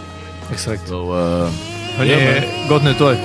[0.51, 0.87] Exakt.
[0.87, 1.49] So uh,
[1.97, 2.67] Hörni, Yeah, man.
[2.69, 3.15] gott nytt år.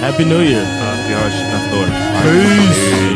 [0.00, 0.62] Happy New Year!
[0.62, 1.86] Ja, vi hörs nästa år.
[2.22, 3.15] Peace.